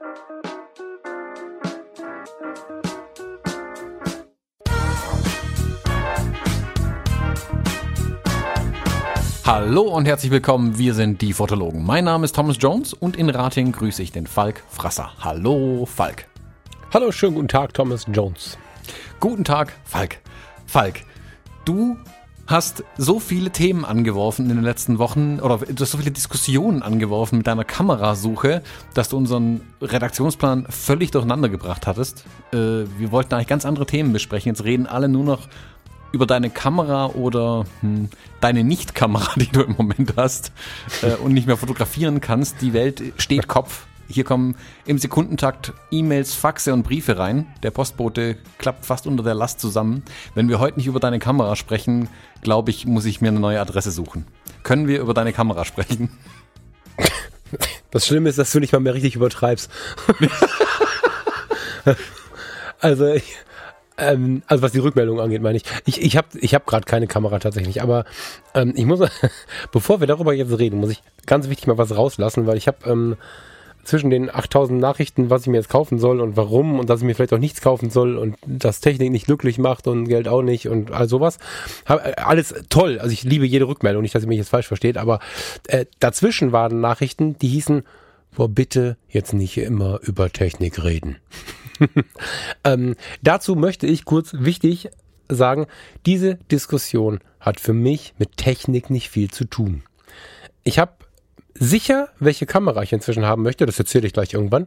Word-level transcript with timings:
Hallo 0.00 0.08
und 9.82 10.06
herzlich 10.06 10.30
willkommen, 10.30 10.78
wir 10.78 10.94
sind 10.94 11.20
die 11.20 11.34
Fotologen. 11.34 11.84
Mein 11.84 12.04
Name 12.04 12.24
ist 12.24 12.34
Thomas 12.34 12.56
Jones 12.58 12.94
und 12.94 13.14
in 13.14 13.28
Rating 13.28 13.72
grüße 13.72 14.02
ich 14.02 14.10
den 14.10 14.26
Falk 14.26 14.62
Frasser. 14.70 15.12
Hallo 15.20 15.84
Falk. 15.84 16.26
Hallo, 16.94 17.12
schönen 17.12 17.34
guten 17.34 17.48
Tag, 17.48 17.74
Thomas 17.74 18.06
Jones. 18.10 18.56
Guten 19.18 19.44
Tag, 19.44 19.74
Falk. 19.84 20.16
Falk, 20.64 21.02
du 21.66 21.98
hast 22.50 22.84
so 22.96 23.20
viele 23.20 23.50
Themen 23.50 23.84
angeworfen 23.84 24.50
in 24.50 24.56
den 24.56 24.64
letzten 24.64 24.98
Wochen 24.98 25.38
oder 25.40 25.58
du 25.58 25.80
hast 25.80 25.92
so 25.92 25.98
viele 25.98 26.10
Diskussionen 26.10 26.82
angeworfen 26.82 27.38
mit 27.38 27.46
deiner 27.46 27.64
Kamerasuche, 27.64 28.62
dass 28.94 29.08
du 29.08 29.16
unseren 29.16 29.60
Redaktionsplan 29.80 30.66
völlig 30.68 31.12
durcheinander 31.12 31.48
gebracht 31.48 31.86
hattest. 31.86 32.24
Äh, 32.52 32.56
wir 32.98 33.12
wollten 33.12 33.34
eigentlich 33.34 33.46
ganz 33.46 33.64
andere 33.64 33.86
Themen 33.86 34.12
besprechen. 34.12 34.50
Jetzt 34.50 34.64
reden 34.64 34.86
alle 34.86 35.08
nur 35.08 35.24
noch 35.24 35.48
über 36.12 36.26
deine 36.26 36.50
Kamera 36.50 37.06
oder 37.06 37.66
hm, 37.80 38.08
deine 38.40 38.64
Nicht-Kamera, 38.64 39.32
die 39.36 39.46
du 39.46 39.62
im 39.62 39.76
Moment 39.76 40.14
hast 40.16 40.52
äh, 41.02 41.14
und 41.14 41.32
nicht 41.32 41.46
mehr 41.46 41.56
fotografieren 41.56 42.20
kannst. 42.20 42.60
Die 42.62 42.72
Welt 42.72 43.02
steht 43.16 43.48
Kopf. 43.48 43.86
Hier 44.10 44.24
kommen 44.24 44.56
im 44.86 44.98
Sekundentakt 44.98 45.72
E-Mails, 45.92 46.34
Faxe 46.34 46.72
und 46.72 46.82
Briefe 46.82 47.16
rein. 47.16 47.46
Der 47.62 47.70
Postbote 47.70 48.38
klappt 48.58 48.84
fast 48.84 49.06
unter 49.06 49.22
der 49.22 49.34
Last 49.34 49.60
zusammen. 49.60 50.02
Wenn 50.34 50.48
wir 50.48 50.58
heute 50.58 50.78
nicht 50.78 50.88
über 50.88 50.98
deine 50.98 51.20
Kamera 51.20 51.54
sprechen, 51.54 52.08
glaube 52.42 52.70
ich, 52.70 52.86
muss 52.86 53.04
ich 53.04 53.20
mir 53.20 53.28
eine 53.28 53.38
neue 53.38 53.60
Adresse 53.60 53.92
suchen. 53.92 54.26
Können 54.64 54.88
wir 54.88 55.00
über 55.00 55.14
deine 55.14 55.32
Kamera 55.32 55.64
sprechen? 55.64 56.10
Das 57.92 58.06
Schlimme 58.06 58.28
ist, 58.28 58.38
dass 58.38 58.52
du 58.52 58.60
nicht 58.60 58.72
mal 58.72 58.78
mehr 58.78 58.94
richtig 58.94 59.16
übertreibst. 59.16 59.68
also 62.80 63.08
ich, 63.08 63.34
ähm, 63.98 64.44
also 64.46 64.62
was 64.62 64.70
die 64.70 64.78
Rückmeldung 64.78 65.20
angeht, 65.20 65.42
meine 65.42 65.56
ich. 65.56 65.64
Ich, 65.86 66.00
ich 66.00 66.16
habe 66.16 66.28
ich 66.40 66.54
hab 66.54 66.66
gerade 66.66 66.84
keine 66.84 67.08
Kamera 67.08 67.40
tatsächlich, 67.40 67.82
aber 67.82 68.04
ähm, 68.54 68.74
ich 68.76 68.86
muss, 68.86 69.00
bevor 69.72 69.98
wir 69.98 70.06
darüber 70.06 70.32
jetzt 70.32 70.56
reden, 70.56 70.78
muss 70.78 70.90
ich 70.90 71.02
ganz 71.26 71.48
wichtig 71.48 71.66
mal 71.66 71.78
was 71.78 71.96
rauslassen, 71.96 72.46
weil 72.46 72.56
ich 72.56 72.68
habe 72.68 72.88
ähm, 72.88 73.16
zwischen 73.84 74.10
den 74.10 74.34
8000 74.34 74.80
Nachrichten, 74.80 75.30
was 75.30 75.42
ich 75.42 75.48
mir 75.48 75.56
jetzt 75.56 75.68
kaufen 75.68 75.98
soll 75.98 76.20
und 76.20 76.36
warum 76.36 76.78
und 76.78 76.90
dass 76.90 77.00
ich 77.00 77.06
mir 77.06 77.14
vielleicht 77.14 77.32
auch 77.32 77.38
nichts 77.38 77.60
kaufen 77.60 77.90
soll 77.90 78.16
und 78.16 78.36
dass 78.46 78.80
Technik 78.80 79.10
nicht 79.10 79.26
glücklich 79.26 79.58
macht 79.58 79.86
und 79.86 80.06
Geld 80.06 80.28
auch 80.28 80.42
nicht 80.42 80.68
und 80.68 80.92
all 80.92 81.08
sowas. 81.08 81.38
Äh, 81.88 82.12
alles 82.16 82.54
toll. 82.68 82.98
Also 82.98 83.12
ich 83.12 83.22
liebe 83.22 83.46
jede 83.46 83.68
Rückmeldung, 83.68 84.02
nicht, 84.02 84.14
dass 84.14 84.22
ihr 84.22 84.28
mich 84.28 84.38
jetzt 84.38 84.50
falsch 84.50 84.68
versteht, 84.68 84.96
aber 84.96 85.20
äh, 85.68 85.86
dazwischen 85.98 86.52
waren 86.52 86.80
Nachrichten, 86.80 87.38
die 87.38 87.48
hießen, 87.48 87.82
boah, 88.34 88.48
bitte 88.48 88.96
jetzt 89.08 89.32
nicht 89.32 89.58
immer 89.58 90.00
über 90.02 90.30
Technik 90.30 90.82
reden. 90.82 91.16
ähm, 92.64 92.94
dazu 93.22 93.56
möchte 93.56 93.86
ich 93.86 94.04
kurz 94.04 94.34
wichtig 94.38 94.90
sagen, 95.28 95.66
diese 96.06 96.36
Diskussion 96.50 97.20
hat 97.38 97.60
für 97.60 97.72
mich 97.72 98.14
mit 98.18 98.36
Technik 98.36 98.90
nicht 98.90 99.08
viel 99.08 99.30
zu 99.30 99.44
tun. 99.44 99.82
Ich 100.62 100.78
habe 100.78 100.92
sicher, 101.54 102.08
welche 102.18 102.46
Kamera 102.46 102.82
ich 102.82 102.92
inzwischen 102.92 103.26
haben 103.26 103.42
möchte, 103.42 103.66
das 103.66 103.78
erzähle 103.78 104.06
ich 104.06 104.12
gleich 104.12 104.32
irgendwann. 104.32 104.66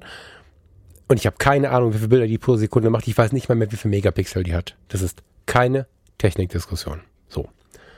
Und 1.07 1.17
ich 1.19 1.25
habe 1.25 1.35
keine 1.37 1.71
Ahnung, 1.71 1.93
wie 1.93 1.97
viele 1.97 2.09
Bilder 2.09 2.27
die 2.27 2.37
pro 2.37 2.55
Sekunde 2.55 2.89
macht. 2.89 3.07
Ich 3.07 3.17
weiß 3.17 3.31
nicht 3.33 3.49
mal 3.49 3.55
mehr, 3.55 3.71
wie 3.71 3.75
viele 3.75 3.91
Megapixel 3.91 4.43
die 4.43 4.55
hat. 4.55 4.75
Das 4.87 5.01
ist 5.01 5.21
keine 5.45 5.85
Technikdiskussion. 6.17 7.01
So. 7.27 7.49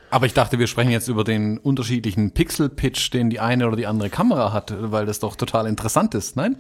Aber 0.10 0.26
ich 0.26 0.34
dachte, 0.34 0.60
wir 0.60 0.68
sprechen 0.68 0.92
jetzt 0.92 1.08
über 1.08 1.24
den 1.24 1.58
unterschiedlichen 1.58 2.32
Pixel-Pitch, 2.32 3.14
den 3.14 3.30
die 3.30 3.40
eine 3.40 3.68
oder 3.68 3.76
die 3.76 3.88
andere 3.88 4.10
Kamera 4.10 4.54
hat, 4.54 4.74
weil 4.80 5.06
das 5.06 5.20
doch 5.20 5.36
total 5.36 5.68
interessant 5.68 6.16
ist, 6.16 6.36
nein? 6.36 6.58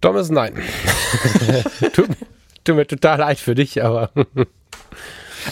Thomas, 0.00 0.30
nein. 0.30 0.54
tut, 1.92 2.08
tut, 2.64 2.76
mir 2.76 2.86
total 2.86 3.18
leid 3.18 3.38
für 3.38 3.54
dich, 3.54 3.82
aber. 3.82 4.10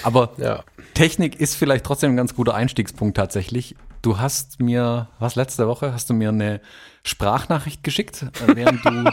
aber 0.03 0.33
ja. 0.39 0.65
Technik 0.95 1.41
ist 1.41 1.57
vielleicht 1.57 1.85
trotzdem 1.85 2.13
ein 2.13 2.17
ganz 2.17 2.35
guter 2.35 2.55
Einstiegspunkt 2.55 3.17
tatsächlich. 3.17 3.77
Du 4.07 4.21
hast 4.21 4.61
mir, 4.61 5.09
was 5.19 5.35
letzte 5.35 5.67
Woche, 5.67 5.93
hast 5.93 6.09
du 6.09 6.15
mir 6.15 6.29
eine 6.29 6.61
Sprachnachricht 7.03 7.83
geschickt, 7.83 8.23
äh, 8.23 8.55
während 8.55 8.85
du 8.85 9.11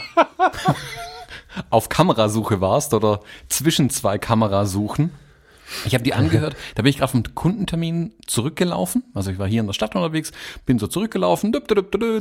auf 1.70 1.88
Kamerasuche 1.88 2.60
warst 2.60 2.94
oder 2.94 3.18
zwischen 3.48 3.90
zwei 3.90 4.18
Kamerasuchen. 4.18 5.10
Ich 5.86 5.94
habe 5.94 6.04
die 6.04 6.14
angehört, 6.14 6.56
da 6.74 6.82
bin 6.82 6.90
ich 6.90 6.98
gerade 6.98 7.12
vom 7.12 7.22
Kundentermin 7.34 8.12
zurückgelaufen. 8.26 9.02
Also 9.14 9.30
ich 9.30 9.38
war 9.38 9.48
hier 9.48 9.60
in 9.60 9.66
der 9.66 9.72
Stadt 9.72 9.94
unterwegs, 9.94 10.32
bin 10.66 10.78
so 10.78 10.86
zurückgelaufen, 10.86 11.52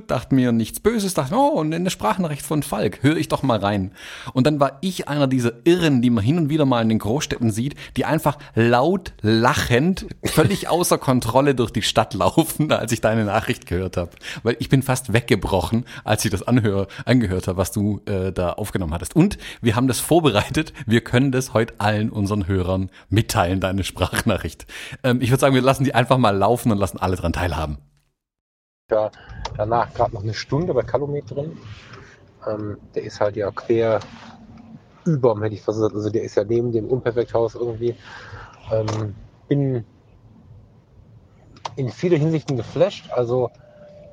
dachte 0.08 0.36
mir 0.36 0.52
nichts 0.52 0.80
Böses, 0.80 1.14
dachte, 1.14 1.36
oh, 1.36 1.59
und 1.59 1.74
eine 1.74 1.90
Sprachnachricht 1.90 2.46
von 2.46 2.64
Falk, 2.64 3.04
höre 3.04 3.18
ich 3.18 3.28
doch 3.28 3.44
mal 3.44 3.59
rein. 3.59 3.92
Und 4.34 4.48
dann 4.48 4.59
war 4.59 4.78
ich 4.81 5.08
einer 5.08 5.28
dieser 5.28 5.54
Irren, 5.66 6.02
die 6.02 6.09
man 6.09 6.24
hin 6.24 6.38
und 6.38 6.50
wieder 6.50 6.66
mal 6.66 6.81
in 6.81 6.90
den 6.90 7.00
Großstädten 7.00 7.52
sieht, 7.52 7.76
die 7.98 8.06
einfach 8.06 8.38
laut 8.56 9.14
lachend, 9.22 10.08
völlig 10.24 10.68
außer 10.70 10.98
Kontrolle 10.98 11.56
durch 11.56 11.72
die 11.72 11.81
Stadt 11.81 12.14
laufen, 12.14 12.72
als 12.72 12.92
ich 12.92 13.02
deine 13.02 13.25
Nachricht 13.25 13.66
gehört 13.66 13.98
habe. 13.98 14.12
Weil 14.44 14.56
ich 14.60 14.70
bin 14.70 14.84
fast 14.84 15.14
weggebrochen, 15.14 15.86
als 16.04 16.25
ich 16.25 16.31
das 16.31 16.44
anhör, 16.44 16.88
angehört 17.06 17.48
habe, 17.48 17.58
was 17.58 17.72
du 17.72 18.02
äh, 18.06 18.31
da 18.31 18.54
aufgenommen 18.54 18.94
hattest. 18.94 19.16
Und 19.16 19.38
wir 19.62 19.75
haben 19.75 19.88
das 19.88 20.00
vorbereitet, 20.00 20.74
wir 20.86 21.02
können 21.02 21.31
das 21.31 21.54
heute 21.54 21.75
allen 21.80 22.10
unseren 22.10 22.48
Hörern 22.48 22.90
mitteilen 23.10 23.32
mitteilen, 23.33 23.59
deine 23.59 23.83
Sprachnachricht. 23.83 24.66
Ähm, 25.03 25.21
ich 25.21 25.29
würde 25.31 25.41
sagen, 25.41 25.55
wir 25.55 25.61
lassen 25.61 25.83
die 25.83 25.95
einfach 25.95 26.17
mal 26.17 26.35
laufen 26.35 26.71
und 26.71 26.77
lassen 26.77 26.99
alle 26.99 27.16
dran 27.16 27.33
teilhaben. 27.33 27.77
Ja, 28.91 29.09
danach 29.57 29.94
gerade 29.94 30.13
noch 30.13 30.23
eine 30.23 30.33
Stunde 30.33 30.73
bei 30.73 30.83
Calumet 30.83 31.29
drin. 31.31 31.57
Ähm, 32.47 32.77
der 32.94 33.03
ist 33.03 33.19
halt 33.19 33.35
ja 33.35 33.49
quer 33.51 33.99
über, 35.05 35.35
hätte 35.41 35.55
ich 35.55 35.61
versucht. 35.61 35.95
Also 35.95 36.09
der 36.09 36.23
ist 36.23 36.35
ja 36.35 36.44
neben 36.44 36.71
dem 36.71 36.88
Unperfekthaus 36.88 37.55
irgendwie. 37.55 37.95
Ähm, 38.71 39.16
bin 39.47 39.85
in 41.75 41.89
viele 41.89 42.17
Hinsichten 42.17 42.55
geflasht. 42.55 43.11
Also 43.11 43.50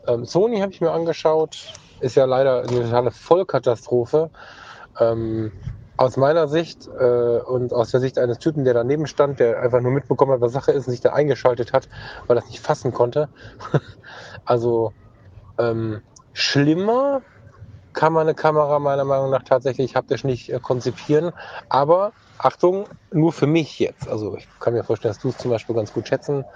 ähm, 0.07 0.25
Sony 0.25 0.61
habe 0.61 0.73
ich 0.73 0.81
mir 0.81 0.93
angeschaut. 0.93 1.75
Ist 2.01 2.15
ja 2.15 2.25
leider 2.25 2.63
eine 2.63 2.85
totale 2.85 3.11
Vollkatastrophe. 3.11 4.31
Ähm, 4.99 5.53
aus 6.01 6.17
meiner 6.17 6.49
Sicht 6.49 6.89
äh, 6.99 7.41
und 7.41 7.75
aus 7.75 7.91
der 7.91 8.01
Sicht 8.01 8.19
eines 8.19 8.39
Typen, 8.39 8.65
der 8.65 8.73
daneben 8.73 9.07
stand, 9.07 9.39
der 9.39 9.61
einfach 9.61 9.83
nur 9.83 9.93
mitbekommen 9.93 10.33
hat, 10.33 10.41
was 10.41 10.53
Sache 10.53 10.73
ist 10.73 10.87
und 10.87 10.93
sich 10.93 11.03
da 11.03 11.13
eingeschaltet 11.13 11.75
hat, 11.75 11.91
weil 12.27 12.39
es 12.39 12.47
nicht 12.47 12.61
fassen 12.61 12.95
konnte. 12.95 13.29
also 14.47 14.95
ähm, 15.59 16.01
schlimmer 16.33 17.21
kann 17.93 18.15
man 18.15 18.23
eine 18.23 18.35
Kamera 18.35 18.79
meiner 18.79 19.05
Meinung 19.05 19.29
nach 19.29 19.43
tatsächlich 19.43 19.95
haptisch 19.95 20.25
nicht 20.25 20.51
äh, 20.51 20.59
konzipieren. 20.59 21.33
Aber 21.69 22.13
Achtung, 22.39 22.87
nur 23.13 23.35
für 23.35 23.47
mich 23.47 23.79
jetzt. 23.79 24.09
Also 24.09 24.39
ich 24.39 24.49
kann 24.59 24.73
mir 24.73 24.85
vorstellen, 24.85 25.13
dass 25.13 25.21
du 25.21 25.29
es 25.29 25.37
zum 25.37 25.51
Beispiel 25.51 25.75
ganz 25.75 25.93
gut 25.93 26.09
schätzen 26.09 26.47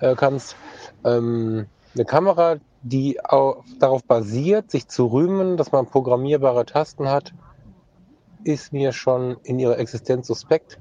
äh, 0.00 0.16
kannst. 0.16 0.56
Ähm, 1.04 1.66
eine 1.94 2.04
Kamera, 2.04 2.56
die 2.82 3.16
darauf 3.78 4.02
basiert, 4.02 4.72
sich 4.72 4.88
zu 4.88 5.06
rühmen, 5.06 5.56
dass 5.56 5.70
man 5.70 5.86
programmierbare 5.86 6.66
Tasten 6.66 7.08
hat, 7.08 7.32
ist 8.44 8.72
mir 8.72 8.92
schon 8.92 9.36
in 9.42 9.58
ihrer 9.58 9.78
Existenz 9.78 10.26
suspekt, 10.26 10.78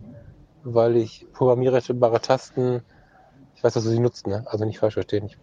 weil 0.63 0.95
ich 0.97 1.25
programmierbare 1.34 2.22
Tasten, 2.22 2.84
ich 3.56 3.63
weiß, 3.63 3.73
dass 3.73 3.84
du 3.84 3.90
sie 3.90 4.00
nutzt, 4.00 4.28
ne? 4.28 4.45
also 4.47 4.66
nicht 4.66 4.79
falsch 4.79 4.95
verstehen. 4.95 5.25
Ich, 5.25 5.38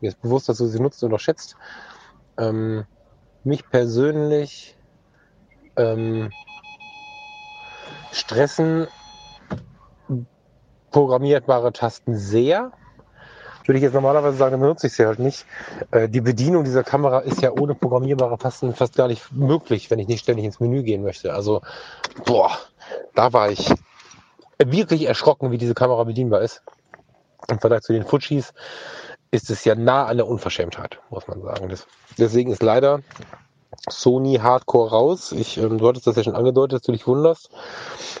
mir 0.00 0.08
ist 0.08 0.20
bewusst, 0.20 0.48
dass 0.48 0.58
du 0.58 0.66
sie 0.66 0.80
nutzt 0.80 1.02
oder 1.02 1.18
schätzt. 1.18 1.56
Ähm, 2.36 2.84
mich 3.44 3.68
persönlich 3.68 4.76
ähm, 5.76 6.30
stressen 8.12 8.88
programmierbare 10.90 11.72
Tasten 11.72 12.16
sehr 12.16 12.72
würde 13.68 13.78
ich 13.78 13.82
jetzt 13.82 13.92
normalerweise 13.92 14.38
sagen, 14.38 14.52
dann 14.52 14.60
benutze 14.60 14.86
ich 14.86 14.94
sie 14.94 15.04
halt 15.04 15.18
nicht. 15.18 15.44
Äh, 15.90 16.08
die 16.08 16.22
Bedienung 16.22 16.64
dieser 16.64 16.84
Kamera 16.84 17.20
ist 17.20 17.42
ja 17.42 17.52
ohne 17.52 17.74
programmierbare 17.74 18.38
Tasten 18.38 18.74
fast 18.74 18.96
gar 18.96 19.08
nicht 19.08 19.30
möglich, 19.30 19.90
wenn 19.90 19.98
ich 19.98 20.08
nicht 20.08 20.22
ständig 20.22 20.46
ins 20.46 20.58
Menü 20.58 20.82
gehen 20.82 21.02
möchte. 21.02 21.34
Also, 21.34 21.60
boah, 22.24 22.58
da 23.14 23.32
war 23.34 23.50
ich 23.50 23.70
wirklich 24.58 25.06
erschrocken, 25.06 25.50
wie 25.50 25.58
diese 25.58 25.74
Kamera 25.74 26.04
bedienbar 26.04 26.40
ist. 26.40 26.62
Im 27.48 27.60
Vergleich 27.60 27.82
zu 27.82 27.92
den 27.92 28.04
Fujis 28.04 28.54
ist 29.30 29.50
es 29.50 29.64
ja 29.64 29.74
nah 29.74 30.06
an 30.06 30.16
der 30.16 30.26
Unverschämtheit, 30.26 31.00
muss 31.10 31.28
man 31.28 31.42
sagen. 31.42 31.68
Das, 31.68 31.86
deswegen 32.16 32.50
ist 32.50 32.62
leider 32.62 33.00
Sony 33.88 34.36
Hardcore 34.36 34.90
raus. 34.90 35.32
Ich, 35.32 35.58
ähm, 35.58 35.78
du 35.78 35.88
hattest 35.88 36.06
das 36.06 36.16
ja 36.16 36.24
schon 36.24 36.34
angedeutet, 36.34 36.74
dass 36.74 36.82
du 36.82 36.92
dich 36.92 37.06
wunderst. 37.06 37.50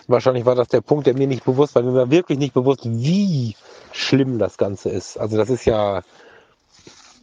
Wahrscheinlich 0.06 0.46
war 0.46 0.54
das 0.54 0.68
der 0.68 0.80
Punkt, 0.80 1.06
der 1.06 1.14
mir 1.14 1.26
nicht 1.26 1.44
bewusst 1.44 1.74
war. 1.74 1.82
Mir 1.82 1.94
war 1.94 2.10
wirklich 2.10 2.38
nicht 2.38 2.54
bewusst, 2.54 2.80
wie 2.84 3.56
schlimm 3.92 4.38
das 4.38 4.56
Ganze 4.56 4.90
ist. 4.90 5.18
Also 5.18 5.36
das 5.36 5.50
ist 5.50 5.64
ja, 5.64 6.02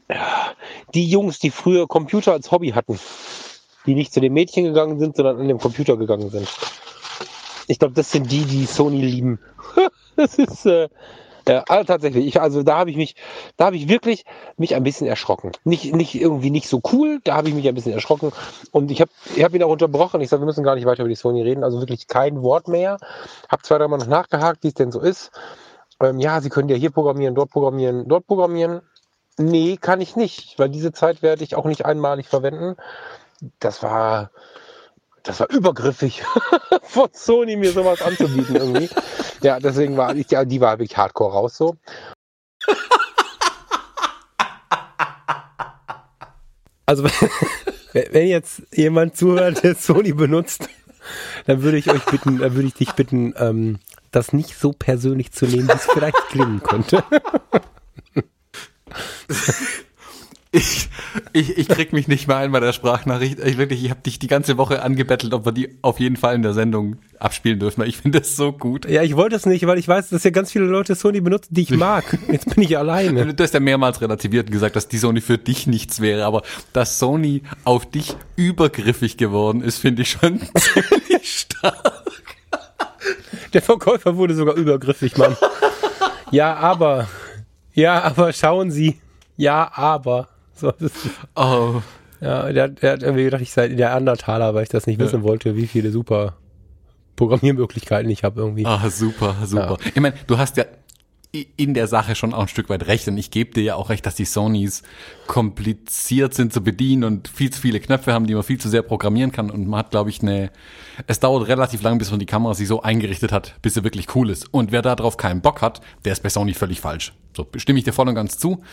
ja 0.09 0.53
die 0.93 1.09
Jungs, 1.09 1.39
die 1.39 1.51
früher 1.51 1.87
Computer 1.87 2.33
als 2.33 2.51
Hobby 2.51 2.71
hatten, 2.71 2.99
die 3.85 3.95
nicht 3.95 4.13
zu 4.13 4.21
den 4.21 4.33
Mädchen 4.33 4.65
gegangen 4.65 4.99
sind, 4.99 5.15
sondern 5.15 5.39
an 5.39 5.47
den 5.47 5.59
Computer 5.59 5.97
gegangen 5.97 6.29
sind. 6.29 6.47
Ich 7.67 7.79
glaube, 7.79 7.95
das 7.95 8.11
sind 8.11 8.31
die, 8.31 8.45
die 8.45 8.65
Sony 8.65 9.01
lieben. 9.01 9.39
das 10.15 10.35
ist, 10.35 10.65
äh, 10.65 10.89
Ja, 11.47 11.63
also 11.68 11.83
tatsächlich. 11.86 12.25
Ich, 12.25 12.42
also 12.42 12.63
da 12.63 12.77
habe 12.77 12.89
ich 12.89 12.97
mich, 12.97 13.15
da 13.57 13.65
habe 13.65 13.75
ich 13.75 13.88
wirklich 13.88 14.25
mich 14.57 14.75
ein 14.75 14.83
bisschen 14.83 15.07
erschrocken. 15.07 15.51
Nicht, 15.63 15.94
nicht 15.94 16.15
irgendwie 16.15 16.50
nicht 16.50 16.68
so 16.68 16.81
cool, 16.92 17.19
da 17.24 17.36
habe 17.36 17.50
ich 17.50 17.56
mich 17.56 17.68
ein 17.68 17.75
bisschen 17.75 17.94
erschrocken. 17.94 18.31
Und 18.71 18.89
ich 18.89 19.00
habe 19.01 19.12
ich 19.36 19.44
hab 19.44 19.53
ihn 19.53 19.63
auch 19.63 19.69
unterbrochen. 19.69 20.21
Ich 20.21 20.30
sage, 20.30 20.42
wir 20.42 20.47
müssen 20.47 20.63
gar 20.63 20.75
nicht 20.75 20.86
weiter 20.86 21.03
über 21.03 21.09
die 21.09 21.15
Sony 21.15 21.44
reden. 21.44 21.63
Also 21.63 21.80
wirklich 21.80 22.07
kein 22.07 22.42
Wort 22.42 22.68
mehr. 22.68 22.97
Habe 23.50 23.62
zwei, 23.62 23.77
dreimal 23.77 24.00
noch 24.00 24.07
nachgehakt, 24.07 24.63
wie 24.63 24.69
es 24.69 24.74
denn 24.74 24.92
so 24.92 25.01
ist. 25.01 25.31
Ähm, 26.01 26.19
ja, 26.19 26.42
Sie 26.42 26.50
können 26.50 26.69
ja 26.69 26.75
hier 26.75 26.92
programmieren, 26.92 27.36
dort 27.36 27.51
programmieren, 27.51 28.07
dort 28.07 28.27
programmieren. 28.27 28.81
Nee, 29.38 29.77
kann 29.77 30.01
ich 30.01 30.15
nicht, 30.15 30.57
weil 30.57 30.69
diese 30.69 30.94
Zeit 30.94 31.21
werde 31.21 31.44
ich 31.44 31.56
auch 31.56 31.65
nicht 31.65 31.86
einmalig 31.86 32.27
verwenden. 32.27 32.75
Das 33.59 33.83
war, 33.83 34.31
das 35.24 35.39
war 35.41 35.50
übergriffig 35.50 36.24
von 36.83 37.09
Sony, 37.12 37.57
mir 37.57 37.71
sowas 37.71 38.01
anzubieten 38.01 38.56
irgendwie. 38.56 38.89
Ja, 39.41 39.59
deswegen 39.59 39.97
war 39.97 40.15
ich, 40.15 40.29
ja, 40.31 40.45
die 40.45 40.61
war 40.61 40.79
wirklich 40.79 40.97
hardcore 40.97 41.33
raus 41.33 41.57
so. 41.57 41.75
Also, 46.87 47.03
wenn 48.11 48.27
jetzt 48.27 48.61
jemand 48.71 49.17
zuhört, 49.17 49.63
der 49.63 49.75
Sony 49.75 50.13
benutzt, 50.13 50.69
dann 51.47 51.63
würde 51.63 51.77
ich 51.77 51.89
euch 51.89 52.05
bitten, 52.05 52.37
dann 52.37 52.53
würde 52.53 52.67
ich 52.67 52.75
dich 52.75 52.91
bitten, 52.93 53.33
ähm, 53.37 53.79
das 54.11 54.33
nicht 54.33 54.57
so 54.57 54.71
persönlich 54.71 55.31
zu 55.31 55.45
nehmen, 55.45 55.67
wie 55.67 55.73
es 55.73 55.85
vielleicht 55.85 56.17
klingen 56.29 56.61
könnte. 56.61 57.03
Ich, 60.55 60.87
ich, 61.33 61.57
ich 61.57 61.67
krieg 61.67 61.91
mich 61.91 62.07
nicht 62.07 62.29
mehr 62.29 62.37
ein 62.37 62.53
bei 62.53 62.61
der 62.61 62.71
Sprachnachricht. 62.71 63.39
Ich 63.39 63.57
wirklich, 63.57 63.83
ich 63.83 63.89
habe 63.89 63.99
dich 63.99 64.19
die 64.19 64.27
ganze 64.27 64.57
Woche 64.57 64.81
angebettelt, 64.81 65.33
ob 65.33 65.45
wir 65.45 65.51
die 65.51 65.77
auf 65.81 65.99
jeden 65.99 66.15
Fall 66.15 66.33
in 66.33 66.43
der 66.43 66.53
Sendung 66.53 66.95
abspielen 67.19 67.59
dürfen. 67.59 67.83
Ich 67.83 67.97
finde 67.97 68.21
das 68.21 68.37
so 68.37 68.53
gut. 68.53 68.89
Ja, 68.89 69.03
ich 69.03 69.17
wollte 69.17 69.35
es 69.35 69.45
nicht, 69.45 69.67
weil 69.67 69.77
ich 69.77 69.87
weiß, 69.87 70.09
dass 70.09 70.23
ja 70.23 70.29
ganz 70.29 70.53
viele 70.53 70.63
Leute 70.63 70.95
Sony 70.95 71.19
benutzen, 71.19 71.53
die 71.53 71.63
ich 71.63 71.71
mag. 71.77 72.17
Jetzt 72.31 72.55
bin 72.55 72.63
ich 72.63 72.77
alleine. 72.77 73.33
Du 73.33 73.43
hast 73.43 73.53
ja 73.53 73.59
mehrmals 73.59 73.99
relativiert 73.99 74.47
und 74.47 74.53
gesagt, 74.53 74.77
dass 74.77 74.87
die 74.87 74.97
Sony 74.97 75.19
für 75.19 75.37
dich 75.37 75.67
nichts 75.67 75.99
wäre, 75.99 76.23
aber 76.23 76.41
dass 76.71 76.99
Sony 76.99 77.41
auf 77.65 77.85
dich 77.85 78.15
übergriffig 78.37 79.17
geworden 79.17 79.61
ist, 79.61 79.79
finde 79.79 80.03
ich 80.03 80.11
schon 80.11 80.39
ziemlich 80.57 81.39
stark. 81.39 82.03
Der 83.51 83.61
Verkäufer 83.61 84.15
wurde 84.15 84.35
sogar 84.35 84.55
übergriffig, 84.55 85.17
Mann. 85.17 85.35
Ja, 86.31 86.55
aber. 86.55 87.09
Ja, 87.73 88.03
aber 88.03 88.31
schauen 88.31 88.71
Sie. 88.71 89.01
Ja, 89.35 89.69
aber. 89.75 90.29
So, 90.57 90.73
oh. 91.35 91.81
Ja, 92.21 92.51
der, 92.51 92.69
der 92.69 92.93
hat 92.93 93.03
irgendwie 93.03 93.25
gedacht, 93.25 93.41
ich 93.41 93.51
sei 93.51 93.67
der 93.67 93.93
Andertaler, 93.93 94.53
weil 94.55 94.63
ich 94.63 94.69
das 94.69 94.87
nicht 94.87 94.99
ja. 94.99 95.05
wissen 95.05 95.23
wollte, 95.23 95.55
wie 95.55 95.67
viele 95.67 95.91
super 95.91 96.37
Programmiermöglichkeiten 97.15 98.09
ich 98.09 98.23
habe 98.23 98.41
irgendwie. 98.41 98.65
Ah, 98.65 98.89
super, 98.89 99.35
super. 99.43 99.77
Ja. 99.81 99.91
Ich 99.93 100.01
meine, 100.01 100.15
du 100.27 100.37
hast 100.37 100.57
ja 100.57 100.65
in 101.57 101.73
der 101.73 101.87
Sache 101.87 102.15
schon 102.15 102.33
auch 102.33 102.43
ein 102.43 102.47
Stück 102.47 102.69
weit 102.69 102.87
recht 102.87 103.07
und 103.09 103.17
ich 103.17 103.29
gebe 103.29 103.51
dir 103.51 103.63
ja 103.63 103.75
auch 103.75 103.89
recht, 103.89 104.05
dass 104.05 104.15
die 104.15 104.23
Sonys 104.23 104.83
kompliziert 105.27 106.33
sind 106.33 106.53
zu 106.53 106.61
bedienen 106.61 107.03
und 107.03 107.27
viel 107.27 107.49
zu 107.49 107.59
viele 107.59 107.81
Knöpfe 107.81 108.13
haben, 108.13 108.25
die 108.25 108.33
man 108.33 108.43
viel 108.43 108.57
zu 108.57 108.69
sehr 108.69 108.83
programmieren 108.83 109.33
kann 109.33 109.51
und 109.51 109.67
man 109.67 109.79
hat, 109.79 109.91
glaube 109.91 110.09
ich, 110.09 110.21
eine, 110.21 110.49
es 111.07 111.19
dauert 111.19 111.49
relativ 111.49 111.81
lang, 111.81 111.97
bis 111.97 112.09
man 112.11 112.21
die 112.21 112.25
Kamera 112.25 112.53
sich 112.53 112.69
so 112.69 112.81
eingerichtet 112.81 113.33
hat, 113.33 113.55
bis 113.61 113.73
sie 113.73 113.83
wirklich 113.83 114.15
cool 114.15 114.29
ist 114.29 114.53
und 114.53 114.71
wer 114.71 114.81
darauf 114.81 115.17
keinen 115.17 115.41
Bock 115.41 115.61
hat, 115.61 115.81
der 116.05 116.13
ist 116.13 116.23
bei 116.23 116.29
Sony 116.29 116.53
völlig 116.53 116.79
falsch. 116.79 117.13
So 117.35 117.45
stimme 117.57 117.79
ich 117.79 117.85
dir 117.85 117.91
voll 117.91 118.07
und 118.07 118.15
ganz 118.15 118.37
zu 118.37 118.63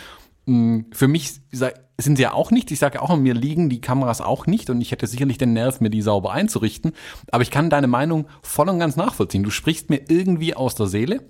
für 0.47 1.09
mich 1.09 1.35
sind 1.99 2.17
sie 2.17 2.23
ja 2.23 2.33
auch 2.33 2.51
nicht. 2.51 2.71
Ich 2.71 2.79
sage 2.79 3.01
auch, 3.01 3.17
mir 3.17 3.35
liegen 3.35 3.69
die 3.69 3.81
Kameras 3.81 4.21
auch 4.21 4.47
nicht 4.47 4.71
und 4.71 4.81
ich 4.81 4.91
hätte 4.91 5.07
sicherlich 5.07 5.39
den 5.39 5.53
Nerv, 5.53 5.81
mir 5.81 5.91
die 5.91 6.03
sauber 6.03 6.33
einzurichten. 6.33 6.93
Aber 7.31 7.43
ich 7.43 7.51
kann 7.51 7.71
deine 7.71 7.87
Meinung 7.87 8.27
voll 8.43 8.69
und 8.69 8.79
ganz 8.79 8.97
nachvollziehen. 8.97 9.45
Du 9.45 9.51
sprichst 9.51 9.91
mir 9.91 10.03
irgendwie 10.09 10.55
aus 10.55 10.75
der 10.75 10.87
Seele. 10.87 11.23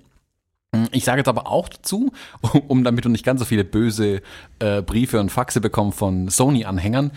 Mm, 0.71 0.85
ich 0.91 1.03
sage 1.03 1.19
jetzt 1.19 1.27
aber 1.27 1.47
auch 1.47 1.69
dazu, 1.69 2.11
um 2.67 2.83
damit 2.83 3.05
du 3.05 3.09
nicht 3.09 3.25
ganz 3.25 3.39
so 3.39 3.45
viele 3.45 3.63
böse 3.63 4.21
äh, 4.59 4.81
Briefe 4.81 5.19
und 5.19 5.31
Faxe 5.31 5.61
bekommst 5.61 5.97
von 5.97 6.29
Sony-Anhängern. 6.29 7.11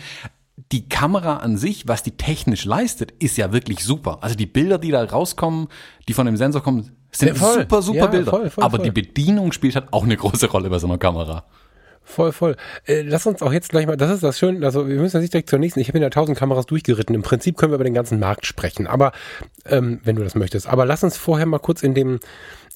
Die 0.71 0.89
Kamera 0.89 1.37
an 1.37 1.57
sich, 1.57 1.87
was 1.87 2.03
die 2.03 2.11
technisch 2.11 2.65
leistet, 2.65 3.11
ist 3.19 3.37
ja 3.37 3.53
wirklich 3.53 3.83
super. 3.83 4.19
Also 4.21 4.35
die 4.35 4.47
Bilder, 4.47 4.79
die 4.79 4.91
da 4.91 5.03
rauskommen, 5.03 5.67
die 6.07 6.13
von 6.13 6.25
dem 6.25 6.35
Sensor 6.35 6.63
kommen, 6.63 6.91
sind 7.11 7.29
ja, 7.29 7.35
super, 7.35 7.81
super 7.81 7.97
ja, 7.97 8.07
Bilder. 8.07 8.31
Voll, 8.31 8.49
voll, 8.49 8.63
aber 8.63 8.77
voll. 8.77 8.85
die 8.85 8.91
Bedienung 8.91 9.51
spielt 9.51 9.75
halt 9.75 9.93
auch 9.93 10.03
eine 10.03 10.17
große 10.17 10.49
Rolle 10.49 10.69
bei 10.69 10.79
so 10.79 10.87
einer 10.87 10.97
Kamera. 10.97 11.45
Voll, 12.09 12.31
voll. 12.31 12.55
Äh, 12.87 13.01
lass 13.01 13.27
uns 13.27 13.41
auch 13.41 13.51
jetzt 13.51 13.69
gleich 13.69 13.85
mal, 13.85 13.97
das 13.97 14.09
ist 14.09 14.23
das 14.23 14.39
Schöne, 14.39 14.65
also 14.65 14.87
wir 14.87 14.95
müssen 14.95 15.17
jetzt 15.17 15.23
nicht 15.23 15.33
direkt 15.33 15.49
zur 15.49 15.59
nächsten, 15.59 15.81
ich 15.81 15.89
habe 15.89 15.99
ja 15.99 16.09
tausend 16.09 16.37
Kameras 16.37 16.65
durchgeritten. 16.65 17.13
Im 17.13 17.21
Prinzip 17.21 17.57
können 17.57 17.73
wir 17.73 17.75
über 17.75 17.83
den 17.83 17.93
ganzen 17.93 18.17
Markt 18.17 18.45
sprechen, 18.45 18.87
aber 18.87 19.11
ähm, 19.65 19.99
wenn 20.05 20.15
du 20.15 20.23
das 20.23 20.33
möchtest. 20.33 20.67
Aber 20.67 20.85
lass 20.85 21.03
uns 21.03 21.17
vorher 21.17 21.45
mal 21.45 21.59
kurz 21.59 21.83
in 21.83 21.93
dem, 21.93 22.19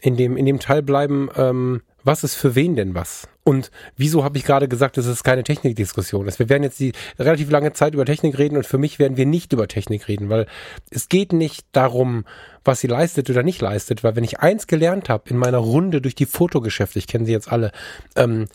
in 0.02 0.18
dem, 0.18 0.36
in 0.36 0.46
dem 0.46 0.60
Teil 0.60 0.84
bleiben, 0.84 1.30
ähm, 1.38 1.82
was 2.04 2.26
ist 2.26 2.36
für 2.36 2.56
wen 2.56 2.76
denn 2.76 2.94
was? 2.94 3.30
Und 3.46 3.72
wieso 3.96 4.26
habe 4.26 4.38
ich 4.38 4.44
gerade 4.44 4.68
gesagt, 4.68 4.98
es 4.98 5.06
ist 5.06 5.24
keine 5.24 5.44
Technikdiskussion 5.44 6.28
ist? 6.28 6.38
Wir 6.38 6.50
werden 6.50 6.64
jetzt 6.64 6.82
die 6.82 6.92
relativ 7.18 7.50
lange 7.50 7.72
Zeit 7.72 7.94
über 7.94 8.06
Technik 8.06 8.38
reden 8.38 8.58
und 8.58 8.66
für 8.66 8.78
mich 8.78 9.00
werden 9.00 9.16
wir 9.16 9.26
nicht 9.26 9.54
über 9.54 9.70
Technik 9.70 10.10
reden, 10.10 10.28
weil 10.28 10.46
es 10.90 11.08
geht 11.08 11.32
nicht 11.32 11.66
darum, 11.72 12.26
was 12.66 12.82
sie 12.82 12.88
leistet 12.88 13.30
oder 13.30 13.44
nicht 13.44 13.62
leistet, 13.62 14.04
weil 14.04 14.18
wenn 14.18 14.26
ich 14.26 14.42
eins 14.42 14.68
gelernt 14.68 15.08
habe 15.08 15.30
in 15.30 15.38
meiner 15.38 15.60
Runde 15.60 16.02
durch 16.02 16.16
die 16.16 16.26
Fotogeschäfte, 16.26 17.00
ich 17.00 17.08
kenne 17.08 17.26
sie 17.26 17.32
jetzt 17.32 17.50
alle, 17.50 17.72
ähm, 18.18 18.48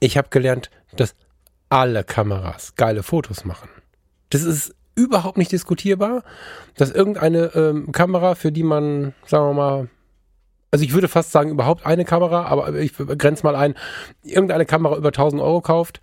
ich 0.00 0.16
habe 0.16 0.28
gelernt, 0.30 0.70
dass 0.96 1.14
alle 1.68 2.04
Kameras 2.04 2.74
geile 2.76 3.02
Fotos 3.02 3.44
machen. 3.44 3.68
Das 4.30 4.42
ist 4.42 4.74
überhaupt 4.94 5.38
nicht 5.38 5.52
diskutierbar, 5.52 6.22
dass 6.76 6.90
irgendeine 6.90 7.54
ähm, 7.54 7.92
Kamera, 7.92 8.34
für 8.34 8.50
die 8.50 8.62
man, 8.62 9.14
sagen 9.26 9.46
wir 9.46 9.54
mal, 9.54 9.88
also 10.70 10.84
ich 10.84 10.92
würde 10.92 11.08
fast 11.08 11.32
sagen, 11.32 11.50
überhaupt 11.50 11.86
eine 11.86 12.04
Kamera, 12.04 12.46
aber 12.46 12.74
ich 12.74 12.92
grenze 12.96 13.44
mal 13.44 13.56
ein, 13.56 13.74
irgendeine 14.22 14.66
Kamera 14.66 14.96
über 14.96 15.08
1000 15.08 15.40
Euro 15.40 15.60
kauft, 15.60 16.00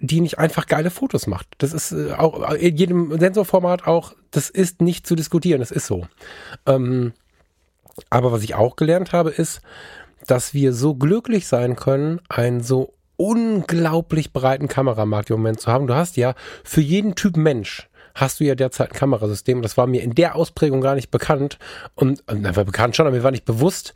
die 0.00 0.20
nicht 0.20 0.38
einfach 0.38 0.66
geile 0.66 0.90
Fotos 0.90 1.26
macht. 1.26 1.48
Das 1.58 1.72
ist 1.72 1.92
äh, 1.92 2.12
auch 2.12 2.52
in 2.52 2.76
jedem 2.76 3.18
Sensorformat 3.18 3.86
auch, 3.86 4.14
das 4.30 4.50
ist 4.50 4.82
nicht 4.82 5.06
zu 5.06 5.14
diskutieren, 5.14 5.60
das 5.60 5.70
ist 5.70 5.86
so. 5.86 6.06
Ähm, 6.66 7.12
aber 8.10 8.32
was 8.32 8.42
ich 8.42 8.54
auch 8.54 8.76
gelernt 8.76 9.12
habe, 9.12 9.30
ist, 9.30 9.60
dass 10.26 10.54
wir 10.54 10.72
so 10.72 10.94
glücklich 10.94 11.46
sein 11.46 11.76
können, 11.76 12.20
ein 12.28 12.60
so 12.60 12.92
unglaublich 13.18 14.32
breiten 14.32 14.68
Kameramarkt 14.68 15.28
im 15.28 15.36
Moment 15.36 15.60
zu 15.60 15.70
haben. 15.70 15.86
Du 15.86 15.94
hast 15.94 16.16
ja 16.16 16.34
für 16.64 16.80
jeden 16.80 17.14
Typ 17.14 17.36
Mensch 17.36 17.88
hast 18.14 18.40
du 18.40 18.44
ja 18.44 18.54
derzeit 18.54 18.92
ein 18.92 18.98
Kamerasystem. 18.98 19.62
Das 19.62 19.76
war 19.76 19.86
mir 19.86 20.02
in 20.02 20.14
der 20.14 20.34
Ausprägung 20.34 20.80
gar 20.80 20.94
nicht 20.94 21.10
bekannt. 21.10 21.58
Und, 21.94 22.22
na, 22.32 22.56
war 22.56 22.64
bekannt 22.64 22.96
schon, 22.96 23.06
aber 23.06 23.16
mir 23.16 23.22
war 23.22 23.30
nicht 23.30 23.44
bewusst, 23.44 23.94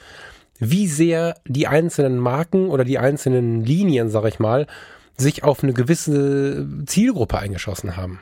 wie 0.58 0.86
sehr 0.86 1.36
die 1.46 1.66
einzelnen 1.66 2.18
Marken 2.18 2.68
oder 2.68 2.84
die 2.84 2.98
einzelnen 2.98 3.64
Linien, 3.64 4.10
sag 4.10 4.24
ich 4.26 4.38
mal, 4.38 4.66
sich 5.16 5.44
auf 5.44 5.62
eine 5.62 5.72
gewisse 5.72 6.66
Zielgruppe 6.86 7.38
eingeschossen 7.38 7.96
haben. 7.96 8.20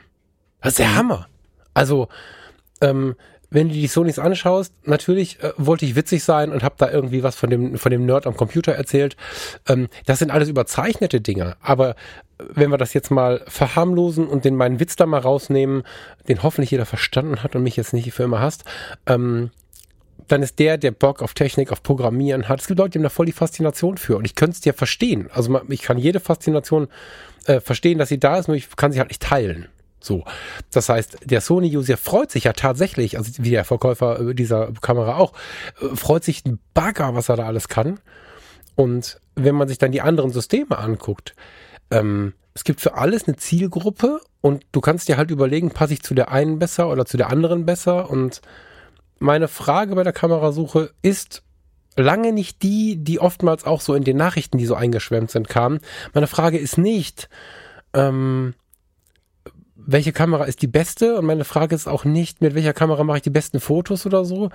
Das 0.61 0.73
ist 0.73 0.79
der 0.79 0.95
Hammer. 0.95 1.27
Also, 1.73 2.07
ähm, 2.81 3.15
wenn 3.51 3.67
du 3.67 3.75
die 3.75 3.87
Sonys 3.87 4.17
anschaust, 4.17 4.73
natürlich 4.85 5.41
äh, 5.43 5.51
wollte 5.57 5.85
ich 5.85 5.95
witzig 5.95 6.23
sein 6.23 6.51
und 6.51 6.63
habe 6.63 6.75
da 6.77 6.89
irgendwie 6.89 7.21
was 7.21 7.35
von 7.35 7.49
dem 7.49 7.77
von 7.77 7.91
dem 7.91 8.05
Nerd 8.05 8.25
am 8.25 8.35
Computer 8.35 8.71
erzählt. 8.71 9.17
Ähm, 9.67 9.89
das 10.05 10.19
sind 10.19 10.31
alles 10.31 10.49
überzeichnete 10.49 11.21
Dinge, 11.21 11.57
aber 11.61 11.91
äh, 11.91 11.93
wenn 12.53 12.71
wir 12.71 12.77
das 12.77 12.93
jetzt 12.93 13.11
mal 13.11 13.43
verharmlosen 13.47 14.27
und 14.27 14.45
den 14.45 14.55
meinen 14.55 14.79
Witz 14.79 14.95
da 14.95 15.05
mal 15.05 15.19
rausnehmen, 15.19 15.83
den 16.27 16.41
hoffentlich 16.41 16.71
jeder 16.71 16.85
verstanden 16.85 17.43
hat 17.43 17.55
und 17.55 17.63
mich 17.63 17.75
jetzt 17.75 17.93
nicht 17.93 18.11
für 18.13 18.23
immer 18.23 18.39
hasst, 18.39 18.63
ähm, 19.05 19.51
dann 20.29 20.43
ist 20.43 20.59
der, 20.59 20.77
der 20.77 20.91
Bock 20.91 21.21
auf 21.21 21.33
Technik, 21.33 21.71
auf 21.71 21.83
Programmieren 21.83 22.47
hat. 22.47 22.61
Es 22.61 22.67
gibt 22.67 22.79
Leute, 22.79 22.91
die 22.91 22.99
haben 22.99 23.03
da 23.03 23.09
voll 23.09 23.25
die 23.25 23.31
Faszination 23.33 23.97
für. 23.97 24.15
Und 24.15 24.25
ich 24.25 24.35
könnte 24.35 24.53
es 24.53 24.61
dir 24.61 24.73
verstehen. 24.73 25.29
Also 25.33 25.59
ich 25.67 25.81
kann 25.81 25.97
jede 25.97 26.21
Faszination 26.21 26.87
äh, 27.47 27.59
verstehen, 27.59 27.97
dass 27.97 28.09
sie 28.09 28.19
da 28.19 28.37
ist, 28.37 28.47
nur 28.47 28.55
ich 28.55 28.73
kann 28.75 28.93
sie 28.93 28.99
halt 28.99 29.09
nicht 29.09 29.21
teilen. 29.21 29.67
So. 30.03 30.23
Das 30.71 30.89
heißt, 30.89 31.19
der 31.25 31.41
Sony-User 31.41 31.97
freut 31.97 32.31
sich 32.31 32.45
ja 32.45 32.53
tatsächlich, 32.53 33.17
also 33.17 33.31
wie 33.37 33.51
der 33.51 33.65
Verkäufer 33.65 34.33
dieser 34.33 34.71
Kamera 34.81 35.17
auch, 35.17 35.33
äh, 35.81 35.95
freut 35.95 36.23
sich 36.23 36.45
ein 36.45 36.59
Bagger, 36.73 37.15
was 37.15 37.29
er 37.29 37.37
da 37.37 37.45
alles 37.45 37.67
kann. 37.67 37.99
Und 38.75 39.19
wenn 39.35 39.55
man 39.55 39.67
sich 39.67 39.77
dann 39.77 39.91
die 39.91 40.01
anderen 40.01 40.31
Systeme 40.31 40.77
anguckt, 40.77 41.35
ähm, 41.91 42.33
es 42.53 42.63
gibt 42.63 42.81
für 42.81 42.95
alles 42.95 43.27
eine 43.27 43.37
Zielgruppe 43.37 44.19
und 44.41 44.65
du 44.71 44.81
kannst 44.81 45.07
dir 45.07 45.17
halt 45.17 45.31
überlegen, 45.31 45.71
passe 45.71 45.93
ich 45.93 46.03
zu 46.03 46.13
der 46.13 46.31
einen 46.31 46.59
besser 46.59 46.89
oder 46.89 47.05
zu 47.05 47.15
der 47.15 47.29
anderen 47.29 47.65
besser. 47.65 48.09
Und 48.09 48.41
meine 49.19 49.47
Frage 49.47 49.95
bei 49.95 50.03
der 50.03 50.13
Kamerasuche 50.13 50.91
ist 51.01 51.43
lange 51.95 52.33
nicht 52.33 52.63
die, 52.63 52.97
die 52.97 53.19
oftmals 53.19 53.65
auch 53.65 53.81
so 53.81 53.93
in 53.93 54.03
den 54.03 54.17
Nachrichten, 54.17 54.57
die 54.57 54.65
so 54.65 54.75
eingeschwemmt 54.75 55.31
sind, 55.31 55.47
kam. 55.47 55.79
Meine 56.13 56.27
Frage 56.27 56.57
ist 56.57 56.77
nicht, 56.77 57.29
ähm, 57.93 58.53
welche 59.85 60.11
Kamera 60.11 60.45
ist 60.45 60.61
die 60.61 60.67
beste? 60.67 61.17
Und 61.17 61.25
meine 61.25 61.43
Frage 61.43 61.75
ist 61.75 61.87
auch 61.87 62.05
nicht, 62.05 62.41
mit 62.41 62.55
welcher 62.55 62.73
Kamera 62.73 63.03
mache 63.03 63.17
ich 63.17 63.23
die 63.23 63.29
besten 63.29 63.59
Fotos 63.59 64.05
oder 64.05 64.25
so. 64.25 64.49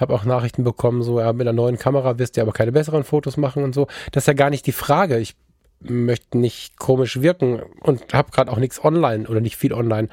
Habe 0.00 0.14
auch 0.14 0.24
Nachrichten 0.24 0.64
bekommen, 0.64 1.02
so, 1.02 1.20
ja, 1.20 1.32
mit 1.32 1.46
einer 1.46 1.56
neuen 1.56 1.78
Kamera 1.78 2.18
wirst 2.18 2.36
du 2.36 2.42
aber 2.42 2.52
keine 2.52 2.72
besseren 2.72 3.04
Fotos 3.04 3.36
machen 3.36 3.64
und 3.64 3.74
so. 3.74 3.86
Das 4.12 4.24
ist 4.24 4.28
ja 4.28 4.34
gar 4.34 4.50
nicht 4.50 4.66
die 4.66 4.72
Frage. 4.72 5.18
Ich 5.18 5.34
möchte 5.80 6.38
nicht 6.38 6.78
komisch 6.78 7.20
wirken 7.20 7.62
und 7.80 8.12
habe 8.14 8.30
gerade 8.30 8.50
auch 8.50 8.58
nichts 8.58 8.82
online 8.82 9.28
oder 9.28 9.40
nicht 9.40 9.56
viel 9.56 9.72
online. 9.72 10.08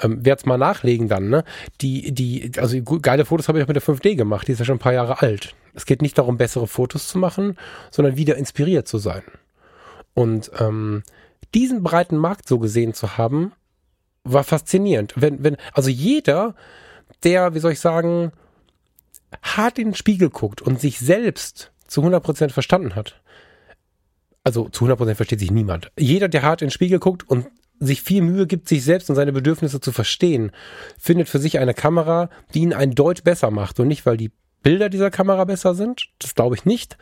ähm, 0.00 0.24
werde 0.24 0.40
es 0.40 0.46
mal 0.46 0.58
nachlegen 0.58 1.08
dann, 1.08 1.28
ne? 1.28 1.44
Die, 1.80 2.12
die, 2.12 2.52
also 2.56 2.80
geile 2.82 3.24
Fotos 3.24 3.48
habe 3.48 3.58
ich 3.58 3.64
auch 3.64 3.68
mit 3.68 3.76
der 3.76 3.82
5D 3.82 4.14
gemacht, 4.14 4.48
die 4.48 4.52
ist 4.52 4.58
ja 4.58 4.64
schon 4.64 4.76
ein 4.76 4.80
paar 4.80 4.94
Jahre 4.94 5.20
alt. 5.20 5.54
Es 5.74 5.86
geht 5.86 6.02
nicht 6.02 6.18
darum, 6.18 6.36
bessere 6.36 6.66
Fotos 6.66 7.08
zu 7.08 7.18
machen, 7.18 7.56
sondern 7.90 8.16
wieder 8.16 8.36
inspiriert 8.36 8.88
zu 8.88 8.98
sein. 8.98 9.22
Und 10.14 10.50
ähm, 10.60 11.02
diesen 11.54 11.82
breiten 11.82 12.16
Markt 12.16 12.48
so 12.48 12.58
gesehen 12.58 12.94
zu 12.94 13.16
haben, 13.18 13.52
war 14.24 14.44
faszinierend. 14.44 15.14
Wenn, 15.16 15.42
wenn, 15.42 15.56
also 15.72 15.90
jeder, 15.90 16.54
der, 17.24 17.54
wie 17.54 17.58
soll 17.58 17.72
ich 17.72 17.80
sagen, 17.80 18.32
hart 19.42 19.78
in 19.78 19.88
den 19.88 19.94
Spiegel 19.94 20.30
guckt 20.30 20.62
und 20.62 20.80
sich 20.80 20.98
selbst 20.98 21.72
zu 21.86 22.02
100% 22.02 22.50
verstanden 22.50 22.94
hat. 22.94 23.20
Also 24.44 24.68
zu 24.68 24.86
100% 24.86 25.14
versteht 25.14 25.40
sich 25.40 25.50
niemand. 25.50 25.90
Jeder, 25.98 26.28
der 26.28 26.42
hart 26.42 26.62
in 26.62 26.68
den 26.68 26.72
Spiegel 26.72 26.98
guckt 26.98 27.28
und 27.28 27.46
sich 27.78 28.02
viel 28.02 28.22
Mühe 28.22 28.46
gibt, 28.46 28.68
sich 28.68 28.84
selbst 28.84 29.10
und 29.10 29.16
seine 29.16 29.32
Bedürfnisse 29.32 29.80
zu 29.80 29.92
verstehen, 29.92 30.52
findet 30.98 31.28
für 31.28 31.38
sich 31.38 31.58
eine 31.58 31.74
Kamera, 31.74 32.30
die 32.54 32.60
ihn 32.60 32.72
ein 32.72 32.94
Deut 32.94 33.24
besser 33.24 33.50
macht. 33.50 33.80
Und 33.80 33.88
nicht, 33.88 34.06
weil 34.06 34.16
die 34.16 34.32
Bilder 34.62 34.88
dieser 34.88 35.10
Kamera 35.10 35.44
besser 35.44 35.74
sind, 35.74 36.08
das 36.18 36.34
glaube 36.34 36.54
ich 36.54 36.64
nicht, 36.64 36.96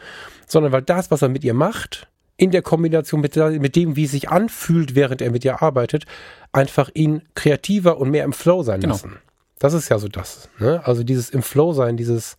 sondern 0.46 0.72
weil 0.72 0.82
das, 0.82 1.10
was 1.10 1.22
er 1.22 1.28
mit 1.28 1.44
ihr 1.44 1.54
macht, 1.54 2.10
in 2.40 2.50
der 2.50 2.62
Kombination 2.62 3.20
mit, 3.20 3.37
mit 3.37 3.76
dem, 3.76 3.97
wie 3.97 4.04
es 4.04 4.12
sich 4.12 4.30
anfühlt, 4.30 4.94
während 4.94 5.20
er 5.20 5.30
mit 5.30 5.44
ihr 5.44 5.61
arbeitet, 5.61 6.06
einfach 6.52 6.88
ihn 6.94 7.20
kreativer 7.35 7.99
und 7.99 8.11
mehr 8.11 8.25
im 8.25 8.32
Flow 8.32 8.62
sein 8.62 8.80
genau. 8.80 8.94
lassen. 8.94 9.18
Das 9.59 9.75
ist 9.75 9.90
ja 9.90 9.99
so 9.99 10.09
das. 10.09 10.49
Ne? 10.59 10.80
Also 10.85 11.04
dieses 11.04 11.28
im 11.28 11.42
Flow 11.42 11.75
sein, 11.75 11.99
dieses 11.99 12.38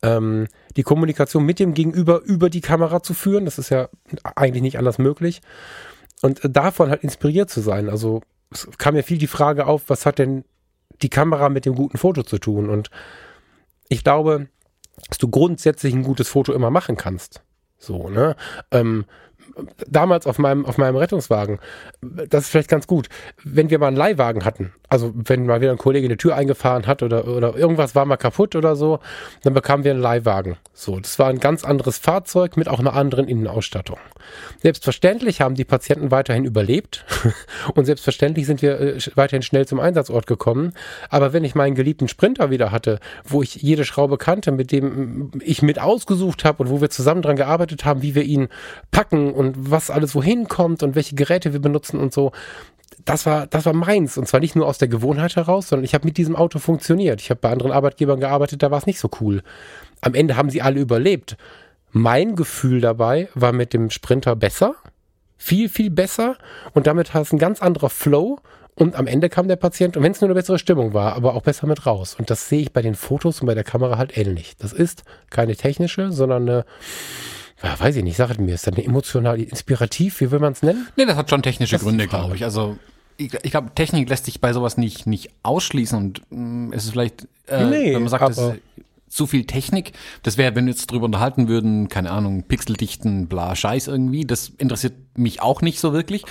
ähm, 0.00 0.48
die 0.78 0.82
Kommunikation 0.82 1.44
mit 1.44 1.58
dem 1.58 1.74
Gegenüber 1.74 2.22
über 2.22 2.48
die 2.48 2.62
Kamera 2.62 3.02
zu 3.02 3.12
führen, 3.12 3.44
das 3.44 3.58
ist 3.58 3.68
ja 3.68 3.90
eigentlich 4.34 4.62
nicht 4.62 4.78
anders 4.78 4.96
möglich. 4.96 5.42
Und 6.22 6.40
davon 6.44 6.88
halt 6.88 7.04
inspiriert 7.04 7.50
zu 7.50 7.60
sein. 7.60 7.90
Also 7.90 8.22
es 8.50 8.66
kam 8.78 8.94
mir 8.94 9.02
viel 9.02 9.18
die 9.18 9.26
Frage 9.26 9.66
auf, 9.66 9.90
was 9.90 10.06
hat 10.06 10.18
denn 10.18 10.46
die 11.02 11.10
Kamera 11.10 11.50
mit 11.50 11.66
dem 11.66 11.74
guten 11.74 11.98
Foto 11.98 12.22
zu 12.22 12.38
tun? 12.38 12.70
Und 12.70 12.88
ich 13.90 14.04
glaube, 14.04 14.48
dass 15.06 15.18
du 15.18 15.28
grundsätzlich 15.28 15.92
ein 15.92 16.02
gutes 16.02 16.28
Foto 16.30 16.54
immer 16.54 16.70
machen 16.70 16.96
kannst. 16.96 17.42
So, 17.78 18.08
ne? 18.08 18.36
Ähm, 18.70 19.04
damals 19.86 20.26
auf 20.26 20.38
meinem, 20.38 20.66
auf 20.66 20.78
meinem 20.78 20.96
Rettungswagen, 20.96 21.58
das 22.00 22.44
ist 22.44 22.50
vielleicht 22.50 22.68
ganz 22.68 22.86
gut, 22.86 23.08
wenn 23.44 23.70
wir 23.70 23.78
mal 23.78 23.88
einen 23.88 23.96
Leihwagen 23.96 24.44
hatten, 24.44 24.72
also 24.88 25.12
wenn 25.14 25.46
mal 25.46 25.60
wieder 25.60 25.72
ein 25.72 25.78
Kollege 25.78 26.06
eine 26.06 26.16
Tür 26.16 26.34
eingefahren 26.34 26.86
hat 26.86 27.02
oder, 27.02 27.26
oder 27.26 27.56
irgendwas 27.56 27.94
war 27.94 28.04
mal 28.04 28.16
kaputt 28.16 28.56
oder 28.56 28.76
so, 28.76 29.00
dann 29.42 29.54
bekamen 29.54 29.84
wir 29.84 29.92
einen 29.92 30.00
Leihwagen. 30.00 30.56
So, 30.72 30.98
das 30.98 31.18
war 31.18 31.28
ein 31.28 31.40
ganz 31.40 31.64
anderes 31.64 31.98
Fahrzeug 31.98 32.56
mit 32.56 32.68
auch 32.68 32.78
einer 32.78 32.94
anderen 32.94 33.28
Innenausstattung. 33.28 33.98
Selbstverständlich 34.62 35.40
haben 35.40 35.54
die 35.54 35.64
Patienten 35.64 36.10
weiterhin 36.10 36.44
überlebt 36.44 37.04
und 37.74 37.84
selbstverständlich 37.84 38.46
sind 38.46 38.62
wir 38.62 38.80
äh, 38.80 38.98
weiterhin 39.14 39.42
schnell 39.42 39.66
zum 39.66 39.80
Einsatzort 39.80 40.26
gekommen. 40.26 40.72
Aber 41.10 41.32
wenn 41.32 41.44
ich 41.44 41.54
meinen 41.54 41.74
geliebten 41.74 42.08
Sprinter 42.08 42.50
wieder 42.50 42.70
hatte, 42.70 43.00
wo 43.24 43.42
ich 43.42 43.56
jede 43.56 43.84
Schraube 43.84 44.18
kannte, 44.18 44.52
mit 44.52 44.72
dem 44.72 45.30
ich 45.42 45.62
mit 45.62 45.80
ausgesucht 45.80 46.44
habe 46.44 46.62
und 46.62 46.70
wo 46.70 46.80
wir 46.80 46.90
zusammen 46.90 47.22
dran 47.22 47.36
gearbeitet 47.36 47.84
haben, 47.84 48.02
wie 48.02 48.14
wir 48.14 48.24
ihn 48.24 48.48
packen 48.90 49.32
und 49.38 49.70
was 49.70 49.90
alles 49.90 50.14
wohin 50.14 50.48
kommt 50.48 50.82
und 50.82 50.94
welche 50.94 51.14
Geräte 51.14 51.52
wir 51.52 51.60
benutzen 51.60 51.98
und 51.98 52.12
so, 52.12 52.32
das 53.04 53.24
war, 53.26 53.46
das 53.46 53.64
war 53.64 53.72
meins. 53.72 54.18
Und 54.18 54.26
zwar 54.26 54.40
nicht 54.40 54.56
nur 54.56 54.66
aus 54.66 54.78
der 54.78 54.88
Gewohnheit 54.88 55.36
heraus, 55.36 55.68
sondern 55.68 55.84
ich 55.84 55.94
habe 55.94 56.06
mit 56.06 56.16
diesem 56.16 56.36
Auto 56.36 56.58
funktioniert. 56.58 57.20
Ich 57.20 57.30
habe 57.30 57.40
bei 57.40 57.50
anderen 57.50 57.72
Arbeitgebern 57.72 58.20
gearbeitet, 58.20 58.62
da 58.62 58.70
war 58.70 58.78
es 58.78 58.86
nicht 58.86 58.98
so 58.98 59.08
cool. 59.20 59.42
Am 60.00 60.14
Ende 60.14 60.36
haben 60.36 60.50
sie 60.50 60.62
alle 60.62 60.80
überlebt. 60.80 61.36
Mein 61.92 62.36
Gefühl 62.36 62.80
dabei 62.80 63.28
war 63.34 63.52
mit 63.52 63.72
dem 63.72 63.90
Sprinter 63.90 64.36
besser. 64.36 64.74
Viel, 65.36 65.68
viel 65.68 65.90
besser. 65.90 66.36
Und 66.74 66.86
damit 66.86 67.14
es 67.14 67.32
ein 67.32 67.38
ganz 67.38 67.62
anderer 67.62 67.88
Flow. 67.88 68.40
Und 68.74 68.94
am 68.94 69.06
Ende 69.06 69.28
kam 69.28 69.48
der 69.48 69.56
Patient, 69.56 69.96
und 69.96 70.04
wenn 70.04 70.12
es 70.12 70.20
nur 70.20 70.28
eine 70.28 70.38
bessere 70.38 70.58
Stimmung 70.58 70.94
war, 70.94 71.14
aber 71.14 71.34
auch 71.34 71.42
besser 71.42 71.66
mit 71.66 71.84
raus. 71.84 72.14
Und 72.16 72.30
das 72.30 72.48
sehe 72.48 72.60
ich 72.60 72.72
bei 72.72 72.82
den 72.82 72.94
Fotos 72.94 73.40
und 73.40 73.46
bei 73.46 73.54
der 73.54 73.64
Kamera 73.64 73.98
halt 73.98 74.16
ähnlich. 74.16 74.56
Das 74.58 74.72
ist 74.72 75.02
keine 75.30 75.56
technische, 75.56 76.12
sondern 76.12 76.48
eine, 76.48 76.64
ja, 77.62 77.78
weiß 77.78 77.96
ich 77.96 78.04
nicht, 78.04 78.16
sagt 78.16 78.40
mir, 78.40 78.54
ist 78.54 78.66
das 78.66 78.74
eine 78.74 78.84
emotional 78.84 79.40
inspirativ, 79.40 80.20
wie 80.20 80.30
will 80.30 80.38
man 80.38 80.52
es 80.52 80.62
nennen? 80.62 80.86
Nee, 80.96 81.06
das 81.06 81.16
hat 81.16 81.28
schon 81.28 81.42
technische 81.42 81.76
das 81.76 81.82
Gründe, 81.82 82.06
glaube 82.06 82.36
ich. 82.36 82.44
Also 82.44 82.78
ich, 83.16 83.34
ich 83.42 83.50
glaube, 83.50 83.74
Technik 83.74 84.08
lässt 84.08 84.26
sich 84.26 84.40
bei 84.40 84.52
sowas 84.52 84.76
nicht, 84.76 85.06
nicht 85.06 85.30
ausschließen 85.42 85.98
und 85.98 86.22
mh, 86.30 86.38
mm, 86.38 86.72
es 86.72 86.84
ist 86.84 86.90
vielleicht, 86.92 87.26
äh, 87.48 87.66
nee, 87.66 87.94
wenn 87.94 88.02
man 88.02 88.08
sagt, 88.08 88.30
es 88.30 88.38
ist 88.38 88.60
zu 89.08 89.26
viel 89.26 89.44
Technik, 89.44 89.92
das 90.22 90.36
wäre, 90.36 90.54
wenn 90.54 90.66
wir 90.66 90.72
jetzt 90.72 90.90
drüber 90.90 91.06
unterhalten 91.06 91.48
würden, 91.48 91.88
keine 91.88 92.10
Ahnung, 92.10 92.44
Pixeldichten, 92.44 93.26
bla, 93.26 93.56
Scheiß 93.56 93.88
irgendwie, 93.88 94.24
das 94.24 94.52
interessiert 94.58 94.94
mich 95.16 95.40
auch 95.42 95.62
nicht 95.62 95.80
so 95.80 95.92
wirklich. 95.92 96.24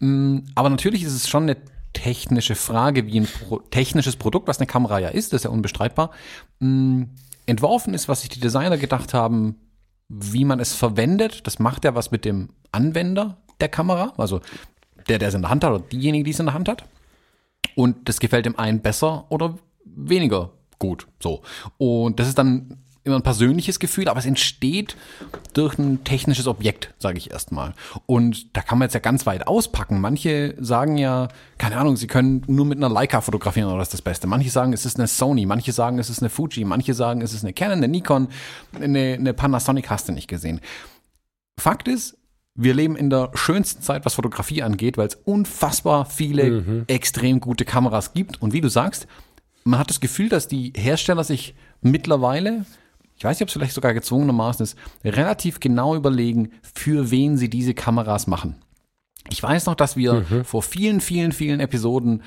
Mh, 0.00 0.08
mm, 0.08 0.44
aber 0.54 0.68
natürlich 0.68 1.02
ist 1.02 1.14
es 1.14 1.28
schon 1.28 1.44
eine 1.44 1.56
technische 1.94 2.56
Frage, 2.56 3.06
wie 3.06 3.20
ein 3.20 3.26
Pro 3.26 3.58
technisches 3.70 4.16
Produkt, 4.16 4.48
was 4.48 4.58
eine 4.58 4.66
Kamera 4.66 4.98
ja 4.98 5.08
ist, 5.08 5.32
das 5.32 5.40
ist 5.40 5.44
ja 5.44 5.50
unbestreitbar, 5.50 6.10
mh, 6.58 6.68
mm, 6.68 7.08
entworfen 7.46 7.94
ist, 7.94 8.08
was 8.08 8.20
sich 8.20 8.30
die 8.30 8.40
Designer 8.40 8.76
gedacht 8.76 9.14
haben, 9.14 9.56
wie 10.08 10.44
man 10.44 10.60
es 10.60 10.74
verwendet. 10.74 11.46
Das 11.46 11.58
macht 11.58 11.84
ja 11.84 11.94
was 11.94 12.10
mit 12.10 12.24
dem 12.24 12.50
Anwender 12.72 13.38
der 13.60 13.68
Kamera, 13.68 14.12
also 14.16 14.40
der, 15.08 15.18
der 15.18 15.28
es 15.28 15.34
in 15.34 15.42
der 15.42 15.50
Hand 15.50 15.64
hat 15.64 15.72
oder 15.72 15.84
diejenige, 15.84 16.24
die 16.24 16.30
es 16.30 16.40
in 16.40 16.46
der 16.46 16.54
Hand 16.54 16.68
hat. 16.68 16.84
Und 17.74 18.08
das 18.08 18.20
gefällt 18.20 18.46
dem 18.46 18.58
einen 18.58 18.80
besser 18.80 19.26
oder 19.30 19.58
weniger 19.84 20.50
gut. 20.78 21.06
So. 21.20 21.42
Und 21.78 22.20
das 22.20 22.28
ist 22.28 22.38
dann 22.38 22.83
immer 23.04 23.16
ein 23.16 23.22
persönliches 23.22 23.78
Gefühl, 23.78 24.08
aber 24.08 24.18
es 24.18 24.26
entsteht 24.26 24.96
durch 25.52 25.78
ein 25.78 26.04
technisches 26.04 26.46
Objekt, 26.46 26.94
sage 26.98 27.18
ich 27.18 27.30
erstmal. 27.30 27.74
Und 28.06 28.56
da 28.56 28.62
kann 28.62 28.78
man 28.78 28.86
jetzt 28.86 28.94
ja 28.94 29.00
ganz 29.00 29.26
weit 29.26 29.46
auspacken. 29.46 30.00
Manche 30.00 30.54
sagen 30.58 30.96
ja, 30.96 31.28
keine 31.58 31.76
Ahnung, 31.76 31.96
sie 31.96 32.06
können 32.06 32.42
nur 32.46 32.64
mit 32.64 32.78
einer 32.78 32.88
Leica 32.88 33.20
fotografieren 33.20 33.68
oder 33.68 33.78
das 33.78 33.88
ist 33.88 33.94
das 33.94 34.02
Beste. 34.02 34.26
Manche 34.26 34.50
sagen, 34.50 34.72
es 34.72 34.86
ist 34.86 34.98
eine 34.98 35.06
Sony, 35.06 35.44
manche 35.44 35.72
sagen, 35.72 35.98
es 35.98 36.08
ist 36.08 36.22
eine 36.22 36.30
Fuji, 36.30 36.64
manche 36.64 36.94
sagen, 36.94 37.20
es 37.20 37.34
ist 37.34 37.44
eine 37.44 37.52
Canon, 37.52 37.78
eine 37.78 37.88
Nikon, 37.88 38.28
eine, 38.80 39.14
eine 39.14 39.34
Panasonic 39.34 39.90
hast 39.90 40.08
du 40.08 40.12
nicht 40.12 40.28
gesehen. 40.28 40.60
Fakt 41.58 41.88
ist, 41.88 42.16
wir 42.54 42.72
leben 42.72 42.96
in 42.96 43.10
der 43.10 43.30
schönsten 43.34 43.82
Zeit, 43.82 44.06
was 44.06 44.14
Fotografie 44.14 44.62
angeht, 44.62 44.96
weil 44.96 45.08
es 45.08 45.16
unfassbar 45.16 46.06
viele 46.06 46.62
mhm. 46.62 46.84
extrem 46.86 47.40
gute 47.40 47.64
Kameras 47.64 48.14
gibt. 48.14 48.40
Und 48.40 48.52
wie 48.52 48.60
du 48.60 48.68
sagst, 48.68 49.06
man 49.64 49.78
hat 49.78 49.90
das 49.90 50.00
Gefühl, 50.00 50.28
dass 50.28 50.48
die 50.48 50.72
Hersteller 50.76 51.24
sich 51.24 51.54
mittlerweile 51.80 52.64
ich 53.16 53.24
weiß 53.24 53.36
nicht, 53.36 53.42
ob 53.42 53.48
es 53.48 53.52
vielleicht 53.52 53.74
sogar 53.74 53.94
gezwungenermaßen 53.94 54.64
ist, 54.64 54.78
relativ 55.04 55.60
genau 55.60 55.94
überlegen, 55.94 56.50
für 56.62 57.10
wen 57.10 57.36
sie 57.36 57.48
diese 57.48 57.74
Kameras 57.74 58.26
machen. 58.26 58.56
Ich 59.30 59.42
weiß 59.42 59.66
noch, 59.66 59.74
dass 59.74 59.96
wir 59.96 60.24
mhm. 60.28 60.44
vor 60.44 60.62
vielen, 60.62 61.00
vielen, 61.00 61.32
vielen 61.32 61.60
Episoden 61.60 62.22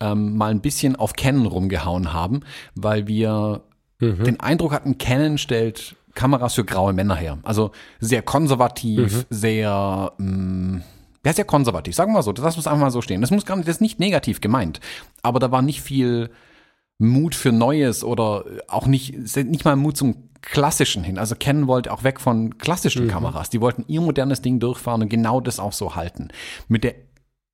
ähm, 0.00 0.36
mal 0.36 0.50
ein 0.50 0.60
bisschen 0.60 0.96
auf 0.96 1.12
Canon 1.12 1.46
rumgehauen 1.46 2.12
haben, 2.12 2.40
weil 2.74 3.06
wir 3.06 3.62
mhm. 4.00 4.24
den 4.24 4.40
Eindruck 4.40 4.72
hatten, 4.72 4.98
Canon 4.98 5.38
stellt 5.38 5.96
Kameras 6.14 6.54
für 6.54 6.64
graue 6.64 6.92
Männer 6.92 7.14
her. 7.14 7.38
Also 7.42 7.70
sehr 8.00 8.22
konservativ, 8.22 9.12
mhm. 9.14 9.24
sehr, 9.30 10.12
mh, 10.18 10.26
mm, 10.26 10.82
ja, 11.24 11.32
sehr 11.34 11.44
konservativ, 11.44 11.94
sagen 11.94 12.10
wir 12.10 12.14
mal 12.14 12.22
so. 12.22 12.32
Das 12.32 12.56
muss 12.56 12.66
einfach 12.66 12.80
mal 12.80 12.90
so 12.90 13.02
stehen. 13.02 13.20
Das 13.20 13.30
muss 13.30 13.44
gar 13.44 13.56
nicht, 13.56 13.68
das 13.68 13.76
ist 13.76 13.82
nicht 13.82 14.00
negativ 14.00 14.40
gemeint. 14.40 14.80
Aber 15.22 15.38
da 15.38 15.52
war 15.52 15.62
nicht 15.62 15.82
viel 15.82 16.30
Mut 17.00 17.34
für 17.34 17.50
Neues 17.50 18.04
oder 18.04 18.44
auch 18.68 18.86
nicht, 18.86 19.36
nicht 19.36 19.64
mal 19.64 19.74
Mut 19.74 19.96
zum 19.96 20.28
klassischen 20.42 21.02
hin. 21.02 21.18
Also 21.18 21.34
Canon 21.34 21.66
wollte 21.66 21.92
auch 21.92 22.04
weg 22.04 22.20
von 22.20 22.58
klassischen 22.58 23.06
mhm. 23.06 23.10
Kameras. 23.10 23.50
Die 23.50 23.60
wollten 23.60 23.84
ihr 23.88 24.00
modernes 24.02 24.42
Ding 24.42 24.60
durchfahren 24.60 25.02
und 25.02 25.08
genau 25.08 25.40
das 25.40 25.58
auch 25.60 25.72
so 25.72 25.96
halten. 25.96 26.28
Mit 26.68 26.84
der 26.84 26.94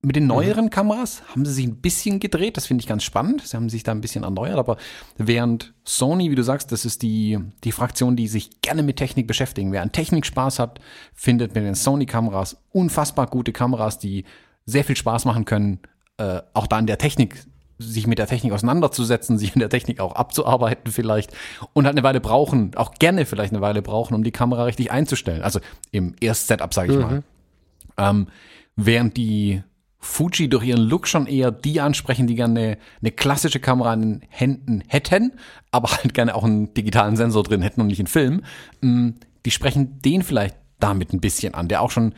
mit 0.03 0.15
den 0.15 0.27
neueren 0.27 0.65
mhm. 0.65 0.69
Kameras 0.69 1.23
haben 1.29 1.43
sie 1.43 1.53
sich 1.53 1.65
ein 1.65 1.81
bisschen 1.81 2.19
gedreht, 2.19 2.55
das 2.55 2.67
finde 2.67 2.81
ich 2.81 2.87
ganz 2.87 3.03
spannend. 3.03 3.41
Sie 3.45 3.57
haben 3.57 3.67
sich 3.67 3.81
da 3.81 3.91
ein 3.91 3.99
bisschen 3.99 4.23
erneuert, 4.23 4.57
aber 4.57 4.77
während 5.17 5.73
Sony, 5.83 6.29
wie 6.29 6.35
du 6.35 6.43
sagst, 6.43 6.71
das 6.71 6.85
ist 6.85 7.01
die, 7.01 7.39
die 7.63 7.71
Fraktion, 7.71 8.15
die 8.15 8.27
sich 8.27 8.61
gerne 8.61 8.83
mit 8.83 8.97
Technik 8.97 9.27
beschäftigen. 9.27 9.71
Wer 9.71 9.81
an 9.81 9.91
Technik 9.91 10.25
Spaß 10.25 10.59
hat, 10.59 10.79
findet 11.13 11.55
mit 11.55 11.63
den 11.63 11.73
Sony-Kameras 11.73 12.57
unfassbar 12.71 13.25
gute 13.27 13.53
Kameras, 13.53 13.97
die 13.97 14.25
sehr 14.65 14.83
viel 14.83 14.95
Spaß 14.95 15.25
machen 15.25 15.45
können, 15.45 15.79
äh, 16.17 16.41
auch 16.53 16.67
da 16.67 16.77
in 16.77 16.87
der 16.87 16.99
Technik 16.99 17.43
sich 17.79 18.07
mit 18.07 18.19
der 18.19 18.27
Technik 18.27 18.53
auseinanderzusetzen, 18.53 19.37
sich 19.37 19.55
in 19.55 19.59
der 19.59 19.69
Technik 19.69 19.99
auch 19.99 20.15
abzuarbeiten 20.15 20.91
vielleicht 20.91 21.31
und 21.73 21.85
halt 21.85 21.95
eine 21.95 22.03
Weile 22.03 22.19
brauchen, 22.19 22.75
auch 22.75 22.93
gerne 22.95 23.25
vielleicht 23.25 23.53
eine 23.53 23.61
Weile 23.61 23.81
brauchen, 23.81 24.15
um 24.15 24.23
die 24.23 24.31
Kamera 24.31 24.63
richtig 24.63 24.91
einzustellen. 24.91 25.43
Also 25.43 25.59
im 25.91 26.15
Erst-Setup, 26.19 26.73
sage 26.73 26.91
ich 26.91 26.97
mhm. 26.97 27.03
mal. 27.03 27.23
Ähm, 27.97 28.27
während 28.75 29.17
die 29.17 29.63
Fuji 29.99 30.47
durch 30.49 30.63
ihren 30.63 30.81
Look 30.81 31.07
schon 31.07 31.27
eher 31.27 31.51
die 31.51 31.81
ansprechen, 31.81 32.27
die 32.27 32.35
gerne 32.35 32.59
eine, 32.59 32.77
eine 33.01 33.11
klassische 33.11 33.59
Kamera 33.59 33.93
in 33.93 34.01
den 34.01 34.21
Händen 34.29 34.83
hätten, 34.87 35.33
aber 35.71 35.89
halt 35.91 36.13
gerne 36.13 36.35
auch 36.35 36.43
einen 36.43 36.73
digitalen 36.73 37.15
Sensor 37.15 37.43
drin 37.43 37.61
hätten 37.61 37.81
und 37.81 37.87
nicht 37.87 37.99
einen 37.99 38.07
Film. 38.07 38.43
Mm, 38.81 39.11
die 39.45 39.51
sprechen 39.51 39.99
den 40.01 40.23
vielleicht 40.23 40.55
damit 40.79 41.13
ein 41.13 41.19
bisschen 41.19 41.53
an, 41.53 41.67
der 41.67 41.81
auch 41.81 41.91
schon 41.91 42.13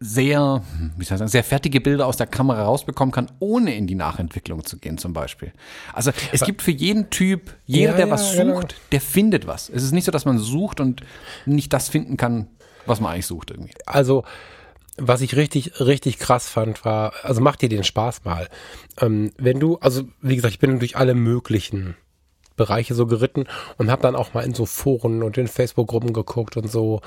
sehr, 0.00 0.62
wie 0.96 1.04
soll 1.04 1.16
ich 1.16 1.18
sagen, 1.18 1.28
sehr 1.28 1.44
fertige 1.44 1.80
Bilder 1.80 2.06
aus 2.06 2.16
der 2.16 2.26
Kamera 2.26 2.62
rausbekommen 2.64 3.12
kann, 3.12 3.30
ohne 3.38 3.74
in 3.74 3.86
die 3.86 3.94
Nachentwicklung 3.94 4.64
zu 4.64 4.78
gehen, 4.78 4.98
zum 4.98 5.12
Beispiel. 5.12 5.52
Also 5.92 6.10
es 6.32 6.42
gibt 6.42 6.62
für 6.62 6.70
jeden 6.70 7.10
Typ, 7.10 7.54
jeder, 7.66 7.90
ja, 7.90 7.96
der 7.96 8.10
was 8.10 8.34
ja, 8.34 8.44
sucht, 8.44 8.68
genau. 8.68 8.82
der 8.92 9.00
findet 9.00 9.46
was. 9.46 9.68
Es 9.68 9.82
ist 9.82 9.92
nicht 9.92 10.04
so, 10.04 10.12
dass 10.12 10.24
man 10.24 10.38
sucht 10.38 10.80
und 10.80 11.02
nicht 11.44 11.72
das 11.72 11.88
finden 11.88 12.16
kann, 12.16 12.48
was 12.86 13.00
man 13.00 13.12
eigentlich 13.12 13.26
sucht 13.26 13.50
irgendwie. 13.50 13.74
Also 13.84 14.24
was 14.96 15.20
ich 15.20 15.36
richtig, 15.36 15.80
richtig 15.80 16.18
krass 16.18 16.48
fand, 16.48 16.84
war, 16.84 17.12
also 17.22 17.40
mach 17.40 17.56
dir 17.56 17.68
den 17.68 17.84
Spaß 17.84 18.24
mal. 18.24 18.48
Ähm, 19.00 19.32
wenn 19.36 19.60
du, 19.60 19.76
also 19.78 20.02
wie 20.20 20.34
gesagt, 20.34 20.54
ich 20.54 20.60
bin 20.60 20.78
durch 20.78 20.96
alle 20.96 21.14
möglichen 21.14 21.94
Bereiche 22.56 22.94
so 22.94 23.06
geritten 23.06 23.44
und 23.76 23.90
habe 23.90 24.02
dann 24.02 24.16
auch 24.16 24.34
mal 24.34 24.44
in 24.44 24.54
so 24.54 24.66
Foren 24.66 25.22
und 25.22 25.38
in 25.38 25.46
Facebook-Gruppen 25.46 26.12
geguckt 26.12 26.56
und 26.56 26.70
so. 26.70 27.00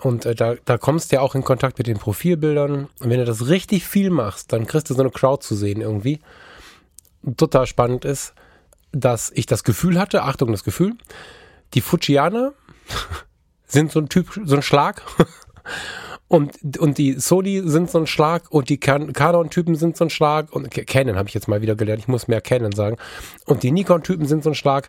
Und 0.00 0.26
äh, 0.26 0.34
da, 0.34 0.54
da 0.64 0.78
kommst 0.78 1.10
du 1.10 1.16
ja 1.16 1.22
auch 1.22 1.34
in 1.34 1.44
Kontakt 1.44 1.78
mit 1.78 1.86
den 1.86 1.98
Profilbildern. 1.98 2.88
Und 3.00 3.10
wenn 3.10 3.18
du 3.18 3.24
das 3.24 3.48
richtig 3.48 3.86
viel 3.86 4.10
machst, 4.10 4.52
dann 4.52 4.66
kriegst 4.66 4.90
du 4.90 4.94
so 4.94 5.00
eine 5.00 5.10
Crowd 5.10 5.44
zu 5.44 5.54
sehen 5.54 5.80
irgendwie. 5.80 6.20
Total 7.36 7.66
spannend 7.66 8.04
ist, 8.04 8.34
dass 8.92 9.30
ich 9.34 9.46
das 9.46 9.64
Gefühl 9.64 9.98
hatte, 9.98 10.22
Achtung, 10.22 10.50
das 10.50 10.64
Gefühl, 10.64 10.94
die 11.74 11.80
Fujianer 11.80 12.52
sind 13.66 13.92
so 13.92 14.00
ein 14.00 14.08
Typ, 14.08 14.40
so 14.44 14.56
ein 14.56 14.62
Schlag. 14.62 15.02
Und, 16.26 16.78
und 16.78 16.98
die 16.98 17.20
Sony 17.20 17.62
sind 17.64 17.90
so 17.90 17.98
ein 17.98 18.06
Schlag 18.06 18.50
und 18.50 18.68
die 18.68 18.80
Canon-Typen 18.80 19.76
sind 19.76 19.96
so 19.96 20.06
ein 20.06 20.10
Schlag 20.10 20.52
und 20.52 20.68
Canon 20.70 21.16
habe 21.16 21.28
ich 21.28 21.34
jetzt 21.34 21.48
mal 21.48 21.60
wieder 21.60 21.76
gelernt, 21.76 22.00
ich 22.00 22.08
muss 22.08 22.28
mehr 22.28 22.40
Canon 22.40 22.72
sagen. 22.72 22.96
Und 23.44 23.62
die 23.62 23.70
Nikon-Typen 23.70 24.26
sind 24.26 24.42
so 24.42 24.50
ein 24.50 24.54
Schlag. 24.54 24.88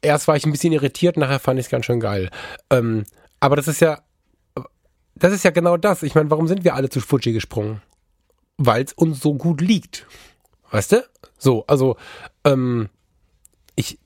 Erst 0.00 0.26
war 0.26 0.36
ich 0.36 0.46
ein 0.46 0.52
bisschen 0.52 0.72
irritiert, 0.72 1.16
nachher 1.16 1.38
fand 1.38 1.60
ich 1.60 1.66
es 1.66 1.70
ganz 1.70 1.84
schön 1.84 2.00
geil. 2.00 2.30
Ähm, 2.70 3.04
aber 3.44 3.56
das 3.56 3.68
ist 3.68 3.80
ja, 3.80 4.00
das 5.16 5.34
ist 5.34 5.44
ja 5.44 5.50
genau 5.50 5.76
das. 5.76 6.02
Ich 6.02 6.14
meine, 6.14 6.30
warum 6.30 6.48
sind 6.48 6.64
wir 6.64 6.74
alle 6.74 6.88
zu 6.88 7.02
Fuji 7.02 7.34
gesprungen? 7.34 7.82
Weil 8.56 8.84
es 8.84 8.94
uns 8.94 9.20
so 9.20 9.34
gut 9.34 9.60
liegt. 9.60 10.06
Weißt 10.70 10.92
du? 10.92 11.04
So, 11.36 11.66
also, 11.66 11.98
ähm, 12.44 12.88
ich 13.76 13.98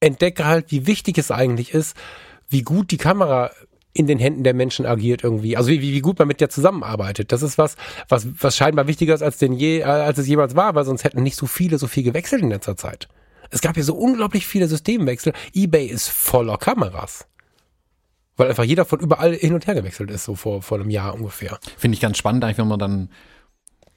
entdecke 0.00 0.44
halt, 0.44 0.70
wie 0.70 0.86
wichtig 0.86 1.16
es 1.16 1.30
eigentlich 1.30 1.72
ist, 1.72 1.96
wie 2.50 2.60
gut 2.60 2.90
die 2.90 2.98
Kamera 2.98 3.50
in 3.94 4.06
den 4.06 4.18
Händen 4.18 4.44
der 4.44 4.52
Menschen 4.52 4.84
agiert 4.84 5.24
irgendwie. 5.24 5.56
Also 5.56 5.70
wie, 5.70 5.80
wie 5.80 6.00
gut 6.02 6.18
man 6.18 6.28
mit 6.28 6.42
der 6.42 6.50
zusammenarbeitet. 6.50 7.32
Das 7.32 7.40
ist 7.40 7.56
was, 7.56 7.76
was, 8.10 8.26
was 8.42 8.54
scheinbar 8.54 8.88
wichtiger 8.88 9.14
ist 9.14 9.22
als 9.22 9.38
denn 9.38 9.54
je, 9.54 9.84
als 9.84 10.18
es 10.18 10.28
jemals 10.28 10.54
war, 10.54 10.74
weil 10.74 10.84
sonst 10.84 11.04
hätten 11.04 11.22
nicht 11.22 11.36
so 11.36 11.46
viele 11.46 11.78
so 11.78 11.86
viel 11.86 12.02
gewechselt 12.02 12.42
in 12.42 12.50
letzter 12.50 12.76
Zeit. 12.76 13.08
Es 13.48 13.62
gab 13.62 13.78
ja 13.78 13.82
so 13.82 13.94
unglaublich 13.94 14.46
viele 14.46 14.68
Systemwechsel. 14.68 15.32
eBay 15.54 15.86
ist 15.86 16.10
voller 16.10 16.58
Kameras. 16.58 17.26
Weil 18.36 18.48
einfach 18.48 18.64
jeder 18.64 18.84
von 18.84 19.00
überall 19.00 19.34
hin 19.34 19.54
und 19.54 19.66
her 19.66 19.74
gewechselt 19.74 20.10
ist, 20.10 20.24
so 20.24 20.34
vor, 20.34 20.62
vor 20.62 20.78
einem 20.80 20.90
Jahr 20.90 21.14
ungefähr. 21.14 21.58
Finde 21.76 21.94
ich 21.96 22.00
ganz 22.00 22.16
spannend, 22.16 22.44
eigentlich, 22.44 22.58
wenn 22.58 22.68
man 22.68 22.78
dann 22.78 23.10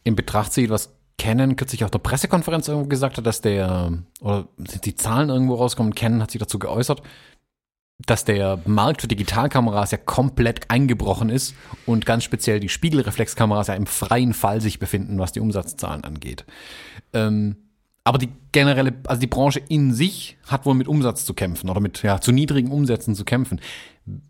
in 0.03 0.15
Betracht 0.15 0.53
zieht, 0.53 0.69
was 0.69 0.93
Canon 1.17 1.55
kürzlich 1.55 1.83
auf 1.83 1.91
der 1.91 1.99
Pressekonferenz 1.99 2.67
irgendwo 2.67 2.89
gesagt 2.89 3.17
hat, 3.17 3.25
dass 3.25 3.41
der, 3.41 3.93
oder 4.19 4.47
sind 4.57 4.85
die 4.85 4.95
Zahlen 4.95 5.29
irgendwo 5.29 5.55
rauskommen, 5.55 5.95
Canon 5.95 6.21
hat 6.21 6.31
sich 6.31 6.39
dazu 6.39 6.59
geäußert, 6.59 7.01
dass 8.05 8.25
der 8.25 8.59
Markt 8.65 9.01
für 9.01 9.07
Digitalkameras 9.07 9.91
ja 9.91 9.97
komplett 9.97 10.69
eingebrochen 10.69 11.29
ist 11.29 11.55
und 11.85 12.05
ganz 12.05 12.25
speziell 12.25 12.59
die 12.59 12.67
Spiegelreflexkameras 12.67 13.67
ja 13.67 13.75
im 13.75 13.85
freien 13.85 14.33
Fall 14.33 14.59
sich 14.59 14.79
befinden, 14.79 15.17
was 15.17 15.31
die 15.31 15.39
Umsatzzahlen 15.39 16.03
angeht. 16.03 16.45
Ähm, 17.13 17.55
aber 18.05 18.19
die 18.19 18.29
generelle, 18.51 18.93
also 19.07 19.19
die 19.19 19.27
Branche 19.27 19.59
in 19.67 19.91
sich 19.91 20.37
hat 20.45 20.65
wohl 20.65 20.75
mit 20.75 20.87
Umsatz 20.87 21.25
zu 21.25 21.33
kämpfen 21.33 21.69
oder 21.69 21.81
mit 21.81 22.03
ja, 22.03 22.21
zu 22.21 22.31
niedrigen 22.31 22.71
Umsätzen 22.71 23.15
zu 23.15 23.25
kämpfen. 23.25 23.59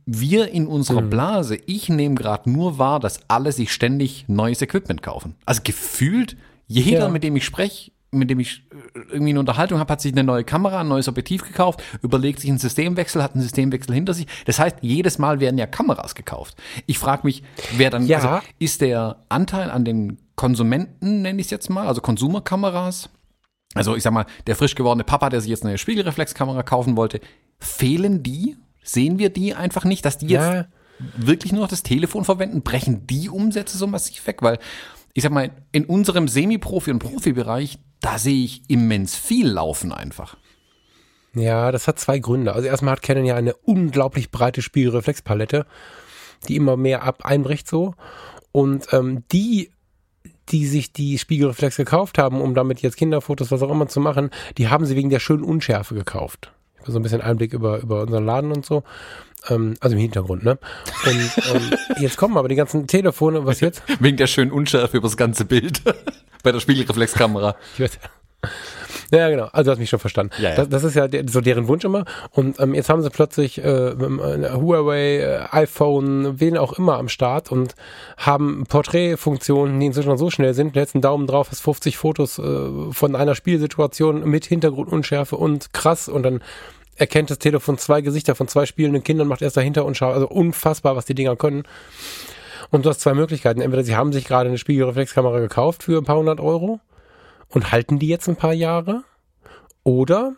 Wir 0.06 0.50
in 0.50 0.66
unserer 0.66 1.02
mhm. 1.02 1.10
Blase, 1.10 1.60
ich 1.66 1.90
nehme 1.90 2.16
gerade 2.16 2.50
nur 2.50 2.80
wahr, 2.80 3.02
dass 3.02 3.20
alle 3.28 3.52
sich 3.52 3.74
ständig 3.74 4.26
neues 4.30 4.62
Equipment 4.62 5.04
kaufen. 5.04 5.36
Also 5.46 5.62
gefühlt, 5.64 6.38
jeder, 6.68 7.00
ja. 7.00 7.10
mit 7.10 7.24
dem 7.24 7.36
ich 7.36 7.44
spreche, 7.44 7.92
mit 8.12 8.30
dem 8.30 8.40
ich 8.40 8.64
äh, 8.72 9.00
irgendwie 9.12 9.32
eine 9.32 9.42
Unterhaltung 9.42 9.78
habe, 9.78 9.92
hat 9.92 10.00
sich 10.00 10.14
eine 10.14 10.24
neue 10.24 10.46
Kamera, 10.46 10.80
ein 10.80 10.88
neues 10.88 11.10
Objektiv 11.10 11.44
gekauft, 11.44 11.84
überlegt 12.02 12.40
sich 12.40 12.50
einen 12.50 12.60
Systemwechsel, 12.60 13.22
hat 13.22 13.34
einen 13.34 13.44
Systemwechsel 13.44 13.94
hinter 13.94 14.14
sich. 14.14 14.28
Das 14.46 14.58
heißt, 14.58 14.78
jedes 14.80 15.20
Mal 15.20 15.42
werden 15.42 15.58
ja 15.58 15.68
Kameras 15.68 16.16
gekauft. 16.16 16.56
Ich 16.86 16.98
frage 16.98 17.24
mich, 17.26 17.44
wer 17.76 17.90
dann, 17.90 18.08
ja. 18.08 18.20
also 18.20 18.48
ist 18.58 18.80
der 18.80 19.18
Anteil 19.28 19.70
an 19.70 19.84
den 19.84 20.18
Konsumenten, 20.38 21.22
nenne 21.22 21.42
ich 21.42 21.48
es 21.48 21.52
jetzt 21.52 21.70
mal, 21.70 21.88
also 21.88 22.00
Konsumerkameras, 22.00 23.10
also 23.76 23.96
ich 23.96 24.04
sag 24.04 24.14
mal, 24.14 24.26
der 24.48 24.56
frisch 24.56 24.74
gewordene 24.74 25.04
Papa, 25.04 25.30
der 25.30 25.42
sich 25.42 25.50
jetzt 25.50 25.66
eine 25.66 25.78
Spiegelreflexkamera 25.78 26.64
kaufen 26.64 26.98
wollte, 26.98 27.20
fehlen 27.60 28.24
die? 28.24 28.58
Sehen 28.84 29.20
wir 29.20 29.30
die 29.30 29.54
einfach 29.54 29.84
nicht, 29.84 30.06
dass 30.06 30.18
die 30.18 30.28
jetzt 30.28 30.48
ja. 30.48 30.66
wirklich 31.18 31.52
nur 31.52 31.62
noch 31.62 31.70
das 31.70 31.84
Telefon 31.84 32.24
verwenden? 32.24 32.62
Brechen 32.62 33.06
die 33.06 33.30
Umsätze 33.30 33.78
so 33.78 33.86
massiv 33.86 34.26
weg? 34.28 34.42
Weil 34.42 34.60
ich 35.14 35.24
sag 35.24 35.32
mal, 35.32 35.52
in 35.72 35.86
unserem 35.86 36.28
Semi-Profi- 36.28 36.92
und 36.92 37.00
Profibereich, 37.00 37.80
da 38.02 38.18
sehe 38.18 38.44
ich 38.44 38.70
immens 38.70 39.16
viel 39.16 39.48
laufen 39.48 39.92
einfach. 39.92 40.38
Ja, 41.34 41.72
das 41.72 41.88
hat 41.88 42.00
zwei 42.00 42.20
Gründe. 42.20 42.54
Also 42.54 42.68
erstmal 42.68 42.94
hat 42.94 43.02
Canon 43.02 43.26
ja 43.26 43.36
eine 43.36 43.56
unglaublich 43.56 44.32
breite 44.32 44.62
Spiegelreflexpalette, 44.62 45.66
die 46.48 46.56
immer 46.56 46.78
mehr 46.78 47.04
ab 47.04 47.26
einbricht 47.26 47.68
so. 47.68 47.94
Und 48.52 48.88
ähm, 48.94 49.24
die, 49.32 49.72
die 50.50 50.66
sich 50.66 50.92
die 50.92 51.18
Spiegelreflex 51.18 51.78
gekauft 51.78 52.18
haben, 52.18 52.42
um 52.42 52.56
damit 52.56 52.82
jetzt 52.82 52.98
Kinderfotos, 52.98 53.52
was 53.52 53.62
auch 53.62 53.72
immer 53.72 53.88
zu 53.88 54.00
machen, 54.00 54.30
die 54.58 54.68
haben 54.68 54.86
sie 54.86 54.96
wegen 54.96 55.10
der 55.10 55.20
schönen 55.20 55.44
Unschärfe 55.44 55.96
gekauft. 55.96 56.52
Ich 56.76 56.82
habe 56.82 56.92
so 56.92 57.00
ein 57.00 57.04
bisschen 57.04 57.22
Einblick 57.22 57.54
über, 57.54 57.80
über 57.80 58.02
unseren 58.04 58.26
Laden 58.26 58.52
und 58.52 58.66
so. 58.66 58.84
Ähm, 59.50 59.76
also 59.80 59.96
im 59.96 60.02
Hintergrund, 60.02 60.44
ne? 60.44 60.58
Und 61.06 61.32
ähm, 61.54 61.74
jetzt 62.00 62.18
kommen 62.18 62.38
aber 62.38 62.48
die 62.48 62.56
ganzen 62.56 62.88
Telefone, 62.88 63.46
was 63.46 63.60
jetzt? 63.60 63.84
Wegen 64.00 64.18
der 64.18 64.28
schönen 64.28 64.52
Unschärfe 64.52 64.98
über 64.98 65.08
das 65.08 65.18
ganze 65.18 65.46
Bild. 65.46 65.82
Bei 66.44 66.52
der 66.52 66.60
Spiegelreflexkamera. 66.60 67.56
Ich 67.74 67.80
weiß, 67.80 68.00
ja, 69.12 69.30
genau. 69.30 69.50
Also 69.52 69.66
du 69.66 69.72
hast 69.72 69.80
mich 69.80 69.90
schon 69.90 70.00
verstanden. 70.00 70.34
Ja, 70.40 70.50
ja. 70.50 70.56
Das, 70.56 70.70
das, 70.70 70.84
ist 70.84 70.96
ja 70.96 71.08
der, 71.08 71.28
so 71.28 71.42
deren 71.42 71.68
Wunsch 71.68 71.84
immer. 71.86 72.06
Und 72.32 72.60
ähm, 72.60 72.74
jetzt 72.74 72.90
haben 72.90 73.02
sie 73.02 73.10
plötzlich 73.10 73.64
äh, 73.64 73.90
äh, 73.90 74.52
Huawei, 74.54 75.18
äh, 75.18 75.40
iPhone, 75.52 76.40
wen 76.40 76.58
auch 76.58 76.74
immer 76.74 76.98
am 76.98 77.10
Start 77.10 77.52
und 77.52 77.76
haben 78.18 78.66
Porträtfunktionen, 78.68 79.80
die 79.80 79.88
inzwischen 79.88 80.18
so 80.18 80.30
schnell 80.30 80.54
sind. 80.54 80.76
Letzten 80.76 81.02
Daumen 81.02 81.28
drauf, 81.28 81.50
hast 81.52 81.62
50 81.62 81.98
Fotos 81.98 82.40
äh, 82.40 82.92
von 82.92 83.16
einer 83.16 83.36
Spielsituation 83.36 84.28
mit 84.30 84.46
Hintergrundunschärfe 84.46 85.36
und 85.36 85.74
krass. 85.74 86.10
Und 86.10 86.24
dann 86.24 86.42
erkennt 86.96 87.30
das 87.30 87.40
Telefon 87.40 87.78
zwei 87.78 88.02
Gesichter 88.02 88.36
von 88.36 88.48
zwei 88.48 88.66
spielenden 88.66 89.04
Kindern, 89.04 89.28
macht 89.28 89.42
erst 89.42 89.58
dahinter 89.58 89.86
und 89.86 89.98
schaut, 89.98 90.14
also 90.14 90.28
unfassbar, 90.28 90.96
was 90.96 91.06
die 91.06 91.16
Dinger 91.16 91.36
können. 91.36 91.64
Und 92.72 92.86
du 92.86 92.90
hast 92.90 93.02
zwei 93.02 93.14
Möglichkeiten. 93.14 93.62
Entweder 93.62 93.84
sie 93.84 93.96
haben 93.96 94.12
sich 94.12 94.26
gerade 94.26 94.50
eine 94.50 94.58
Spiegelreflexkamera 94.58 95.40
gekauft 95.40 95.84
für 95.84 96.00
ein 96.00 96.06
paar 96.06 96.18
hundert 96.18 96.40
Euro 96.40 96.80
und 97.56 97.72
halten 97.72 97.98
die 97.98 98.08
jetzt 98.08 98.28
ein 98.28 98.36
paar 98.36 98.54
Jahre. 98.54 99.04
Oder 99.84 100.36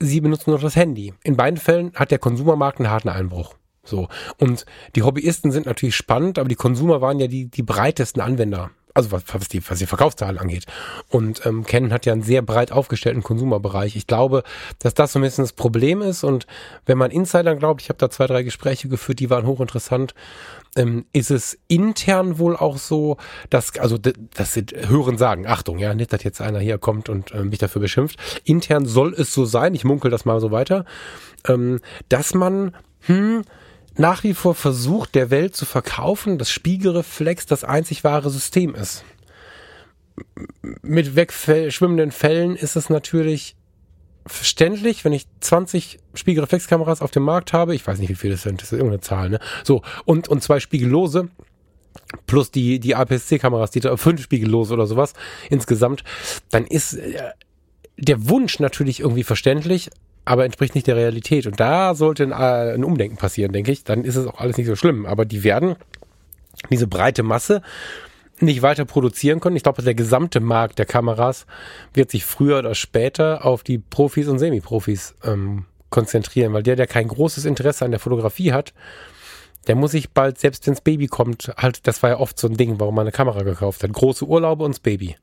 sie 0.00 0.20
benutzen 0.20 0.50
noch 0.50 0.60
das 0.60 0.76
Handy. 0.76 1.14
In 1.22 1.36
beiden 1.36 1.58
Fällen 1.58 1.92
hat 1.94 2.10
der 2.10 2.18
Konsumermarkt 2.18 2.80
einen 2.80 2.90
harten 2.90 3.08
Einbruch. 3.08 3.54
So. 3.84 4.08
Und 4.38 4.66
die 4.96 5.02
Hobbyisten 5.02 5.52
sind 5.52 5.66
natürlich 5.66 5.94
spannend, 5.94 6.38
aber 6.38 6.48
die 6.48 6.56
Konsumer 6.56 7.00
waren 7.00 7.20
ja 7.20 7.28
die, 7.28 7.48
die 7.48 7.62
breitesten 7.62 8.20
Anwender 8.20 8.70
also 8.96 9.12
was, 9.12 9.22
was, 9.32 9.48
die, 9.48 9.62
was 9.68 9.78
die 9.78 9.86
Verkaufszahlen 9.86 10.38
angeht. 10.38 10.64
Und 11.08 11.44
ähm, 11.44 11.64
Canon 11.64 11.92
hat 11.92 12.06
ja 12.06 12.12
einen 12.12 12.22
sehr 12.22 12.42
breit 12.42 12.72
aufgestellten 12.72 13.22
Konsumerbereich. 13.22 13.94
Ich 13.94 14.06
glaube, 14.06 14.42
dass 14.78 14.94
das 14.94 15.12
so 15.12 15.18
ein 15.18 15.22
bisschen 15.22 15.44
das 15.44 15.52
Problem 15.52 16.00
ist. 16.00 16.24
Und 16.24 16.46
wenn 16.86 16.96
man 16.96 17.10
Insidern 17.10 17.58
glaubt, 17.58 17.82
ich 17.82 17.90
habe 17.90 17.98
da 17.98 18.08
zwei, 18.10 18.26
drei 18.26 18.42
Gespräche 18.42 18.88
geführt, 18.88 19.20
die 19.20 19.28
waren 19.28 19.46
hochinteressant, 19.46 20.14
ähm, 20.76 21.04
ist 21.12 21.30
es 21.30 21.58
intern 21.68 22.38
wohl 22.38 22.56
auch 22.56 22.78
so, 22.78 23.18
dass, 23.50 23.78
also 23.78 23.98
das 23.98 24.54
sind 24.54 24.72
Hören 24.88 25.18
sagen, 25.18 25.46
Achtung, 25.46 25.78
ja, 25.78 25.94
nicht, 25.94 26.12
dass 26.12 26.22
jetzt 26.22 26.40
einer 26.40 26.60
hier 26.60 26.78
kommt 26.78 27.08
und 27.08 27.32
äh, 27.32 27.42
mich 27.42 27.58
dafür 27.58 27.82
beschimpft. 27.82 28.18
Intern 28.44 28.86
soll 28.86 29.14
es 29.14 29.32
so 29.32 29.44
sein, 29.44 29.74
ich 29.74 29.84
munkel 29.84 30.10
das 30.10 30.24
mal 30.24 30.40
so 30.40 30.50
weiter, 30.50 30.84
ähm, 31.46 31.80
dass 32.08 32.34
man, 32.34 32.74
hm, 33.00 33.42
nach 33.96 34.22
wie 34.22 34.34
vor 34.34 34.54
versucht, 34.54 35.14
der 35.14 35.30
Welt 35.30 35.56
zu 35.56 35.64
verkaufen, 35.64 36.38
dass 36.38 36.50
Spiegelreflex 36.50 37.46
das 37.46 37.64
einzig 37.64 38.04
wahre 38.04 38.30
System 38.30 38.74
ist. 38.74 39.04
Mit 40.82 41.16
wegschwimmenden 41.16 42.10
Fällen 42.10 42.56
ist 42.56 42.76
es 42.76 42.88
natürlich 42.88 43.56
verständlich, 44.26 45.04
wenn 45.04 45.12
ich 45.12 45.26
20 45.40 45.98
Spiegelreflexkameras 46.14 47.00
auf 47.00 47.10
dem 47.10 47.22
Markt 47.22 47.52
habe, 47.52 47.74
ich 47.74 47.86
weiß 47.86 47.98
nicht, 47.98 48.08
wie 48.08 48.14
viele 48.14 48.34
das 48.34 48.42
sind, 48.42 48.60
das 48.60 48.72
ist 48.72 48.78
irgendeine 48.78 49.00
Zahl, 49.00 49.30
ne? 49.30 49.38
So, 49.62 49.82
und, 50.04 50.28
und 50.28 50.42
zwei 50.42 50.58
Spiegellose, 50.58 51.28
plus 52.26 52.50
die, 52.50 52.80
die 52.80 52.94
APS-C-Kameras, 52.94 53.70
die 53.70 53.82
fünf 53.96 54.22
Spiegellose 54.22 54.74
oder 54.74 54.86
sowas 54.86 55.12
insgesamt, 55.48 56.02
dann 56.50 56.66
ist 56.66 56.94
äh, 56.94 57.20
der 57.98 58.28
Wunsch 58.28 58.58
natürlich 58.58 59.00
irgendwie 59.00 59.24
verständlich, 59.24 59.90
aber 60.26 60.44
entspricht 60.44 60.74
nicht 60.74 60.88
der 60.88 60.96
Realität. 60.96 61.46
Und 61.46 61.58
da 61.58 61.94
sollte 61.94 62.24
ein, 62.24 62.32
äh, 62.32 62.74
ein 62.74 62.84
Umdenken 62.84 63.16
passieren, 63.16 63.52
denke 63.52 63.72
ich. 63.72 63.84
Dann 63.84 64.04
ist 64.04 64.16
es 64.16 64.26
auch 64.26 64.40
alles 64.40 64.58
nicht 64.58 64.66
so 64.66 64.76
schlimm. 64.76 65.06
Aber 65.06 65.24
die 65.24 65.44
werden 65.44 65.76
diese 66.68 66.86
breite 66.86 67.22
Masse 67.22 67.62
nicht 68.40 68.60
weiter 68.60 68.84
produzieren 68.84 69.40
können. 69.40 69.56
Ich 69.56 69.62
glaube, 69.62 69.82
der 69.82 69.94
gesamte 69.94 70.40
Markt 70.40 70.78
der 70.78 70.84
Kameras 70.84 71.46
wird 71.94 72.10
sich 72.10 72.24
früher 72.24 72.58
oder 72.58 72.74
später 72.74 73.46
auf 73.46 73.62
die 73.62 73.78
Profis 73.78 74.28
und 74.28 74.38
Semi-Profis 74.38 75.14
ähm, 75.24 75.64
konzentrieren, 75.90 76.52
weil 76.52 76.64
der, 76.64 76.76
der 76.76 76.88
kein 76.88 77.08
großes 77.08 77.44
Interesse 77.44 77.84
an 77.84 77.92
der 77.92 78.00
Fotografie 78.00 78.52
hat, 78.52 78.74
der 79.68 79.76
muss 79.76 79.92
sich 79.92 80.10
bald, 80.10 80.38
selbst 80.38 80.66
wenns 80.66 80.80
Baby 80.80 81.06
kommt, 81.06 81.52
halt, 81.56 81.86
das 81.86 82.02
war 82.02 82.10
ja 82.10 82.18
oft 82.18 82.38
so 82.38 82.48
ein 82.48 82.56
Ding, 82.56 82.78
warum 82.78 82.94
man 82.96 83.04
eine 83.04 83.12
Kamera 83.12 83.42
gekauft 83.42 83.82
hat. 83.82 83.92
Große 83.92 84.26
Urlaube 84.26 84.64
und 84.64 84.74
das 84.74 84.80
Baby. 84.80 85.16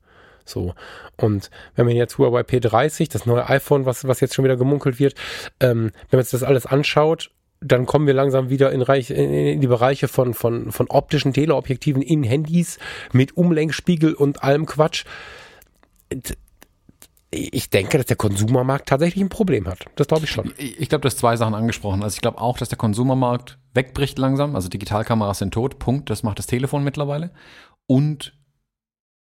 So. 0.45 0.73
Und 1.17 1.49
wenn 1.75 1.85
man 1.85 1.95
jetzt 1.95 2.17
Huawei 2.17 2.41
P30, 2.41 3.11
das 3.11 3.25
neue 3.25 3.47
iPhone, 3.49 3.85
was, 3.85 4.07
was 4.07 4.19
jetzt 4.19 4.35
schon 4.35 4.45
wieder 4.45 4.57
gemunkelt 4.57 4.99
wird, 4.99 5.15
ähm, 5.59 5.91
wenn 6.09 6.17
man 6.17 6.23
sich 6.23 6.31
das 6.31 6.43
alles 6.43 6.65
anschaut, 6.65 7.31
dann 7.65 7.85
kommen 7.85 8.07
wir 8.07 8.13
langsam 8.13 8.49
wieder 8.49 8.71
in, 8.71 8.81
Reich, 8.81 9.09
in 9.09 9.61
die 9.61 9.67
Bereiche 9.67 10.07
von, 10.07 10.33
von, 10.33 10.71
von 10.71 10.87
optischen 10.87 11.33
Teleobjektiven 11.33 12.01
in 12.01 12.23
Handys 12.23 12.77
mit 13.13 13.37
Umlenkspiegel 13.37 14.13
und 14.13 14.43
allem 14.43 14.65
Quatsch. 14.65 15.05
Ich 17.31 17.69
denke, 17.69 17.97
dass 17.97 18.05
der 18.05 18.17
Konsumermarkt 18.17 18.89
tatsächlich 18.89 19.23
ein 19.23 19.29
Problem 19.29 19.67
hat. 19.67 19.85
Das 19.95 20.07
glaube 20.07 20.25
ich 20.25 20.31
schon. 20.31 20.53
Ich, 20.57 20.79
ich 20.79 20.89
glaube, 20.89 21.01
du 21.01 21.07
hast 21.07 21.17
zwei 21.17 21.35
Sachen 21.35 21.55
angesprochen. 21.55 22.03
Also 22.03 22.15
ich 22.15 22.21
glaube 22.21 22.39
auch, 22.39 22.57
dass 22.57 22.69
der 22.69 22.77
Konsumermarkt 22.77 23.57
wegbricht 23.73 24.19
langsam. 24.19 24.55
Also 24.55 24.69
Digitalkameras 24.69 25.39
sind 25.39 25.53
tot. 25.53 25.79
Punkt. 25.79 26.09
Das 26.09 26.21
macht 26.21 26.37
das 26.39 26.47
Telefon 26.47 26.83
mittlerweile. 26.83 27.31
Und 27.87 28.37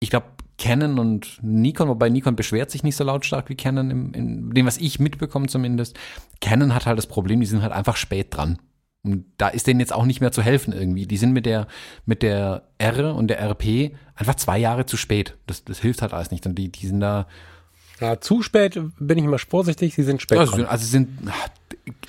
ich 0.00 0.10
glaube, 0.10 0.26
Canon 0.60 0.98
und 0.98 1.38
Nikon, 1.42 1.88
wobei 1.88 2.10
Nikon 2.10 2.36
beschwert 2.36 2.70
sich 2.70 2.82
nicht 2.82 2.94
so 2.94 3.02
lautstark 3.02 3.48
wie 3.48 3.54
Canon, 3.54 3.90
im, 3.90 4.12
in 4.12 4.50
dem, 4.50 4.66
was 4.66 4.76
ich 4.76 5.00
mitbekomme 5.00 5.46
zumindest. 5.46 5.98
Canon 6.42 6.74
hat 6.74 6.84
halt 6.84 6.98
das 6.98 7.06
Problem, 7.06 7.40
die 7.40 7.46
sind 7.46 7.62
halt 7.62 7.72
einfach 7.72 7.96
spät 7.96 8.28
dran. 8.30 8.58
Und 9.02 9.24
da 9.38 9.48
ist 9.48 9.66
denen 9.66 9.80
jetzt 9.80 9.94
auch 9.94 10.04
nicht 10.04 10.20
mehr 10.20 10.32
zu 10.32 10.42
helfen 10.42 10.74
irgendwie. 10.74 11.06
Die 11.06 11.16
sind 11.16 11.32
mit 11.32 11.46
der, 11.46 11.66
mit 12.04 12.22
der 12.22 12.64
R 12.76 13.14
und 13.14 13.28
der 13.28 13.40
RP 13.40 13.96
einfach 14.14 14.34
zwei 14.34 14.58
Jahre 14.58 14.84
zu 14.84 14.98
spät. 14.98 15.38
Das, 15.46 15.64
das 15.64 15.78
hilft 15.78 16.02
halt 16.02 16.12
alles 16.12 16.30
nicht. 16.30 16.44
Und 16.44 16.56
die, 16.56 16.70
die 16.70 16.86
sind 16.86 17.00
da. 17.00 17.26
Ja, 17.98 18.20
zu 18.20 18.42
spät 18.42 18.78
bin 18.98 19.16
ich 19.16 19.24
immer 19.24 19.38
vorsichtig, 19.38 19.94
sie 19.94 20.02
sind 20.02 20.20
spät. 20.20 20.36
Also, 20.36 20.56
dran. 20.56 20.66
also 20.66 20.84
sind 20.84 21.08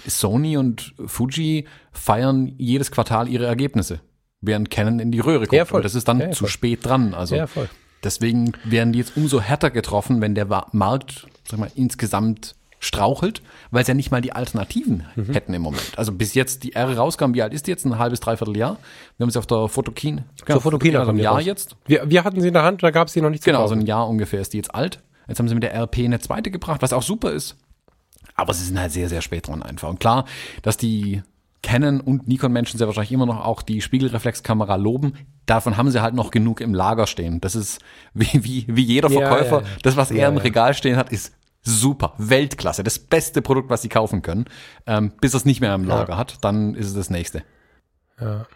Sony 0.06 0.58
und 0.58 0.94
Fuji 1.06 1.68
feiern 1.94 2.54
jedes 2.58 2.92
Quartal 2.92 3.30
ihre 3.30 3.46
Ergebnisse, 3.46 4.02
während 4.42 4.70
Canon 4.70 5.00
in 5.00 5.14
die 5.14 5.22
Röhre 5.22 5.48
kommt. 5.48 5.54
Ja, 5.54 5.64
voll. 5.64 5.78
Und 5.78 5.86
das 5.86 5.96
ist 5.96 6.10
dann 6.10 6.20
ja, 6.20 6.32
zu 6.32 6.40
voll. 6.40 6.50
spät 6.50 6.86
dran. 6.86 7.14
Also 7.14 7.36
ja, 7.38 7.48
voll. 7.48 7.70
Deswegen 8.04 8.54
werden 8.64 8.94
die 8.94 9.00
jetzt 9.00 9.16
umso 9.16 9.42
härter 9.42 9.70
getroffen, 9.70 10.22
wenn 10.22 10.36
der 10.36 10.48
Markt 10.72 11.28
sag 11.48 11.60
mal, 11.60 11.72
insgesamt 11.76 12.56
strauchelt, 12.80 13.44
weil 13.70 13.86
sie 13.86 13.92
ja 13.92 13.94
nicht 13.94 14.10
mal 14.10 14.22
die 14.22 14.34
Alternativen 14.34 15.06
mhm. 15.16 15.34
hätten 15.34 15.54
im 15.54 15.62
Moment. 15.62 15.94
Also 15.98 16.12
bis 16.12 16.34
jetzt 16.34 16.64
die 16.64 16.74
R 16.74 16.98
rauskam, 16.98 17.36
wie 17.36 17.44
alt 17.44 17.54
ist 17.54 17.68
die 17.68 17.72
jetzt? 17.72 17.86
Ein 17.86 18.00
halbes, 18.00 18.20
dreiviertel 18.20 18.58
Jahr. 18.58 18.78
Wir 19.18 19.26
haben 19.26 19.32
sie 19.32 19.38
auf 19.38 19.46
der 19.46 19.68
Fotokin. 19.68 20.24
Genau, 20.46 20.56
Zur 20.56 20.62
Fotokin 20.62 20.96
also 20.96 21.12
ein 21.12 21.18
Jahr 21.18 21.36
raus. 21.36 21.46
jetzt. 21.46 21.76
Wir, 21.86 22.10
wir 22.10 22.24
hatten 22.24 22.42
sie 22.42 22.48
in 22.48 22.56
der 22.56 22.64
Hand, 22.64 22.82
da 22.82 22.90
gab 22.90 23.08
es 23.08 23.14
sie 23.14 23.22
noch 23.22 23.30
nicht 23.30 23.44
Genau, 23.44 23.68
so 23.68 23.76
ein 23.76 23.86
Jahr 23.86 24.10
ungefähr 24.10 24.42
ist 24.42 24.54
die 24.54 24.58
jetzt 24.58 24.74
alt. 24.74 25.00
Jetzt 25.28 25.38
haben 25.38 25.48
sie 25.48 25.54
mit 25.54 25.64
der 25.64 25.76
RP 25.76 26.00
eine 26.00 26.20
zweite 26.20 26.50
gebracht, 26.50 26.82
was 26.82 26.92
auch 26.92 27.04
super 27.04 27.32
ist. 27.32 27.56
Aber 28.36 28.54
sie 28.54 28.66
sind 28.66 28.80
halt 28.80 28.92
sehr, 28.92 29.10
sehr 29.10 29.22
spät 29.22 29.48
dran 29.48 29.62
einfach. 29.62 29.90
Und 29.90 30.00
klar, 30.00 30.26
dass 30.64 30.76
die 30.76 31.22
Canon 31.64 32.02
und 32.02 32.28
Nikon-Menschen 32.28 32.78
sehr 32.78 32.88
wahrscheinlich 32.88 33.12
immer 33.12 33.26
noch 33.26 33.46
auch 33.46 33.62
die 33.62 33.82
Spiegelreflexkamera 33.82 34.76
loben. 34.76 35.14
Davon 35.46 35.78
haben 35.78 35.92
sie 35.92 36.02
halt 36.02 36.16
noch 36.16 36.32
genug 36.32 36.62
im 36.62 36.74
Lager 36.74 37.08
stehen. 37.08 37.40
Das 37.42 37.56
ist 37.56 37.80
wie, 38.14 38.44
wie, 38.44 38.66
wie 38.68 38.84
jeder 38.84 39.10
Verkäufer. 39.10 39.58
Ja, 39.58 39.62
ja, 39.62 39.68
ja. 39.68 39.78
Das, 39.84 39.98
was 39.98 40.12
er 40.12 40.30
im 40.30 40.38
Regal 40.38 40.74
stehen 40.74 40.98
hat, 40.98 41.12
ist 41.12 41.34
super, 41.62 42.14
Weltklasse, 42.18 42.84
das 42.84 42.98
beste 42.98 43.42
Produkt, 43.42 43.70
was 43.70 43.84
sie 43.84 43.90
kaufen 43.90 44.22
können. 44.22 44.46
Ähm, 44.88 45.14
bis 45.22 45.34
es 45.34 45.46
nicht 45.46 45.62
mehr 45.62 45.76
im 45.76 45.84
Lager 45.84 46.18
hat, 46.18 46.44
dann 46.44 46.74
ist 46.74 46.88
es 46.88 46.94
das 46.96 47.10
nächste. 47.10 47.44
Ja. 48.20 48.48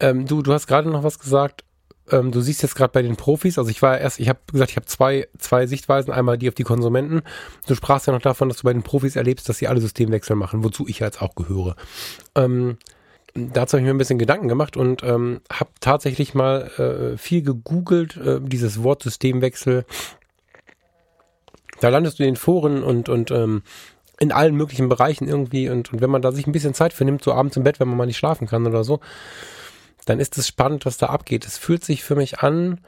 Ähm, 0.00 0.26
du, 0.26 0.42
du 0.42 0.52
hast 0.52 0.66
gerade 0.66 0.88
noch 0.90 1.02
was 1.02 1.18
gesagt 1.18 1.64
ähm, 2.10 2.32
du 2.32 2.40
siehst 2.40 2.62
jetzt 2.62 2.74
gerade 2.74 2.92
bei 2.92 3.02
den 3.02 3.16
Profis, 3.16 3.58
also 3.58 3.70
ich 3.70 3.80
war 3.82 3.98
erst, 3.98 4.18
ich 4.18 4.28
habe 4.28 4.40
gesagt, 4.50 4.70
ich 4.70 4.76
habe 4.76 4.86
zwei, 4.86 5.28
zwei 5.38 5.66
Sichtweisen, 5.66 6.12
einmal 6.12 6.38
die 6.38 6.48
auf 6.48 6.54
die 6.54 6.64
Konsumenten. 6.64 7.22
Du 7.66 7.74
sprachst 7.74 8.06
ja 8.06 8.12
noch 8.12 8.22
davon, 8.22 8.48
dass 8.48 8.58
du 8.58 8.64
bei 8.64 8.72
den 8.72 8.82
Profis 8.82 9.16
erlebst, 9.16 9.48
dass 9.48 9.58
sie 9.58 9.68
alle 9.68 9.80
Systemwechsel 9.80 10.36
machen, 10.36 10.64
wozu 10.64 10.86
ich 10.88 10.98
jetzt 10.98 11.22
auch 11.22 11.34
gehöre. 11.34 11.76
Ähm, 12.34 12.78
dazu 13.34 13.74
habe 13.74 13.82
ich 13.82 13.84
mir 13.84 13.94
ein 13.94 13.98
bisschen 13.98 14.18
Gedanken 14.18 14.48
gemacht 14.48 14.76
und 14.76 15.02
ähm, 15.02 15.40
habe 15.50 15.70
tatsächlich 15.80 16.34
mal 16.34 17.14
äh, 17.14 17.18
viel 17.18 17.42
gegoogelt, 17.42 18.16
äh, 18.16 18.40
dieses 18.40 18.82
Wort 18.82 19.02
Systemwechsel. 19.02 19.84
Da 21.80 21.88
landest 21.88 22.18
du 22.18 22.24
in 22.24 22.30
den 22.30 22.36
Foren 22.36 22.82
und, 22.82 23.08
und 23.08 23.30
ähm, 23.30 23.62
in 24.18 24.30
allen 24.30 24.54
möglichen 24.54 24.88
Bereichen 24.88 25.26
irgendwie 25.26 25.68
und, 25.68 25.92
und 25.92 26.00
wenn 26.00 26.10
man 26.10 26.22
da 26.22 26.30
sich 26.30 26.46
ein 26.46 26.52
bisschen 26.52 26.74
Zeit 26.74 26.92
für 26.92 27.04
nimmt, 27.04 27.24
so 27.24 27.32
abends 27.32 27.56
im 27.56 27.64
Bett, 27.64 27.80
wenn 27.80 27.88
man 27.88 27.96
mal 27.96 28.06
nicht 28.06 28.18
schlafen 28.18 28.46
kann 28.46 28.66
oder 28.66 28.84
so, 28.84 29.00
dann 30.04 30.20
ist 30.20 30.36
es 30.38 30.48
spannend, 30.48 30.86
was 30.86 30.98
da 30.98 31.06
abgeht. 31.06 31.46
Es 31.46 31.58
fühlt 31.58 31.84
sich 31.84 32.02
für 32.02 32.16
mich 32.16 32.40
an 32.40 32.80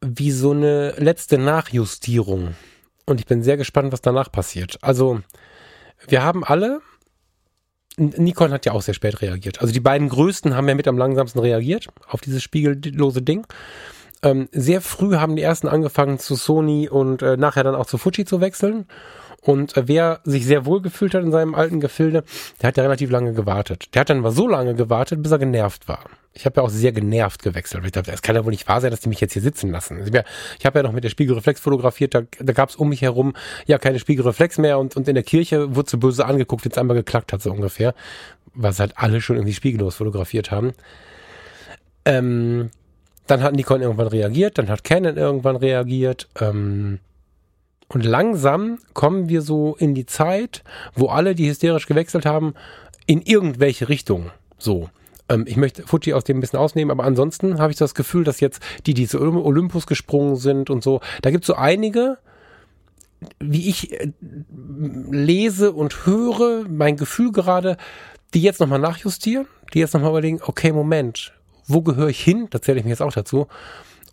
wie 0.00 0.30
so 0.30 0.52
eine 0.52 0.92
letzte 0.92 1.38
Nachjustierung. 1.38 2.54
Und 3.06 3.20
ich 3.20 3.26
bin 3.26 3.42
sehr 3.42 3.56
gespannt, 3.56 3.92
was 3.92 4.00
danach 4.00 4.32
passiert. 4.32 4.78
Also, 4.82 5.20
wir 6.08 6.22
haben 6.22 6.44
alle, 6.44 6.80
Nikon 7.96 8.52
hat 8.52 8.64
ja 8.64 8.72
auch 8.72 8.82
sehr 8.82 8.94
spät 8.94 9.20
reagiert. 9.20 9.60
Also 9.60 9.72
die 9.72 9.80
beiden 9.80 10.08
größten 10.08 10.54
haben 10.54 10.68
ja 10.68 10.74
mit 10.74 10.88
am 10.88 10.96
langsamsten 10.96 11.40
reagiert 11.40 11.88
auf 12.06 12.20
dieses 12.20 12.42
spiegellose 12.42 13.20
Ding. 13.20 13.46
Ähm, 14.22 14.48
sehr 14.52 14.80
früh 14.80 15.16
haben 15.16 15.36
die 15.36 15.42
ersten 15.42 15.68
angefangen 15.68 16.18
zu 16.18 16.36
Sony 16.36 16.88
und 16.88 17.22
äh, 17.22 17.36
nachher 17.36 17.64
dann 17.64 17.74
auch 17.74 17.86
zu 17.86 17.98
Fuji 17.98 18.24
zu 18.24 18.40
wechseln. 18.40 18.86
Und 19.40 19.76
äh, 19.76 19.88
wer 19.88 20.20
sich 20.24 20.46
sehr 20.46 20.66
wohl 20.66 20.82
gefühlt 20.82 21.14
hat 21.14 21.22
in 21.22 21.32
seinem 21.32 21.54
alten 21.54 21.80
Gefilde, 21.80 22.24
der 22.60 22.68
hat 22.68 22.76
ja 22.76 22.82
relativ 22.82 23.10
lange 23.10 23.32
gewartet. 23.32 23.94
Der 23.94 24.00
hat 24.00 24.10
dann 24.10 24.20
mal 24.20 24.32
so 24.32 24.46
lange 24.46 24.74
gewartet, 24.74 25.22
bis 25.22 25.32
er 25.32 25.38
genervt 25.38 25.88
war. 25.88 26.04
Ich 26.32 26.46
habe 26.46 26.60
ja 26.60 26.62
auch 26.62 26.70
sehr 26.70 26.92
genervt 26.92 27.42
gewechselt. 27.42 27.84
Ich 27.84 27.92
dachte, 27.92 28.12
es 28.12 28.22
kann 28.22 28.36
ja 28.36 28.44
wohl 28.44 28.52
nicht 28.52 28.68
wahr 28.68 28.80
sein, 28.80 28.90
dass 28.90 29.00
die 29.00 29.08
mich 29.08 29.20
jetzt 29.20 29.32
hier 29.32 29.42
sitzen 29.42 29.70
lassen. 29.70 29.98
Ich 30.58 30.66
habe 30.66 30.78
ja 30.78 30.82
noch 30.82 30.92
mit 30.92 31.02
der 31.02 31.08
Spiegelreflex 31.08 31.60
fotografiert, 31.60 32.14
da, 32.14 32.22
da 32.38 32.52
gab 32.52 32.68
es 32.68 32.76
um 32.76 32.88
mich 32.88 33.02
herum 33.02 33.34
ja 33.66 33.78
keine 33.78 33.98
Spiegelreflex 33.98 34.58
mehr 34.58 34.78
und, 34.78 34.96
und 34.96 35.08
in 35.08 35.14
der 35.14 35.24
Kirche 35.24 35.74
wurde 35.74 35.90
so 35.90 35.98
böse 35.98 36.24
angeguckt, 36.24 36.64
wenn 36.64 36.72
es 36.72 36.78
einmal 36.78 36.96
geklackt 36.96 37.32
hat, 37.32 37.42
so 37.42 37.50
ungefähr. 37.50 37.94
Was 38.54 38.78
halt 38.78 38.92
alle 38.96 39.20
schon 39.20 39.36
irgendwie 39.36 39.54
spiegellos 39.54 39.96
fotografiert 39.96 40.50
haben. 40.50 40.72
Ähm, 42.04 42.70
dann 43.26 43.42
hat 43.42 43.54
Nikon 43.54 43.80
irgendwann 43.80 44.08
reagiert, 44.08 44.58
dann 44.58 44.68
hat 44.68 44.84
Canon 44.84 45.16
irgendwann 45.16 45.56
reagiert. 45.56 46.28
Ähm, 46.40 46.98
und 47.92 48.04
langsam 48.04 48.78
kommen 48.94 49.28
wir 49.28 49.42
so 49.42 49.74
in 49.76 49.94
die 49.94 50.06
Zeit, 50.06 50.62
wo 50.94 51.08
alle, 51.08 51.34
die 51.34 51.48
hysterisch 51.48 51.86
gewechselt 51.86 52.24
haben, 52.24 52.54
in 53.06 53.20
irgendwelche 53.20 53.88
Richtungen. 53.88 54.30
So. 54.58 54.90
Ähm, 55.28 55.44
ich 55.48 55.56
möchte 55.56 55.82
Fuji 55.82 56.14
aus 56.14 56.22
dem 56.22 56.38
ein 56.38 56.40
bisschen 56.40 56.60
ausnehmen, 56.60 56.92
aber 56.92 57.02
ansonsten 57.02 57.58
habe 57.58 57.72
ich 57.72 57.78
das 57.78 57.96
Gefühl, 57.96 58.22
dass 58.22 58.38
jetzt 58.38 58.62
die, 58.86 58.94
die 58.94 59.08
zu 59.08 59.20
Olympus 59.20 59.88
gesprungen 59.88 60.36
sind 60.36 60.70
und 60.70 60.84
so, 60.84 61.00
da 61.22 61.32
gibt 61.32 61.42
es 61.42 61.48
so 61.48 61.54
einige, 61.54 62.18
wie 63.40 63.68
ich 63.68 63.92
äh, 63.92 64.12
lese 65.10 65.72
und 65.72 66.06
höre, 66.06 66.66
mein 66.68 66.96
Gefühl 66.96 67.32
gerade, 67.32 67.76
die 68.34 68.40
jetzt 68.42 68.60
nochmal 68.60 68.78
nachjustieren, 68.78 69.48
die 69.74 69.80
jetzt 69.80 69.94
nochmal 69.94 70.10
überlegen, 70.10 70.38
okay, 70.46 70.70
Moment, 70.70 71.32
wo 71.66 71.82
gehöre 71.82 72.08
ich 72.08 72.22
hin? 72.22 72.46
Da 72.50 72.62
zähle 72.62 72.78
ich 72.78 72.84
mir 72.84 72.90
jetzt 72.90 73.02
auch 73.02 73.12
dazu 73.12 73.48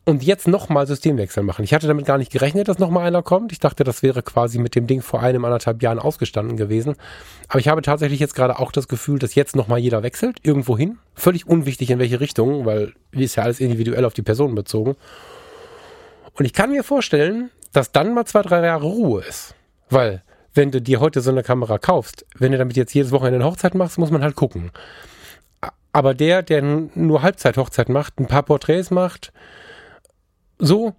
und 0.08 0.24
jetzt 0.24 0.48
nochmal 0.48 0.88
Systemwechsel 0.88 1.44
machen. 1.44 1.66
Ich 1.66 1.74
hatte 1.74 1.86
damit 1.86 2.06
gar 2.06 2.18
nicht 2.18 2.32
gerechnet, 2.32 2.70
dass 2.70 2.80
nochmal 2.80 3.06
einer 3.06 3.22
kommt. 3.22 3.52
Ich 3.52 3.60
dachte, 3.60 3.84
das 3.84 4.04
wäre 4.04 4.24
quasi 4.24 4.58
mit 4.58 4.74
dem 4.74 4.88
Ding 4.88 5.02
vor 5.02 5.22
einem, 5.22 5.44
anderthalb 5.44 5.84
Jahren 5.84 6.00
ausgestanden 6.00 6.56
gewesen. 6.56 6.96
Aber 7.50 7.60
ich 7.60 7.68
habe 7.68 7.82
tatsächlich 7.82 8.22
jetzt 8.22 8.34
gerade 8.34 8.58
auch 8.58 8.72
das 8.72 8.88
Gefühl, 8.88 9.20
dass 9.20 9.36
jetzt 9.36 9.58
nochmal 9.58 9.80
jeder 9.80 10.04
wechselt, 10.04 10.38
irgendwo 10.44 10.78
hin. 10.78 10.98
Völlig 11.14 11.46
unwichtig 11.46 11.90
in 11.90 12.00
welche 12.00 12.22
Richtung, 12.22 12.66
weil 12.66 12.94
ist 13.12 13.36
ja 13.36 13.44
alles 13.44 13.60
individuell 13.60 14.06
auf 14.06 14.14
die 14.14 14.22
Person 14.22 14.56
bezogen. 14.56 14.96
Und 16.36 16.46
ich 16.46 16.54
kann 16.54 16.72
mir 16.72 16.86
vorstellen, 16.86 17.50
dass 17.74 17.92
dann 17.92 18.14
mal 18.14 18.24
zwei, 18.24 18.44
drei 18.44 18.66
Jahre 18.66 18.86
Ruhe 18.86 19.24
ist. 19.24 19.56
Weil, 19.90 20.24
wenn 20.54 20.72
du 20.72 20.82
dir 20.82 21.02
heute 21.02 21.20
so 21.20 21.32
eine 21.32 21.44
Kamera 21.44 21.80
kaufst, 21.80 22.26
wenn 22.34 22.54
du 22.54 22.58
damit 22.58 22.78
jetzt 22.78 22.94
jedes 22.94 23.12
Wochenende 23.12 23.40
eine 23.40 23.46
Hochzeit 23.46 23.76
machst, 23.76 23.98
muss 23.98 24.12
man 24.12 24.24
halt 24.24 24.36
gucken. 24.36 24.72
Aber 25.92 26.14
der, 26.14 26.44
der 26.44 26.62
nur 26.62 27.24
Halbzeit-Hochzeit 27.24 27.90
macht, 27.90 28.20
ein 28.20 28.28
paar 28.28 28.44
Porträts 28.44 28.90
macht, 28.90 29.34
so, 30.60 30.96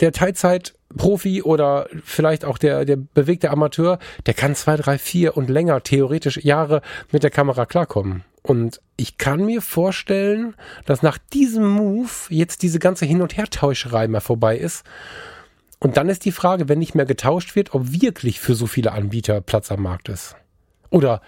der 0.00 0.12
Teilzeit-Profi 0.12 1.42
oder 1.42 1.88
vielleicht 2.04 2.44
auch 2.44 2.58
der, 2.58 2.84
der 2.84 2.96
bewegte 2.96 3.50
Amateur, 3.50 3.98
der 4.26 4.34
kann 4.34 4.54
zwei, 4.54 4.76
drei, 4.76 4.98
vier 4.98 5.36
und 5.36 5.50
länger 5.50 5.82
theoretisch 5.82 6.38
Jahre 6.38 6.82
mit 7.10 7.22
der 7.22 7.30
Kamera 7.30 7.66
klarkommen. 7.66 8.24
Und 8.42 8.80
ich 8.96 9.16
kann 9.16 9.44
mir 9.44 9.62
vorstellen, 9.62 10.54
dass 10.84 11.02
nach 11.02 11.18
diesem 11.32 11.66
Move 11.68 12.10
jetzt 12.28 12.62
diese 12.62 12.78
ganze 12.78 13.06
Hin- 13.06 13.22
und 13.22 13.36
Hertäuscherei 13.36 14.06
mal 14.06 14.20
vorbei 14.20 14.56
ist. 14.58 14.84
Und 15.80 15.96
dann 15.96 16.08
ist 16.08 16.24
die 16.24 16.32
Frage, 16.32 16.68
wenn 16.68 16.78
nicht 16.78 16.94
mehr 16.94 17.06
getauscht 17.06 17.56
wird, 17.56 17.74
ob 17.74 17.92
wirklich 17.92 18.40
für 18.40 18.54
so 18.54 18.66
viele 18.66 18.92
Anbieter 18.92 19.40
Platz 19.40 19.72
am 19.72 19.82
Markt 19.82 20.08
ist. 20.08 20.36
Oder 20.90 21.20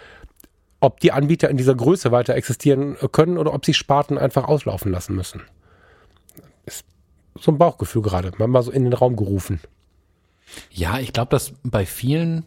ob 0.79 1.01
die 1.01 1.12
Anbieter 1.12 1.49
in 1.49 1.57
dieser 1.57 1.75
Größe 1.75 2.12
weiter 2.12 2.35
existieren 2.35 2.96
können 3.12 3.38
oder 3.38 3.55
ob 3.55 3.64
sie 3.64 3.75
Sparten 3.75 4.18
einfach 4.18 4.44
auslaufen 4.44 4.92
lassen 4.92 5.16
müssen 5.16 5.42
so 7.40 7.53
ein 7.53 7.59
Bauchgefühl 7.59 8.03
gerade, 8.03 8.33
mal 8.46 8.62
so 8.62 8.70
in 8.70 8.85
den 8.85 8.92
Raum 8.92 9.16
gerufen. 9.16 9.61
Ja, 10.70 10.99
ich 10.99 11.12
glaube, 11.12 11.31
dass 11.31 11.53
bei 11.64 11.87
vielen 11.87 12.44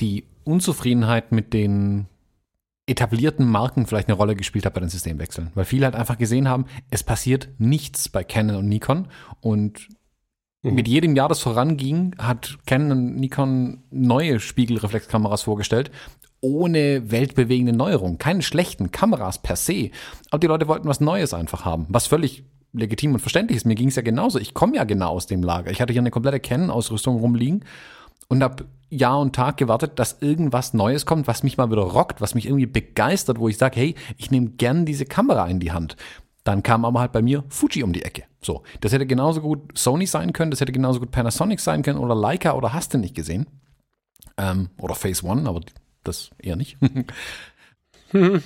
die 0.00 0.24
Unzufriedenheit 0.44 1.32
mit 1.32 1.52
den 1.52 2.06
etablierten 2.86 3.46
Marken 3.46 3.86
vielleicht 3.86 4.08
eine 4.08 4.16
Rolle 4.16 4.34
gespielt 4.34 4.66
hat 4.66 4.74
bei 4.74 4.80
den 4.80 4.88
Systemwechseln, 4.88 5.52
weil 5.54 5.64
viele 5.64 5.86
halt 5.86 5.94
einfach 5.94 6.18
gesehen 6.18 6.48
haben, 6.48 6.66
es 6.90 7.02
passiert 7.02 7.48
nichts 7.58 8.08
bei 8.08 8.24
Canon 8.24 8.56
und 8.56 8.68
Nikon 8.68 9.08
und 9.40 9.88
mhm. 10.62 10.74
mit 10.74 10.88
jedem 10.88 11.14
Jahr, 11.14 11.28
das 11.28 11.40
voranging, 11.40 12.16
hat 12.18 12.58
Canon 12.66 12.90
und 12.92 13.16
Nikon 13.16 13.84
neue 13.90 14.40
Spiegelreflexkameras 14.40 15.42
vorgestellt, 15.42 15.92
ohne 16.40 17.12
weltbewegende 17.12 17.72
Neuerungen, 17.72 18.18
keine 18.18 18.42
schlechten 18.42 18.90
Kameras 18.90 19.40
per 19.40 19.54
se, 19.54 19.90
aber 20.30 20.40
die 20.40 20.48
Leute 20.48 20.66
wollten 20.66 20.88
was 20.88 21.00
Neues 21.00 21.34
einfach 21.34 21.64
haben, 21.64 21.86
was 21.88 22.08
völlig 22.08 22.44
legitim 22.72 23.14
und 23.14 23.20
verständlich 23.20 23.56
ist. 23.56 23.66
Mir 23.66 23.74
ging 23.74 23.88
es 23.88 23.96
ja 23.96 24.02
genauso. 24.02 24.38
Ich 24.38 24.54
komme 24.54 24.76
ja 24.76 24.84
genau 24.84 25.10
aus 25.10 25.26
dem 25.26 25.42
Lager. 25.42 25.70
Ich 25.70 25.80
hatte 25.80 25.92
hier 25.92 26.02
eine 26.02 26.10
komplette 26.10 26.40
Canon-Ausrüstung 26.40 27.16
rumliegen 27.16 27.64
und 28.28 28.42
habe 28.42 28.64
Jahr 28.88 29.20
und 29.20 29.34
Tag 29.34 29.56
gewartet, 29.56 29.98
dass 29.98 30.20
irgendwas 30.20 30.74
Neues 30.74 31.06
kommt, 31.06 31.26
was 31.26 31.42
mich 31.42 31.56
mal 31.56 31.70
wieder 31.70 31.82
rockt, 31.82 32.20
was 32.20 32.34
mich 32.34 32.46
irgendwie 32.46 32.66
begeistert, 32.66 33.38
wo 33.38 33.48
ich 33.48 33.58
sage, 33.58 33.80
hey, 33.80 33.94
ich 34.16 34.30
nehme 34.30 34.50
gern 34.50 34.84
diese 34.84 35.06
Kamera 35.06 35.46
in 35.46 35.60
die 35.60 35.72
Hand. 35.72 35.96
Dann 36.44 36.62
kam 36.62 36.84
aber 36.84 37.00
halt 37.00 37.12
bei 37.12 37.22
mir 37.22 37.44
Fuji 37.48 37.82
um 37.82 37.92
die 37.92 38.02
Ecke. 38.02 38.24
So, 38.42 38.62
das 38.80 38.92
hätte 38.92 39.06
genauso 39.06 39.40
gut 39.40 39.78
Sony 39.78 40.06
sein 40.06 40.32
können, 40.32 40.50
das 40.50 40.60
hätte 40.60 40.72
genauso 40.72 40.98
gut 40.98 41.10
Panasonic 41.10 41.60
sein 41.60 41.82
können 41.82 41.98
oder 41.98 42.14
Leica 42.14 42.52
oder 42.52 42.72
hast 42.72 42.92
du 42.94 42.98
nicht 42.98 43.14
gesehen. 43.14 43.46
Ähm, 44.36 44.70
oder 44.78 44.94
Phase 44.94 45.24
One, 45.24 45.48
aber 45.48 45.60
das 46.04 46.30
eher 46.38 46.56
nicht. 46.56 46.76
und 48.12 48.42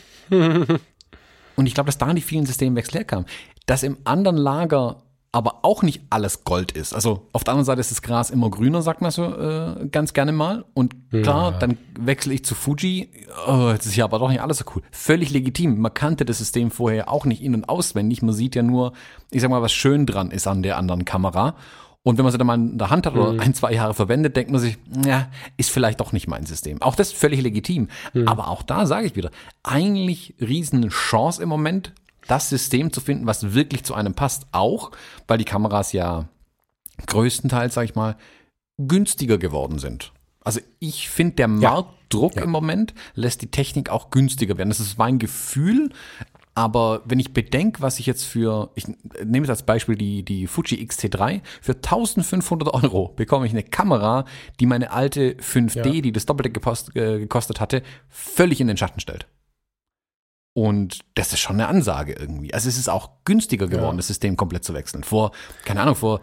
ich 1.65 1.75
glaube, 1.75 1.87
dass 1.87 1.99
da 1.99 2.12
die 2.12 2.21
vielen 2.21 2.45
Systemwechsel 2.45 2.99
herkamen. 2.99 3.27
Dass 3.67 3.83
im 3.83 3.99
anderen 4.05 4.37
Lager 4.37 5.03
aber 5.37 5.57
auch 5.65 5.83
nicht 5.83 6.01
alles 6.09 6.45
Gold 6.45 6.73
ist. 6.73 6.95
Also 6.95 7.27
auf 7.35 7.45
der 7.45 7.53
anderen 7.53 7.67
Seite 7.67 7.81
ist 7.81 7.91
das 7.91 8.01
Gras 8.01 8.31
immer 8.31 8.49
grüner, 8.49 8.81
sagt 8.81 9.03
man 9.03 9.11
so 9.11 9.25
äh, 9.25 9.87
ganz 9.93 10.15
gerne 10.15 10.33
mal. 10.33 10.65
Und 10.73 10.95
klar, 11.11 11.53
ja. 11.53 11.59
dann 11.59 11.77
wechsle 11.99 12.33
ich 12.33 12.43
zu 12.43 12.55
Fuji. 12.55 13.11
Oh, 13.47 13.69
jetzt 13.71 13.85
ist 13.85 13.97
ja 13.97 14.05
aber 14.05 14.19
doch 14.19 14.31
nicht 14.31 14.41
alles 14.41 14.59
so 14.59 14.65
cool. 14.75 14.83
Völlig 14.93 15.31
legitim. 15.31 15.79
Man 15.79 15.93
kannte 15.93 16.25
das 16.25 16.39
System 16.39 16.71
vorher 16.71 17.11
auch 17.13 17.27
nicht 17.27 17.43
in- 17.43 17.55
und 17.55 17.69
auswendig. 17.69 18.23
Man 18.23 18.35
sieht 18.35 18.55
ja 18.55 18.63
nur, 18.63 18.95
ich 19.31 19.43
sag 19.43 19.51
mal, 19.51 19.61
was 19.61 19.75
schön 19.75 20.07
dran 20.07 20.31
ist 20.31 20.47
an 20.47 20.63
der 20.63 20.79
anderen 20.79 21.05
Kamera. 21.05 21.55
Und 22.03 22.17
wenn 22.17 22.25
man 22.25 22.33
sie 22.33 22.39
dann 22.39 22.47
mal 22.47 22.55
in 22.55 22.79
der 22.79 22.89
Hand 22.89 23.05
hat 23.05 23.15
oder 23.15 23.33
mhm. 23.33 23.41
ein, 23.41 23.53
zwei 23.53 23.73
Jahre 23.75 23.93
verwendet, 23.93 24.37
denkt 24.37 24.51
man 24.51 24.61
sich, 24.61 24.79
ja, 25.05 25.29
ist 25.59 25.71
vielleicht 25.71 26.01
doch 26.01 26.13
nicht 26.13 26.29
mein 26.29 26.47
System. 26.47 26.81
Auch 26.81 26.95
das 26.95 27.09
ist 27.09 27.19
völlig 27.19 27.43
legitim. 27.43 27.89
Mhm. 28.15 28.27
Aber 28.27 28.49
auch 28.49 28.63
da 28.63 28.87
sage 28.87 29.07
ich 29.07 29.17
wieder, 29.17 29.31
eigentlich 29.65 30.35
riesen 30.41 30.89
Chance 30.89 31.43
im 31.43 31.51
Moment, 31.51 31.93
das 32.29 32.49
System 32.49 32.93
zu 32.93 33.01
finden, 33.01 33.27
was 33.27 33.55
wirklich 33.55 33.85
zu 33.85 33.95
einem 33.95 34.15
passt. 34.15 34.47
Auch, 34.53 34.91
weil 35.27 35.39
die 35.39 35.45
Kameras 35.45 35.93
ja 35.93 36.29
größtenteils, 37.07 37.75
sag 37.75 37.85
ich 37.85 37.95
mal, 37.95 38.17
günstiger 38.79 39.39
geworden 39.39 39.79
sind. 39.79 40.12
Also 40.41 40.61
ich 40.79 41.09
finde, 41.09 41.35
der. 41.37 41.49
Marktdruck 41.49 42.37
ja. 42.37 42.43
im 42.43 42.51
Moment 42.51 42.95
lässt 43.15 43.43
die 43.43 43.51
Technik 43.51 43.91
auch 43.91 44.11
günstiger 44.11 44.57
werden. 44.59 44.69
Das 44.69 44.81
ist 44.81 44.99
mein 44.99 45.19
Gefühl. 45.19 45.91
Aber 46.55 47.03
wenn 47.05 47.19
ich 47.19 47.35
bedenke, 47.35 47.83
was 47.83 48.01
ich 48.01 48.07
jetzt 48.07 48.25
für, 48.25 48.71
ich 48.77 48.87
nehme 48.89 49.45
jetzt 49.45 49.51
als 49.51 49.65
Beispiel 49.65 49.95
die, 49.95 50.25
die 50.25 50.47
Fuji 50.47 50.81
X-T3, 50.81 51.43
für 51.61 51.75
1500 51.75 52.73
Euro 52.73 53.09
bekomme 53.09 53.45
ich 53.45 53.53
eine 53.53 53.62
Kamera, 53.62 54.25
die 54.59 54.65
meine 54.65 54.91
alte 54.91 55.35
5D, 55.35 55.93
ja. 55.93 56.01
die 56.01 56.12
das 56.12 56.25
Doppelte 56.25 56.49
gepost, 56.49 56.97
äh, 56.97 57.19
gekostet 57.19 57.61
hatte, 57.61 57.83
völlig 58.09 58.62
in 58.62 58.69
den 58.69 58.79
Schatten 58.79 59.01
stellt. 59.01 59.27
Und 60.57 61.01
das 61.14 61.35
ist 61.35 61.40
schon 61.40 61.57
eine 61.57 61.69
Ansage 61.69 62.14
irgendwie. 62.14 62.55
Also 62.55 62.71
es 62.71 62.79
ist 62.79 62.88
auch 62.88 63.11
günstiger 63.27 63.66
geworden, 63.66 63.97
ja. 63.97 63.99
das 63.99 64.07
System 64.07 64.38
komplett 64.38 64.64
zu 64.64 64.73
wechseln. 64.73 65.05
Vor, 65.05 65.33
keine 65.66 65.83
Ahnung, 65.83 65.97
vor 65.97 66.23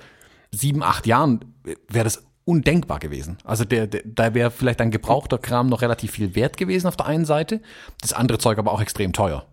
sieben, 0.50 0.82
acht 0.82 1.06
Jahren 1.06 1.54
wäre 1.88 2.04
das 2.04 2.24
undenkbar 2.43 2.98
gewesen. 2.98 3.38
Also 3.43 3.63
der, 3.63 3.86
der 3.86 4.02
da 4.04 4.34
wäre 4.34 4.50
vielleicht 4.50 4.82
ein 4.82 4.89
gebrauchter 4.89 5.38
Kram 5.38 5.69
noch 5.69 5.84
relativ 5.84 6.13
viel 6.13 6.34
wert 6.34 6.58
gewesen 6.58 6.88
auf 6.88 6.98
der 6.98 7.06
einen 7.06 7.26
Seite, 7.26 7.62
das 8.02 8.12
andere 8.12 8.39
Zeug 8.39 8.58
aber 8.58 8.72
auch 8.72 8.82
extrem 8.82 9.13
teuer. 9.13 9.46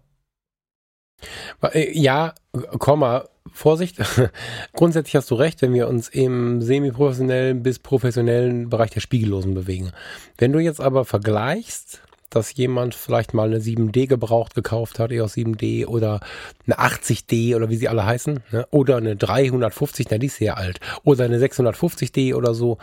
Äh, 1.61 1.93
ja, 1.93 2.33
Komma, 2.79 3.29
Vorsicht. 3.53 3.99
Grundsätzlich 4.73 5.15
hast 5.15 5.31
du 5.31 5.35
recht, 5.35 5.61
wenn 5.61 5.75
wir 5.75 5.89
uns 5.89 6.09
im 6.09 6.63
semi-professionellen 6.63 7.63
bis 7.63 7.81
professionellen 7.81 8.71
Bereich 8.71 8.93
der 8.93 9.01
Spiegellosen 9.01 9.53
bewegen. 9.53 9.93
Wenn 10.39 10.53
du 10.53 10.59
jetzt 10.59 10.81
aber 10.81 11.05
vergleichst, 11.05 12.01
dass 12.31 12.55
jemand 12.55 12.95
vielleicht 12.95 13.35
mal 13.35 13.49
eine 13.49 13.59
7D 13.59 14.07
gebraucht 14.07 14.55
gekauft 14.55 14.99
hat, 14.99 15.11
EOS 15.11 15.35
7D 15.35 15.87
oder 15.87 16.21
eine 16.67 16.79
80D 16.79 17.57
oder 17.57 17.69
wie 17.69 17.77
sie 17.77 17.89
alle 17.89 18.07
heißen, 18.07 18.41
ne? 18.53 18.67
oder 18.71 18.97
eine 18.97 19.17
350, 19.17 20.07
na 20.11 20.19
die 20.19 20.29
ist 20.29 20.37
sehr 20.37 20.57
alt, 20.57 20.81
oder 21.03 21.25
eine 21.25 21.39
650D 21.39 22.35
oder 22.35 22.55
so. 22.55 22.79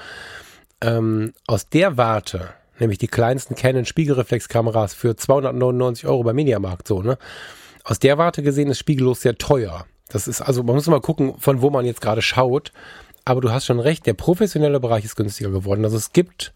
Ähm, 0.82 1.34
aus 1.48 1.70
der 1.70 1.98
Warte, 1.98 2.50
nämlich 2.80 3.00
die 3.00 3.08
kleinsten 3.08 3.56
Canon 3.56 3.86
Spiegelreflexkameras 3.86 4.94
für 4.94 5.16
299 5.16 6.08
Euro 6.08 6.24
bei 6.24 6.34
Mediamarkt, 6.34 6.88
so, 6.88 7.02
ne? 7.02 7.18
Aus 7.84 8.00
der 8.00 8.18
Warte 8.18 8.44
gesehen 8.44 8.70
ist 8.70 8.80
spiegellos 8.80 9.22
sehr 9.22 9.38
teuer. 9.38 9.86
Das 10.10 10.28
ist, 10.28 10.42
also 10.42 10.62
man 10.62 10.76
muss 10.76 10.88
mal 10.88 11.00
gucken, 11.00 11.36
von 11.38 11.62
wo 11.62 11.70
man 11.70 11.86
jetzt 11.86 12.02
gerade 12.02 12.22
schaut. 12.22 12.74
Aber 13.24 13.40
du 13.40 13.52
hast 13.52 13.66
schon 13.66 13.80
recht, 13.80 14.06
der 14.06 14.14
professionelle 14.14 14.82
Bereich 14.82 15.06
ist 15.06 15.16
günstiger 15.16 15.52
geworden. 15.52 15.86
Also 15.86 15.96
es 15.96 16.12
gibt 16.12 16.54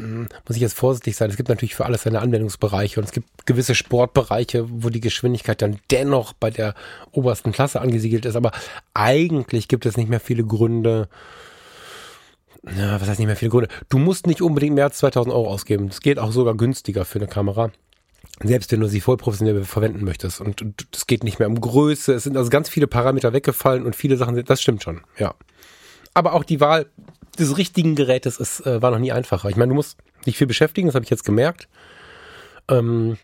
muss 0.00 0.56
ich 0.56 0.62
jetzt 0.62 0.76
vorsichtig 0.76 1.16
sein. 1.16 1.28
Es 1.28 1.36
gibt 1.36 1.48
natürlich 1.48 1.74
für 1.74 1.84
alles 1.84 2.02
seine 2.02 2.20
Anwendungsbereiche 2.20 3.00
und 3.00 3.06
es 3.06 3.12
gibt 3.12 3.46
gewisse 3.46 3.74
Sportbereiche, 3.74 4.66
wo 4.68 4.90
die 4.90 5.00
Geschwindigkeit 5.00 5.60
dann 5.60 5.80
dennoch 5.90 6.32
bei 6.34 6.50
der 6.50 6.74
obersten 7.10 7.50
Klasse 7.50 7.80
angesiedelt 7.80 8.24
ist. 8.24 8.36
Aber 8.36 8.52
eigentlich 8.94 9.66
gibt 9.66 9.86
es 9.86 9.96
nicht 9.96 10.08
mehr 10.08 10.20
viele 10.20 10.44
Gründe. 10.44 11.08
Ja, 12.76 13.00
was 13.00 13.08
heißt 13.08 13.18
nicht 13.18 13.26
mehr 13.26 13.36
viele 13.36 13.50
Gründe? 13.50 13.68
Du 13.88 13.98
musst 13.98 14.28
nicht 14.28 14.40
unbedingt 14.40 14.76
mehr 14.76 14.84
als 14.84 14.98
2000 14.98 15.34
Euro 15.34 15.48
ausgeben. 15.48 15.88
Das 15.88 16.00
geht 16.00 16.18
auch 16.20 16.30
sogar 16.30 16.56
günstiger 16.56 17.04
für 17.04 17.18
eine 17.18 17.28
Kamera. 17.28 17.72
Selbst 18.40 18.70
wenn 18.70 18.80
du 18.80 18.88
sie 18.88 19.00
voll 19.00 19.16
professionell 19.16 19.64
verwenden 19.64 20.04
möchtest. 20.04 20.40
Und 20.40 20.62
es 20.94 21.08
geht 21.08 21.24
nicht 21.24 21.40
mehr 21.40 21.48
um 21.48 21.60
Größe. 21.60 22.14
Es 22.14 22.22
sind 22.22 22.36
also 22.36 22.50
ganz 22.50 22.68
viele 22.68 22.86
Parameter 22.86 23.32
weggefallen 23.32 23.84
und 23.84 23.96
viele 23.96 24.16
Sachen 24.16 24.36
sind, 24.36 24.48
das 24.48 24.62
stimmt 24.62 24.84
schon, 24.84 25.00
ja. 25.18 25.34
Aber 26.14 26.34
auch 26.34 26.44
die 26.44 26.60
Wahl 26.60 26.86
des 27.38 27.56
richtigen 27.56 27.94
Gerätes 27.94 28.38
ist, 28.38 28.66
äh, 28.66 28.82
war 28.82 28.90
noch 28.90 28.98
nie 28.98 29.12
einfacher. 29.12 29.48
Ich 29.48 29.56
meine, 29.56 29.70
du 29.70 29.74
musst 29.74 29.98
dich 30.26 30.36
viel 30.36 30.46
beschäftigen, 30.46 30.88
das 30.88 30.94
habe 30.94 31.04
ich 31.04 31.10
jetzt 31.10 31.24
gemerkt. 31.24 31.68
Ähm, 32.68 33.16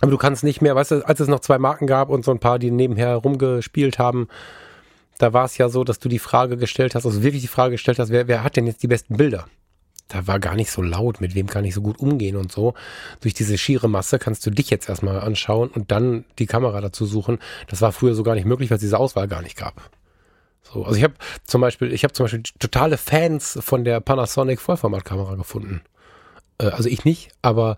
aber 0.00 0.10
du 0.10 0.18
kannst 0.18 0.44
nicht 0.44 0.60
mehr, 0.60 0.74
weißt 0.74 0.90
du, 0.90 1.06
als 1.06 1.20
es 1.20 1.28
noch 1.28 1.40
zwei 1.40 1.58
Marken 1.58 1.86
gab 1.86 2.08
und 2.08 2.24
so 2.24 2.30
ein 2.30 2.40
paar, 2.40 2.58
die 2.58 2.70
nebenher 2.70 3.16
rumgespielt 3.16 3.98
haben, 3.98 4.28
da 5.18 5.32
war 5.32 5.44
es 5.44 5.58
ja 5.58 5.68
so, 5.68 5.84
dass 5.84 6.00
du 6.00 6.08
die 6.08 6.18
Frage 6.18 6.56
gestellt 6.56 6.94
hast, 6.94 7.06
also 7.06 7.22
wirklich 7.22 7.42
die 7.42 7.48
Frage 7.48 7.72
gestellt 7.72 7.98
hast, 7.98 8.10
wer, 8.10 8.26
wer 8.26 8.42
hat 8.42 8.56
denn 8.56 8.66
jetzt 8.66 8.82
die 8.82 8.88
besten 8.88 9.16
Bilder? 9.16 9.46
Da 10.08 10.26
war 10.26 10.40
gar 10.40 10.56
nicht 10.56 10.70
so 10.70 10.82
laut, 10.82 11.20
mit 11.20 11.34
wem 11.34 11.46
kann 11.46 11.64
ich 11.64 11.74
so 11.74 11.80
gut 11.80 12.00
umgehen 12.00 12.36
und 12.36 12.52
so. 12.52 12.74
Durch 13.20 13.32
diese 13.32 13.56
schiere 13.56 13.88
Masse 13.88 14.18
kannst 14.18 14.44
du 14.44 14.50
dich 14.50 14.68
jetzt 14.68 14.88
erstmal 14.88 15.20
anschauen 15.20 15.70
und 15.70 15.90
dann 15.90 16.24
die 16.38 16.46
Kamera 16.46 16.80
dazu 16.80 17.06
suchen. 17.06 17.38
Das 17.68 17.80
war 17.80 17.92
früher 17.92 18.14
so 18.14 18.22
gar 18.22 18.34
nicht 18.34 18.44
möglich, 18.44 18.70
weil 18.70 18.76
es 18.76 18.82
diese 18.82 18.98
Auswahl 18.98 19.28
gar 19.28 19.42
nicht 19.42 19.56
gab. 19.56 19.90
So, 20.62 20.84
also 20.84 20.96
ich 20.96 21.04
habe 21.04 21.14
zum 21.44 21.60
Beispiel, 21.60 21.92
ich 21.92 22.04
habe 22.04 22.12
zum 22.12 22.24
Beispiel 22.24 22.42
totale 22.58 22.96
Fans 22.96 23.58
von 23.60 23.84
der 23.84 24.00
Panasonic 24.00 24.60
Vollformatkamera 24.60 25.34
gefunden. 25.34 25.82
Äh, 26.58 26.66
also 26.66 26.88
ich 26.88 27.04
nicht, 27.04 27.30
aber 27.42 27.76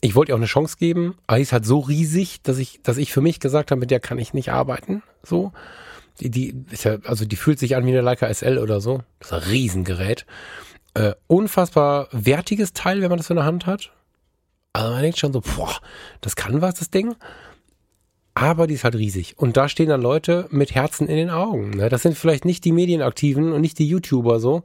ich 0.00 0.14
wollte 0.14 0.32
ihr 0.32 0.34
auch 0.34 0.38
eine 0.38 0.46
Chance 0.46 0.76
geben. 0.78 1.16
Aber 1.26 1.38
die 1.38 1.44
ist 1.44 1.52
halt 1.52 1.64
so 1.64 1.78
riesig, 1.78 2.42
dass 2.42 2.58
ich, 2.58 2.82
dass 2.82 2.98
ich 2.98 3.12
für 3.12 3.22
mich 3.22 3.40
gesagt 3.40 3.70
habe, 3.70 3.80
mit 3.80 3.90
der 3.90 4.00
kann 4.00 4.18
ich 4.18 4.34
nicht 4.34 4.50
arbeiten. 4.50 5.02
So. 5.22 5.52
Die, 6.20 6.30
die 6.30 6.54
ist 6.70 6.84
ja, 6.84 6.98
also 7.04 7.24
die 7.24 7.36
fühlt 7.36 7.58
sich 7.58 7.74
an 7.74 7.86
wie 7.86 7.90
eine 7.90 8.02
Leica 8.02 8.32
SL 8.32 8.58
oder 8.58 8.80
so. 8.80 9.00
Das 9.18 9.28
ist 9.28 9.32
ein 9.32 9.50
Riesengerät. 9.50 10.26
Äh, 10.92 11.14
unfassbar 11.26 12.08
wertiges 12.12 12.72
Teil, 12.72 13.00
wenn 13.00 13.08
man 13.08 13.18
das 13.18 13.30
in 13.30 13.36
der 13.36 13.46
Hand 13.46 13.66
hat. 13.66 13.92
Also 14.74 14.92
man 14.92 15.02
denkt 15.02 15.18
schon 15.18 15.32
so, 15.32 15.40
boah, 15.40 15.74
das 16.20 16.36
kann 16.36 16.60
was, 16.60 16.74
das 16.74 16.90
Ding 16.90 17.16
aber 18.34 18.66
die 18.66 18.74
ist 18.74 18.84
halt 18.84 18.96
riesig. 18.96 19.34
Und 19.38 19.56
da 19.56 19.68
stehen 19.68 19.88
dann 19.88 20.02
Leute 20.02 20.46
mit 20.50 20.74
Herzen 20.74 21.08
in 21.08 21.16
den 21.16 21.30
Augen. 21.30 21.70
Ne? 21.70 21.88
Das 21.88 22.02
sind 22.02 22.18
vielleicht 22.18 22.44
nicht 22.44 22.64
die 22.64 22.72
Medienaktiven 22.72 23.52
und 23.52 23.60
nicht 23.60 23.78
die 23.78 23.88
YouTuber 23.88 24.40
so. 24.40 24.62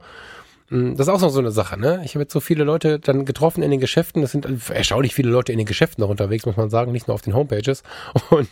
Hm, 0.68 0.96
das 0.96 1.06
ist 1.06 1.12
auch 1.12 1.20
noch 1.20 1.30
so 1.30 1.38
eine 1.38 1.52
Sache, 1.52 1.78
ne? 1.78 2.02
Ich 2.04 2.14
habe 2.14 2.22
jetzt 2.22 2.32
so 2.32 2.40
viele 2.40 2.64
Leute 2.64 2.98
dann 2.98 3.24
getroffen 3.24 3.62
in 3.62 3.70
den 3.70 3.80
Geschäften. 3.80 4.22
Das 4.22 4.32
sind 4.32 4.46
erstaunlich 4.70 5.14
viele 5.14 5.30
Leute 5.30 5.52
in 5.52 5.58
den 5.58 5.66
Geschäften 5.66 6.02
noch 6.02 6.10
unterwegs, 6.10 6.46
muss 6.46 6.56
man 6.56 6.70
sagen, 6.70 6.92
nicht 6.92 7.06
nur 7.06 7.14
auf 7.14 7.22
den 7.22 7.34
Homepages. 7.34 7.82
Und 8.30 8.50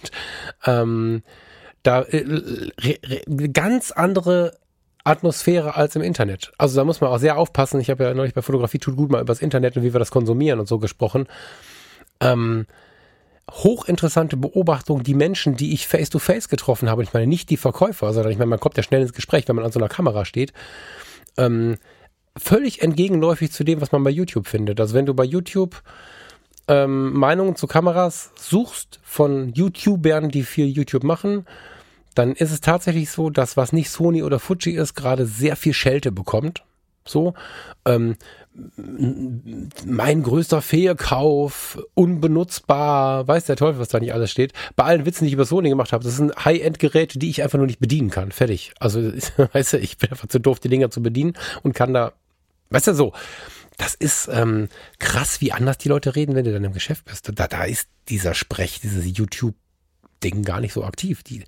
ähm, 0.67 1.23
da 1.83 2.03
äh, 2.03 2.71
ganz 3.53 3.91
andere 3.93 4.57
Atmosphäre 5.05 5.75
als 5.75 5.97
im 5.97 6.03
Internet. 6.03 6.53
Also 6.59 6.77
da 6.77 6.85
muss 6.85 7.01
man 7.01 7.11
auch 7.11 7.19
sehr 7.19 7.39
aufpassen. 7.39 7.81
Ich 7.81 7.91
habe 7.91 8.05
ja 8.05 8.15
neulich 8.15 8.35
bei 8.35 8.43
Fotografie 8.43 8.79
tut 8.79 8.97
gut 8.97 9.11
mal 9.11 9.21
über 9.21 9.33
das 9.33 9.41
Internet 9.41 9.77
und 9.77 9.83
wie 9.83 9.93
wir 9.93 10.01
das 10.01 10.11
konsumieren 10.11 10.61
und 10.61 10.69
so 10.69 10.79
gesprochen. 10.79 11.27
Ähm, 12.21 12.67
hochinteressante 13.51 14.37
Beobachtung, 14.37 15.03
die 15.03 15.15
Menschen, 15.15 15.57
die 15.57 15.73
ich 15.73 15.89
face 15.89 16.11
to 16.11 16.19
face 16.19 16.49
getroffen 16.49 16.91
habe, 16.91 17.03
ich 17.03 17.13
meine 17.13 17.27
nicht 17.27 17.51
die 17.51 17.57
Verkäufer, 17.57 18.13
sondern 18.13 18.33
ich 18.33 18.39
meine, 18.39 18.51
man 18.51 18.61
kommt 18.61 18.77
ja 18.77 18.83
schnell 18.83 19.03
ins 19.03 19.13
Gespräch, 19.13 19.49
wenn 19.49 19.57
man 19.57 19.65
an 19.65 19.73
so 19.73 19.79
einer 19.79 19.89
Kamera 19.89 20.25
steht, 20.25 20.53
ähm, 21.37 21.77
völlig 22.37 22.83
entgegenläufig 22.83 23.53
zu 23.53 23.65
dem, 23.65 23.81
was 23.81 23.93
man 23.93 24.05
bei 24.05 24.11
YouTube 24.11 24.47
findet. 24.47 24.81
Also 24.81 24.95
wenn 24.95 25.07
du 25.07 25.15
bei 25.15 25.25
YouTube 25.25 25.83
ähm, 26.69 27.13
Meinungen 27.15 27.57
zu 27.57 27.67
Kameras 27.67 28.31
suchst 28.37 29.01
von 29.03 29.53
YouTubern, 29.55 30.29
die 30.29 30.43
viel 30.43 30.67
YouTube 30.67 31.05
machen, 31.05 31.47
dann 32.15 32.33
ist 32.33 32.51
es 32.51 32.61
tatsächlich 32.61 33.11
so, 33.11 33.31
dass 33.31 33.57
was 33.57 33.73
nicht 33.73 33.91
Sony 33.91 34.23
oder 34.23 34.39
Fuji 34.39 34.73
ist, 34.73 34.95
gerade 34.95 35.27
sehr 35.27 35.57
viel 35.57 35.73
Schelte 35.73 36.13
bekommt. 36.13 36.65
So, 37.09 37.35
ähm, 37.85 38.17
mein 39.85 40.23
größter 40.23 40.63
Fehlkauf, 40.63 41.79
unbenutzbar, 41.95 43.27
weiß 43.29 43.45
der 43.45 43.57
Teufel, 43.57 43.81
was 43.81 43.89
da 43.89 44.01
nicht 44.01 44.13
alles 44.13 44.31
steht. 44.31 44.53
Bei 44.75 44.85
allen 44.85 45.07
Witzen, 45.07 45.25
die 45.25 45.29
ich 45.29 45.35
über 45.35 45.45
Sony 45.45 45.69
gemacht 45.69 45.93
habe, 45.93 46.05
das 46.05 46.17
sind 46.17 46.45
High-End-Geräte, 46.45 47.19
die 47.19 47.31
ich 47.31 47.43
einfach 47.43 47.59
nur 47.59 47.67
nicht 47.67 47.79
bedienen 47.79 48.11
kann. 48.11 48.33
Fertig. 48.33 48.73
Also, 48.81 49.01
weißt 49.53 49.75
du, 49.75 49.79
ich 49.79 49.99
bin 49.99 50.11
einfach 50.11 50.29
zu 50.29 50.41
doof, 50.41 50.61
die 50.61 50.69
Dinger 50.69 50.91
zu 50.91 51.03
bedienen 51.03 51.35
und 51.63 51.75
kann 51.75 51.95
da, 51.95 52.13
weißt 52.71 52.89
du, 52.89 52.95
so. 52.95 53.13
Das 53.77 53.95
ist 53.95 54.29
ähm, 54.33 54.69
krass, 54.99 55.41
wie 55.41 55.53
anders 55.53 55.79
die 55.79 55.89
Leute 55.89 56.17
reden, 56.17 56.35
wenn 56.35 56.45
du 56.45 56.53
dann 56.53 56.65
im 56.65 56.73
Geschäft 56.73 57.05
bist. 57.05 57.31
Da, 57.33 57.47
da 57.47 57.63
ist 57.63 57.89
dieser 58.09 58.35
Sprech, 58.35 58.81
dieses 58.81 59.07
YouTube 59.07 59.55
Dingen 60.25 60.43
gar 60.43 60.61
nicht 60.61 60.73
so 60.73 60.85
aktiv. 60.85 61.23
Die, 61.23 61.45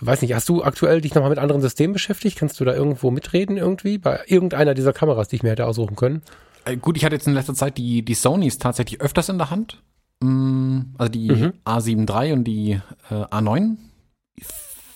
weiß 0.00 0.22
nicht, 0.22 0.34
hast 0.34 0.48
du 0.48 0.62
aktuell 0.62 1.00
dich 1.00 1.14
nochmal 1.14 1.30
mit 1.30 1.38
anderen 1.38 1.62
Systemen 1.62 1.92
beschäftigt? 1.92 2.38
Kannst 2.38 2.60
du 2.60 2.64
da 2.64 2.74
irgendwo 2.74 3.10
mitreden 3.10 3.56
irgendwie? 3.56 3.98
Bei 3.98 4.20
irgendeiner 4.26 4.74
dieser 4.74 4.92
Kameras, 4.92 5.28
die 5.28 5.36
ich 5.36 5.42
mir 5.42 5.50
hätte 5.50 5.66
aussuchen 5.66 5.96
können? 5.96 6.22
Äh, 6.64 6.76
gut, 6.76 6.96
ich 6.96 7.04
hatte 7.04 7.14
jetzt 7.14 7.26
in 7.26 7.34
letzter 7.34 7.54
Zeit 7.54 7.78
die, 7.78 8.04
die 8.04 8.14
Sonys 8.14 8.58
tatsächlich 8.58 9.00
öfters 9.00 9.28
in 9.28 9.38
der 9.38 9.50
Hand. 9.50 9.82
Mm, 10.20 10.80
also 10.98 11.10
die 11.10 11.30
mhm. 11.30 11.52
A7 11.64 12.08
III 12.08 12.32
und 12.32 12.44
die 12.44 12.80
äh, 13.10 13.14
A9. 13.14 13.76
Ich 14.34 14.46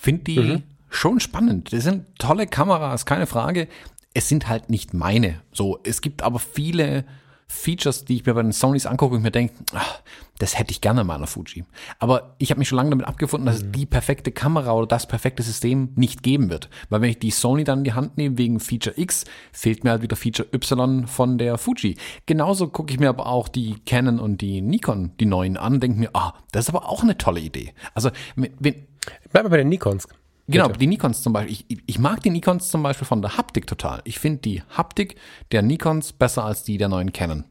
finde 0.01 0.25
die 0.25 0.41
mhm. 0.41 0.63
schon 0.89 1.21
spannend. 1.21 1.73
Das 1.73 1.85
sind 1.85 2.07
tolle 2.19 2.47
Kameras, 2.47 3.07
keine 3.07 3.27
Frage. 3.27 3.69
Es 4.13 4.29
sind 4.29 4.49
halt 4.49 4.71
nicht 4.71 4.93
meine. 4.93 5.41
So, 5.53 5.79
es 5.85 6.01
gibt 6.01 6.23
aber 6.23 6.39
viele 6.39 7.05
Features, 7.51 8.05
die 8.05 8.17
ich 8.17 8.27
mir 8.27 8.35
bei 8.35 8.43
den 8.43 8.53
Sonys 8.53 8.87
angucke 8.87 9.17
und 9.17 9.23
mir 9.23 9.33
denke, 9.33 9.55
ach, 9.75 10.01
das 10.39 10.57
hätte 10.57 10.71
ich 10.71 10.81
gerne 10.81 11.01
in 11.01 11.07
meiner 11.09 11.27
Fuji. 11.27 11.65
Aber 11.99 12.37
ich 12.39 12.51
habe 12.51 12.61
mich 12.61 12.69
schon 12.69 12.77
lange 12.77 12.91
damit 12.91 13.07
abgefunden, 13.07 13.45
dass 13.45 13.61
mhm. 13.61 13.67
es 13.67 13.73
die 13.73 13.87
perfekte 13.87 14.31
Kamera 14.31 14.73
oder 14.73 14.87
das 14.87 15.09
perfekte 15.09 15.43
System 15.43 15.91
nicht 15.97 16.23
geben 16.23 16.49
wird. 16.49 16.71
Weil 16.89 17.01
wenn 17.01 17.11
ich 17.11 17.19
die 17.19 17.33
Sony 17.33 17.65
dann 17.65 17.81
in 17.81 17.85
die 17.85 17.93
Hand 17.93 18.17
nehme 18.17 18.39
wegen 18.39 18.61
Feature 18.61 18.99
X, 18.99 19.25
fehlt 19.53 19.83
mir 19.83 19.91
halt 19.91 20.03
wieder 20.03 20.17
Feature 20.17 20.49
Y 20.55 21.07
von 21.09 21.39
der 21.39 21.59
Fuji. 21.59 21.97
Genauso 22.27 22.69
gucke 22.69 22.93
ich 22.93 23.01
mir 23.01 23.09
aber 23.09 23.27
auch 23.27 23.49
die 23.49 23.81
Canon 23.85 24.21
und 24.21 24.41
die 24.41 24.63
Nikon, 24.63 25.11
die 25.19 25.27
neuen 25.27 25.57
an, 25.57 25.81
denke 25.81 25.99
mir, 25.99 26.11
ah, 26.15 26.35
das 26.53 26.67
ist 26.67 26.75
aber 26.75 26.89
auch 26.89 27.03
eine 27.03 27.19
tolle 27.19 27.41
Idee. 27.41 27.75
Also, 27.95 28.11
wenn, 28.37 28.87
Bleib 29.33 29.45
mal 29.45 29.51
bei 29.51 29.57
den 29.59 29.69
Nikons. 29.69 30.09
Genau, 30.51 30.67
Bitte. 30.67 30.79
die 30.81 30.87
Nikons 30.87 31.23
zum 31.23 31.33
Beispiel. 31.33 31.65
Ich, 31.69 31.79
ich 31.87 31.99
mag 31.99 32.23
die 32.23 32.31
Nikons 32.31 32.71
zum 32.71 32.83
Beispiel 32.83 33.07
von 33.07 33.23
der 33.23 33.37
Haptik 33.37 33.67
total. 33.67 34.01
Ich 34.05 34.19
finde 34.19 34.41
die 34.41 34.63
Haptik 34.71 35.17
der 35.53 35.63
Nikons 35.63 36.13
besser 36.13 36.45
als 36.45 36.65
die 36.65 36.79
der 36.79 36.89
neuen 36.89 37.13
Canon. 37.13 37.45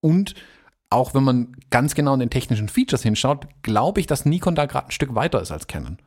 Und 0.00 0.34
auch 0.90 1.14
wenn 1.14 1.24
man 1.24 1.56
ganz 1.70 1.94
genau 1.94 2.14
in 2.14 2.20
den 2.20 2.30
technischen 2.30 2.68
Features 2.68 3.02
hinschaut, 3.02 3.46
glaube 3.62 4.00
ich, 4.00 4.06
dass 4.06 4.24
Nikon 4.24 4.54
da 4.54 4.66
gerade 4.66 4.88
ein 4.88 4.92
Stück 4.92 5.14
weiter 5.14 5.40
ist 5.40 5.50
als 5.50 5.66
Canon. 5.66 5.98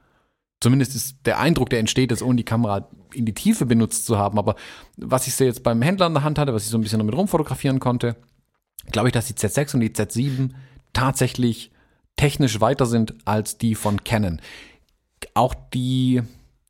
Zumindest 0.62 0.96
ist 0.96 1.18
der 1.26 1.40
Eindruck, 1.40 1.70
der 1.70 1.80
entsteht, 1.80 2.12
ist, 2.12 2.22
ohne 2.22 2.38
die 2.38 2.44
Kamera 2.44 2.88
in 3.14 3.26
die 3.26 3.34
Tiefe 3.34 3.66
benutzt 3.66 4.06
zu 4.06 4.18
haben. 4.18 4.38
Aber 4.38 4.56
was 4.98 5.28
ich 5.28 5.36
so 5.36 5.44
jetzt 5.44 5.64
beim 5.64 5.82
Händler 5.82 6.08
in 6.08 6.14
der 6.14 6.24
Hand 6.24 6.40
hatte, 6.40 6.54
was 6.54 6.64
ich 6.64 6.70
so 6.70 6.78
ein 6.78 6.82
bisschen 6.82 7.00
damit 7.00 7.16
rumfotografieren 7.16 7.80
konnte, 7.80 8.16
glaube 8.92 9.10
ich, 9.10 9.14
dass 9.14 9.28
die 9.28 9.34
Z6 9.34 9.76
und 9.76 9.82
die 9.82 9.90
Z7 9.90 10.52
tatsächlich 10.94 11.72
technisch 12.16 12.62
weiter 12.62 12.86
sind 12.86 13.16
als 13.26 13.58
die 13.58 13.76
von 13.76 14.04
Canon 14.04 14.40
auch 15.34 15.54
die, 15.74 16.22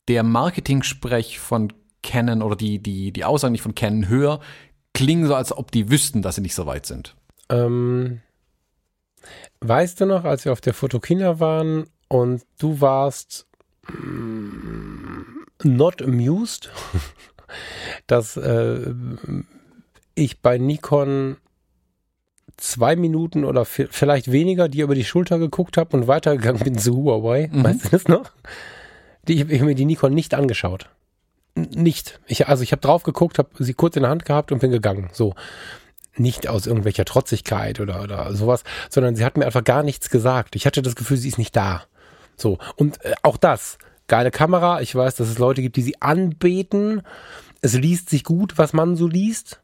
der 0.07 0.23
Marketing-Sprech 0.23 1.39
von 1.39 1.73
Canon 2.03 2.41
oder 2.41 2.55
die, 2.55 2.79
die, 2.79 3.11
die 3.11 3.25
Aussagen 3.25 3.53
nicht 3.53 3.61
von 3.61 3.75
Canon 3.75 4.07
höher, 4.07 4.39
klingen 4.93 5.27
so, 5.27 5.35
als 5.35 5.51
ob 5.55 5.71
die 5.71 5.89
wüssten, 5.89 6.21
dass 6.21 6.35
sie 6.35 6.41
nicht 6.41 6.55
so 6.55 6.65
weit 6.65 6.85
sind. 6.85 7.15
Ähm, 7.49 8.21
weißt 9.61 10.01
du 10.01 10.05
noch, 10.05 10.23
als 10.23 10.45
wir 10.45 10.51
auf 10.51 10.61
der 10.61 10.73
Fotokina 10.73 11.39
waren 11.39 11.85
und 12.07 12.43
du 12.59 12.79
warst 12.81 13.47
mm, 13.87 15.21
not 15.63 16.01
amused, 16.01 16.71
dass 18.07 18.37
äh, 18.37 18.93
ich 20.15 20.41
bei 20.41 20.57
Nikon 20.57 21.37
zwei 22.57 22.95
Minuten 22.95 23.43
oder 23.43 23.65
vielleicht 23.65 24.31
weniger 24.31 24.69
die 24.69 24.81
über 24.81 24.95
die 24.95 25.03
Schulter 25.03 25.39
geguckt 25.39 25.77
habe 25.77 25.95
und 25.95 26.07
weitergegangen 26.07 26.63
bin 26.63 26.77
zu 26.77 26.95
Huawei. 26.95 27.49
Mhm. 27.51 27.63
Weißt 27.63 27.85
du 27.85 27.89
das 27.89 28.07
noch? 28.07 28.31
Die, 29.27 29.41
ich 29.41 29.59
habe 29.59 29.65
mir 29.65 29.75
die 29.75 29.85
Nikon 29.85 30.13
nicht 30.13 30.33
angeschaut. 30.33 30.89
Nicht. 31.55 32.19
Ich, 32.27 32.47
also 32.47 32.63
ich 32.63 32.71
habe 32.71 32.81
drauf 32.81 33.03
geguckt, 33.03 33.39
habe 33.39 33.49
sie 33.59 33.73
kurz 33.73 33.95
in 33.95 34.03
der 34.03 34.11
Hand 34.11 34.25
gehabt 34.25 34.51
und 34.51 34.59
bin 34.59 34.71
gegangen. 34.71 35.09
So. 35.13 35.33
Nicht 36.17 36.47
aus 36.47 36.65
irgendwelcher 36.65 37.05
Trotzigkeit 37.05 37.79
oder, 37.79 38.01
oder 38.01 38.33
sowas, 38.33 38.63
sondern 38.89 39.15
sie 39.15 39.25
hat 39.25 39.37
mir 39.37 39.45
einfach 39.45 39.63
gar 39.63 39.83
nichts 39.83 40.09
gesagt. 40.09 40.55
Ich 40.55 40.65
hatte 40.65 40.81
das 40.81 40.95
Gefühl, 40.95 41.17
sie 41.17 41.27
ist 41.27 41.37
nicht 41.37 41.55
da. 41.55 41.83
So. 42.37 42.57
Und 42.75 43.03
äh, 43.03 43.13
auch 43.23 43.37
das. 43.37 43.77
Geile 44.07 44.31
Kamera. 44.31 44.81
Ich 44.81 44.93
weiß, 44.93 45.15
dass 45.15 45.27
es 45.27 45.39
Leute 45.39 45.61
gibt, 45.61 45.77
die 45.77 45.81
sie 45.81 46.01
anbeten. 46.01 47.01
Es 47.61 47.73
liest 47.73 48.09
sich 48.09 48.23
gut, 48.23 48.57
was 48.57 48.71
man 48.71 48.95
so 48.95 49.07
liest 49.07 49.61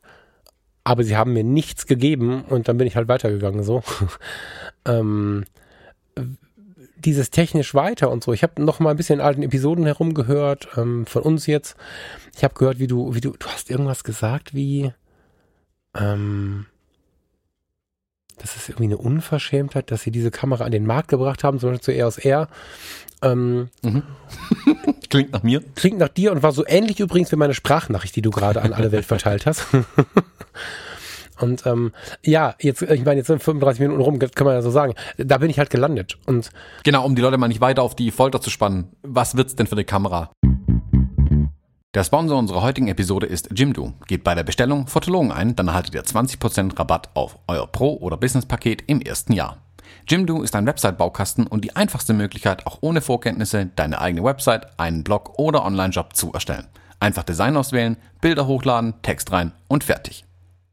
aber 0.84 1.04
sie 1.04 1.16
haben 1.16 1.34
mir 1.34 1.44
nichts 1.44 1.86
gegeben 1.86 2.44
und 2.44 2.68
dann 2.68 2.78
bin 2.78 2.88
ich 2.88 2.96
halt 2.96 3.08
weitergegangen 3.08 3.64
so. 3.64 3.84
ähm, 4.86 5.46
dieses 6.98 7.32
technisch 7.32 7.74
weiter 7.74 8.12
und 8.12 8.24
so. 8.24 8.34
Ich 8.34 8.44
habe 8.44 8.62
noch 8.62 8.80
mal 8.80 8.92
ein 8.92 8.98
bisschen 8.98 9.20
in 9.20 9.26
alten 9.26 9.44
Episoden 9.44 9.86
herumgehört 9.86 10.70
ähm, 10.78 11.06
von 11.06 11.24
uns 11.24 11.48
jetzt. 11.48 11.76
Ich 12.36 12.44
habe 12.44 12.54
gehört, 12.54 12.80
wie 12.80 12.88
du, 12.88 13.16
wie 13.16 13.22
du, 13.22 13.32
du 13.32 13.48
hast 13.48 13.70
irgendwas 13.70 14.04
gesagt, 14.04 14.54
wie 14.54 14.94
ähm, 15.96 16.68
das 18.42 18.56
ist 18.56 18.70
irgendwie 18.70 18.86
eine 18.86 18.98
Unverschämtheit, 18.98 19.92
dass 19.92 20.02
sie 20.02 20.12
diese 20.12 20.32
Kamera 20.32 20.66
an 20.66 20.72
den 20.72 20.86
Markt 20.86 21.10
gebracht 21.10 21.44
haben, 21.44 21.60
zum 21.60 21.70
Beispiel 21.70 21.84
zu 21.84 21.94
EOS 21.94 22.18
R. 22.18 22.48
Ähm, 23.22 23.70
mhm. 23.84 24.04
klingt 25.10 25.32
nach 25.32 25.44
mir. 25.44 25.62
Klingt 25.76 26.00
nach 26.00 26.10
dir 26.10 26.32
und 26.32 26.42
war 26.42 26.52
so 26.52 26.66
ähnlich 26.66 27.00
übrigens 27.00 27.32
wie 27.32 27.36
meine 27.36 27.54
Sprachnachricht, 27.54 28.16
die 28.16 28.22
du 28.22 28.32
gerade 28.32 28.62
an 28.62 28.74
alle 28.74 28.92
Welt 28.92 29.06
verteilt 29.06 29.46
hast. 29.46 29.68
und 31.40 31.66
ähm, 31.68 31.92
ja, 32.26 32.56
jetzt, 32.60 32.82
ich 32.82 33.06
meine, 33.06 33.18
jetzt 33.18 33.28
sind 33.28 33.44
35 33.44 33.80
Minuten 33.80 34.02
rum, 34.02 34.18
kann 34.18 34.46
man 34.46 34.56
ja 34.56 34.62
so 34.64 34.72
sagen. 34.72 34.96
Da 35.18 35.38
bin 35.38 35.52
ich 35.52 35.60
halt 35.60 35.70
gelandet. 35.70 36.18
Und 36.26 36.50
genau, 36.84 37.06
um 37.06 37.16
die 37.16 37.22
Leute 37.22 37.38
mal 37.38 37.48
nicht 37.48 37.62
weiter 37.62 37.84
auf 37.84 37.96
die 37.96 38.10
Folter 38.10 38.42
zu 38.42 38.50
spannen. 38.50 38.90
Was 39.04 39.38
wird's 39.38 39.56
denn 39.56 39.68
für 39.68 39.76
eine 39.76 39.86
Kamera? 39.86 40.32
Der 41.94 42.06
Sponsor 42.06 42.40
unserer 42.40 42.62
heutigen 42.62 42.88
Episode 42.88 43.26
ist 43.26 43.50
Jimdo. 43.54 43.92
Geht 44.08 44.24
bei 44.24 44.34
der 44.34 44.46
Bestellung 44.46 44.88
Fotologen 44.88 45.34
ein, 45.34 45.58
dann 45.58 45.68
erhaltet 45.68 45.94
ihr 45.94 46.06
20% 46.06 46.80
Rabatt 46.80 47.10
auf 47.16 47.38
euer 47.48 47.68
Pro- 47.68 47.98
oder 47.98 48.16
Business-Paket 48.16 48.84
im 48.88 49.02
ersten 49.02 49.34
Jahr. 49.34 49.58
Jimdo 50.08 50.42
ist 50.42 50.56
ein 50.56 50.66
Website-Baukasten 50.66 51.48
und 51.48 51.66
die 51.66 51.76
einfachste 51.76 52.14
Möglichkeit, 52.14 52.66
auch 52.66 52.78
ohne 52.80 53.02
Vorkenntnisse 53.02 53.66
deine 53.76 54.00
eigene 54.00 54.24
Website, 54.24 54.80
einen 54.80 55.04
Blog 55.04 55.38
oder 55.38 55.66
Online-Job 55.66 56.16
zu 56.16 56.32
erstellen. 56.32 56.68
Einfach 57.02 57.24
Design 57.24 57.58
auswählen, 57.58 57.98
Bilder 58.22 58.48
hochladen, 58.48 58.94
Text 59.02 59.34
rein 59.34 59.52
und 59.68 59.84
fertig. 59.84 60.24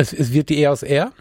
es, 0.00 0.12
es 0.12 0.32
wird 0.32 0.48
die 0.48 0.58
eher 0.58 0.72
aus 0.72 0.82
R. 0.82 1.12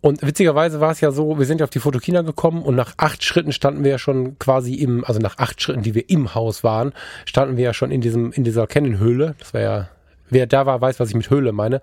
Und 0.00 0.22
witzigerweise 0.22 0.80
war 0.80 0.90
es 0.90 1.00
ja 1.00 1.10
so, 1.10 1.38
wir 1.38 1.46
sind 1.46 1.60
ja 1.60 1.64
auf 1.64 1.70
die 1.70 1.78
Fotokina 1.78 2.22
gekommen 2.22 2.62
und 2.62 2.74
nach 2.74 2.94
acht 2.96 3.22
Schritten 3.22 3.52
standen 3.52 3.84
wir 3.84 3.92
ja 3.92 3.98
schon 3.98 4.38
quasi 4.38 4.74
im, 4.74 5.04
also 5.04 5.20
nach 5.20 5.38
acht 5.38 5.62
Schritten, 5.62 5.82
die 5.82 5.94
wir 5.94 6.10
im 6.10 6.34
Haus 6.34 6.64
waren, 6.64 6.92
standen 7.24 7.56
wir 7.56 7.64
ja 7.64 7.74
schon 7.74 7.90
in 7.90 8.00
diesem, 8.00 8.32
in 8.32 8.44
dieser 8.44 8.66
Canon-Höhle. 8.66 9.34
Das 9.38 9.54
war 9.54 9.60
ja, 9.60 9.88
wer 10.28 10.46
da 10.46 10.66
war, 10.66 10.80
weiß, 10.80 11.00
was 11.00 11.08
ich 11.08 11.14
mit 11.14 11.30
Höhle 11.30 11.52
meine. 11.52 11.80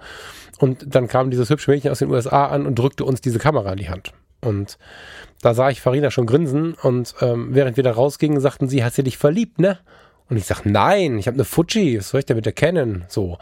Und 0.60 0.86
dann 0.96 1.08
kam 1.08 1.32
dieses 1.32 1.50
hübsche 1.50 1.72
Mädchen 1.72 1.92
aus 1.92 2.00
den 2.00 2.12
USA 2.12 2.48
an 2.48 2.66
und 2.66 2.78
drückte 2.78 3.06
uns 3.06 3.22
diese 3.22 3.40
Kamera 3.40 3.72
in 3.72 3.78
die 3.78 3.90
Hand. 3.90 4.12
Und 4.42 4.78
da 5.42 5.54
sah 5.54 5.70
ich 5.70 5.82
Farina 5.82 6.12
schon 6.12 6.26
grinsen 6.26 6.74
und 6.74 7.16
ähm, 7.22 7.50
während 7.52 7.78
wir 7.78 7.84
da 7.84 7.92
rausgingen, 7.92 8.40
sagten 8.42 8.68
sie, 8.68 8.84
hast 8.84 8.98
du 8.98 9.04
dich 9.04 9.18
verliebt, 9.18 9.60
ne? 9.60 9.80
Und 10.30 10.38
ich 10.38 10.46
sag, 10.46 10.66
nein, 10.66 11.18
ich 11.18 11.28
habe 11.28 11.36
eine 11.36 11.46
Fuji, 11.46 11.98
was 11.98 12.10
soll 12.10 12.20
ich 12.20 12.26
denn 12.26 12.38
mit 12.38 12.46
der 12.46 12.54
Canon? 12.54 13.06
So. 13.08 13.38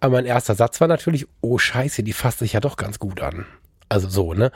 Aber 0.00 0.14
mein 0.14 0.26
erster 0.26 0.54
Satz 0.54 0.80
war 0.80 0.88
natürlich, 0.88 1.26
oh 1.40 1.58
scheiße, 1.58 2.02
die 2.02 2.12
fasst 2.12 2.38
sich 2.40 2.52
ja 2.52 2.60
doch 2.60 2.76
ganz 2.76 2.98
gut 2.98 3.20
an. 3.20 3.46
Also 3.88 4.08
so, 4.08 4.34
ne? 4.34 4.52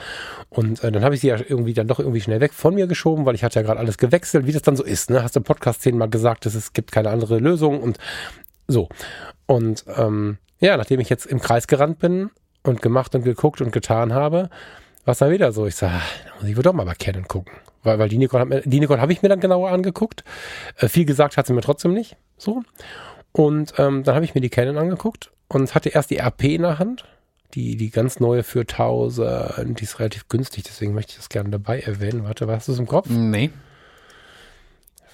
Und 0.50 0.84
äh, 0.84 0.92
dann 0.92 1.04
habe 1.04 1.14
ich 1.14 1.22
sie 1.22 1.28
ja 1.28 1.36
irgendwie 1.36 1.72
dann 1.72 1.88
doch 1.88 1.98
irgendwie 1.98 2.20
schnell 2.20 2.40
weg 2.40 2.52
von 2.52 2.74
mir 2.74 2.86
geschoben, 2.86 3.24
weil 3.24 3.34
ich 3.34 3.44
hatte 3.44 3.58
ja 3.58 3.62
gerade 3.64 3.80
alles 3.80 3.96
gewechselt, 3.96 4.46
wie 4.46 4.52
das 4.52 4.62
dann 4.62 4.76
so 4.76 4.84
ist, 4.84 5.10
ne? 5.10 5.22
Hast 5.22 5.36
du 5.36 5.40
im 5.40 5.44
Podcast 5.44 5.82
zehnmal 5.82 6.10
gesagt, 6.10 6.44
dass 6.44 6.54
es 6.54 6.74
gibt 6.74 6.92
keine 6.92 7.10
andere 7.10 7.38
Lösung 7.38 7.80
und 7.80 7.98
so. 8.68 8.88
Und 9.46 9.84
ähm, 9.96 10.38
ja, 10.60 10.76
nachdem 10.76 11.00
ich 11.00 11.08
jetzt 11.08 11.26
im 11.26 11.40
Kreis 11.40 11.66
gerannt 11.66 11.98
bin 11.98 12.30
und 12.62 12.82
gemacht 12.82 13.14
und 13.14 13.24
geguckt 13.24 13.60
und 13.62 13.72
getan 13.72 14.12
habe, 14.12 14.50
war 15.04 15.12
es 15.12 15.18
dann 15.18 15.30
wieder 15.30 15.50
so. 15.52 15.66
Ich 15.66 15.76
sage, 15.76 15.94
da 16.26 16.40
muss 16.40 16.48
ich 16.48 16.56
wohl 16.56 16.62
doch 16.62 16.74
mal 16.74 16.84
bei 16.84 16.94
Canon 16.94 17.26
gucken. 17.26 17.54
Weil, 17.82 17.98
weil 17.98 18.08
die 18.08 18.18
Nikon, 18.18 18.62
die 18.64 18.80
Nikon 18.80 19.00
habe 19.00 19.12
ich 19.12 19.22
mir 19.22 19.28
dann 19.28 19.40
genauer 19.40 19.70
angeguckt. 19.70 20.24
Äh, 20.76 20.88
viel 20.88 21.04
gesagt 21.04 21.36
hat 21.36 21.46
sie 21.46 21.52
mir 21.52 21.62
trotzdem 21.62 21.94
nicht. 21.94 22.16
So. 22.36 22.62
Und 23.32 23.74
ähm, 23.78 24.04
dann 24.04 24.14
habe 24.14 24.24
ich 24.24 24.34
mir 24.34 24.40
die 24.40 24.50
Canon 24.50 24.78
angeguckt 24.78 25.30
und 25.48 25.74
hatte 25.74 25.88
erst 25.88 26.10
die 26.10 26.18
RP 26.18 26.44
in 26.44 26.62
der 26.62 26.78
Hand. 26.78 27.04
Die, 27.54 27.76
die 27.76 27.90
ganz 27.90 28.18
neue 28.18 28.44
für 28.44 28.60
1000, 28.60 29.78
die 29.78 29.84
ist 29.84 29.98
relativ 29.98 30.28
günstig, 30.28 30.64
deswegen 30.64 30.94
möchte 30.94 31.10
ich 31.10 31.16
das 31.18 31.28
gerne 31.28 31.50
dabei 31.50 31.80
erwähnen. 31.80 32.24
Warte, 32.24 32.48
was 32.48 32.56
hast 32.56 32.68
du 32.68 32.72
es 32.72 32.78
im 32.78 32.86
Kopf? 32.86 33.10
Nee. 33.10 33.50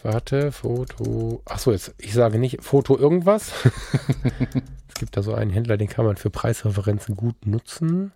Warte, 0.05 0.53
Foto. 0.53 1.43
Achso, 1.45 1.73
jetzt, 1.73 1.95
ich 1.99 2.15
sage 2.15 2.39
nicht 2.39 2.63
Foto 2.63 2.97
irgendwas. 2.97 3.53
es 4.89 4.95
gibt 4.95 5.17
da 5.17 5.23
so 5.23 5.35
einen 5.35 5.51
Händler, 5.51 5.77
den 5.77 5.89
kann 5.89 6.05
man 6.05 6.17
für 6.17 6.31
Preisreferenzen 6.31 7.17
gut 7.17 7.45
nutzen. 7.45 8.13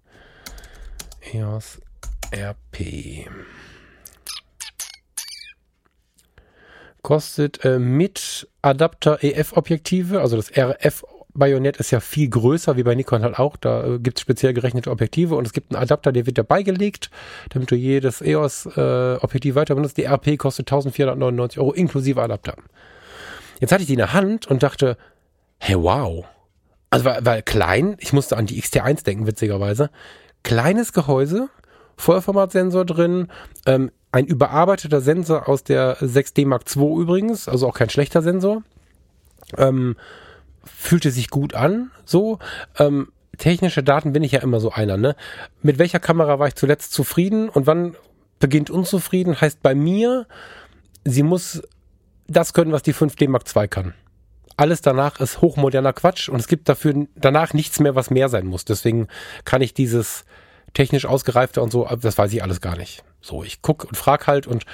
EOS 1.33 1.81
RP. 2.33 3.27
Kostet 7.03 7.65
äh, 7.65 7.79
mit 7.79 8.49
Adapter 8.63 9.23
EF-Objektive, 9.23 10.21
also 10.21 10.37
das 10.37 10.51
RF 10.57 11.05
Bajonett 11.35 11.79
ist 11.79 11.91
ja 11.91 12.01
viel 12.01 12.29
größer, 12.29 12.77
wie 12.77 12.83
bei 12.83 12.95
Nikon 12.95 13.23
halt 13.23 13.39
auch. 13.39 13.57
Da 13.57 13.85
äh, 13.85 13.99
gibt 13.99 14.19
es 14.19 14.23
speziell 14.23 14.53
gerechnete 14.53 14.91
Objektive 14.91 15.35
und 15.35 15.47
es 15.47 15.53
gibt 15.53 15.73
einen 15.73 15.83
Adapter, 15.83 16.13
der 16.13 16.27
wird 16.27 16.39
dabei 16.39 16.63
gelegt, 16.63 17.11
damit 17.51 17.71
du 17.71 17.75
jedes 17.75 18.21
EOS-Objektiv 18.21 19.55
äh, 19.55 19.57
weiter 19.57 19.75
benutzt. 19.75 19.97
Die 19.97 20.05
RP 20.05 20.37
kostet 20.37 20.67
1499 20.67 21.59
Euro 21.59 21.73
inklusive 21.73 22.21
Adapter. 22.21 22.55
Jetzt 23.61 23.73
hatte 23.73 23.83
ich 23.83 23.87
die 23.87 23.95
in 23.95 23.99
der 23.99 24.13
Hand 24.13 24.47
und 24.47 24.63
dachte, 24.63 24.97
hey, 25.59 25.77
wow. 25.77 26.25
Also, 26.91 27.05
weil, 27.07 27.25
weil 27.25 27.43
klein, 27.43 27.97
ich 28.01 28.13
musste 28.13 28.37
an 28.37 28.47
die 28.47 28.61
XT1 28.61 29.05
denken, 29.05 29.27
witzigerweise. 29.27 29.91
Kleines 30.43 30.93
Gehäuse, 30.93 31.49
Vollformatsensor 31.97 32.85
drin, 32.85 33.29
ähm, 33.65 33.91
ein 34.13 34.27
überarbeiteter 34.27 35.01
Sensor 35.01 35.49
aus 35.49 35.65
der 35.65 35.99
6D 35.99 36.47
Mark 36.47 36.65
II 36.77 37.01
übrigens, 37.01 37.49
also 37.49 37.67
auch 37.67 37.75
kein 37.75 37.91
schlechter 37.91 38.23
Sensor. 38.23 38.63
Ähm, 39.57 39.97
fühlte 40.65 41.11
sich 41.11 41.31
gut 41.31 41.55
an, 41.55 41.91
so. 42.05 42.39
Ähm, 42.79 43.09
technische 43.39 43.83
Daten 43.83 44.13
bin 44.13 44.23
ich 44.23 44.33
ja 44.33 44.41
immer 44.41 44.61
so 44.61 44.71
einer, 44.71 44.97
ne? 44.97 45.17
Mit 45.63 45.79
welcher 45.79 45.99
Kamera 45.99 46.39
war 46.39 46.47
ich 46.47 46.55
zuletzt 46.55 46.93
zufrieden 46.93 47.49
und 47.49 47.67
wann 47.67 47.97
beginnt 48.39 48.71
unzufrieden? 48.71 49.41
Heißt 49.41 49.63
bei 49.63 49.75
mir, 49.75 50.27
sie 51.05 51.23
muss 51.23 51.63
das 52.29 52.53
können, 52.53 52.73
was 52.73 52.83
die 52.83 52.95
5D 52.95 53.29
Mark 53.29 53.45
II 53.55 53.67
kann. 53.67 53.95
Alles 54.57 54.83
danach 54.83 55.21
ist 55.21 55.41
hochmoderner 55.41 55.95
Quatsch 55.95 56.29
und 56.29 56.39
es 56.39 56.47
gibt 56.47 56.69
dafür 56.69 57.07
danach 57.17 57.55
nichts 57.55 57.81
mehr, 57.81 57.95
was 57.95 58.11
mehr 58.11 58.29
sein 58.29 58.47
muss. 58.47 58.67
Deswegen 58.67 59.09
kann 59.45 59.63
ich 59.63 59.73
dieses 59.73 60.25
technisch 60.75 61.07
ausgereifte 61.07 61.63
und 61.63 61.73
so, 61.73 61.89
das 62.01 62.19
weiß 62.19 62.33
ich 62.33 62.43
alles 62.43 62.61
gar 62.61 62.77
nicht. 62.77 63.03
So, 63.23 63.45
ich 63.45 63.63
guck 63.63 63.85
und 63.85 63.97
frag 63.97 64.27
halt 64.27 64.47
und 64.47 64.65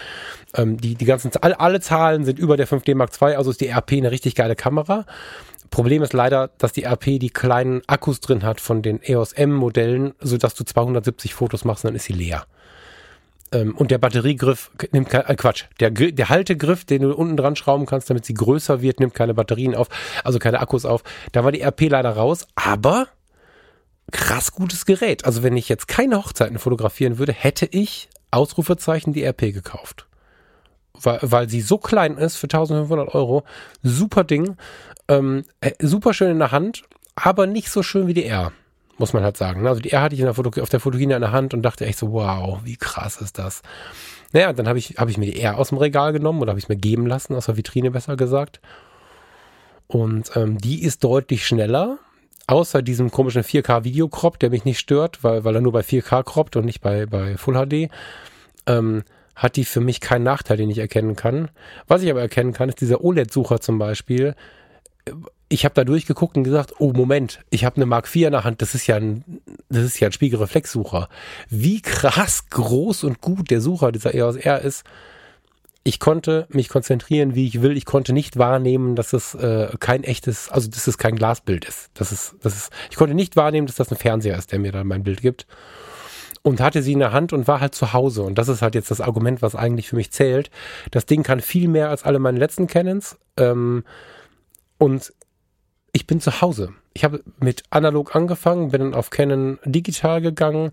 ähm, 0.54 0.78
die, 0.78 0.94
die 0.94 1.04
ganzen, 1.04 1.30
alle, 1.40 1.60
alle 1.60 1.80
Zahlen 1.80 2.24
sind 2.24 2.38
über 2.38 2.56
der 2.56 2.66
5D 2.66 2.94
Mark 2.94 3.10
II, 3.20 3.36
also 3.36 3.50
ist 3.50 3.60
die 3.60 3.68
RP 3.68 3.92
eine 3.92 4.10
richtig 4.10 4.34
geile 4.34 4.56
Kamera. 4.56 5.04
Problem 5.70 6.02
ist 6.02 6.14
leider, 6.14 6.50
dass 6.58 6.72
die 6.72 6.84
RP 6.84 7.20
die 7.20 7.30
kleinen 7.30 7.82
Akkus 7.86 8.20
drin 8.20 8.42
hat 8.42 8.60
von 8.60 8.80
den 8.80 9.02
EOS 9.02 9.34
M-Modellen, 9.34 10.14
sodass 10.20 10.54
du 10.54 10.64
270 10.64 11.34
Fotos 11.34 11.66
machst 11.66 11.84
und 11.84 11.90
dann 11.90 11.96
ist 11.96 12.04
sie 12.04 12.14
leer. 12.14 12.46
Ähm, 13.52 13.76
und 13.76 13.90
der 13.90 13.98
Batteriegriff 13.98 14.70
nimmt 14.92 15.10
kein, 15.10 15.26
äh, 15.26 15.36
Quatsch, 15.36 15.64
der, 15.80 15.90
der 15.90 16.28
Haltegriff, 16.28 16.84
den 16.84 17.02
du 17.02 17.14
unten 17.14 17.36
dran 17.36 17.56
schrauben 17.56 17.86
kannst, 17.86 18.08
damit 18.10 18.24
sie 18.24 18.34
größer 18.34 18.82
wird, 18.82 19.00
nimmt 19.00 19.14
keine 19.14 19.34
Batterien 19.34 19.74
auf, 19.74 19.88
also 20.24 20.38
keine 20.38 20.60
Akkus 20.60 20.84
auf. 20.84 21.02
Da 21.32 21.44
war 21.44 21.52
die 21.52 21.62
RP 21.62 21.88
leider 21.88 22.10
raus, 22.10 22.46
aber 22.54 23.08
krass 24.10 24.52
gutes 24.52 24.86
Gerät. 24.86 25.24
Also 25.24 25.42
wenn 25.42 25.56
ich 25.56 25.68
jetzt 25.68 25.88
keine 25.88 26.16
Hochzeiten 26.16 26.58
fotografieren 26.58 27.18
würde, 27.18 27.32
hätte 27.32 27.66
ich 27.70 28.08
Ausrufezeichen 28.30 29.12
die 29.12 29.24
RP 29.24 29.52
gekauft. 29.52 30.06
Weil, 30.94 31.18
weil 31.22 31.48
sie 31.48 31.60
so 31.60 31.78
klein 31.78 32.16
ist 32.16 32.36
für 32.36 32.46
1500 32.46 33.14
Euro. 33.14 33.44
Super 33.82 34.24
Ding. 34.24 34.56
Ähm, 35.08 35.44
äh, 35.60 35.72
super 35.80 36.12
schön 36.12 36.30
in 36.30 36.38
der 36.38 36.52
Hand, 36.52 36.82
aber 37.14 37.46
nicht 37.46 37.70
so 37.70 37.82
schön 37.82 38.06
wie 38.06 38.14
die 38.14 38.26
R, 38.26 38.52
muss 38.98 39.12
man 39.12 39.22
halt 39.22 39.36
sagen. 39.36 39.66
Also 39.66 39.80
die 39.80 39.92
R 39.92 40.02
hatte 40.02 40.14
ich 40.14 40.20
in 40.20 40.26
der 40.26 40.34
Foto, 40.34 40.60
auf 40.60 40.68
der 40.68 40.80
Fotokina 40.80 41.16
in 41.16 41.22
der 41.22 41.32
Hand 41.32 41.54
und 41.54 41.62
dachte 41.62 41.86
echt 41.86 41.98
so, 41.98 42.12
wow, 42.12 42.60
wie 42.64 42.76
krass 42.76 43.20
ist 43.20 43.38
das. 43.38 43.62
Naja, 44.32 44.52
dann 44.52 44.68
habe 44.68 44.78
ich, 44.78 44.96
hab 44.98 45.08
ich 45.08 45.16
mir 45.16 45.26
die 45.26 45.40
R 45.40 45.56
aus 45.56 45.70
dem 45.70 45.78
Regal 45.78 46.12
genommen 46.12 46.42
oder 46.42 46.50
habe 46.50 46.58
ich 46.58 46.66
es 46.66 46.68
mir 46.68 46.76
geben 46.76 47.06
lassen, 47.06 47.34
aus 47.34 47.46
der 47.46 47.56
Vitrine 47.56 47.90
besser 47.90 48.16
gesagt. 48.16 48.60
Und 49.86 50.32
ähm, 50.36 50.58
die 50.58 50.82
ist 50.82 51.02
deutlich 51.02 51.46
schneller, 51.46 51.98
außer 52.48 52.82
diesem 52.82 53.10
komischen 53.12 53.44
4K-Videocrop, 53.44 54.38
der 54.38 54.50
mich 54.50 54.64
nicht 54.64 54.80
stört, 54.80 55.22
weil, 55.22 55.44
weil 55.44 55.54
er 55.54 55.60
nur 55.60 55.72
bei 55.72 55.82
4K 55.82 56.24
croppt 56.24 56.56
und 56.56 56.64
nicht 56.64 56.80
bei, 56.80 57.06
bei 57.06 57.36
Full 57.36 57.54
HD. 57.54 57.90
Ähm, 58.66 59.04
hat 59.36 59.54
die 59.54 59.64
für 59.64 59.80
mich 59.80 60.00
keinen 60.00 60.24
Nachteil, 60.24 60.56
den 60.56 60.70
ich 60.70 60.78
erkennen 60.78 61.14
kann. 61.14 61.50
Was 61.86 62.02
ich 62.02 62.10
aber 62.10 62.20
erkennen 62.20 62.52
kann, 62.52 62.68
ist 62.68 62.80
dieser 62.80 63.04
OLED-Sucher 63.04 63.60
zum 63.60 63.78
Beispiel, 63.78 64.34
ich 65.48 65.64
habe 65.64 65.74
da 65.74 65.84
durchgeguckt 65.84 66.36
und 66.36 66.44
gesagt, 66.44 66.74
oh 66.78 66.92
Moment, 66.92 67.40
ich 67.50 67.64
habe 67.64 67.76
eine 67.76 67.86
Mark 67.86 68.14
IV 68.14 68.26
in 68.26 68.32
der 68.32 68.44
Hand, 68.44 68.60
das 68.60 68.74
ist 68.74 68.86
ja 68.86 68.96
ein, 68.96 69.40
das 69.68 69.84
ist 69.84 70.00
ja 70.00 70.08
ein 70.08 70.12
Spiegelreflexsucher. 70.12 71.08
Wie 71.48 71.80
krass 71.80 72.50
groß 72.50 73.04
und 73.04 73.20
gut 73.20 73.50
der 73.50 73.60
Sucher 73.60 73.92
dieser 73.92 74.14
EOS 74.14 74.36
R 74.36 74.60
ist. 74.60 74.84
Ich 75.88 76.00
konnte 76.00 76.46
mich 76.50 76.68
konzentrieren, 76.68 77.34
wie 77.34 77.46
ich 77.46 77.62
will. 77.62 77.74
Ich 77.74 77.86
konnte 77.86 78.12
nicht 78.12 78.36
wahrnehmen, 78.36 78.94
dass 78.94 79.14
es 79.14 79.34
äh, 79.34 79.70
kein 79.80 80.04
echtes, 80.04 80.50
also 80.50 80.68
dass 80.68 80.86
es 80.86 80.98
kein 80.98 81.16
Glasbild 81.16 81.64
ist. 81.64 81.88
Das 81.94 82.12
ist, 82.12 82.34
das 82.42 82.54
ist. 82.54 82.72
Ich 82.90 82.98
konnte 82.98 83.14
nicht 83.14 83.36
wahrnehmen, 83.36 83.66
dass 83.66 83.76
das 83.76 83.90
ein 83.90 83.96
Fernseher 83.96 84.36
ist, 84.36 84.52
der 84.52 84.58
mir 84.58 84.70
dann 84.70 84.86
mein 84.86 85.02
Bild 85.02 85.22
gibt. 85.22 85.46
Und 86.42 86.60
hatte 86.60 86.82
sie 86.82 86.92
in 86.92 86.98
der 86.98 87.12
Hand 87.12 87.32
und 87.32 87.48
war 87.48 87.60
halt 87.62 87.74
zu 87.74 87.94
Hause. 87.94 88.20
Und 88.22 88.36
das 88.36 88.48
ist 88.48 88.60
halt 88.60 88.74
jetzt 88.74 88.90
das 88.90 89.00
Argument, 89.00 89.40
was 89.40 89.54
eigentlich 89.54 89.88
für 89.88 89.96
mich 89.96 90.10
zählt. 90.10 90.50
Das 90.90 91.06
Ding 91.06 91.22
kann 91.22 91.40
viel 91.40 91.68
mehr 91.68 91.88
als 91.88 92.04
alle 92.04 92.18
meine 92.18 92.38
letzten 92.38 92.66
Canons. 92.66 93.16
Ähm, 93.38 93.82
und 94.76 95.14
ich 95.92 96.06
bin 96.06 96.20
zu 96.20 96.42
Hause. 96.42 96.74
Ich 96.92 97.02
habe 97.02 97.24
mit 97.40 97.62
analog 97.70 98.14
angefangen, 98.14 98.72
bin 98.72 98.82
dann 98.82 98.94
auf 98.94 99.08
Canon 99.08 99.58
digital 99.64 100.20
gegangen, 100.20 100.72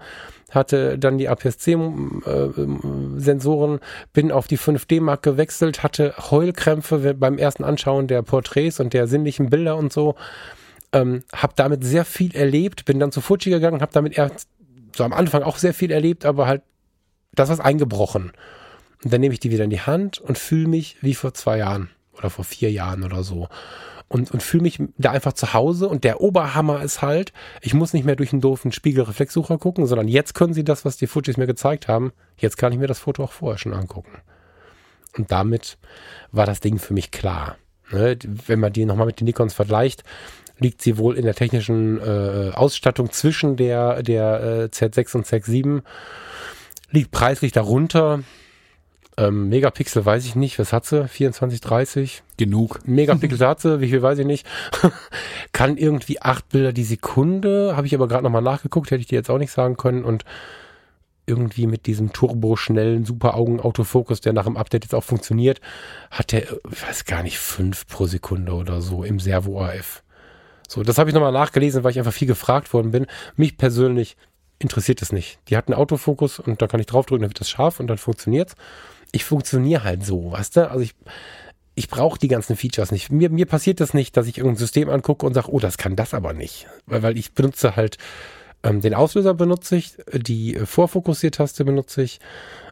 hatte 0.51 0.99
dann 0.99 1.17
die 1.17 1.27
APS-C-Sensoren, 1.27 3.79
bin 4.13 4.31
auf 4.31 4.47
die 4.47 4.57
5D-Mark 4.57 5.23
gewechselt, 5.23 5.83
hatte 5.83 6.13
Heulkrämpfe 6.31 7.15
beim 7.15 7.37
ersten 7.37 7.63
Anschauen 7.63 8.07
der 8.07 8.21
Porträts 8.21 8.79
und 8.79 8.93
der 8.93 9.07
sinnlichen 9.07 9.49
Bilder 9.49 9.75
und 9.77 9.91
so. 9.91 10.15
Ähm, 10.93 11.23
habe 11.33 11.53
damit 11.55 11.83
sehr 11.83 12.05
viel 12.05 12.35
erlebt, 12.35 12.85
bin 12.85 12.99
dann 12.99 13.11
zu 13.11 13.21
Fuji 13.21 13.51
gegangen, 13.51 13.81
habe 13.81 13.91
damit 13.91 14.15
erst 14.17 14.47
so 14.95 15.03
am 15.03 15.13
Anfang 15.13 15.43
auch 15.43 15.57
sehr 15.57 15.73
viel 15.73 15.91
erlebt, 15.91 16.25
aber 16.25 16.47
halt 16.47 16.61
das 17.33 17.49
ist 17.49 17.59
eingebrochen. 17.59 18.31
Und 19.03 19.13
dann 19.13 19.21
nehme 19.21 19.33
ich 19.33 19.39
die 19.39 19.51
wieder 19.51 19.65
in 19.65 19.69
die 19.69 19.81
Hand 19.81 20.19
und 20.19 20.37
fühle 20.37 20.67
mich 20.67 20.97
wie 21.01 21.15
vor 21.15 21.33
zwei 21.33 21.57
Jahren 21.57 21.89
oder 22.17 22.29
vor 22.29 22.45
vier 22.45 22.71
Jahren 22.71 23.03
oder 23.03 23.23
so 23.23 23.49
und, 24.07 24.31
und 24.31 24.43
fühle 24.43 24.63
mich 24.63 24.79
da 24.97 25.11
einfach 25.11 25.33
zu 25.33 25.53
Hause. 25.53 25.87
Und 25.87 26.03
der 26.03 26.21
Oberhammer 26.21 26.81
ist 26.81 27.01
halt, 27.01 27.33
ich 27.61 27.73
muss 27.73 27.93
nicht 27.93 28.05
mehr 28.05 28.15
durch 28.15 28.33
einen 28.33 28.41
doofen 28.41 28.71
Spiegelreflexsucher 28.71 29.57
gucken, 29.57 29.85
sondern 29.87 30.07
jetzt 30.07 30.35
können 30.35 30.53
sie 30.53 30.63
das, 30.63 30.85
was 30.85 30.97
die 30.97 31.07
Fujis 31.07 31.37
mir 31.37 31.47
gezeigt 31.47 31.87
haben, 31.87 32.13
jetzt 32.37 32.57
kann 32.57 32.71
ich 32.71 32.79
mir 32.79 32.87
das 32.87 32.99
Foto 32.99 33.23
auch 33.23 33.31
vorher 33.31 33.57
schon 33.57 33.73
angucken. 33.73 34.17
Und 35.17 35.31
damit 35.31 35.77
war 36.31 36.45
das 36.45 36.59
Ding 36.59 36.77
für 36.77 36.93
mich 36.93 37.11
klar. 37.11 37.57
Ne? 37.91 38.17
Wenn 38.47 38.59
man 38.59 38.73
die 38.73 38.85
nochmal 38.85 39.07
mit 39.07 39.19
den 39.19 39.25
Nikons 39.25 39.53
vergleicht, 39.53 40.03
liegt 40.59 40.81
sie 40.81 40.97
wohl 40.97 41.17
in 41.17 41.25
der 41.25 41.35
technischen 41.35 41.99
äh, 41.99 42.51
Ausstattung 42.53 43.11
zwischen 43.11 43.57
der, 43.57 44.03
der 44.03 44.41
äh, 44.41 44.75
Z6 44.75 45.15
und 45.15 45.25
Z7, 45.25 45.81
liegt 46.91 47.11
preislich 47.11 47.51
darunter, 47.51 48.21
ähm, 49.17 49.49
Megapixel 49.49 50.05
weiß 50.05 50.25
ich 50.25 50.35
nicht, 50.35 50.59
was 50.59 50.73
hat 50.73 50.85
sie? 50.85 51.07
24, 51.07 51.61
30? 51.61 52.23
Genug. 52.37 52.85
Megapixel 52.85 53.47
hat 53.47 53.61
sie, 53.61 53.79
wie 53.79 53.89
viel 53.89 54.01
weiß 54.01 54.19
ich 54.19 54.25
nicht. 54.25 54.45
Kann 55.53 55.77
irgendwie 55.77 56.21
acht 56.21 56.49
Bilder 56.49 56.73
die 56.73 56.83
Sekunde, 56.83 57.75
habe 57.77 57.87
ich 57.87 57.95
aber 57.95 58.07
gerade 58.07 58.23
nochmal 58.23 58.41
nachgeguckt, 58.41 58.91
hätte 58.91 59.01
ich 59.01 59.07
dir 59.07 59.15
jetzt 59.15 59.29
auch 59.29 59.37
nicht 59.37 59.51
sagen 59.51 59.77
können. 59.77 60.03
Und 60.03 60.25
irgendwie 61.27 61.65
mit 61.65 61.85
diesem 61.85 62.11
turboschnellen 62.11 63.05
Super-Augen-Autofokus, 63.05 64.21
der 64.21 64.33
nach 64.33 64.45
dem 64.45 64.57
Update 64.57 64.83
jetzt 64.83 64.93
auch 64.93 65.03
funktioniert, 65.03 65.61
hat 66.11 66.33
der, 66.33 66.43
ich 66.43 66.87
weiß 66.87 67.05
gar 67.05 67.23
nicht, 67.23 67.39
fünf 67.39 67.87
pro 67.87 68.05
Sekunde 68.07 68.53
oder 68.53 68.81
so 68.81 69.03
im 69.03 69.19
Servo 69.19 69.61
AF. 69.61 70.03
So, 70.67 70.83
das 70.83 70.97
habe 70.97 71.09
ich 71.09 71.13
nochmal 71.13 71.31
nachgelesen, 71.31 71.83
weil 71.83 71.91
ich 71.91 71.99
einfach 71.99 72.13
viel 72.13 72.27
gefragt 72.27 72.73
worden 72.73 72.91
bin. 72.91 73.07
Mich 73.37 73.57
persönlich 73.57 74.17
interessiert 74.59 75.01
es 75.01 75.11
nicht. 75.11 75.39
Die 75.47 75.57
hat 75.57 75.67
einen 75.67 75.77
Autofokus 75.77 76.39
und 76.39 76.61
da 76.61 76.67
kann 76.67 76.79
ich 76.79 76.85
draufdrücken, 76.85 77.21
dann 77.21 77.29
wird 77.29 77.39
das 77.39 77.49
scharf 77.49 77.79
und 77.79 77.87
dann 77.87 77.97
funktioniert's 77.97 78.55
ich 79.15 79.23
funktioniere 79.23 79.83
halt 79.85 80.05
so, 80.05 80.33
weißt 80.33 80.57
du? 80.57 80.69
Also 80.69 80.81
ich, 80.81 80.93
ich 81.73 81.87
brauche 81.87 82.19
die 82.19 82.27
ganzen 82.27 82.57
Features 82.57 82.91
nicht. 82.91 83.11
Mir, 83.11 83.29
mir 83.29 83.45
passiert 83.45 83.79
das 83.79 83.93
nicht, 83.93 84.17
dass 84.17 84.27
ich 84.27 84.37
irgendein 84.37 84.57
System 84.57 84.89
angucke 84.89 85.25
und 85.25 85.33
sage, 85.33 85.49
oh, 85.51 85.59
das 85.59 85.77
kann 85.77 85.95
das 85.95 86.13
aber 86.13 86.33
nicht. 86.33 86.67
Weil, 86.85 87.01
weil 87.01 87.17
ich 87.17 87.33
benutze 87.33 87.77
halt 87.77 87.97
ähm, 88.61 88.81
den 88.81 88.93
Auslöser 88.93 89.33
benutze 89.33 89.77
ich, 89.77 89.93
die 90.11 90.55
Vorfokussiertaste 90.55 91.63
benutze 91.63 92.03
ich. 92.03 92.19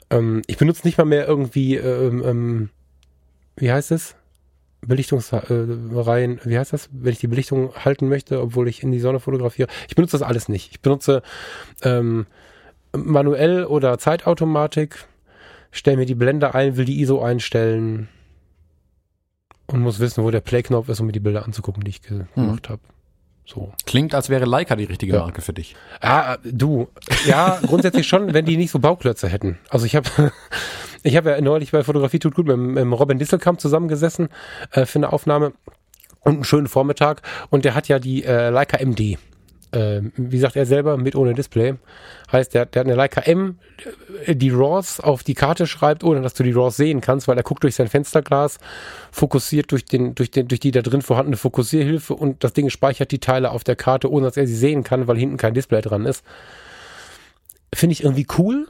Ähm, 0.10 0.42
ich 0.48 0.58
benutze 0.58 0.86
nicht 0.86 0.98
mal 0.98 1.06
mehr 1.06 1.26
irgendwie, 1.26 1.76
ähm, 1.78 2.22
ähm, 2.26 2.70
wie 3.56 3.72
heißt 3.72 3.92
es? 3.92 4.16
Belichtungsreihen, 4.82 6.42
wie 6.44 6.60
heißt 6.60 6.74
das, 6.74 6.90
wenn 6.92 7.14
ich 7.14 7.20
die 7.20 7.28
Belichtung 7.28 7.74
halten 7.74 8.10
möchte, 8.10 8.42
obwohl 8.42 8.68
ich 8.68 8.84
in 8.84 8.92
die 8.92 9.00
Sonne 9.00 9.22
fotografiere. 9.22 9.70
Ich 9.88 9.96
benutze 9.96 10.18
das 10.18 10.28
alles 10.28 10.50
nicht. 10.50 10.72
Ich 10.72 10.82
benutze 10.82 11.22
ähm, 11.84 12.26
manuell 12.92 13.64
oder 13.64 13.98
Zeitautomatik 13.98 15.06
stelle 15.74 15.98
mir 15.98 16.06
die 16.06 16.16
Blende 16.16 16.56
ein, 16.56 16.78
will 16.78 16.86
die 16.86 17.02
ISO 17.02 17.22
einstellen 17.22 18.08
und 19.68 19.82
muss 19.82 20.00
wissen, 20.00 20.24
wo 20.24 20.32
der 20.32 20.40
Play-Knopf 20.40 20.88
ist, 20.88 21.00
um 21.00 21.08
mir 21.08 21.12
die 21.12 21.20
Bilder 21.20 21.44
anzugucken, 21.44 21.84
die 21.84 21.90
ich 21.90 22.02
gemacht 22.02 22.30
mhm. 22.36 22.60
habe. 22.70 22.82
So. 23.46 23.74
Klingt, 23.86 24.16
als 24.16 24.30
wäre 24.30 24.46
Leica 24.46 24.76
die 24.78 24.86
richtige 24.86 25.14
ja. 25.14 25.20
Marke 25.20 25.42
für 25.42 25.52
dich. 25.52 25.76
Ah, 26.00 26.38
du. 26.46 26.88
Ja, 27.26 27.60
grundsätzlich 27.66 28.08
schon, 28.08 28.34
wenn 28.34 28.46
die 28.46 28.56
nicht 28.56 28.72
so 28.72 28.80
Bauklötze 28.80 29.28
hätten. 29.28 29.58
Also 29.70 29.86
ich 29.86 29.98
habe 29.98 30.10
ich 31.04 31.18
habe 31.18 31.32
ja 31.32 31.42
neulich 31.42 31.72
bei 31.72 31.84
Fotografie 31.84 32.20
tut 32.20 32.36
gut 32.36 32.48
mit, 32.48 32.58
mit 32.58 33.00
Robin 33.00 33.20
Disselkamp 33.20 33.60
zusammengesessen 33.60 34.30
äh, 34.72 34.86
für 34.86 35.00
eine 35.00 35.12
Aufnahme 35.12 35.54
und 36.22 36.36
einen 36.36 36.44
schönen 36.46 36.68
Vormittag 36.68 37.22
und 37.50 37.66
der 37.66 37.76
hat 37.76 37.90
ja 37.90 38.00
die 38.00 38.24
äh, 38.24 38.50
Leica 38.50 38.78
MD 38.78 39.18
äh, 39.74 40.02
wie 40.16 40.40
sagt 40.40 40.56
er 40.56 40.66
selber, 40.66 40.98
mit 40.98 41.16
ohne 41.16 41.34
Display. 41.34 41.76
Heißt, 42.34 42.54
der, 42.54 42.66
der 42.66 42.80
hat 42.82 42.88
eine 42.88 42.96
Leica 42.96 43.22
M, 43.22 43.60
die 44.28 44.50
RAWs 44.50 45.00
auf 45.00 45.24
die 45.24 45.36
Karte 45.36 45.68
schreibt, 45.68 46.04
ohne 46.04 46.22
dass 46.22 46.34
du 46.34 46.44
die 46.44 46.52
RAWs 46.52 46.76
sehen 46.76 47.00
kannst, 47.00 47.28
weil 47.28 47.38
er 47.38 47.44
guckt 47.44 47.64
durch 47.64 47.76
sein 47.76 47.88
Fensterglas, 47.88 48.58
fokussiert 49.12 49.72
durch, 49.72 49.86
den, 49.86 50.16
durch, 50.16 50.32
den, 50.32 50.48
durch 50.48 50.60
die 50.60 50.72
da 50.72 50.82
drin 50.82 51.04
vorhandene 51.04 51.38
Fokussierhilfe 51.38 52.16
und 52.16 52.44
das 52.44 52.54
Ding 52.54 52.70
speichert 52.70 53.12
die 53.12 53.20
Teile 53.20 53.52
auf 53.52 53.64
der 53.64 53.76
Karte, 53.76 54.12
ohne 54.12 54.26
dass 54.26 54.38
er 54.38 54.48
sie 54.48 54.56
sehen 54.56 54.84
kann, 54.84 55.08
weil 55.08 55.18
hinten 55.18 55.38
kein 55.38 55.54
Display 55.54 55.82
dran 55.82 56.06
ist. 56.06 56.24
Finde 57.74 57.94
ich 57.94 58.04
irgendwie 58.04 58.28
cool. 58.38 58.68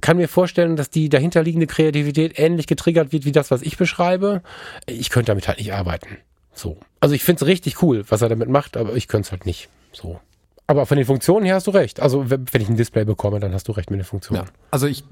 Kann 0.00 0.18
mir 0.18 0.28
vorstellen, 0.28 0.76
dass 0.76 0.90
die 0.90 1.08
dahinterliegende 1.08 1.66
Kreativität 1.66 2.38
ähnlich 2.38 2.66
getriggert 2.66 3.10
wird 3.12 3.24
wie 3.24 3.32
das, 3.32 3.50
was 3.50 3.62
ich 3.62 3.76
beschreibe. 3.76 4.42
Ich 4.86 5.10
könnte 5.10 5.32
damit 5.32 5.48
halt 5.48 5.58
nicht 5.58 5.72
arbeiten. 5.72 6.18
So. 6.52 6.78
Also 7.00 7.14
ich 7.14 7.24
finde 7.24 7.42
es 7.42 7.48
richtig 7.48 7.82
cool, 7.82 8.04
was 8.08 8.22
er 8.22 8.28
damit 8.28 8.48
macht, 8.48 8.76
aber 8.76 8.94
ich 8.94 9.08
könnte 9.08 9.26
es 9.26 9.32
halt 9.32 9.46
nicht. 9.46 9.68
So. 9.92 10.20
Aber 10.68 10.84
von 10.84 10.98
den 10.98 11.06
Funktionen 11.06 11.46
her 11.46 11.54
hast 11.54 11.66
du 11.66 11.70
recht. 11.70 11.98
Also 12.00 12.28
wenn 12.28 12.46
ich 12.60 12.68
ein 12.68 12.76
Display 12.76 13.04
bekomme, 13.04 13.40
dann 13.40 13.54
hast 13.54 13.66
du 13.68 13.72
recht 13.72 13.90
mit 13.90 14.00
den 14.00 14.04
Funktionen. 14.04 14.44
Ja, 14.44 14.52
also 14.70 14.86
ich, 14.86 15.02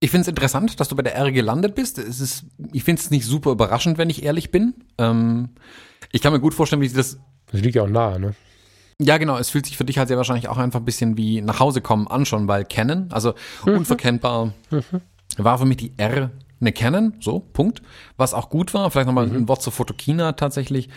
ich 0.00 0.10
finde 0.10 0.22
es 0.22 0.28
interessant, 0.28 0.80
dass 0.80 0.88
du 0.88 0.96
bei 0.96 1.04
der 1.04 1.14
R 1.14 1.30
gelandet 1.30 1.76
bist. 1.76 1.96
Es 1.96 2.20
ist, 2.20 2.46
ich 2.72 2.82
finde 2.82 3.00
es 3.00 3.10
nicht 3.12 3.24
super 3.24 3.52
überraschend, 3.52 3.98
wenn 3.98 4.10
ich 4.10 4.24
ehrlich 4.24 4.50
bin. 4.50 4.74
Ähm, 4.98 5.50
ich 6.10 6.20
kann 6.22 6.32
mir 6.32 6.40
gut 6.40 6.54
vorstellen, 6.54 6.82
wie 6.82 6.88
sich 6.88 6.96
das. 6.96 7.20
Das 7.52 7.60
liegt 7.60 7.76
ja 7.76 7.82
auch 7.82 7.88
nahe, 7.88 8.18
ne? 8.18 8.34
Ja, 9.00 9.16
genau. 9.18 9.38
Es 9.38 9.50
fühlt 9.50 9.66
sich 9.66 9.76
für 9.76 9.84
dich 9.84 9.98
halt 9.98 10.08
sehr 10.08 10.16
wahrscheinlich 10.16 10.48
auch 10.48 10.58
einfach 10.58 10.80
ein 10.80 10.84
bisschen 10.84 11.16
wie 11.16 11.40
nach 11.40 11.60
Hause 11.60 11.80
kommen 11.80 12.08
an 12.08 12.26
schon, 12.26 12.48
weil 12.48 12.64
Canon, 12.64 13.12
also 13.12 13.34
mhm. 13.64 13.76
unverkennbar, 13.76 14.54
mhm. 14.70 14.82
war 15.36 15.58
für 15.58 15.66
mich 15.66 15.76
die 15.76 15.92
R 15.98 16.32
eine 16.60 16.72
Canon, 16.72 17.14
so, 17.20 17.38
Punkt. 17.38 17.82
Was 18.16 18.34
auch 18.34 18.50
gut 18.50 18.74
war, 18.74 18.90
vielleicht 18.90 19.06
nochmal 19.06 19.28
mhm. 19.28 19.36
ein 19.36 19.48
Wort 19.48 19.62
zur 19.62 19.72
Fotokina 19.72 20.32
tatsächlich. 20.32 20.88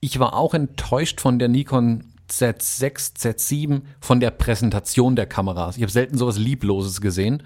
Ich 0.00 0.18
war 0.18 0.34
auch 0.34 0.54
enttäuscht 0.54 1.20
von 1.20 1.38
der 1.38 1.48
Nikon 1.48 2.13
Z6, 2.30 3.16
Z7, 3.16 3.82
von 4.00 4.20
der 4.20 4.30
Präsentation 4.30 5.16
der 5.16 5.26
Kameras. 5.26 5.76
Ich 5.76 5.82
habe 5.82 5.92
selten 5.92 6.18
sowas 6.18 6.38
Liebloses 6.38 7.00
gesehen. 7.00 7.42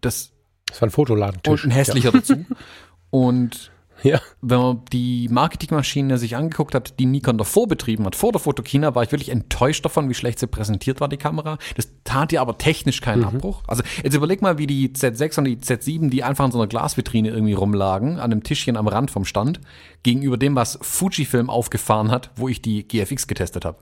Das, 0.00 0.32
das 0.66 0.80
war 0.80 0.88
ein 0.88 0.92
Fotoladentisch. 0.92 1.64
Und 1.64 1.70
ein 1.70 1.74
hässlicher 1.74 2.12
ja. 2.12 2.20
dazu. 2.20 2.44
Und 3.10 3.72
ja. 4.02 4.20
Wenn 4.40 4.58
man 4.58 4.84
die 4.92 5.28
Marketingmaschine 5.30 6.18
sich 6.18 6.36
angeguckt 6.36 6.74
hat, 6.74 6.98
die 6.98 7.06
Nikon 7.06 7.38
davor 7.38 7.68
betrieben 7.68 8.04
hat, 8.06 8.16
vor 8.16 8.32
der 8.32 8.40
Fotokina, 8.40 8.94
war 8.94 9.02
ich 9.02 9.12
wirklich 9.12 9.30
enttäuscht 9.30 9.84
davon, 9.84 10.08
wie 10.08 10.14
schlecht 10.14 10.38
sie 10.38 10.46
präsentiert 10.46 11.00
war, 11.00 11.08
die 11.08 11.16
Kamera. 11.16 11.58
Das 11.76 11.88
tat 12.04 12.32
ihr 12.32 12.40
aber 12.40 12.58
technisch 12.58 13.00
keinen 13.00 13.20
mhm. 13.20 13.28
Abbruch. 13.28 13.62
Also 13.66 13.82
jetzt 14.02 14.14
überleg 14.14 14.42
mal, 14.42 14.58
wie 14.58 14.66
die 14.66 14.90
Z6 14.90 15.38
und 15.38 15.44
die 15.44 15.56
Z7, 15.56 16.10
die 16.10 16.22
einfach 16.24 16.46
in 16.46 16.52
so 16.52 16.58
einer 16.58 16.68
Glasvitrine 16.68 17.30
irgendwie 17.30 17.54
rumlagen, 17.54 18.18
an 18.18 18.32
einem 18.32 18.42
Tischchen 18.42 18.76
am 18.76 18.88
Rand 18.88 19.10
vom 19.10 19.24
Stand, 19.24 19.60
gegenüber 20.02 20.36
dem, 20.36 20.56
was 20.56 20.78
Fujifilm 20.80 21.50
aufgefahren 21.50 22.10
hat, 22.10 22.30
wo 22.36 22.48
ich 22.48 22.62
die 22.62 22.86
GFX 22.86 23.26
getestet 23.26 23.64
habe. 23.64 23.78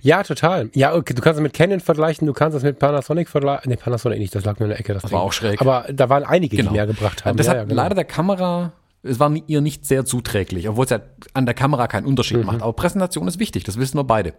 Ja, 0.00 0.22
total. 0.22 0.70
Ja, 0.74 0.94
okay, 0.94 1.14
du 1.14 1.22
kannst 1.22 1.38
es 1.38 1.42
mit 1.42 1.54
Canon 1.54 1.80
vergleichen, 1.80 2.26
du 2.26 2.32
kannst 2.32 2.56
es 2.56 2.62
mit 2.62 2.78
Panasonic 2.78 3.28
vergleichen. 3.28 3.70
Ne, 3.70 3.76
Panasonic 3.76 4.18
nicht, 4.18 4.34
das 4.34 4.44
lag 4.44 4.58
nur 4.58 4.66
in 4.66 4.70
der 4.70 4.80
Ecke. 4.80 4.92
Das, 4.92 5.02
das 5.02 5.12
war 5.12 5.22
auch 5.22 5.32
schräg. 5.32 5.60
Aber 5.60 5.86
da 5.90 6.08
waren 6.08 6.24
einige, 6.24 6.56
genau. 6.56 6.70
die 6.70 6.76
mehr 6.76 6.86
gebracht 6.86 7.24
haben. 7.24 7.36
Das 7.36 7.46
ja, 7.46 7.52
hat 7.52 7.58
ja, 7.58 7.64
genau. 7.64 7.82
leider 7.82 7.94
der 7.94 8.04
Kamera 8.04 8.72
es 9.02 9.18
war 9.18 9.32
ihr 9.46 9.60
nicht 9.60 9.84
sehr 9.84 10.04
zuträglich, 10.04 10.68
obwohl 10.68 10.84
es 10.84 10.90
ja 10.90 11.00
an 11.34 11.46
der 11.46 11.54
Kamera 11.54 11.88
keinen 11.88 12.06
Unterschied 12.06 12.38
mhm. 12.38 12.46
macht. 12.46 12.62
Aber 12.62 12.72
Präsentation 12.72 13.26
ist 13.28 13.38
wichtig, 13.38 13.64
das 13.64 13.78
wissen 13.78 13.98
wir 13.98 14.04
beide. 14.04 14.34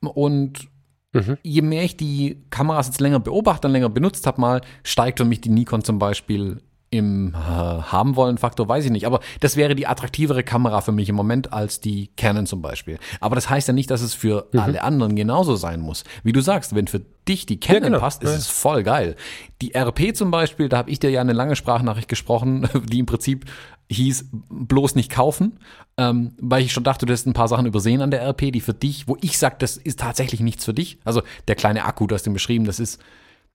Und 0.00 0.68
mhm. 1.12 1.36
je 1.42 1.62
mehr 1.62 1.84
ich 1.84 1.96
die 1.96 2.44
Kameras 2.50 2.86
jetzt 2.86 3.00
länger 3.00 3.20
beobachte 3.20 3.68
und 3.68 3.72
länger 3.72 3.90
benutzt 3.90 4.26
habe, 4.26 4.40
mal 4.40 4.60
steigt 4.82 5.18
für 5.18 5.24
mich 5.24 5.40
die 5.40 5.50
Nikon 5.50 5.84
zum 5.84 5.98
Beispiel 5.98 6.62
im 6.96 7.34
äh, 7.34 7.36
haben 7.36 8.16
wollen 8.16 8.38
Faktor 8.38 8.68
weiß 8.68 8.84
ich 8.84 8.90
nicht, 8.90 9.06
aber 9.06 9.20
das 9.40 9.56
wäre 9.56 9.74
die 9.74 9.86
attraktivere 9.86 10.42
Kamera 10.42 10.80
für 10.80 10.92
mich 10.92 11.08
im 11.08 11.14
Moment 11.14 11.52
als 11.52 11.80
die 11.80 12.08
Canon 12.16 12.46
zum 12.46 12.62
Beispiel. 12.62 12.98
Aber 13.20 13.34
das 13.34 13.48
heißt 13.48 13.68
ja 13.68 13.74
nicht, 13.74 13.90
dass 13.90 14.00
es 14.00 14.14
für 14.14 14.48
mhm. 14.52 14.60
alle 14.60 14.82
anderen 14.82 15.16
genauso 15.16 15.56
sein 15.56 15.80
muss. 15.80 16.04
Wie 16.22 16.32
du 16.32 16.40
sagst, 16.40 16.74
wenn 16.74 16.86
für 16.86 17.02
dich 17.28 17.46
die 17.46 17.60
Canon 17.60 17.82
ja, 17.82 17.88
genau. 17.88 18.00
passt, 18.00 18.22
ist 18.22 18.30
ja. 18.30 18.36
es 18.36 18.46
voll 18.46 18.82
geil. 18.82 19.16
Die 19.62 19.74
RP 19.74 20.16
zum 20.16 20.30
Beispiel, 20.30 20.68
da 20.68 20.78
habe 20.78 20.90
ich 20.90 20.98
dir 20.98 21.10
ja 21.10 21.20
eine 21.20 21.32
lange 21.32 21.56
Sprachnachricht 21.56 22.08
gesprochen, 22.08 22.68
die 22.90 22.98
im 22.98 23.06
Prinzip 23.06 23.44
hieß 23.88 24.30
bloß 24.50 24.96
nicht 24.96 25.10
kaufen, 25.10 25.60
ähm, 25.96 26.32
weil 26.40 26.62
ich 26.62 26.72
schon 26.72 26.84
dachte, 26.84 27.06
du 27.06 27.12
hast 27.12 27.26
ein 27.26 27.34
paar 27.34 27.48
Sachen 27.48 27.66
übersehen 27.66 28.02
an 28.02 28.10
der 28.10 28.22
RP, 28.22 28.52
die 28.52 28.60
für 28.60 28.74
dich, 28.74 29.06
wo 29.06 29.16
ich 29.20 29.38
sage, 29.38 29.56
das 29.58 29.76
ist 29.76 30.00
tatsächlich 30.00 30.40
nichts 30.40 30.64
für 30.64 30.74
dich. 30.74 30.98
Also 31.04 31.22
der 31.46 31.54
kleine 31.54 31.84
Akku, 31.84 32.06
du 32.06 32.14
hast 32.14 32.24
den 32.24 32.32
beschrieben, 32.32 32.64
das 32.64 32.80
ist, 32.80 33.00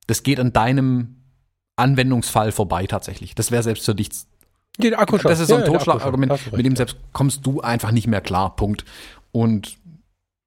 das 0.08 0.24
geht 0.24 0.39
an 0.39 0.54
deinem 0.54 1.20
Anwendungsfall 1.76 2.51
vorbei 2.51 2.86
tatsächlich. 2.86 3.36
Das 3.36 3.51
wäre 3.51 3.63
selbst 3.63 3.86
für 3.86 3.95
dich. 3.95 4.09
Den 4.78 4.93
Akku 4.93 5.17
Das 5.17 5.39
ist 5.39 5.49
so 5.49 5.55
ein 5.55 5.61
ja, 5.61 5.67
Totschlagargument, 5.67 6.53
mit 6.53 6.65
dem 6.65 6.76
selbst 6.76 6.97
kommst 7.13 7.45
du 7.45 7.61
einfach 7.61 7.91
nicht 7.91 8.07
mehr 8.07 8.22
klar. 8.22 8.55
Punkt. 8.55 8.86
Und 9.32 9.78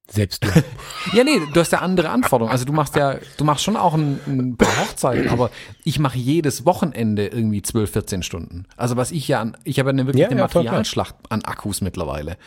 selbst 0.07 0.43
du. 0.43 0.49
ja, 1.13 1.23
nee, 1.23 1.39
du 1.53 1.59
hast 1.59 1.71
ja 1.71 1.79
andere 1.79 2.09
Anforderungen. 2.09 2.51
Also 2.51 2.65
du 2.65 2.73
machst 2.73 2.95
ja, 2.95 3.17
du 3.37 3.43
machst 3.43 3.63
schon 3.63 3.75
auch 3.75 3.95
ein, 3.95 4.19
ein 4.27 4.57
paar 4.57 4.77
Hochzeiten, 4.81 5.29
aber 5.29 5.49
ich 5.83 5.99
mache 5.99 6.17
jedes 6.17 6.65
Wochenende 6.65 7.27
irgendwie 7.27 7.61
12, 7.61 7.91
14 7.91 8.23
Stunden. 8.23 8.65
Also 8.77 8.97
was 8.97 9.11
ich 9.11 9.27
ja 9.27 9.41
an, 9.41 9.57
ich 9.63 9.79
habe 9.79 9.89
ja 9.89 9.93
eine 9.93 10.05
wirklich 10.05 10.21
ja, 10.21 10.29
eine 10.29 10.37
ja, 10.37 10.43
Materialschlacht 10.43 11.15
an 11.29 11.43
Akkus 11.43 11.81
mittlerweile. 11.81 12.37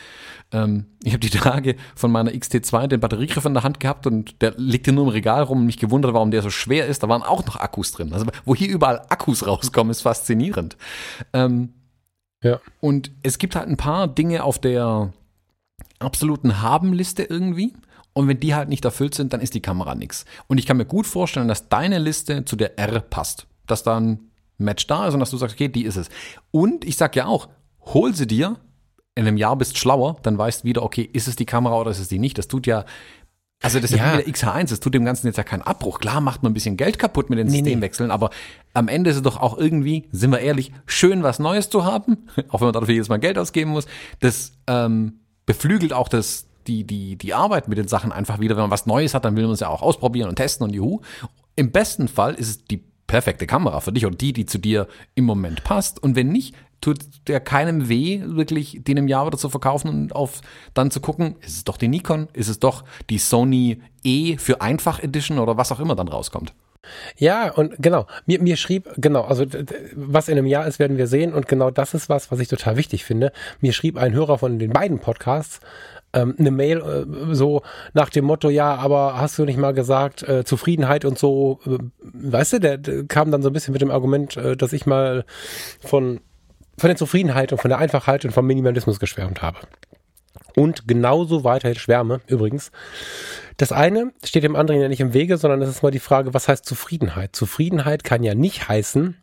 Ähm, 0.53 0.87
ich 1.03 1.13
habe 1.13 1.21
die 1.21 1.31
Tage 1.31 1.77
von 1.95 2.11
meiner 2.11 2.31
XT2 2.31 2.87
den 2.87 3.01
Batteriegriff 3.01 3.45
in 3.45 3.55
der 3.55 3.65
Hand 3.65 3.81
gehabt 3.81 4.07
und 4.07 4.41
der 4.41 4.55
liegt 4.57 4.87
hier 4.87 4.95
nur 4.95 5.05
im 5.05 5.11
Regal 5.11 5.43
rum 5.43 5.59
und 5.59 5.67
mich 5.67 5.79
gewundert, 5.79 6.15
warum 6.15 6.31
der 6.31 6.43
so 6.43 6.51
schwer 6.51 6.87
ist. 6.87 7.03
Da 7.03 7.09
waren 7.09 7.23
auch 7.23 7.45
noch 7.45 7.57
Akkus 7.57 7.93
drin. 7.93 8.13
Also 8.13 8.27
wo 8.45 8.55
hier 8.55 8.69
überall 8.69 9.03
Akkus 9.09 9.47
rauskommen, 9.47 9.91
ist 9.91 10.03
faszinierend. 10.03 10.77
Ähm, 11.33 11.75
ja. 12.43 12.61
Und 12.81 13.11
es 13.23 13.39
gibt 13.39 13.57
halt 13.57 13.69
ein 13.69 13.77
paar 13.77 14.07
Dinge 14.07 14.45
auf 14.45 14.59
der 14.59 15.13
absoluten 15.99 16.63
Haben-Liste 16.63 17.25
irgendwie. 17.25 17.75
Und 18.13 18.27
wenn 18.29 18.41
die 18.41 18.55
halt 18.55 18.69
nicht 18.69 18.85
erfüllt 18.85 19.15
sind, 19.15 19.33
dann 19.33 19.41
ist 19.41 19.55
die 19.55 19.63
Kamera 19.63 19.95
nix. 19.95 20.25
Und 20.49 20.59
ich 20.59 20.67
kann 20.67 20.77
mir 20.77 20.87
gut 20.87 21.07
vorstellen, 21.07 21.49
dass 21.49 21.69
deine 21.69 21.99
Liste 21.99 22.45
zu 22.45 22.57
der 22.57 22.79
R 22.79 23.01
passt. 23.01 23.47
Dass 23.67 23.83
da 23.83 23.99
ein 23.99 24.31
Match 24.57 24.87
da 24.87 25.07
ist 25.07 25.15
und 25.15 25.21
dass 25.21 25.31
du 25.31 25.37
sagst, 25.37 25.55
okay, 25.55 25.69
die 25.69 25.85
ist 25.85 25.97
es. 25.97 26.09
Und 26.51 26.85
ich 26.85 26.97
sag 26.97 27.15
ja 27.15 27.27
auch, 27.27 27.49
hol 27.83 28.15
sie 28.15 28.27
dir, 28.27 28.57
in 29.15 29.27
einem 29.27 29.37
Jahr 29.37 29.57
bist 29.57 29.79
schlauer, 29.79 30.17
dann 30.23 30.39
weißt 30.39 30.65
wieder, 30.65 30.83
okay, 30.83 31.09
ist 31.13 31.27
es 31.27 31.37
die 31.37 31.47
Kamera 31.47 31.77
oder 31.81 31.91
ist 31.91 31.99
es 31.99 32.09
die 32.09 32.19
nicht. 32.19 32.39
Das 32.39 32.47
tut 32.47 32.67
ja, 32.67 32.85
also 33.61 33.81
das 33.81 33.91
ist 33.91 33.99
ja, 33.99 34.13
ja 34.13 34.19
wie 34.19 34.23
der 34.23 34.33
XH1, 34.33 34.71
das 34.71 34.79
tut 34.79 34.95
dem 34.95 35.05
Ganzen 35.05 35.27
jetzt 35.27 35.37
ja 35.37 35.43
keinen 35.43 35.63
Abbruch. 35.63 35.99
Klar 35.99 36.21
macht 36.21 36.45
man 36.45 36.53
ein 36.53 36.55
bisschen 36.55 36.77
Geld 36.77 36.99
kaputt 36.99 37.29
mit 37.29 37.39
den 37.39 37.49
nee, 37.49 37.55
Systemwechseln, 37.55 38.09
nee. 38.09 38.15
aber 38.15 38.31
am 38.75 38.87
Ende 38.87 39.11
ist 39.11 39.17
es 39.17 39.23
doch 39.23 39.37
auch 39.37 39.59
irgendwie, 39.59 40.09
sind 40.13 40.31
wir 40.31 40.39
ehrlich, 40.39 40.73
schön 40.87 41.25
was 41.25 41.41
Neues 41.41 41.69
zu 41.69 41.85
haben, 41.85 42.29
auch 42.49 42.61
wenn 42.61 42.67
man 42.67 42.75
dafür 42.75 42.95
jedes 42.95 43.09
Mal 43.09 43.19
Geld 43.19 43.39
ausgeben 43.39 43.73
muss. 43.73 43.87
Das 44.21 44.53
ähm, 44.69 45.21
beflügelt 45.49 45.95
auch 45.95 46.11
das, 46.11 46.47
die, 46.67 46.85
die, 46.85 47.17
die 47.17 47.33
Arbeit 47.33 47.69
mit 47.69 47.79
den 47.79 47.89
Sachen 47.89 48.13
einfach 48.13 48.39
wieder. 48.39 48.55
Wenn 48.55 48.65
man 48.65 48.71
was 48.71 48.85
Neues 48.85 49.15
hat, 49.15 49.25
dann 49.25 49.35
will 49.35 49.45
man 49.45 49.55
es 49.55 49.61
ja 49.61 49.69
auch 49.69 49.81
ausprobieren 49.81 50.29
und 50.29 50.37
testen 50.37 50.63
und 50.63 50.75
juhu. 50.75 51.01
Im 51.57 51.73
besten 51.73 52.07
Fall 52.07 52.35
ist 52.35 52.51
es 52.51 52.65
die 52.65 52.85
perfekte 53.07 53.47
Kamera 53.47 53.81
für 53.81 53.91
dich 53.91 54.05
oder 54.05 54.15
die, 54.15 54.35
die 54.35 54.45
zu 54.45 54.59
dir 54.59 54.89
im 55.15 55.25
Moment 55.25 55.65
passt. 55.65 56.03
Und 56.03 56.17
wenn 56.17 56.29
nicht, 56.29 56.55
tut 56.83 56.99
der 57.29 57.41
keinem 57.41 57.89
weh, 57.89 58.21
wirklich 58.27 58.83
den 58.85 58.99
im 58.99 59.09
Jahr 59.09 59.27
wieder 59.27 59.39
zu 59.39 59.49
verkaufen 59.49 59.89
und 59.89 60.15
auf 60.15 60.43
dann 60.75 60.91
zu 60.91 61.01
gucken, 61.01 61.37
ist 61.41 61.57
es 61.57 61.65
doch 61.65 61.79
die 61.79 61.89
Nikon, 61.89 62.29
ist 62.35 62.49
es 62.49 62.61
doch 62.61 62.85
die 63.09 63.19
Sony 63.19 63.81
E 64.05 64.37
für 64.37 64.61
Einfach 64.61 65.03
Edition 65.03 65.39
oder 65.39 65.57
was 65.57 65.73
auch 65.73 65.81
immer 65.81 65.97
dann 65.97 66.09
rauskommt. 66.09 66.53
Ja, 67.17 67.51
und 67.51 67.75
genau, 67.79 68.07
mir, 68.27 68.41
mir 68.41 68.57
schrieb, 68.57 68.89
genau, 68.97 69.23
also 69.23 69.45
was 69.95 70.29
in 70.29 70.39
einem 70.39 70.47
Jahr 70.47 70.67
ist, 70.67 70.79
werden 70.79 70.97
wir 70.97 71.07
sehen. 71.07 71.35
Und 71.35 71.49
genau 71.49 71.71
das 71.71 71.95
ist 71.95 72.09
was, 72.09 72.31
was 72.31 72.41
ich 72.41 72.49
total 72.49 72.77
wichtig 72.77 73.05
finde. 73.05 73.33
Mir 73.61 73.73
schrieb 73.73 73.97
ein 73.97 74.13
Hörer 74.13 74.39
von 74.39 74.59
den 74.59 74.73
beiden 74.73 74.99
Podcasts 74.99 75.61
ähm, 76.13 76.35
eine 76.39 76.51
Mail 76.51 76.79
äh, 76.79 77.35
so 77.35 77.63
nach 77.93 78.11
dem 78.11 78.25
Motto, 78.25 78.49
ja, 78.49 78.75
aber 78.75 79.21
hast 79.21 79.39
du 79.39 79.45
nicht 79.45 79.59
mal 79.59 79.75
gesagt, 79.75 80.23
äh, 80.23 80.45
Zufriedenheit 80.45 81.05
und 81.05 81.19
so, 81.19 81.61
äh, 81.67 81.79
weißt 82.01 82.55
du, 82.55 82.61
der, 82.61 82.79
der, 82.79 83.05
kam 83.05 83.31
dann 83.31 83.43
so 83.43 83.51
ein 83.51 83.53
bisschen 83.53 83.73
mit 83.73 83.83
dem 83.83 83.91
Argument, 83.91 84.37
äh, 84.37 84.57
dass 84.57 84.73
ich 84.73 84.87
mal 84.87 85.25
von, 85.81 86.21
von 86.79 86.89
der 86.89 86.97
Zufriedenheit 86.97 87.53
und 87.53 87.61
von 87.61 87.69
der 87.69 87.79
Einfachheit 87.79 88.25
und 88.25 88.33
vom 88.33 88.47
Minimalismus 88.47 89.01
geschwärmt 89.01 89.43
habe. 89.43 89.59
Und 90.59 90.89
genauso 90.89 91.45
weiterhin 91.45 91.79
schwärme, 91.79 92.21
übrigens. 92.27 92.71
Das 93.57 93.73
eine 93.73 94.13
steht 94.25 94.45
dem 94.45 94.57
anderen 94.57 94.81
ja 94.81 94.89
nicht 94.89 95.01
im 95.01 95.15
Wege, 95.15 95.37
sondern 95.37 95.63
es 95.63 95.69
ist 95.69 95.83
mal 95.83 95.91
die 95.91 95.99
Frage, 95.99 96.35
was 96.35 96.49
heißt 96.49 96.65
Zufriedenheit? 96.65 97.35
Zufriedenheit 97.35 98.05
kann 98.05 98.23
ja 98.23 98.35
nicht 98.35 98.69
heißen, 98.69 99.17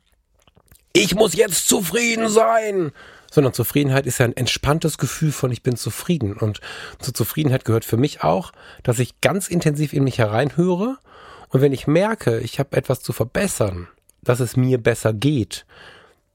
ich 0.94 1.14
muss 1.14 1.36
jetzt 1.36 1.68
zufrieden 1.68 2.30
sein, 2.30 2.94
sondern 3.30 3.52
Zufriedenheit 3.52 4.06
ist 4.06 4.20
ja 4.20 4.26
ein 4.26 4.38
entspanntes 4.38 4.98
Gefühl 4.98 5.34
von 5.34 5.52
ich 5.52 5.62
bin 5.62 5.76
zufrieden. 5.76 6.38
Und 6.38 6.62
zur 7.00 7.14
Zufriedenheit 7.14 7.66
gehört 7.66 7.84
für 7.84 7.98
mich 7.98 8.24
auch, 8.24 8.54
dass 8.84 9.00
ich 9.00 9.20
ganz 9.20 9.50
intensiv 9.50 9.92
in 9.92 10.06
mich 10.06 10.20
hereinhöre 10.20 11.00
und 11.50 11.62
wenn 11.62 11.74
ich 11.74 11.88
merke, 11.88 12.40
ich 12.40 12.60
habe 12.60 12.76
etwas 12.76 13.02
zu 13.02 13.14
verbessern, 13.14 13.88
dass 14.24 14.40
es 14.40 14.56
mir 14.56 14.78
besser 14.78 15.14
geht, 15.14 15.66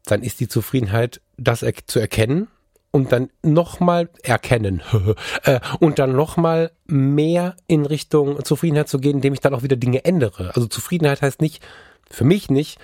dann 0.05 0.23
ist 0.23 0.41
die 0.41 0.49
Zufriedenheit, 0.49 1.21
das 1.37 1.65
zu 1.87 2.01
erkennen 2.01 2.49
und 2.93 3.13
dann 3.13 3.31
nochmal 3.43 4.09
erkennen 4.23 4.83
äh, 5.45 5.61
und 5.79 5.99
dann 5.99 6.15
nochmal 6.15 6.73
mehr 6.87 7.57
in 7.67 7.87
Richtung 7.87 8.45
Zufriedenheit 8.45 8.89
zu 8.89 8.99
gehen, 8.99 9.17
indem 9.17 9.33
ich 9.33 9.41
dann 9.41 9.55
auch 9.55 9.63
wieder 9.63 9.77
Dinge 9.77 10.05
ändere. 10.05 10.53
Also 10.55 10.67
Zufriedenheit 10.67 11.23
heißt 11.23 11.41
nicht, 11.41 11.63
für 12.11 12.25
mich 12.25 12.51
nicht, 12.51 12.79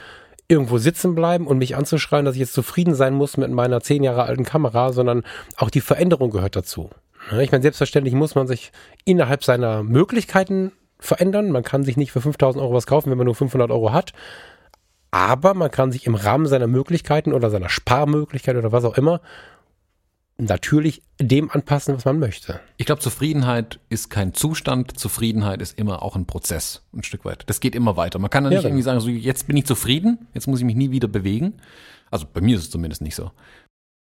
irgendwo 0.49 0.79
sitzen 0.79 1.15
bleiben 1.15 1.47
und 1.47 1.59
mich 1.59 1.77
anzuschreien, 1.77 2.25
dass 2.25 2.37
ich 2.37 2.41
jetzt 2.41 2.53
zufrieden 2.53 2.95
sein 2.95 3.15
muss 3.15 3.37
mit 3.37 3.51
meiner 3.51 3.81
zehn 3.81 4.05
Jahre 4.05 4.25
alten 4.25 4.45
Kamera, 4.45 4.93
sondern 4.93 5.25
auch 5.57 5.71
die 5.71 5.81
Veränderung 5.81 6.31
gehört 6.31 6.55
dazu. 6.55 6.91
Ich 7.41 7.51
meine, 7.51 7.63
selbstverständlich 7.63 8.15
muss 8.15 8.37
man 8.37 8.47
sich 8.47 8.71
innerhalb 9.05 9.43
seiner 9.43 9.83
Möglichkeiten 9.83 10.71
verändern. 11.01 11.51
Man 11.51 11.65
kann 11.65 11.83
sich 11.83 11.97
nicht 11.97 12.13
für 12.13 12.21
5000 12.21 12.63
Euro 12.63 12.75
was 12.75 12.87
kaufen, 12.87 13.11
wenn 13.11 13.19
man 13.19 13.25
nur 13.25 13.35
500 13.35 13.71
Euro 13.73 13.93
hat. 13.93 14.13
Aber 15.11 15.55
man 15.55 15.71
kann 15.71 15.91
sich 15.91 16.07
im 16.07 16.15
Rahmen 16.15 16.47
seiner 16.47 16.69
Möglichkeiten 16.69 17.33
oder 17.33 17.51
seiner 17.51 17.69
Sparmöglichkeit 17.69 18.57
oder 18.57 18.71
was 18.71 18.85
auch 18.85 18.97
immer 18.97 19.21
natürlich 20.39 21.03
dem 21.21 21.51
anpassen, 21.51 21.95
was 21.95 22.05
man 22.05 22.19
möchte. 22.19 22.61
Ich 22.77 22.87
glaube, 22.87 23.01
Zufriedenheit 23.01 23.81
ist 23.89 24.11
kein 24.11 24.35
Zustand. 24.35 24.99
Zufriedenheit 24.99 25.63
ist 25.63 25.79
immer 25.79 26.03
auch 26.03 26.15
ein 26.15 26.27
Prozess, 26.27 26.83
ein 26.95 27.03
Stück 27.03 27.25
weit. 27.25 27.45
Das 27.47 27.61
geht 27.61 27.75
immer 27.75 27.97
weiter. 27.97 28.19
Man 28.19 28.31
kann 28.31 28.45
ja 28.45 28.51
nicht 28.51 28.63
ja, 28.63 28.69
irgendwie 28.69 28.83
sagen, 28.83 29.01
so 29.01 29.09
jetzt 29.09 29.47
bin 29.47 29.57
ich 29.57 29.67
zufrieden, 29.67 30.27
jetzt 30.35 30.47
muss 30.47 30.59
ich 30.59 30.65
mich 30.67 30.77
nie 30.77 30.91
wieder 30.91 31.09
bewegen. 31.09 31.55
Also 32.11 32.27
bei 32.33 32.41
mir 32.41 32.57
ist 32.57 32.65
es 32.65 32.71
zumindest 32.71 33.03
nicht 33.03 33.15
so. 33.15 33.31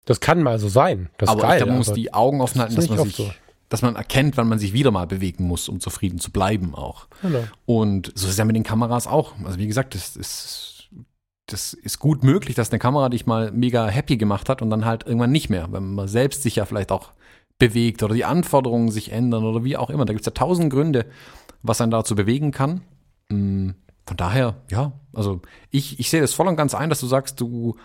Das 0.06 0.20
kann 0.20 0.42
mal 0.42 0.60
so 0.60 0.70
sein. 0.70 1.10
Das 1.18 1.30
aber 1.30 1.42
geil, 1.42 1.52
ich 1.52 1.58
glaube, 1.58 1.72
man 1.72 1.78
muss 1.80 1.94
die 1.94 2.14
Augen 2.14 2.42
offen 2.42 2.62
halten, 2.62 2.76
dass 2.76 2.90
man 2.90 3.04
sich, 3.04 3.16
so. 3.16 3.32
dass 3.70 3.82
man 3.82 3.96
erkennt, 3.96 4.38
wann 4.38 4.48
man 4.48 4.60
sich 4.60 4.74
wieder 4.74 4.92
mal 4.92 5.08
bewegen 5.08 5.46
muss, 5.46 5.70
um 5.70 5.80
zufrieden 5.80 6.20
zu 6.20 6.32
bleiben 6.32 6.74
auch. 6.74 7.08
Genau. 7.22 7.44
Und 7.66 8.12
so 8.16 8.26
ist 8.26 8.34
es 8.34 8.38
ja 8.38 8.46
mit 8.46 8.56
den 8.56 8.64
Kameras 8.64 9.08
auch. 9.08 9.34
Also 9.44 9.58
wie 9.58 9.68
gesagt, 9.68 9.96
das 9.96 10.16
ist 10.16 10.71
das 11.48 11.74
ist 11.74 12.00
gut 12.00 12.24
möglich, 12.24 12.56
dass 12.56 12.72
eine 12.72 12.80
Kamera 12.80 13.10
dich 13.10 13.26
mal 13.26 13.52
mega 13.52 13.88
happy 13.88 14.18
gemacht 14.18 14.50
hat 14.50 14.62
und 14.62 14.70
dann 14.70 14.86
halt 14.86 15.06
irgendwann 15.06 15.32
nicht 15.32 15.50
mehr, 15.50 15.72
wenn 15.72 15.94
man 15.96 16.08
selbst 16.08 16.44
sich 16.44 16.56
ja 16.56 16.66
vielleicht 16.66 16.92
auch 16.92 17.12
bewegt 17.60 18.02
oder 18.04 18.16
die 18.16 18.26
Anforderungen 18.26 18.90
sich 18.90 19.12
ändern 19.12 19.44
oder 19.44 19.64
wie 19.64 19.78
auch 19.78 19.90
immer. 19.90 20.06
Da 20.06 20.14
gibt 20.14 20.22
es 20.22 20.26
ja 20.26 20.32
tausend 20.34 20.72
Gründe, 20.72 21.06
was 21.62 21.82
einen 21.82 21.92
dazu 21.92 22.16
bewegen 22.16 22.52
kann. 22.52 22.82
Mm, 23.30 23.72
von 24.06 24.18
daher, 24.18 24.56
ja, 24.70 24.94
also 25.14 25.42
ich, 25.70 26.00
ich 26.00 26.10
sehe 26.10 26.22
das 26.22 26.34
voll 26.34 26.48
und 26.48 26.56
ganz 26.56 26.74
ein, 26.74 26.90
dass 26.90 27.00
du 27.00 27.08
sagst, 27.08 27.40
du, 27.40 27.76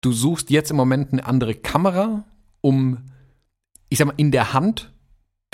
du 0.00 0.12
suchst 0.12 0.50
jetzt 0.50 0.70
im 0.70 0.76
Moment 0.76 1.12
eine 1.12 1.26
andere 1.26 1.54
Kamera, 1.54 2.24
um, 2.60 3.06
ich 3.88 3.98
sag 3.98 4.06
mal, 4.06 4.14
in 4.16 4.32
der 4.32 4.52
Hand 4.52 4.92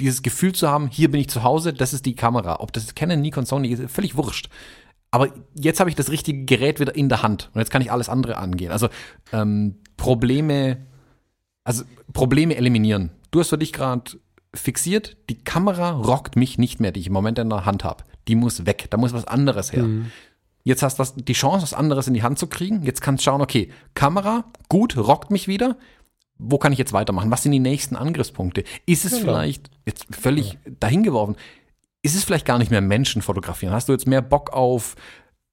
dieses 0.01 0.23
Gefühl 0.23 0.55
zu 0.55 0.69
haben, 0.69 0.89
hier 0.89 1.11
bin 1.11 1.21
ich 1.21 1.29
zu 1.29 1.43
Hause, 1.43 1.73
das 1.73 1.93
ist 1.93 2.07
die 2.07 2.17
Kamera. 2.17 2.61
Ob 2.61 2.73
das 2.73 2.95
Canon, 2.95 3.21
Nikon, 3.21 3.47
Sony 3.47 3.69
ist, 3.69 3.91
völlig 3.93 4.17
wurscht. 4.17 4.49
Aber 5.15 5.29
jetzt 5.55 5.79
habe 5.79 5.89
ich 5.89 5.95
das 5.95 6.11
richtige 6.11 6.45
Gerät 6.45 6.81
wieder 6.81 6.97
in 6.97 7.09
der 7.09 7.23
Hand 7.23 7.49
und 7.55 7.61
jetzt 7.61 7.71
kann 7.71 7.81
ich 7.81 7.93
alles 7.93 8.09
andere 8.09 8.37
angehen. 8.37 8.73
Also 8.73 8.89
ähm, 9.33 9.77
Probleme, 9.97 10.79
also 11.63 11.85
Probleme 12.13 12.57
eliminieren. 12.57 13.13
Du 13.31 13.39
hast 13.39 13.51
für 13.51 13.59
dich 13.59 13.73
gerade 13.73 14.11
fixiert, 14.53 15.17
die 15.31 15.39
Kamera 15.39 15.93
rockt 15.93 16.35
mich 16.35 16.59
nicht 16.59 16.81
mehr, 16.81 16.91
die 16.91 16.99
ich 16.99 17.07
im 17.07 17.13
Moment 17.13 17.39
in 17.39 17.49
der 17.49 17.65
Hand 17.65 17.85
habe. 17.85 18.03
Die 18.27 18.35
muss 18.35 18.67
weg, 18.67 18.89
da 18.91 18.97
muss 18.97 19.13
was 19.13 19.25
anderes 19.29 19.73
her. 19.73 19.85
Mhm. 19.85 20.11
Jetzt 20.65 20.83
hast 20.83 20.99
du 20.99 21.05
die 21.23 21.33
Chance, 21.33 21.63
was 21.63 21.75
anderes 21.75 22.09
in 22.09 22.15
die 22.15 22.25
Hand 22.25 22.41
zu 22.41 22.49
kriegen. 22.49 22.83
Jetzt 22.83 23.01
kannst 23.01 23.25
du 23.25 23.31
schauen, 23.31 23.41
okay, 23.41 23.71
Kamera, 23.95 24.47
gut, 24.69 24.97
rockt 24.97 25.31
mich 25.31 25.47
wieder. 25.47 25.77
Wo 26.39 26.59
kann 26.59 26.73
ich 26.73 26.79
jetzt 26.81 26.93
weitermachen? 26.93 27.31
Was 27.31 27.45
sind 27.45 27.53
die 27.53 27.61
nächsten 27.61 27.95
Angriffspunkte? 27.95 28.65
Ist 28.85 29.05
es 29.05 29.13
genau. 29.13 29.27
vielleicht, 29.27 29.71
jetzt 29.87 30.07
völlig 30.11 30.59
dahingeworfen, 30.81 31.37
ist 32.05 32.15
es 32.15 32.23
vielleicht 32.23 32.45
gar 32.45 32.59
nicht 32.59 32.71
mehr 32.71 32.83
Menschen 32.83 33.23
fotografieren? 33.23 33.73
Hast 33.73 33.89
du 33.89 33.93
jetzt 33.93 34.07
mehr 34.07 34.21
Bock 34.21 34.53
auf 34.53 34.95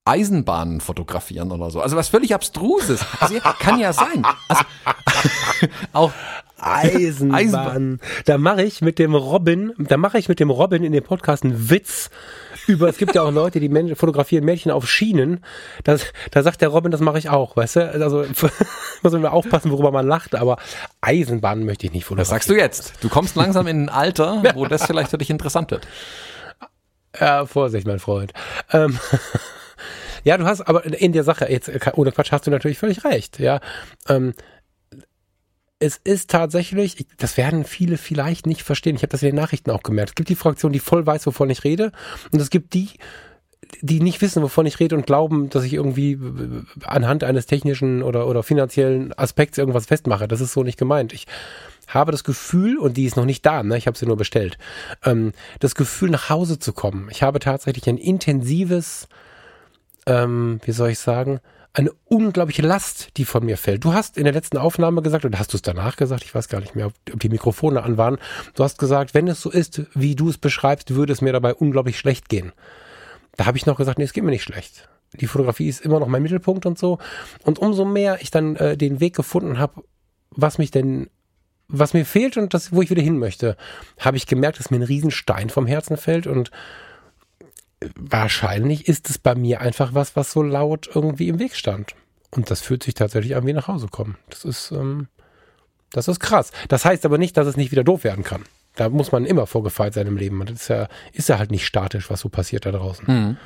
Eisenbahnen 0.03 0.81
fotografieren 0.81 1.51
oder 1.51 1.69
so? 1.69 1.79
Also 1.81 1.95
was 1.95 2.09
völlig 2.09 2.35
Abstruses. 2.35 3.05
Also, 3.19 3.39
kann 3.59 3.79
ja 3.79 3.93
sein. 3.93 4.23
Also, 4.49 4.63
auch 5.93 6.11
Eisenbahn. 6.59 7.39
Eisenbahn. 7.39 7.99
Da 8.25 8.37
mache 8.37 8.63
ich 8.63 8.81
mit 8.81 8.99
dem 8.99 9.15
Robin, 9.15 9.71
da 9.77 9.95
mache 9.95 10.19
ich 10.19 10.27
mit 10.27 10.41
dem 10.41 10.49
Robin 10.49 10.83
in 10.83 10.91
dem 10.91 11.03
Podcast 11.03 11.43
einen 11.45 11.69
Witz 11.69 12.09
über, 12.67 12.89
es 12.89 12.97
gibt 12.97 13.15
ja 13.15 13.23
auch 13.23 13.31
Leute, 13.31 13.59
die 13.59 13.69
Menschen, 13.69 13.95
fotografieren 13.95 14.45
Mädchen 14.45 14.71
auf 14.71 14.87
Schienen. 14.87 15.43
Das, 15.83 16.05
da 16.31 16.43
sagt 16.43 16.61
der 16.61 16.69
Robin, 16.69 16.91
das 16.91 17.01
mache 17.01 17.17
ich 17.17 17.29
auch, 17.29 17.55
weißt 17.55 17.77
du? 17.77 17.91
Also 17.91 18.25
muss 19.01 19.13
man 19.13 19.25
aufpassen, 19.25 19.71
worüber 19.71 19.91
man 19.91 20.07
lacht, 20.07 20.35
aber 20.35 20.57
Eisenbahnen 21.01 21.65
möchte 21.65 21.87
ich 21.87 21.93
nicht 21.93 22.05
fotografieren. 22.05 22.17
Das 22.21 22.29
sagst 22.29 22.49
du 22.49 22.55
jetzt. 22.55 22.93
Du 23.01 23.09
kommst 23.09 23.35
langsam 23.35 23.67
in 23.67 23.85
ein 23.85 23.89
Alter, 23.89 24.43
wo 24.53 24.65
das 24.65 24.85
vielleicht 24.85 25.09
für 25.09 25.17
dich 25.17 25.29
interessant 25.29 25.71
wird. 25.71 25.87
Ja, 27.19 27.45
Vorsicht, 27.45 27.87
mein 27.87 27.99
Freund. 27.99 28.33
Ähm, 28.71 28.97
ja, 30.23 30.37
du 30.37 30.45
hast 30.45 30.61
aber 30.61 30.85
in 30.85 31.11
der 31.11 31.23
Sache, 31.23 31.49
jetzt 31.49 31.69
ohne 31.93 32.11
Quatsch, 32.11 32.31
hast 32.31 32.47
du 32.47 32.51
natürlich 32.51 32.77
völlig 32.77 33.03
recht. 33.03 33.39
Ja, 33.39 33.59
ähm, 34.07 34.33
es 35.79 35.99
ist 36.03 36.29
tatsächlich, 36.29 37.07
das 37.17 37.37
werden 37.37 37.65
viele 37.65 37.97
vielleicht 37.97 38.45
nicht 38.45 38.61
verstehen. 38.61 38.95
Ich 38.95 39.01
habe 39.01 39.11
das 39.11 39.23
in 39.23 39.29
den 39.29 39.35
Nachrichten 39.35 39.71
auch 39.71 39.81
gemerkt. 39.81 40.11
Es 40.11 40.15
gibt 40.15 40.29
die 40.29 40.35
Fraktion, 40.35 40.71
die 40.71 40.79
voll 40.79 41.05
weiß, 41.05 41.25
wovon 41.25 41.49
ich 41.49 41.63
rede, 41.63 41.91
und 42.31 42.39
es 42.39 42.51
gibt 42.51 42.75
die, 42.75 42.89
die 43.81 43.99
nicht 43.99 44.21
wissen, 44.21 44.43
wovon 44.43 44.67
ich 44.67 44.79
rede 44.79 44.95
und 44.95 45.07
glauben, 45.07 45.49
dass 45.49 45.63
ich 45.63 45.73
irgendwie 45.73 46.19
anhand 46.83 47.23
eines 47.23 47.47
technischen 47.47 48.03
oder, 48.03 48.27
oder 48.27 48.43
finanziellen 48.43 49.11
Aspekts 49.17 49.57
irgendwas 49.57 49.87
festmache. 49.87 50.27
Das 50.27 50.39
ist 50.39 50.53
so 50.53 50.63
nicht 50.63 50.77
gemeint. 50.77 51.13
Ich 51.13 51.25
habe 51.93 52.11
das 52.11 52.23
Gefühl, 52.23 52.77
und 52.77 52.97
die 52.97 53.05
ist 53.05 53.17
noch 53.17 53.25
nicht 53.25 53.45
da, 53.45 53.63
ne? 53.63 53.77
ich 53.77 53.87
habe 53.87 53.97
sie 53.97 54.05
nur 54.05 54.17
bestellt, 54.17 54.57
ähm, 55.03 55.33
das 55.59 55.75
Gefühl, 55.75 56.09
nach 56.09 56.29
Hause 56.29 56.59
zu 56.59 56.73
kommen. 56.73 57.09
Ich 57.11 57.23
habe 57.23 57.39
tatsächlich 57.39 57.87
ein 57.87 57.97
intensives, 57.97 59.07
ähm, 60.05 60.59
wie 60.63 60.71
soll 60.71 60.89
ich 60.89 60.99
sagen, 60.99 61.39
eine 61.73 61.91
unglaubliche 62.05 62.63
Last, 62.63 63.15
die 63.17 63.23
von 63.23 63.45
mir 63.45 63.57
fällt. 63.57 63.85
Du 63.85 63.93
hast 63.93 64.17
in 64.17 64.25
der 64.25 64.33
letzten 64.33 64.57
Aufnahme 64.57 65.01
gesagt, 65.01 65.23
oder 65.23 65.39
hast 65.39 65.53
du 65.53 65.57
es 65.57 65.61
danach 65.61 65.95
gesagt, 65.95 66.23
ich 66.23 66.35
weiß 66.35 66.49
gar 66.49 66.59
nicht 66.59 66.75
mehr, 66.75 66.87
ob, 66.87 67.19
die 67.19 67.29
Mikrofone 67.29 67.83
an 67.83 67.97
waren, 67.97 68.17
du 68.55 68.63
hast 68.63 68.77
gesagt, 68.77 69.13
wenn 69.13 69.27
es 69.27 69.41
so 69.41 69.49
ist, 69.49 69.83
wie 69.93 70.15
du 70.15 70.29
es 70.29 70.37
beschreibst, 70.37 70.95
würde 70.95 71.13
es 71.13 71.21
mir 71.21 71.31
dabei 71.31 71.53
unglaublich 71.53 71.97
schlecht 71.97 72.27
gehen. 72.27 72.51
Da 73.37 73.45
habe 73.45 73.57
ich 73.57 73.65
noch 73.65 73.77
gesagt, 73.77 73.99
nee, 73.99 74.03
es 74.03 74.13
geht 74.13 74.23
mir 74.23 74.31
nicht 74.31 74.43
schlecht. 74.43 74.89
Die 75.13 75.27
Fotografie 75.27 75.67
ist 75.67 75.81
immer 75.81 75.99
noch 75.99 76.07
mein 76.07 76.23
Mittelpunkt 76.23 76.65
und 76.65 76.77
so. 76.77 76.97
Und 77.43 77.59
umso 77.59 77.85
mehr 77.85 78.21
ich 78.21 78.31
dann 78.31 78.55
äh, 78.57 78.77
den 78.77 78.99
Weg 78.99 79.15
gefunden 79.15 79.57
habe, 79.57 79.83
was 80.31 80.57
mich 80.57 80.71
denn 80.71 81.09
was 81.71 81.93
mir 81.93 82.05
fehlt 82.05 82.37
und 82.37 82.53
das, 82.53 82.71
wo 82.71 82.81
ich 82.81 82.89
wieder 82.89 83.01
hin 83.01 83.17
möchte, 83.17 83.55
habe 83.99 84.17
ich 84.17 84.27
gemerkt, 84.27 84.59
dass 84.59 84.71
mir 84.71 84.77
ein 84.77 84.83
Riesenstein 84.83 85.49
vom 85.49 85.65
Herzen 85.65 85.97
fällt 85.97 86.27
und 86.27 86.51
wahrscheinlich 87.95 88.87
ist 88.87 89.09
es 89.09 89.17
bei 89.17 89.35
mir 89.35 89.61
einfach 89.61 89.93
was, 89.93 90.15
was 90.15 90.31
so 90.31 90.43
laut 90.43 90.89
irgendwie 90.93 91.29
im 91.29 91.39
Weg 91.39 91.55
stand. 91.55 91.95
Und 92.29 92.49
das 92.49 92.61
fühlt 92.61 92.83
sich 92.83 92.93
tatsächlich 92.93 93.35
an 93.35 93.45
wie 93.45 93.53
nach 93.53 93.67
Hause 93.67 93.87
kommen. 93.87 94.17
Das 94.29 94.45
ist, 94.45 94.71
ähm, 94.71 95.07
das 95.91 96.07
ist 96.07 96.19
krass. 96.19 96.51
Das 96.69 96.85
heißt 96.85 97.05
aber 97.05 97.17
nicht, 97.17 97.35
dass 97.35 97.47
es 97.47 97.57
nicht 97.57 97.71
wieder 97.71 97.83
doof 97.83 98.03
werden 98.03 98.23
kann. 98.23 98.43
Da 98.75 98.87
muss 98.87 99.11
man 99.11 99.25
immer 99.25 99.47
vorgefeilt 99.47 99.93
sein 99.93 100.07
im 100.07 100.15
Leben. 100.15 100.39
Und 100.39 100.49
das 100.49 100.61
ist 100.61 100.67
ja, 100.69 100.87
ist 101.11 101.29
ja 101.29 101.39
halt 101.39 101.51
nicht 101.51 101.65
statisch, 101.65 102.09
was 102.09 102.21
so 102.21 102.29
passiert 102.29 102.65
da 102.65 102.71
draußen. 102.71 103.05
Mhm. 103.07 103.37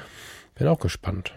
Bin 0.53 0.67
auch 0.67 0.79
gespannt. 0.79 1.33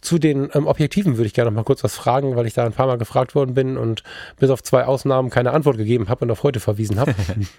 Zu 0.00 0.18
den 0.18 0.50
ähm, 0.54 0.66
Objektiven 0.66 1.16
würde 1.16 1.26
ich 1.26 1.34
gerne 1.34 1.50
noch 1.50 1.56
mal 1.56 1.64
kurz 1.64 1.82
was 1.84 1.96
fragen, 1.96 2.36
weil 2.36 2.46
ich 2.46 2.54
da 2.54 2.64
ein 2.64 2.72
paar 2.72 2.86
Mal 2.86 2.98
gefragt 2.98 3.34
worden 3.34 3.54
bin 3.54 3.76
und 3.76 4.02
bis 4.38 4.50
auf 4.50 4.62
zwei 4.62 4.84
Ausnahmen 4.84 5.30
keine 5.30 5.52
Antwort 5.52 5.76
gegeben 5.76 6.08
habe 6.08 6.24
und 6.24 6.30
auf 6.30 6.42
heute 6.42 6.60
verwiesen 6.60 6.98
habe. 6.98 7.14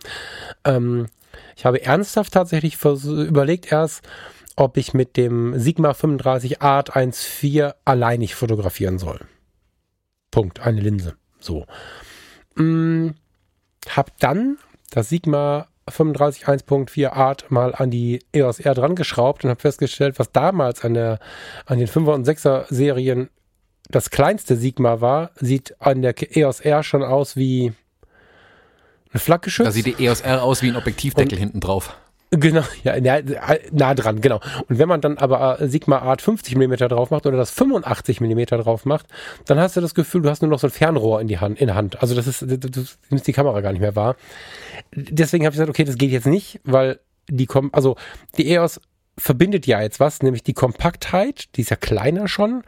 ähm, 0.65 1.07
ich 1.55 1.65
habe 1.65 1.83
ernsthaft 1.83 2.33
tatsächlich 2.33 2.77
überlegt 2.83 3.71
erst, 3.71 4.03
ob 4.55 4.77
ich 4.77 4.93
mit 4.93 5.17
dem 5.17 5.57
Sigma 5.59 5.93
35 5.93 6.61
Art 6.61 6.95
1.4 6.95 7.73
alleinig 7.85 8.35
fotografieren 8.35 8.99
soll. 8.99 9.19
Punkt. 10.31 10.59
Eine 10.61 10.81
Linse. 10.81 11.15
So. 11.39 11.65
Hm, 12.55 13.15
hab 13.89 14.17
dann 14.19 14.57
das 14.91 15.09
Sigma 15.09 15.67
35 15.89 16.47
1.4 16.47 17.09
Art 17.09 17.51
mal 17.51 17.75
an 17.75 17.91
die 17.91 18.19
EOS 18.33 18.59
R 18.59 18.73
dran 18.73 18.95
geschraubt 18.95 19.43
und 19.43 19.49
habe 19.49 19.59
festgestellt, 19.59 20.19
was 20.19 20.31
damals 20.31 20.83
an, 20.83 20.93
der, 20.93 21.19
an 21.65 21.79
den 21.79 21.87
5er 21.87 22.13
und 22.13 22.27
6er 22.27 22.65
Serien 22.69 23.29
das 23.89 24.09
kleinste 24.09 24.55
Sigma 24.55 25.01
war, 25.01 25.31
sieht 25.35 25.75
an 25.81 26.01
der 26.01 26.15
EOS 26.35 26.61
R 26.61 26.83
schon 26.83 27.03
aus 27.03 27.35
wie 27.35 27.73
eine 29.11 29.19
Flakgeschütz. 29.19 29.65
Da 29.65 29.71
sieht 29.71 29.85
die 29.85 30.03
EOS 30.03 30.21
R 30.21 30.43
aus 30.43 30.61
wie 30.61 30.69
ein 30.69 30.75
Objektivdeckel 30.75 31.33
und, 31.33 31.39
hinten 31.39 31.59
drauf. 31.59 31.95
Genau, 32.35 32.63
ja, 32.83 32.99
nah, 32.99 33.19
nah, 33.71 33.93
dran, 33.93 34.19
genau. 34.19 34.39
Und 34.67 34.79
wenn 34.79 34.87
man 34.87 35.01
dann 35.01 35.19
aber 35.19 35.61
äh, 35.61 35.67
Sigma 35.67 35.99
Art 35.99 36.19
50 36.19 36.55
mm 36.55 36.73
drauf 36.87 37.11
macht 37.11 37.27
oder 37.27 37.37
das 37.37 37.51
85 37.51 38.21
mm 38.21 38.45
drauf 38.45 38.85
macht, 38.85 39.05
dann 39.45 39.59
hast 39.59 39.77
du 39.77 39.81
das 39.81 39.93
Gefühl, 39.93 40.23
du 40.23 40.29
hast 40.31 40.41
nur 40.41 40.49
noch 40.49 40.57
so 40.57 40.65
ein 40.65 40.71
Fernrohr 40.71 41.21
in 41.21 41.27
die 41.27 41.37
Hand, 41.37 41.59
in 41.59 41.67
der 41.67 41.75
Hand. 41.75 42.01
Also 42.01 42.15
das 42.15 42.25
ist, 42.25 42.41
du, 42.41 42.85
nimmst 43.09 43.27
die 43.27 43.33
Kamera 43.33 43.61
gar 43.61 43.71
nicht 43.71 43.81
mehr 43.81 43.95
wahr. 43.95 44.15
Deswegen 44.95 45.45
habe 45.45 45.53
ich 45.53 45.57
gesagt, 45.57 45.69
okay, 45.69 45.83
das 45.83 45.97
geht 45.97 46.09
jetzt 46.09 46.25
nicht, 46.25 46.59
weil 46.63 46.99
die 47.29 47.45
kommen, 47.45 47.69
also 47.71 47.97
die 48.37 48.49
EOS 48.51 48.81
verbindet 49.15 49.67
ja 49.67 49.81
jetzt 49.81 49.99
was, 49.99 50.23
nämlich 50.23 50.41
die 50.41 50.53
Kompaktheit, 50.53 51.55
die 51.55 51.61
ist 51.61 51.69
ja 51.69 51.75
kleiner 51.75 52.27
schon, 52.27 52.63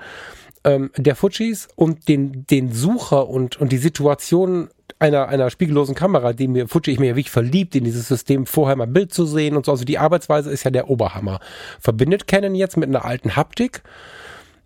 ähm, 0.63 0.91
der 0.95 1.15
Fujis 1.15 1.69
und 1.75 2.07
den, 2.07 2.45
den 2.45 2.71
Sucher 2.71 3.27
und, 3.29 3.59
und 3.59 3.71
die 3.71 3.77
Situation 3.77 4.69
einer, 4.99 5.27
einer 5.27 5.49
spiegellosen 5.49 5.95
Kamera, 5.95 6.33
die 6.33 6.47
mir, 6.47 6.67
Fuji, 6.67 6.93
ich 6.93 6.99
mir 6.99 7.07
ja 7.07 7.15
wirklich 7.15 7.31
verliebt 7.31 7.75
in 7.75 7.83
dieses 7.83 8.07
System, 8.07 8.45
vorher 8.45 8.75
mal 8.75 8.87
Bild 8.87 9.13
zu 9.13 9.25
sehen 9.25 9.55
und 9.55 9.65
so. 9.65 9.71
Also 9.71 9.85
die 9.85 9.97
Arbeitsweise 9.97 10.51
ist 10.51 10.63
ja 10.63 10.71
der 10.71 10.89
Oberhammer. 10.89 11.39
Verbindet 11.79 12.27
Canon 12.27 12.55
jetzt 12.55 12.77
mit 12.77 12.87
einer 12.87 13.05
alten 13.05 13.35
Haptik. 13.35 13.83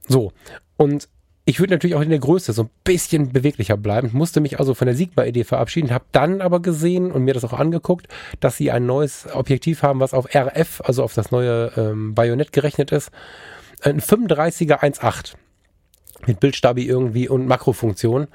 So. 0.08 0.32
Und 0.78 1.10
ich 1.46 1.60
würde 1.60 1.74
natürlich 1.74 1.96
auch 1.96 2.02
in 2.02 2.12
der 2.12 2.20
Größe 2.20 2.54
so 2.54 2.64
ein 2.64 2.70
bisschen 2.84 3.32
beweglicher 3.32 3.76
bleiben, 3.76 4.12
musste 4.14 4.40
mich 4.40 4.60
also 4.60 4.76
von 4.76 4.86
der 4.86 4.96
Sigma-Idee 4.96 5.44
verabschieden, 5.44 5.92
habe 5.92 6.06
dann 6.12 6.42
aber 6.42 6.62
gesehen 6.62 7.12
und 7.12 7.24
mir 7.24 7.34
das 7.34 7.44
auch 7.44 7.54
angeguckt, 7.54 8.08
dass 8.40 8.56
sie 8.56 8.70
ein 8.70 8.86
neues 8.86 9.28
Objektiv 9.34 9.82
haben, 9.82 10.00
was 10.00 10.14
auf 10.14 10.28
RF, 10.36 10.82
also 10.86 11.02
auf 11.04 11.16
das 11.16 11.32
neue 11.32 11.72
ähm, 11.76 12.14
Bajonett 12.14 12.52
gerechnet 12.52 12.92
ist. 12.92 13.10
Ein 13.82 14.00
35er 14.00 14.80
1.8 14.80 15.34
mit 16.28 16.40
Bildstabi 16.40 16.86
irgendwie 16.86 17.28
und 17.28 17.48
Makrofunktion. 17.48 18.28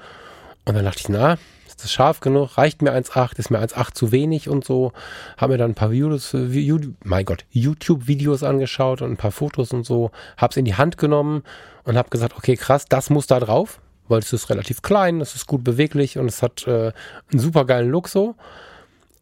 Und 0.65 0.75
dann 0.75 0.83
dachte 0.83 0.99
ich, 0.99 1.09
na, 1.09 1.37
ist 1.75 1.83
das 1.83 1.91
scharf 1.91 2.21
genug? 2.21 2.57
Reicht 2.57 2.81
mir 2.81 2.93
1.8? 2.93 3.37
Ist 3.37 3.51
mir 3.51 3.59
1.8 3.59 3.93
zu 3.93 4.13
wenig 4.13 4.47
und 4.47 4.63
so? 4.63 4.93
Habe 5.35 5.53
mir 5.53 5.57
dann 5.57 5.71
ein 5.71 5.75
paar 5.75 5.91
Videos, 5.91 6.33
äh, 6.33 6.79
mein 7.03 7.25
Gott, 7.25 7.43
YouTube-Videos 7.49 8.43
angeschaut 8.43 9.01
und 9.01 9.11
ein 9.11 9.17
paar 9.17 9.31
Fotos 9.31 9.73
und 9.73 9.85
so. 9.85 10.11
Habe 10.37 10.51
es 10.51 10.57
in 10.57 10.63
die 10.63 10.75
Hand 10.75 10.97
genommen 10.97 11.43
und 11.83 11.97
habe 11.97 12.09
gesagt, 12.09 12.37
okay, 12.37 12.55
krass, 12.55 12.85
das 12.87 13.09
muss 13.09 13.27
da 13.27 13.41
drauf, 13.41 13.81
weil 14.07 14.19
es 14.19 14.31
ist 14.31 14.49
relativ 14.49 14.83
klein, 14.83 15.19
es 15.19 15.35
ist 15.35 15.47
gut 15.47 15.65
beweglich 15.65 16.17
und 16.17 16.27
es 16.27 16.41
hat 16.41 16.65
äh, 16.65 16.93
einen 17.31 17.39
super 17.39 17.65
geilen 17.65 17.89
Look 17.89 18.07
so. 18.07 18.35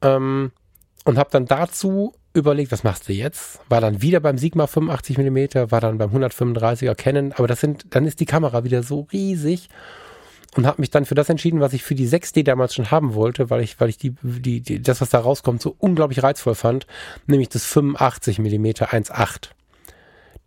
Ähm, 0.04 0.52
und 1.06 1.18
habe 1.18 1.32
dann 1.32 1.48
dazu 1.48 2.14
überlegt, 2.34 2.72
was 2.72 2.84
machst 2.84 3.10
du 3.10 3.14
jetzt? 3.14 3.62
War 3.68 3.82
dann 3.82 4.04
wieder 4.04 4.20
beim 4.20 4.38
Sigma 4.38 4.68
85 4.68 5.18
mm, 5.18 5.72
war 5.72 5.82
dann 5.82 5.98
beim 5.98 6.12
135er 6.12 6.94
Canon, 6.94 7.34
aber 7.34 7.48
das 7.48 7.62
sind, 7.62 7.96
dann 7.96 8.06
ist 8.06 8.20
die 8.20 8.26
Kamera 8.26 8.64
wieder 8.64 8.84
so 8.84 9.08
riesig 9.12 9.70
und 10.56 10.66
habe 10.66 10.82
mich 10.82 10.92
dann 10.92 11.06
für 11.06 11.16
das 11.16 11.30
entschieden, 11.30 11.60
was 11.60 11.74
ich 11.74 11.84
für 11.84 11.96
die 11.96 12.08
6D 12.08 12.44
damals 12.44 12.74
schon 12.76 12.92
haben 12.92 13.14
wollte, 13.14 13.50
weil 13.50 13.62
ich, 13.62 13.80
weil 13.80 13.90
ich 13.90 13.98
die, 13.98 14.16
die, 14.22 14.62
die 14.62 14.82
das, 14.82 15.02
was 15.02 15.10
da 15.10 15.20
rauskommt, 15.20 15.62
so 15.62 15.76
unglaublich 15.80 16.24
reizvoll 16.24 16.56
fand, 16.56 16.88
nämlich 17.28 17.50
das 17.50 17.66
85 17.66 18.40
mm 18.40 18.66
1.8. 18.66 19.50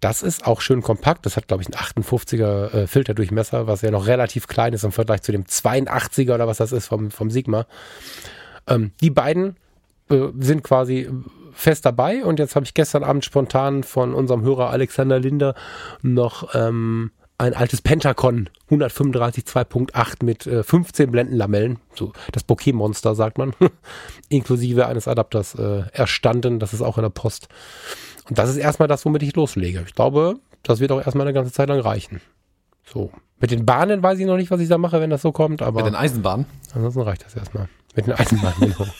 Das 0.00 0.22
ist 0.22 0.46
auch 0.46 0.60
schön 0.60 0.82
kompakt. 0.82 1.24
Das 1.24 1.36
hat, 1.36 1.48
glaube 1.48 1.62
ich, 1.62 1.68
einen 1.68 2.06
58er 2.06 2.72
äh, 2.72 2.86
Filterdurchmesser, 2.86 3.66
was 3.66 3.82
ja 3.82 3.90
noch 3.90 4.06
relativ 4.06 4.46
klein 4.46 4.74
ist 4.74 4.84
im 4.84 4.92
Vergleich 4.92 5.22
zu 5.22 5.32
dem 5.32 5.44
82er 5.44 6.34
oder 6.34 6.46
was 6.46 6.58
das 6.58 6.72
ist 6.72 6.86
vom, 6.86 7.10
vom 7.10 7.30
Sigma. 7.30 7.66
Ähm, 8.68 8.92
die 9.00 9.10
beiden 9.10 9.56
äh, 10.10 10.28
sind 10.38 10.62
quasi 10.62 11.08
fest 11.52 11.86
dabei 11.86 12.24
und 12.24 12.38
jetzt 12.38 12.54
habe 12.54 12.66
ich 12.66 12.74
gestern 12.74 13.02
Abend 13.02 13.24
spontan 13.24 13.82
von 13.82 14.12
unserem 14.12 14.42
Hörer 14.42 14.70
Alexander 14.70 15.18
Linder 15.18 15.54
noch 16.02 16.54
ähm, 16.54 17.10
ein 17.38 17.54
altes 17.54 17.82
Pentacon 17.82 18.48
135 18.66 19.44
2.8 19.44 20.24
mit 20.24 20.46
äh, 20.46 20.62
15 20.62 21.10
Blendenlamellen, 21.10 21.78
so 21.94 22.12
das 22.32 22.42
Bokeh-Monster 22.44 23.14
sagt 23.14 23.38
man, 23.38 23.52
inklusive 24.28 24.86
eines 24.86 25.06
Adapters 25.06 25.54
äh, 25.54 25.84
erstanden. 25.92 26.58
Das 26.58 26.72
ist 26.72 26.82
auch 26.82 26.98
in 26.98 27.02
der 27.02 27.10
Post. 27.10 27.48
Und 28.28 28.38
das 28.38 28.50
ist 28.50 28.56
erstmal 28.56 28.88
das, 28.88 29.04
womit 29.04 29.22
ich 29.22 29.36
loslege. 29.36 29.84
Ich 29.86 29.94
glaube, 29.94 30.36
das 30.62 30.80
wird 30.80 30.92
auch 30.92 31.00
erstmal 31.00 31.26
eine 31.26 31.34
ganze 31.34 31.52
Zeit 31.52 31.68
lang 31.68 31.80
reichen. 31.80 32.20
So. 32.84 33.10
Mit 33.38 33.50
den 33.50 33.66
Bahnen 33.66 34.02
weiß 34.02 34.18
ich 34.18 34.26
noch 34.26 34.36
nicht, 34.36 34.50
was 34.50 34.60
ich 34.60 34.68
da 34.68 34.78
mache, 34.78 35.00
wenn 35.00 35.10
das 35.10 35.22
so 35.22 35.30
kommt, 35.30 35.60
aber. 35.60 35.82
Mit 35.82 35.92
den 35.92 35.94
Eisenbahnen? 35.94 36.46
Ansonsten 36.74 37.02
reicht 37.02 37.24
das 37.24 37.36
erstmal. 37.36 37.68
Mit 37.94 38.06
den 38.06 38.14
Eisenbahnen, 38.14 38.60
genau. 38.60 38.90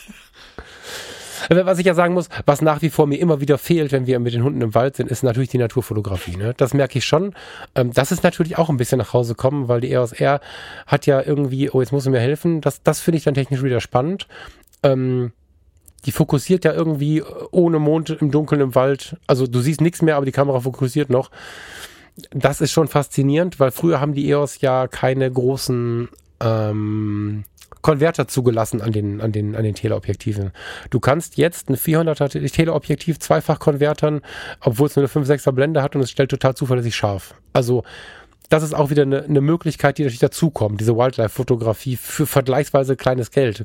Was 1.49 1.78
ich 1.78 1.87
ja 1.87 1.95
sagen 1.95 2.14
muss, 2.14 2.28
was 2.45 2.62
nach 2.62 2.82
wie 2.82 2.91
vor 2.91 3.07
mir 3.07 3.18
immer 3.18 3.41
wieder 3.41 3.59
fehlt, 3.59 3.93
wenn 3.93 4.07
wir 4.07 4.18
mit 4.18 4.34
den 4.34 4.43
Hunden 4.43 4.61
im 4.61 4.74
Wald 4.74 4.97
sind, 4.97 5.11
ist 5.11 5.22
natürlich 5.22 5.51
die 5.51 5.59
Naturfotografie. 5.59 6.37
Ne? 6.37 6.55
Das 6.57 6.74
merke 6.74 6.99
ich 6.99 7.05
schon. 7.05 7.34
Ähm, 7.74 7.93
das 7.93 8.12
ist 8.12 8.22
natürlich 8.22 8.59
auch 8.59 8.68
ein 8.68 8.76
bisschen 8.76 8.99
nach 8.99 9.12
Hause 9.12 9.34
kommen, 9.34 9.68
weil 9.68 9.80
die 9.80 9.91
EOS 9.93 10.12
R 10.12 10.41
hat 10.87 11.07
ja 11.07 11.22
irgendwie, 11.22 11.70
oh, 11.70 11.80
jetzt 11.80 11.93
muss 11.93 12.07
ich 12.07 12.12
mir 12.12 12.20
helfen. 12.20 12.61
Das, 12.61 12.82
das 12.82 13.01
finde 13.01 13.18
ich 13.18 13.24
dann 13.24 13.34
technisch 13.34 13.62
wieder 13.62 13.80
spannend. 13.80 14.26
Ähm, 14.82 15.32
die 16.05 16.12
fokussiert 16.12 16.64
ja 16.64 16.72
irgendwie 16.72 17.22
ohne 17.51 17.78
Mond 17.78 18.11
im 18.11 18.30
Dunkeln 18.30 18.61
im 18.61 18.74
Wald. 18.74 19.16
Also 19.26 19.47
du 19.47 19.61
siehst 19.61 19.80
nichts 19.80 20.03
mehr, 20.03 20.16
aber 20.16 20.26
die 20.26 20.32
Kamera 20.32 20.61
fokussiert 20.61 21.11
noch. 21.11 21.30
Das 22.30 22.61
ist 22.61 22.72
schon 22.72 22.89
faszinierend, 22.89 23.61
weil 23.61 23.72
früher 23.72 24.01
haben 24.01 24.14
die 24.14 24.30
EOS 24.30 24.61
ja 24.61 24.87
keine 24.89 25.30
großen 25.30 26.09
ähm, 26.41 27.45
Konverter 27.87 28.26
zugelassen 28.26 28.82
an 28.82 28.91
den, 28.91 29.20
an 29.20 29.30
den, 29.30 29.55
an 29.55 29.62
den 29.62 29.76
Teleobjektiven. 29.76 30.51
Du 30.91 30.99
kannst 30.99 31.37
jetzt 31.37 31.70
ein 31.70 31.76
400er 31.76 32.51
Teleobjektiv 32.51 33.20
zweifach 33.20 33.61
konvertern, 33.61 34.22
obwohl 34.61 34.89
es 34.89 34.97
nur 34.97 35.05
eine 35.05 35.24
5-6er 35.24 35.53
Blende 35.53 35.84
hat 35.84 35.95
und 35.95 36.03
es 36.03 36.11
stellt 36.11 36.32
total 36.32 36.57
zuverlässig 36.57 36.97
scharf. 36.97 37.34
Also, 37.53 37.84
das 38.49 38.64
ist 38.64 38.74
auch 38.74 38.91
wieder 38.91 39.03
eine, 39.03 39.22
eine 39.22 39.41
Möglichkeit, 39.41 39.99
die 39.99 40.03
natürlich 40.03 40.18
dazukommt, 40.18 40.80
diese 40.80 40.97
Wildlife-Fotografie 40.97 41.95
für 41.95 42.26
vergleichsweise 42.26 42.97
kleines 42.97 43.30
Geld. 43.30 43.64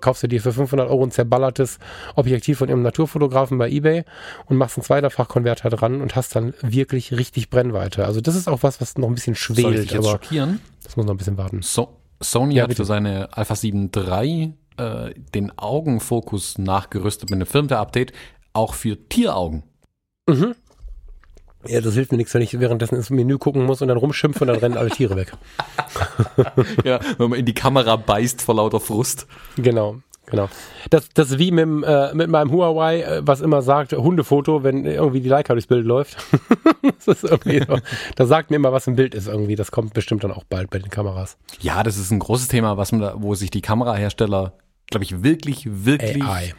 Kaufst 0.00 0.22
du 0.22 0.26
dir 0.26 0.40
für 0.40 0.54
500 0.54 0.88
Euro 0.88 1.04
ein 1.04 1.10
zerballertes 1.10 1.78
Objektiv 2.16 2.56
von 2.58 2.70
einem 2.70 2.80
Naturfotografen 2.80 3.58
bei 3.58 3.68
Ebay 3.68 4.04
und 4.46 4.56
machst 4.56 4.78
einen 4.78 4.84
Zweiterfach-Konverter 4.84 5.68
dran 5.68 6.00
und 6.00 6.16
hast 6.16 6.34
dann 6.34 6.54
wirklich 6.62 7.12
richtig 7.12 7.50
Brennweite. 7.50 8.06
Also 8.06 8.22
das 8.22 8.36
ist 8.36 8.48
auch 8.48 8.62
was, 8.62 8.80
was 8.80 8.96
noch 8.96 9.08
ein 9.08 9.14
bisschen 9.14 9.34
schwelt. 9.34 9.60
Soll 9.60 9.74
ich 9.74 9.80
dich 9.82 9.90
jetzt 9.90 9.98
aber 9.98 10.12
schockieren? 10.12 10.60
Das 10.82 10.96
muss 10.96 11.04
noch 11.04 11.12
ein 11.12 11.18
bisschen 11.18 11.36
warten. 11.36 11.60
So, 11.60 11.99
Sony 12.20 12.54
ja, 12.54 12.62
hat 12.62 12.68
bitte. 12.68 12.82
für 12.82 12.86
seine 12.86 13.36
Alpha 13.36 13.54
7 13.54 13.90
III 13.94 14.54
äh, 14.76 15.14
den 15.34 15.56
Augenfokus 15.58 16.58
nachgerüstet 16.58 17.30
mit 17.30 17.36
einem 17.36 17.46
Firmware-Update, 17.46 18.12
auch 18.52 18.74
für 18.74 18.96
Tieraugen. 19.08 19.62
Mhm. 20.28 20.54
Ja, 21.66 21.80
das 21.82 21.94
hilft 21.94 22.10
mir 22.10 22.18
nichts, 22.18 22.32
wenn 22.32 22.40
ich 22.40 22.58
währenddessen 22.58 22.94
ins 22.94 23.10
Menü 23.10 23.36
gucken 23.36 23.66
muss 23.66 23.82
und 23.82 23.88
dann 23.88 23.98
rumschimpfe 23.98 24.40
und 24.40 24.48
dann 24.48 24.56
rennen 24.56 24.78
alle 24.78 24.88
Tiere 24.88 25.16
weg. 25.16 25.32
ja, 26.84 27.00
wenn 27.18 27.30
man 27.30 27.38
in 27.38 27.44
die 27.44 27.52
Kamera 27.52 27.96
beißt 27.96 28.40
vor 28.40 28.54
lauter 28.54 28.80
Frust. 28.80 29.26
Genau. 29.56 30.00
Genau. 30.30 30.48
Das, 30.90 31.08
das 31.10 31.32
ist 31.32 31.38
wie 31.38 31.50
mit, 31.50 31.84
äh, 31.84 32.14
mit 32.14 32.30
meinem 32.30 32.50
Huawei, 32.52 33.02
äh, 33.02 33.22
was 33.24 33.40
immer 33.40 33.62
sagt, 33.62 33.92
Hundefoto, 33.92 34.62
wenn 34.62 34.84
irgendwie 34.84 35.20
die 35.20 35.28
Leica 35.28 35.52
durchs 35.52 35.66
Bild 35.66 35.84
läuft. 35.84 36.16
das 36.82 37.22
ist 37.22 37.24
irgendwie 37.24 37.62
so, 37.66 37.78
da 38.16 38.26
sagt 38.26 38.50
mir 38.50 38.56
immer, 38.56 38.72
was 38.72 38.86
im 38.86 38.96
Bild 38.96 39.14
ist 39.14 39.28
irgendwie. 39.28 39.56
Das 39.56 39.70
kommt 39.70 39.94
bestimmt 39.94 40.24
dann 40.24 40.32
auch 40.32 40.44
bald 40.44 40.70
bei 40.70 40.78
den 40.78 40.90
Kameras. 40.90 41.36
Ja, 41.60 41.82
das 41.82 41.96
ist 41.96 42.10
ein 42.10 42.18
großes 42.18 42.48
Thema, 42.48 42.76
was 42.76 42.92
man 42.92 43.00
da, 43.00 43.14
wo 43.18 43.34
sich 43.34 43.50
die 43.50 43.60
Kamerahersteller, 43.62 44.52
glaube 44.90 45.04
ich, 45.04 45.22
wirklich, 45.22 45.66
wirklich 45.66 46.22
AI. 46.22 46.54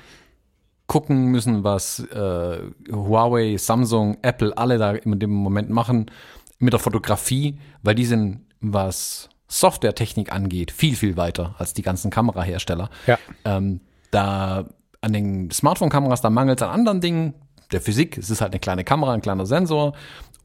gucken 0.88 1.26
müssen, 1.26 1.64
was 1.64 2.00
äh, 2.00 2.58
Huawei, 2.92 3.58
Samsung, 3.58 4.18
Apple 4.22 4.58
alle 4.58 4.78
da 4.78 4.92
in 4.92 5.20
dem 5.20 5.32
Moment 5.32 5.70
machen 5.70 6.12
mit 6.60 6.74
der 6.74 6.80
Fotografie, 6.80 7.58
weil 7.82 7.96
die 7.96 8.06
sind, 8.06 8.42
was 8.60 9.30
Softwaretechnik 9.52 10.32
angeht, 10.32 10.72
viel, 10.72 10.95
viel 10.95 11.18
weiter 11.18 11.56
als 11.58 11.74
die 11.74 11.82
ganzen 11.82 12.10
Kamerahersteller. 12.10 12.89
Ja. 13.06 13.20
Ähm, 13.43 13.82
da 14.10 14.66
an 15.02 15.14
den 15.14 15.52
Smartphone-Kameras, 15.52 16.22
da 16.22 16.30
mangelt 16.30 16.62
es 16.62 16.68
an 16.68 16.74
anderen 16.74 17.02
Dingen. 17.02 17.34
Der 17.74 17.82
Physik, 17.82 18.18
es 18.18 18.30
ist 18.30 18.39
halt 18.39 18.54
eine 18.54 18.60
kleine 18.60 18.84
Kamera, 18.86 19.14
ein 19.14 19.22
kleiner 19.22 19.45
Sensor. 19.45 19.93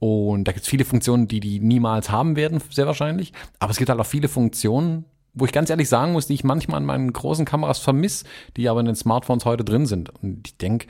Und 0.01 0.45
da 0.45 0.53
gibt 0.53 0.65
es 0.65 0.69
viele 0.69 0.85
Funktionen, 0.85 1.29
die 1.29 1.39
die 1.39 1.61
niemals 1.61 2.11
haben 2.11 2.35
werden, 2.35 2.61
sehr 2.71 2.87
wahrscheinlich. 2.87 3.33
Aber 3.61 3.71
es 3.71 3.79
gibt 3.79 3.89
halt 3.89 4.01
auch 4.01 4.07
viele 4.07 4.29
Funktionen, 4.29 5.05
wo 5.35 5.45
ich 5.45 5.53
ganz 5.53 5.71
ehrlich 5.71 5.89
sagen 5.89 6.13
muss, 6.13 6.27
die 6.27 6.35
ich 6.35 6.43
manchmal 6.43 6.79
an 6.79 6.85
meinen 6.85 7.13
großen 7.13 7.45
Kameras 7.45 7.79
vermisse, 7.79 8.25
die 8.57 8.69
aber 8.69 8.81
in 8.81 8.87
den 8.87 8.97
Smartphones 8.97 9.45
heute 9.45 9.65
drin 9.65 9.87
sind. 9.87 10.11
Und 10.23 10.49
ich 10.49 10.57
denke, 10.57 10.89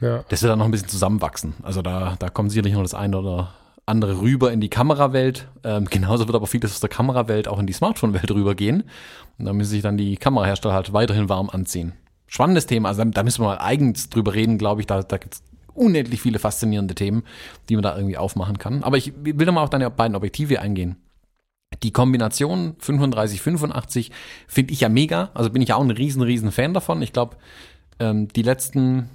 ja. 0.00 0.24
das 0.28 0.42
wird 0.42 0.50
dann 0.50 0.58
noch 0.58 0.66
ein 0.66 0.72
bisschen 0.72 0.88
zusammenwachsen. 0.88 1.54
Also 1.62 1.80
da, 1.80 2.16
da 2.18 2.28
kommt 2.28 2.50
sicherlich 2.50 2.74
noch 2.74 2.82
das 2.82 2.94
eine 2.94 3.18
oder 3.18 3.54
andere 3.86 4.20
rüber 4.20 4.52
in 4.52 4.60
die 4.60 4.68
Kamerawelt. 4.68 5.48
Ähm, 5.64 5.84
genauso 5.90 6.26
wird 6.26 6.36
aber 6.36 6.46
vieles 6.46 6.72
aus 6.72 6.80
der 6.80 6.90
Kamerawelt 6.90 7.48
auch 7.48 7.58
in 7.58 7.66
die 7.66 7.72
Smartphone-Welt 7.72 8.30
rübergehen. 8.30 8.84
Und 9.38 9.44
da 9.46 9.52
müssen 9.52 9.70
sich 9.70 9.82
dann 9.82 9.96
die 9.96 10.16
Kamerahersteller 10.16 10.74
halt 10.74 10.92
weiterhin 10.92 11.28
warm 11.28 11.48
anziehen. 11.48 11.92
Spannendes 12.26 12.66
Thema, 12.66 12.88
also 12.88 13.04
da 13.04 13.22
müssen 13.22 13.42
wir 13.42 13.48
mal 13.48 13.58
eigens 13.58 14.10
drüber 14.10 14.34
reden, 14.34 14.58
glaube 14.58 14.80
ich. 14.80 14.86
Da, 14.86 15.02
da 15.02 15.16
gibt 15.16 15.34
es 15.34 15.42
unendlich 15.74 16.20
viele 16.20 16.40
faszinierende 16.40 16.94
Themen, 16.94 17.22
die 17.68 17.76
man 17.76 17.84
da 17.84 17.96
irgendwie 17.96 18.16
aufmachen 18.16 18.58
kann. 18.58 18.82
Aber 18.82 18.96
ich 18.96 19.12
will 19.22 19.46
nochmal 19.46 19.62
auf 19.62 19.70
deine 19.70 19.88
beiden 19.90 20.16
Objektive 20.16 20.60
eingehen. 20.60 20.96
Die 21.82 21.92
Kombination 21.92 22.74
35, 22.78 23.40
85 23.42 24.10
finde 24.48 24.72
ich 24.72 24.80
ja 24.80 24.88
mega. 24.88 25.30
Also 25.34 25.50
bin 25.50 25.62
ich 25.62 25.68
ja 25.68 25.76
auch 25.76 25.84
ein 25.84 25.90
riesen, 25.90 26.22
riesen 26.22 26.50
Fan 26.50 26.74
davon. 26.74 27.02
Ich 27.02 27.12
glaube, 27.12 27.36
ähm, 28.00 28.28
die 28.28 28.42
letzten 28.42 29.10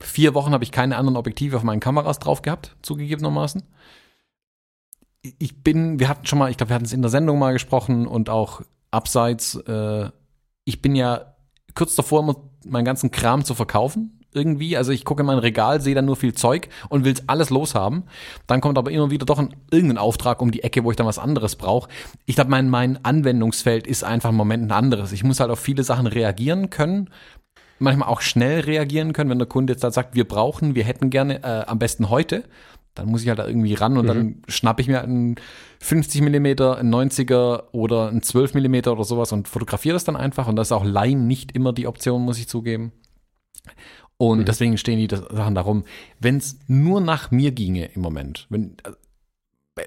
vier 0.00 0.34
Wochen 0.34 0.52
habe 0.52 0.64
ich 0.64 0.72
keine 0.72 0.96
anderen 0.96 1.16
Objektive 1.16 1.56
auf 1.56 1.62
meinen 1.62 1.80
Kameras 1.80 2.18
drauf 2.18 2.42
gehabt, 2.42 2.74
zugegebenermaßen 2.82 3.62
ich 5.22 5.62
bin, 5.62 6.00
wir 6.00 6.08
hatten 6.08 6.26
schon 6.26 6.38
mal, 6.38 6.50
ich 6.50 6.56
glaube, 6.56 6.70
wir 6.70 6.74
hatten 6.74 6.84
es 6.84 6.92
in 6.92 7.02
der 7.02 7.10
Sendung 7.10 7.38
mal 7.38 7.52
gesprochen 7.52 8.06
und 8.06 8.28
auch 8.28 8.62
abseits, 8.90 9.54
äh, 9.54 10.10
ich 10.64 10.82
bin 10.82 10.94
ja 10.96 11.34
kurz 11.74 11.94
davor, 11.94 12.20
immer 12.20 12.36
meinen 12.64 12.84
ganzen 12.84 13.10
Kram 13.10 13.44
zu 13.44 13.54
verkaufen. 13.54 14.18
Irgendwie, 14.34 14.78
also 14.78 14.92
ich 14.92 15.04
gucke 15.04 15.20
in 15.22 15.26
mein 15.26 15.38
Regal, 15.38 15.82
sehe 15.82 15.94
dann 15.94 16.06
nur 16.06 16.16
viel 16.16 16.32
Zeug 16.32 16.68
und 16.88 17.04
will 17.04 17.14
alles 17.26 17.50
loshaben. 17.50 18.04
Dann 18.46 18.62
kommt 18.62 18.78
aber 18.78 18.90
immer 18.90 19.10
wieder 19.10 19.26
doch 19.26 19.38
ein, 19.38 19.54
irgendein 19.70 19.98
Auftrag 19.98 20.40
um 20.40 20.50
die 20.50 20.62
Ecke, 20.62 20.84
wo 20.84 20.90
ich 20.90 20.96
dann 20.96 21.06
was 21.06 21.18
anderes 21.18 21.56
brauche. 21.56 21.90
Ich 22.24 22.36
glaube, 22.36 22.50
mein, 22.50 22.70
mein 22.70 23.04
Anwendungsfeld 23.04 23.86
ist 23.86 24.04
einfach 24.04 24.30
im 24.30 24.36
Moment 24.36 24.64
ein 24.64 24.72
anderes. 24.72 25.12
Ich 25.12 25.22
muss 25.22 25.38
halt 25.38 25.50
auf 25.50 25.60
viele 25.60 25.84
Sachen 25.84 26.06
reagieren 26.06 26.70
können, 26.70 27.10
manchmal 27.78 28.08
auch 28.08 28.22
schnell 28.22 28.60
reagieren 28.60 29.12
können, 29.12 29.28
wenn 29.28 29.38
der 29.38 29.48
Kunde 29.48 29.74
jetzt 29.74 29.84
da 29.84 29.90
sagt, 29.90 30.14
wir 30.14 30.26
brauchen, 30.26 30.74
wir 30.74 30.84
hätten 30.84 31.10
gerne 31.10 31.42
äh, 31.42 31.66
am 31.66 31.78
besten 31.78 32.08
heute 32.08 32.44
dann 32.94 33.08
muss 33.08 33.22
ich 33.22 33.28
halt 33.28 33.38
da 33.38 33.46
irgendwie 33.46 33.74
ran 33.74 33.96
und 33.96 34.04
mhm. 34.04 34.08
dann 34.08 34.42
schnappe 34.48 34.82
ich 34.82 34.88
mir 34.88 35.02
einen 35.02 35.36
50 35.80 36.20
mm, 36.20 36.46
einen 36.46 36.94
90er 36.94 37.64
oder 37.72 38.08
einen 38.08 38.22
12 38.22 38.54
mm 38.54 38.88
oder 38.88 39.04
sowas 39.04 39.32
und 39.32 39.48
fotografiere 39.48 39.94
das 39.94 40.04
dann 40.04 40.16
einfach. 40.16 40.46
Und 40.46 40.56
das 40.56 40.68
ist 40.68 40.72
auch 40.72 40.84
Line 40.84 41.22
nicht 41.22 41.52
immer 41.52 41.72
die 41.72 41.86
Option, 41.86 42.22
muss 42.22 42.38
ich 42.38 42.48
zugeben. 42.48 42.92
Und 44.18 44.40
mhm. 44.40 44.44
deswegen 44.44 44.78
stehen 44.78 44.98
die 44.98 45.14
Sachen 45.14 45.54
darum, 45.54 45.84
wenn 46.20 46.36
es 46.36 46.58
nur 46.68 47.00
nach 47.00 47.30
mir 47.30 47.52
ginge 47.52 47.86
im 47.86 48.02
Moment, 48.02 48.46
wenn 48.50 48.76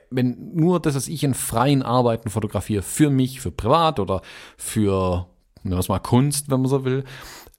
wenn 0.10 0.56
nur 0.56 0.80
das, 0.80 0.96
was 0.96 1.08
ich 1.08 1.24
in 1.24 1.34
freien 1.34 1.84
Arbeiten 1.84 2.30
fotografiere, 2.30 2.82
für 2.82 3.10
mich, 3.10 3.40
für 3.40 3.52
privat 3.52 4.00
oder 4.00 4.22
für, 4.58 5.28
nennen 5.62 5.76
wir 5.76 5.80
es 5.80 5.90
mal 5.90 6.00
Kunst, 6.00 6.50
wenn 6.50 6.62
man 6.62 6.70
so 6.70 6.86
will, 6.86 7.04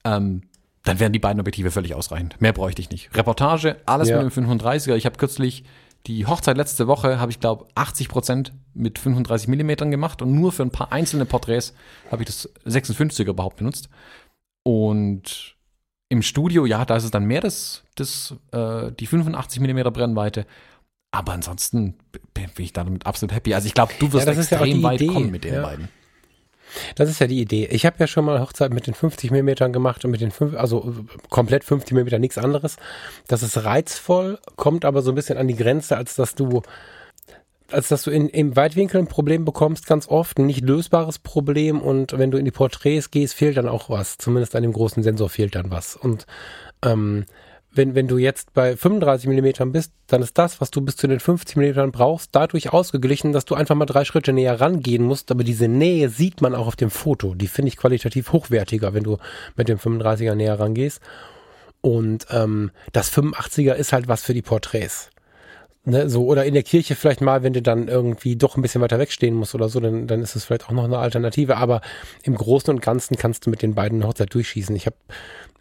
ähm, 0.04 0.42
dann 0.86 1.00
wären 1.00 1.12
die 1.12 1.18
beiden 1.18 1.40
Objektive 1.40 1.72
völlig 1.72 1.94
ausreichend. 1.94 2.40
Mehr 2.40 2.52
bräuchte 2.52 2.80
ich 2.80 2.90
nicht. 2.90 3.14
Reportage, 3.14 3.76
alles 3.86 4.08
ja. 4.08 4.22
mit 4.22 4.34
dem 4.34 4.48
35er. 4.48 4.94
Ich 4.94 5.04
habe 5.04 5.16
kürzlich 5.16 5.64
die 6.06 6.26
Hochzeit 6.26 6.56
letzte 6.56 6.86
Woche, 6.86 7.18
habe 7.18 7.32
ich 7.32 7.40
glaube 7.40 7.66
80 7.74 8.08
Prozent 8.08 8.52
mit 8.72 9.00
35 9.00 9.48
Millimetern 9.48 9.90
gemacht 9.90 10.22
und 10.22 10.32
nur 10.32 10.52
für 10.52 10.62
ein 10.62 10.70
paar 10.70 10.92
einzelne 10.92 11.26
Porträts 11.26 11.74
habe 12.12 12.22
ich 12.22 12.26
das 12.26 12.48
56er 12.64 13.30
überhaupt 13.30 13.56
benutzt. 13.56 13.88
Und 14.62 15.56
im 16.08 16.22
Studio, 16.22 16.66
ja, 16.66 16.84
da 16.84 16.96
ist 16.96 17.04
es 17.04 17.10
dann 17.10 17.24
mehr 17.24 17.40
das, 17.40 17.82
das, 17.96 18.36
äh, 18.52 18.92
die 18.92 19.08
85 19.08 19.60
Millimeter 19.60 19.90
Brennweite. 19.90 20.46
Aber 21.10 21.32
ansonsten 21.32 21.94
bin 22.32 22.48
ich 22.58 22.72
damit 22.72 23.06
absolut 23.06 23.34
happy. 23.34 23.54
Also 23.54 23.66
ich 23.66 23.74
glaube, 23.74 23.92
du 23.98 24.12
wirst 24.12 24.26
ja, 24.26 24.32
extrem 24.34 24.80
ja 24.80 24.82
weit 24.84 25.00
Idee. 25.00 25.12
kommen 25.12 25.32
mit 25.32 25.42
den 25.42 25.54
ja. 25.54 25.62
beiden. 25.62 25.88
Das 26.94 27.08
ist 27.08 27.20
ja 27.20 27.26
die 27.26 27.40
Idee. 27.40 27.66
Ich 27.70 27.86
habe 27.86 27.96
ja 27.98 28.06
schon 28.06 28.24
mal 28.24 28.40
Hochzeit 28.40 28.72
mit 28.72 28.86
den 28.86 28.94
50 28.94 29.30
mm 29.30 29.72
gemacht 29.72 30.04
und 30.04 30.10
mit 30.10 30.20
den 30.20 30.30
5, 30.30 30.56
also 30.56 30.94
komplett 31.30 31.64
50 31.64 31.92
mm 31.92 32.20
nichts 32.20 32.38
anderes. 32.38 32.76
Das 33.28 33.42
ist 33.42 33.64
reizvoll, 33.64 34.38
kommt 34.56 34.84
aber 34.84 35.02
so 35.02 35.12
ein 35.12 35.14
bisschen 35.14 35.38
an 35.38 35.48
die 35.48 35.56
Grenze, 35.56 35.96
als 35.96 36.16
dass 36.16 36.34
du 36.34 36.62
als 37.70 37.88
dass 37.88 38.02
du 38.02 38.10
in, 38.10 38.28
im 38.28 38.54
Weitwinkel 38.54 39.00
ein 39.00 39.08
Problem 39.08 39.44
bekommst, 39.44 39.86
ganz 39.86 40.08
oft, 40.08 40.38
ein 40.38 40.46
nicht 40.46 40.62
lösbares 40.62 41.18
Problem 41.18 41.80
und 41.80 42.16
wenn 42.16 42.30
du 42.30 42.38
in 42.38 42.44
die 42.44 42.50
Porträts 42.50 43.10
gehst, 43.10 43.34
fehlt 43.34 43.56
dann 43.56 43.68
auch 43.68 43.90
was. 43.90 44.18
Zumindest 44.18 44.54
an 44.54 44.62
dem 44.62 44.72
großen 44.72 45.02
Sensor 45.02 45.28
fehlt 45.28 45.54
dann 45.54 45.70
was. 45.70 45.96
Und 45.96 46.26
ähm, 46.84 47.24
wenn, 47.76 47.94
wenn 47.94 48.08
du 48.08 48.18
jetzt 48.18 48.52
bei 48.54 48.76
35 48.76 49.28
Millimetern 49.28 49.72
bist, 49.72 49.92
dann 50.06 50.22
ist 50.22 50.38
das, 50.38 50.60
was 50.60 50.70
du 50.70 50.80
bis 50.80 50.96
zu 50.96 51.06
den 51.06 51.20
50 51.20 51.56
Millimetern 51.56 51.92
brauchst, 51.92 52.30
dadurch 52.32 52.72
ausgeglichen, 52.72 53.32
dass 53.32 53.44
du 53.44 53.54
einfach 53.54 53.74
mal 53.74 53.86
drei 53.86 54.04
Schritte 54.04 54.32
näher 54.32 54.60
rangehen 54.60 55.04
musst. 55.04 55.30
Aber 55.30 55.44
diese 55.44 55.68
Nähe 55.68 56.08
sieht 56.08 56.40
man 56.40 56.54
auch 56.54 56.66
auf 56.66 56.76
dem 56.76 56.90
Foto. 56.90 57.34
Die 57.34 57.48
finde 57.48 57.68
ich 57.68 57.76
qualitativ 57.76 58.32
hochwertiger, 58.32 58.94
wenn 58.94 59.04
du 59.04 59.18
mit 59.56 59.68
dem 59.68 59.78
35er 59.78 60.34
näher 60.34 60.58
rangehst. 60.58 61.00
Und 61.80 62.26
ähm, 62.30 62.70
das 62.92 63.12
85er 63.12 63.74
ist 63.74 63.92
halt 63.92 64.08
was 64.08 64.22
für 64.22 64.34
die 64.34 64.42
Porträts. 64.42 65.10
Ne, 65.88 66.10
so, 66.10 66.26
oder 66.26 66.44
in 66.44 66.54
der 66.54 66.64
Kirche 66.64 66.96
vielleicht 66.96 67.20
mal, 67.20 67.44
wenn 67.44 67.52
du 67.52 67.62
dann 67.62 67.86
irgendwie 67.86 68.34
doch 68.34 68.56
ein 68.56 68.62
bisschen 68.62 68.80
weiter 68.80 68.98
wegstehen 68.98 69.36
musst 69.36 69.54
oder 69.54 69.68
so, 69.68 69.78
dann, 69.78 70.08
dann 70.08 70.20
ist 70.20 70.34
es 70.34 70.44
vielleicht 70.44 70.66
auch 70.66 70.72
noch 70.72 70.82
eine 70.82 70.98
Alternative. 70.98 71.58
Aber 71.58 71.80
im 72.24 72.34
Großen 72.34 72.70
und 72.74 72.82
Ganzen 72.82 73.16
kannst 73.16 73.46
du 73.46 73.50
mit 73.50 73.62
den 73.62 73.76
beiden 73.76 74.04
Hochzeit 74.04 74.34
durchschießen. 74.34 74.74
Ich 74.74 74.86
habe 74.86 74.96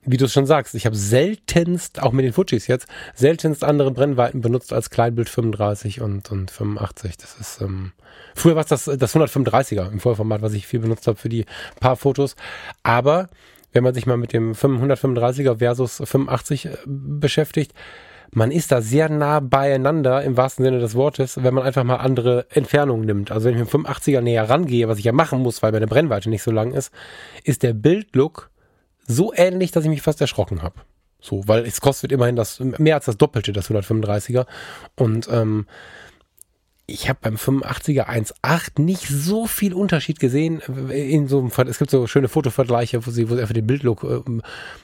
wie 0.05 0.17
du 0.17 0.25
es 0.25 0.33
schon 0.33 0.45
sagst, 0.45 0.75
ich 0.75 0.85
habe 0.85 0.95
seltenst, 0.95 2.01
auch 2.01 2.11
mit 2.11 2.25
den 2.25 2.33
Fujis 2.33 2.67
jetzt, 2.67 2.87
seltenst 3.13 3.63
andere 3.63 3.91
Brennweiten 3.91 4.41
benutzt 4.41 4.73
als 4.73 4.89
Kleinbild 4.89 5.29
35 5.29 6.01
und, 6.01 6.31
und 6.31 6.51
85. 6.51 7.17
Das 7.17 7.37
ist, 7.39 7.61
ähm, 7.61 7.91
früher 8.35 8.55
war 8.55 8.63
es 8.63 8.69
das, 8.69 8.85
das 8.85 9.15
135er 9.15 9.91
im 9.91 9.99
Vollformat, 9.99 10.41
was 10.41 10.53
ich 10.53 10.67
viel 10.67 10.79
benutzt 10.79 11.07
habe 11.07 11.17
für 11.17 11.29
die 11.29 11.45
paar 11.79 11.95
Fotos. 11.95 12.35
Aber 12.83 13.29
wenn 13.73 13.83
man 13.83 13.93
sich 13.93 14.05
mal 14.05 14.17
mit 14.17 14.31
dem 14.33 14.53
135er 14.53 15.57
versus 15.57 16.01
85 16.03 16.65
äh, 16.65 16.77
beschäftigt, 16.85 17.73
man 18.31 18.51
ist 18.51 18.71
da 18.71 18.81
sehr 18.81 19.09
nah 19.09 19.39
beieinander 19.39 20.21
im 20.23 20.35
wahrsten 20.35 20.65
Sinne 20.65 20.79
des 20.79 20.95
Wortes, 20.95 21.41
wenn 21.41 21.53
man 21.53 21.63
einfach 21.63 21.83
mal 21.83 21.97
andere 21.97 22.47
Entfernungen 22.49 23.05
nimmt. 23.05 23.31
Also 23.31 23.45
wenn 23.45 23.55
ich 23.55 23.59
mit 23.61 23.73
dem 23.73 23.85
85er 23.85 24.21
näher 24.21 24.49
rangehe, 24.49 24.87
was 24.87 24.99
ich 24.99 25.05
ja 25.05 25.13
machen 25.13 25.39
muss, 25.39 25.63
weil 25.63 25.71
meine 25.71 25.87
Brennweite 25.87 26.29
nicht 26.29 26.43
so 26.43 26.51
lang 26.51 26.73
ist, 26.73 26.91
ist 27.43 27.63
der 27.63 27.73
Bildlook 27.73 28.49
so 29.07 29.33
ähnlich, 29.33 29.71
dass 29.71 29.83
ich 29.83 29.89
mich 29.89 30.01
fast 30.01 30.21
erschrocken 30.21 30.61
habe. 30.61 30.81
So, 31.19 31.47
weil 31.47 31.65
es 31.65 31.81
kostet 31.81 32.11
immerhin 32.11 32.35
das 32.35 32.59
mehr 32.59 32.95
als 32.95 33.05
das 33.05 33.17
Doppelte, 33.17 33.51
das 33.51 33.69
135er. 33.69 34.45
Und 34.95 35.27
ähm, 35.31 35.65
ich 36.87 37.09
habe 37.09 37.19
beim 37.21 37.35
85er 37.35 38.07
1.8 38.07 38.79
nicht 38.81 39.07
so 39.07 39.47
viel 39.47 39.73
Unterschied 39.73 40.19
gesehen. 40.19 40.59
In 40.59 41.27
so 41.27 41.39
einem, 41.39 41.51
es 41.67 41.79
gibt 41.79 41.89
so 41.89 42.05
schöne 42.05 42.27
Fotovergleiche, 42.27 43.05
wo 43.05 43.11
sie, 43.11 43.29
wo 43.29 43.35
sie 43.35 43.41
einfach 43.41 43.55
den 43.55 43.65
Bildlook 43.65 44.03
äh, 44.03 44.21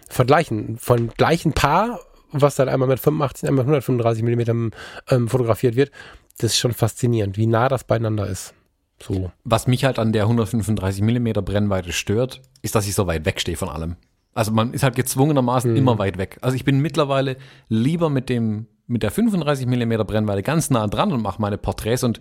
vergleichen. 0.10 0.78
Von 0.78 1.10
gleichen 1.10 1.54
Paar, 1.54 2.00
was 2.32 2.56
dann 2.56 2.70
einmal 2.70 2.88
mit 2.88 3.00
85, 3.00 3.48
einmal 3.48 3.66
mit 3.66 3.84
135 3.88 4.24
mm 4.24 4.72
ähm, 5.10 5.30
fotografiert 5.30 5.76
wird. 5.76 5.92
Das 6.40 6.54
ist 6.54 6.60
schon 6.60 6.74
faszinierend, 6.74 7.38
wie 7.38 7.46
nah 7.46 7.70
das 7.70 7.84
beieinander 7.84 8.26
ist. 8.28 8.56
So. 9.00 9.32
Was 9.44 9.68
mich 9.68 9.86
halt 9.86 10.00
an 10.00 10.12
der 10.12 10.24
135 10.24 11.04
mm 11.04 11.34
Brennweite 11.44 11.92
stört, 11.92 12.42
ist, 12.64 12.74
dass 12.74 12.88
ich 12.88 12.96
so 12.96 13.06
weit 13.06 13.26
wegstehe 13.26 13.58
von 13.58 13.70
allem. 13.70 13.96
Also 14.34 14.52
man 14.52 14.74
ist 14.74 14.84
halt 14.84 14.96
gezwungenermaßen 14.96 15.72
mhm. 15.72 15.78
immer 15.78 15.98
weit 16.00 16.18
weg. 16.18 16.38
Also 16.42 16.56
ich 16.56 16.64
bin 16.64 16.80
mittlerweile 16.80 17.38
lieber 17.68 18.10
mit 18.10 18.30
dem 18.30 18.68
mit 18.88 19.04
der 19.04 19.12
35 19.12 19.68
mm 19.68 19.94
Brennweite 20.06 20.44
ganz 20.44 20.70
nah 20.70 20.86
dran 20.88 21.14
und 21.14 21.22
mache 21.22 21.42
meine 21.42 21.58
Porträts 21.58 22.04
und 22.04 22.20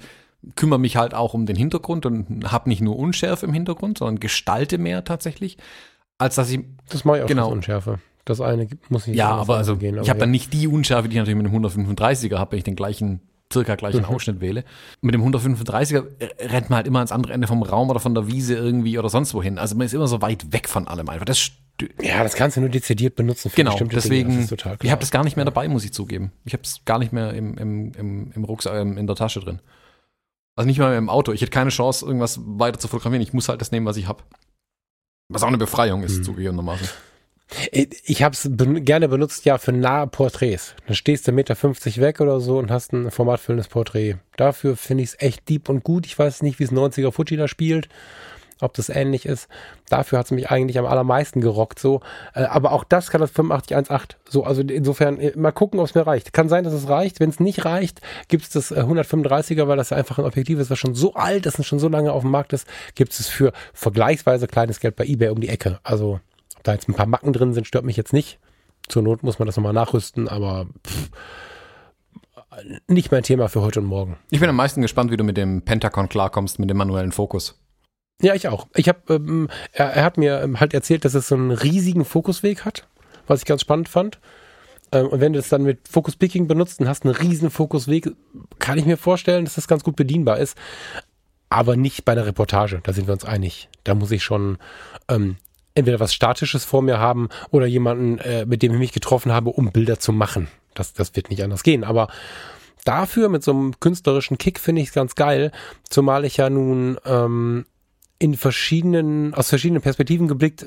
kümmere 0.56 0.78
mich 0.78 0.96
halt 0.96 1.14
auch 1.14 1.34
um 1.34 1.44
den 1.46 1.56
Hintergrund 1.56 2.06
und 2.06 2.50
habe 2.50 2.68
nicht 2.68 2.80
nur 2.80 2.96
Unschärfe 2.96 3.46
im 3.46 3.52
Hintergrund, 3.52 3.98
sondern 3.98 4.20
gestalte 4.20 4.78
mehr 4.78 5.04
tatsächlich, 5.04 5.58
als 6.18 6.36
dass 6.36 6.50
ich 6.50 6.60
das 6.88 7.04
mache 7.04 7.18
ich 7.18 7.24
auch 7.24 7.28
genau 7.28 7.46
das 7.46 7.52
Unschärfe. 7.52 7.98
Das 8.24 8.40
eine 8.40 8.68
muss 8.88 9.06
ich 9.06 9.16
ja, 9.16 9.30
aber 9.30 9.56
also 9.56 9.76
gehen, 9.76 9.94
aber 9.94 10.02
ich 10.02 10.10
habe 10.10 10.18
ja. 10.18 10.24
dann 10.24 10.30
nicht 10.30 10.52
die 10.52 10.68
Unschärfe, 10.68 11.08
die 11.08 11.16
ich 11.16 11.18
natürlich 11.18 11.42
mit 11.42 11.52
dem 11.52 11.64
135er 11.64 12.38
habe, 12.38 12.52
wenn 12.52 12.58
ich 12.58 12.64
den 12.64 12.76
gleichen 12.76 13.20
circa 13.52 13.74
gleichen 13.74 14.00
mhm. 14.00 14.06
Ausschnitt 14.06 14.40
wähle. 14.40 14.64
Mit 15.00 15.14
dem 15.14 15.22
135er 15.22 16.04
rennt 16.40 16.70
man 16.70 16.78
halt 16.78 16.86
immer 16.86 17.00
ans 17.00 17.12
andere 17.12 17.32
Ende 17.32 17.46
vom 17.46 17.62
Raum 17.62 17.90
oder 17.90 18.00
von 18.00 18.14
der 18.14 18.26
Wiese 18.26 18.54
irgendwie 18.54 18.98
oder 18.98 19.08
sonst 19.08 19.34
wohin. 19.34 19.58
Also 19.58 19.76
man 19.76 19.86
ist 19.86 19.94
immer 19.94 20.06
so 20.06 20.22
weit 20.22 20.52
weg 20.52 20.68
von 20.68 20.88
allem 20.88 21.08
einfach. 21.08 21.24
Das 21.24 21.52
ja, 22.02 22.22
das 22.22 22.34
kannst 22.34 22.58
du 22.58 22.60
nur 22.60 22.68
dezidiert 22.68 23.16
benutzen 23.16 23.50
für 23.50 23.56
genau. 23.56 23.74
Deswegen, 23.78 24.46
ich 24.82 24.90
habe 24.90 25.00
das 25.00 25.10
gar 25.10 25.24
nicht 25.24 25.36
mehr 25.36 25.46
dabei, 25.46 25.66
muss 25.66 25.84
ich 25.84 25.94
zugeben. 25.94 26.30
Ich 26.44 26.52
habe 26.52 26.62
es 26.62 26.84
gar 26.84 26.98
nicht 26.98 27.12
mehr 27.12 27.32
im, 27.32 27.56
im, 27.56 27.92
im, 27.92 28.32
im 28.32 28.44
Rucksack, 28.44 28.74
ähm, 28.74 28.98
in 28.98 29.06
der 29.06 29.16
Tasche 29.16 29.40
drin. 29.40 29.60
Also 30.56 30.66
nicht 30.66 30.78
mal 30.78 30.94
im 30.94 31.08
Auto. 31.08 31.32
Ich 31.32 31.40
hätte 31.40 31.50
keine 31.50 31.70
Chance, 31.70 32.04
irgendwas 32.04 32.38
weiter 32.44 32.78
zu 32.78 32.88
fotografieren. 32.88 33.22
Ich 33.22 33.32
muss 33.32 33.48
halt 33.48 33.62
das 33.62 33.72
nehmen, 33.72 33.86
was 33.86 33.96
ich 33.96 34.08
habe. 34.08 34.22
Was 35.30 35.42
auch 35.42 35.48
eine 35.48 35.58
Befreiung 35.58 36.02
ist, 36.02 36.16
hm. 36.16 36.24
zugegebenermaßen. 36.24 36.88
Ich 37.72 38.22
habe 38.22 38.34
es 38.34 38.48
ben 38.50 38.84
gerne 38.84 39.08
benutzt, 39.08 39.44
ja, 39.44 39.58
für 39.58 39.72
nahe 39.72 40.06
Porträts. 40.06 40.74
Dann 40.86 40.94
stehst 40.94 41.26
du 41.26 41.32
1,50 41.32 41.34
Meter 41.34 42.02
weg 42.02 42.20
oder 42.20 42.40
so 42.40 42.58
und 42.58 42.70
hast 42.70 42.92
ein 42.92 43.10
formatfüllendes 43.10 43.68
Porträt. 43.68 44.16
Dafür 44.36 44.76
finde 44.76 45.02
ich 45.02 45.10
es 45.10 45.20
echt 45.20 45.48
deep 45.48 45.68
und 45.68 45.82
gut. 45.82 46.06
Ich 46.06 46.18
weiß 46.18 46.42
nicht, 46.42 46.58
wie 46.58 46.64
es 46.64 46.72
90er 46.72 47.12
Fuji 47.12 47.36
da 47.36 47.48
spielt 47.48 47.88
ob 48.60 48.74
das 48.74 48.88
ähnlich 48.88 49.26
ist. 49.26 49.48
Dafür 49.88 50.18
hat 50.18 50.26
es 50.26 50.32
mich 50.32 50.50
eigentlich 50.50 50.78
am 50.78 50.86
allermeisten 50.86 51.40
gerockt 51.40 51.78
so. 51.78 52.00
Äh, 52.34 52.42
aber 52.42 52.72
auch 52.72 52.84
das 52.84 53.10
kann 53.10 53.20
das 53.20 53.30
8518. 53.30 54.18
So, 54.28 54.44
also 54.44 54.62
insofern 54.62 55.18
äh, 55.18 55.32
mal 55.36 55.52
gucken, 55.52 55.80
ob 55.80 55.86
es 55.86 55.94
mir 55.94 56.06
reicht. 56.06 56.32
Kann 56.32 56.48
sein, 56.48 56.64
dass 56.64 56.72
es 56.72 56.88
reicht. 56.88 57.20
Wenn 57.20 57.30
es 57.30 57.40
nicht 57.40 57.64
reicht, 57.64 58.00
gibt 58.28 58.44
es 58.44 58.50
das 58.50 58.72
135er, 58.72 59.62
äh, 59.62 59.68
weil 59.68 59.76
das 59.76 59.92
einfach 59.92 60.18
ein 60.18 60.24
Objektiv 60.24 60.58
ist, 60.58 60.70
was 60.70 60.78
schon 60.78 60.94
so 60.94 61.14
alt 61.14 61.46
ist 61.46 61.58
und 61.58 61.64
schon 61.64 61.78
so 61.78 61.88
lange 61.88 62.12
auf 62.12 62.22
dem 62.22 62.30
Markt 62.30 62.52
ist, 62.52 62.66
gibt 62.94 63.18
es 63.18 63.28
für 63.28 63.52
vergleichsweise 63.72 64.46
kleines 64.46 64.80
Geld 64.80 64.96
bei 64.96 65.04
eBay 65.04 65.30
um 65.30 65.40
die 65.40 65.48
Ecke. 65.48 65.80
Also 65.82 66.20
da 66.62 66.72
jetzt 66.72 66.88
ein 66.88 66.94
paar 66.94 67.06
Macken 67.06 67.32
drin 67.32 67.54
sind, 67.54 67.66
stört 67.66 67.84
mich 67.84 67.96
jetzt 67.96 68.12
nicht. 68.12 68.38
Zur 68.88 69.02
Not 69.02 69.22
muss 69.22 69.38
man 69.38 69.46
das 69.46 69.56
nochmal 69.56 69.72
nachrüsten, 69.72 70.28
aber 70.28 70.66
pff, 70.86 71.10
nicht 72.88 73.12
mein 73.12 73.22
Thema 73.22 73.48
für 73.48 73.62
heute 73.62 73.80
und 73.80 73.86
morgen. 73.86 74.16
Ich 74.30 74.40
bin 74.40 74.48
am 74.48 74.56
meisten 74.56 74.82
gespannt, 74.82 75.10
wie 75.10 75.16
du 75.16 75.24
mit 75.24 75.36
dem 75.36 75.62
Pentacon 75.62 76.08
klarkommst, 76.08 76.58
mit 76.58 76.68
dem 76.68 76.76
manuellen 76.76 77.12
Fokus. 77.12 77.58
Ja, 78.20 78.34
ich 78.34 78.48
auch. 78.48 78.66
Ich 78.74 78.88
habe, 78.88 79.00
ähm, 79.14 79.48
er, 79.72 79.92
er, 79.92 80.04
hat 80.04 80.18
mir 80.18 80.42
ähm, 80.42 80.60
halt 80.60 80.74
erzählt, 80.74 81.04
dass 81.04 81.14
es 81.14 81.28
so 81.28 81.36
einen 81.36 81.52
riesigen 81.52 82.04
Fokusweg 82.04 82.64
hat, 82.64 82.86
was 83.26 83.40
ich 83.40 83.46
ganz 83.46 83.62
spannend 83.62 83.88
fand. 83.88 84.20
Ähm, 84.92 85.06
und 85.06 85.20
wenn 85.20 85.32
du 85.32 85.38
es 85.38 85.48
dann 85.48 85.62
mit 85.62 85.88
Focus 85.88 86.16
Picking 86.16 86.46
benutzt 86.46 86.80
und 86.80 86.88
hast 86.88 87.04
einen 87.04 87.14
riesen 87.14 87.50
Fokusweg, 87.50 88.10
kann 88.58 88.78
ich 88.78 88.84
mir 88.84 88.98
vorstellen, 88.98 89.44
dass 89.44 89.54
das 89.54 89.68
ganz 89.68 89.84
gut 89.84 89.96
bedienbar 89.96 90.38
ist. 90.38 90.56
Aber 91.48 91.76
nicht 91.76 92.04
bei 92.04 92.12
einer 92.12 92.26
Reportage, 92.26 92.80
da 92.82 92.92
sind 92.92 93.08
wir 93.08 93.14
uns 93.14 93.24
einig. 93.24 93.68
Da 93.84 93.94
muss 93.94 94.10
ich 94.10 94.22
schon 94.22 94.58
ähm, 95.08 95.36
entweder 95.74 96.00
was 96.00 96.14
Statisches 96.14 96.64
vor 96.64 96.82
mir 96.82 96.98
haben 96.98 97.28
oder 97.50 97.66
jemanden, 97.66 98.18
äh, 98.18 98.46
mit 98.46 98.62
dem 98.62 98.72
ich 98.72 98.78
mich 98.78 98.92
getroffen 98.92 99.32
habe, 99.32 99.50
um 99.50 99.72
Bilder 99.72 99.98
zu 99.98 100.12
machen. 100.12 100.48
Das, 100.74 100.92
das 100.92 101.14
wird 101.16 101.30
nicht 101.30 101.42
anders 101.42 101.62
gehen. 101.62 101.84
Aber 101.84 102.08
dafür 102.84 103.28
mit 103.28 103.42
so 103.42 103.52
einem 103.52 103.78
künstlerischen 103.80 104.38
Kick 104.38 104.58
finde 104.58 104.82
ich 104.82 104.88
es 104.88 104.94
ganz 104.94 105.14
geil, 105.14 105.52
zumal 105.88 106.24
ich 106.24 106.36
ja 106.36 106.50
nun 106.50 106.98
ähm, 107.04 107.66
in 108.18 108.36
verschiedenen, 108.36 109.34
aus 109.34 109.48
verschiedenen 109.48 109.82
Perspektiven 109.82 110.28
geblickt, 110.28 110.62
äh, 110.62 110.66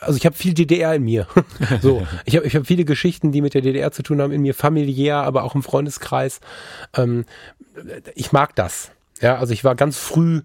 also 0.00 0.16
ich 0.16 0.26
habe 0.26 0.36
viel 0.36 0.54
DDR 0.54 0.94
in 0.94 1.04
mir. 1.04 1.26
so, 1.82 2.06
ich 2.24 2.36
habe 2.36 2.46
ich 2.46 2.54
hab 2.54 2.66
viele 2.66 2.84
Geschichten, 2.84 3.32
die 3.32 3.42
mit 3.42 3.54
der 3.54 3.62
DDR 3.62 3.90
zu 3.90 4.02
tun 4.02 4.20
haben, 4.20 4.32
in 4.32 4.42
mir 4.42 4.54
familiär, 4.54 5.16
aber 5.16 5.42
auch 5.42 5.54
im 5.54 5.62
Freundeskreis. 5.62 6.40
Ähm, 6.96 7.24
ich 8.14 8.32
mag 8.32 8.54
das. 8.54 8.92
Ja, 9.20 9.36
also 9.38 9.52
ich 9.52 9.64
war 9.64 9.74
ganz 9.74 9.98
früh 9.98 10.42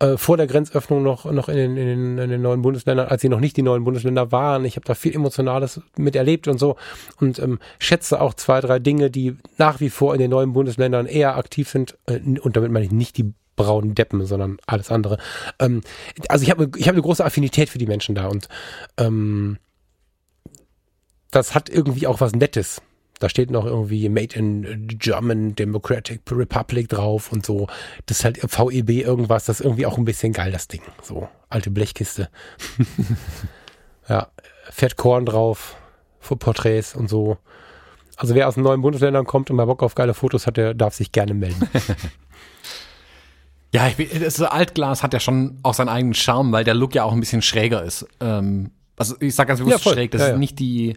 äh, 0.00 0.16
vor 0.16 0.36
der 0.36 0.46
Grenzöffnung 0.46 1.02
noch 1.02 1.30
noch 1.30 1.48
in 1.48 1.56
den, 1.56 1.76
in, 1.76 1.86
den, 1.86 2.18
in 2.18 2.30
den 2.30 2.42
neuen 2.42 2.62
Bundesländern, 2.62 3.08
als 3.08 3.22
sie 3.22 3.28
noch 3.28 3.40
nicht 3.40 3.56
die 3.56 3.62
neuen 3.62 3.84
Bundesländer 3.84 4.32
waren. 4.32 4.64
Ich 4.64 4.76
habe 4.76 4.86
da 4.86 4.94
viel 4.94 5.14
Emotionales 5.14 5.80
miterlebt 5.96 6.48
und 6.48 6.58
so 6.58 6.76
und 7.20 7.38
ähm, 7.38 7.58
schätze 7.78 8.20
auch 8.20 8.34
zwei, 8.34 8.60
drei 8.60 8.78
Dinge, 8.78 9.10
die 9.10 9.36
nach 9.58 9.80
wie 9.80 9.90
vor 9.90 10.14
in 10.14 10.20
den 10.20 10.30
neuen 10.30 10.52
Bundesländern 10.52 11.06
eher 11.06 11.36
aktiv 11.36 11.68
sind. 11.68 11.98
Äh, 12.06 12.20
und 12.40 12.56
damit 12.56 12.72
meine 12.72 12.86
ich 12.86 12.92
nicht 12.92 13.16
die 13.18 13.32
braunen 13.56 13.94
Deppen, 13.94 14.24
sondern 14.24 14.56
alles 14.66 14.90
andere. 14.90 15.18
Ähm, 15.58 15.82
also 16.28 16.42
ich 16.42 16.50
habe 16.50 16.70
ich 16.76 16.88
hab 16.88 16.94
eine 16.94 17.02
große 17.02 17.24
Affinität 17.24 17.68
für 17.68 17.78
die 17.78 17.86
Menschen 17.86 18.14
da 18.14 18.26
und 18.26 18.48
ähm, 18.96 19.58
das 21.30 21.54
hat 21.54 21.68
irgendwie 21.68 22.06
auch 22.06 22.20
was 22.20 22.32
Nettes. 22.34 22.82
Da 23.20 23.28
steht 23.28 23.50
noch 23.50 23.66
irgendwie 23.66 24.08
Made 24.08 24.34
in 24.34 24.88
German 24.88 25.54
Democratic 25.54 26.22
Republic 26.30 26.88
drauf 26.88 27.30
und 27.30 27.44
so. 27.44 27.68
Das 28.06 28.18
ist 28.18 28.24
halt 28.24 28.38
VEB 28.42 29.04
irgendwas, 29.04 29.44
das 29.44 29.60
ist 29.60 29.66
irgendwie 29.66 29.84
auch 29.84 29.98
ein 29.98 30.06
bisschen 30.06 30.32
geil, 30.32 30.50
das 30.50 30.68
Ding. 30.68 30.80
So, 31.02 31.28
alte 31.50 31.70
Blechkiste. 31.70 32.30
ja, 34.08 34.28
fett 34.70 34.96
Korn 34.96 35.26
drauf, 35.26 35.76
für 36.18 36.36
Porträts 36.36 36.96
und 36.96 37.10
so. 37.10 37.36
Also 38.16 38.34
wer 38.34 38.48
aus 38.48 38.54
den 38.54 38.64
neuen 38.64 38.80
Bundesländern 38.80 39.26
kommt 39.26 39.50
und 39.50 39.56
mal 39.56 39.66
Bock 39.66 39.82
auf 39.82 39.94
geile 39.94 40.14
Fotos 40.14 40.46
hat, 40.46 40.56
der 40.56 40.72
darf 40.72 40.94
sich 40.94 41.12
gerne 41.12 41.34
melden. 41.34 41.68
ja, 43.74 43.86
ich, 43.88 44.18
das 44.18 44.40
Altglas 44.40 45.02
hat 45.02 45.12
ja 45.12 45.20
schon 45.20 45.58
auch 45.62 45.74
seinen 45.74 45.90
eigenen 45.90 46.14
Charme, 46.14 46.52
weil 46.52 46.64
der 46.64 46.74
Look 46.74 46.94
ja 46.94 47.04
auch 47.04 47.12
ein 47.12 47.20
bisschen 47.20 47.42
schräger 47.42 47.82
ist. 47.82 48.06
Ähm, 48.20 48.70
also 48.96 49.14
ich 49.20 49.34
sag 49.34 49.48
ganz 49.48 49.60
bewusst 49.60 49.84
ja, 49.84 49.92
schräg, 49.92 50.10
das 50.10 50.22
ja, 50.22 50.26
ist 50.28 50.32
ja. 50.32 50.38
nicht 50.38 50.58
die 50.58 50.96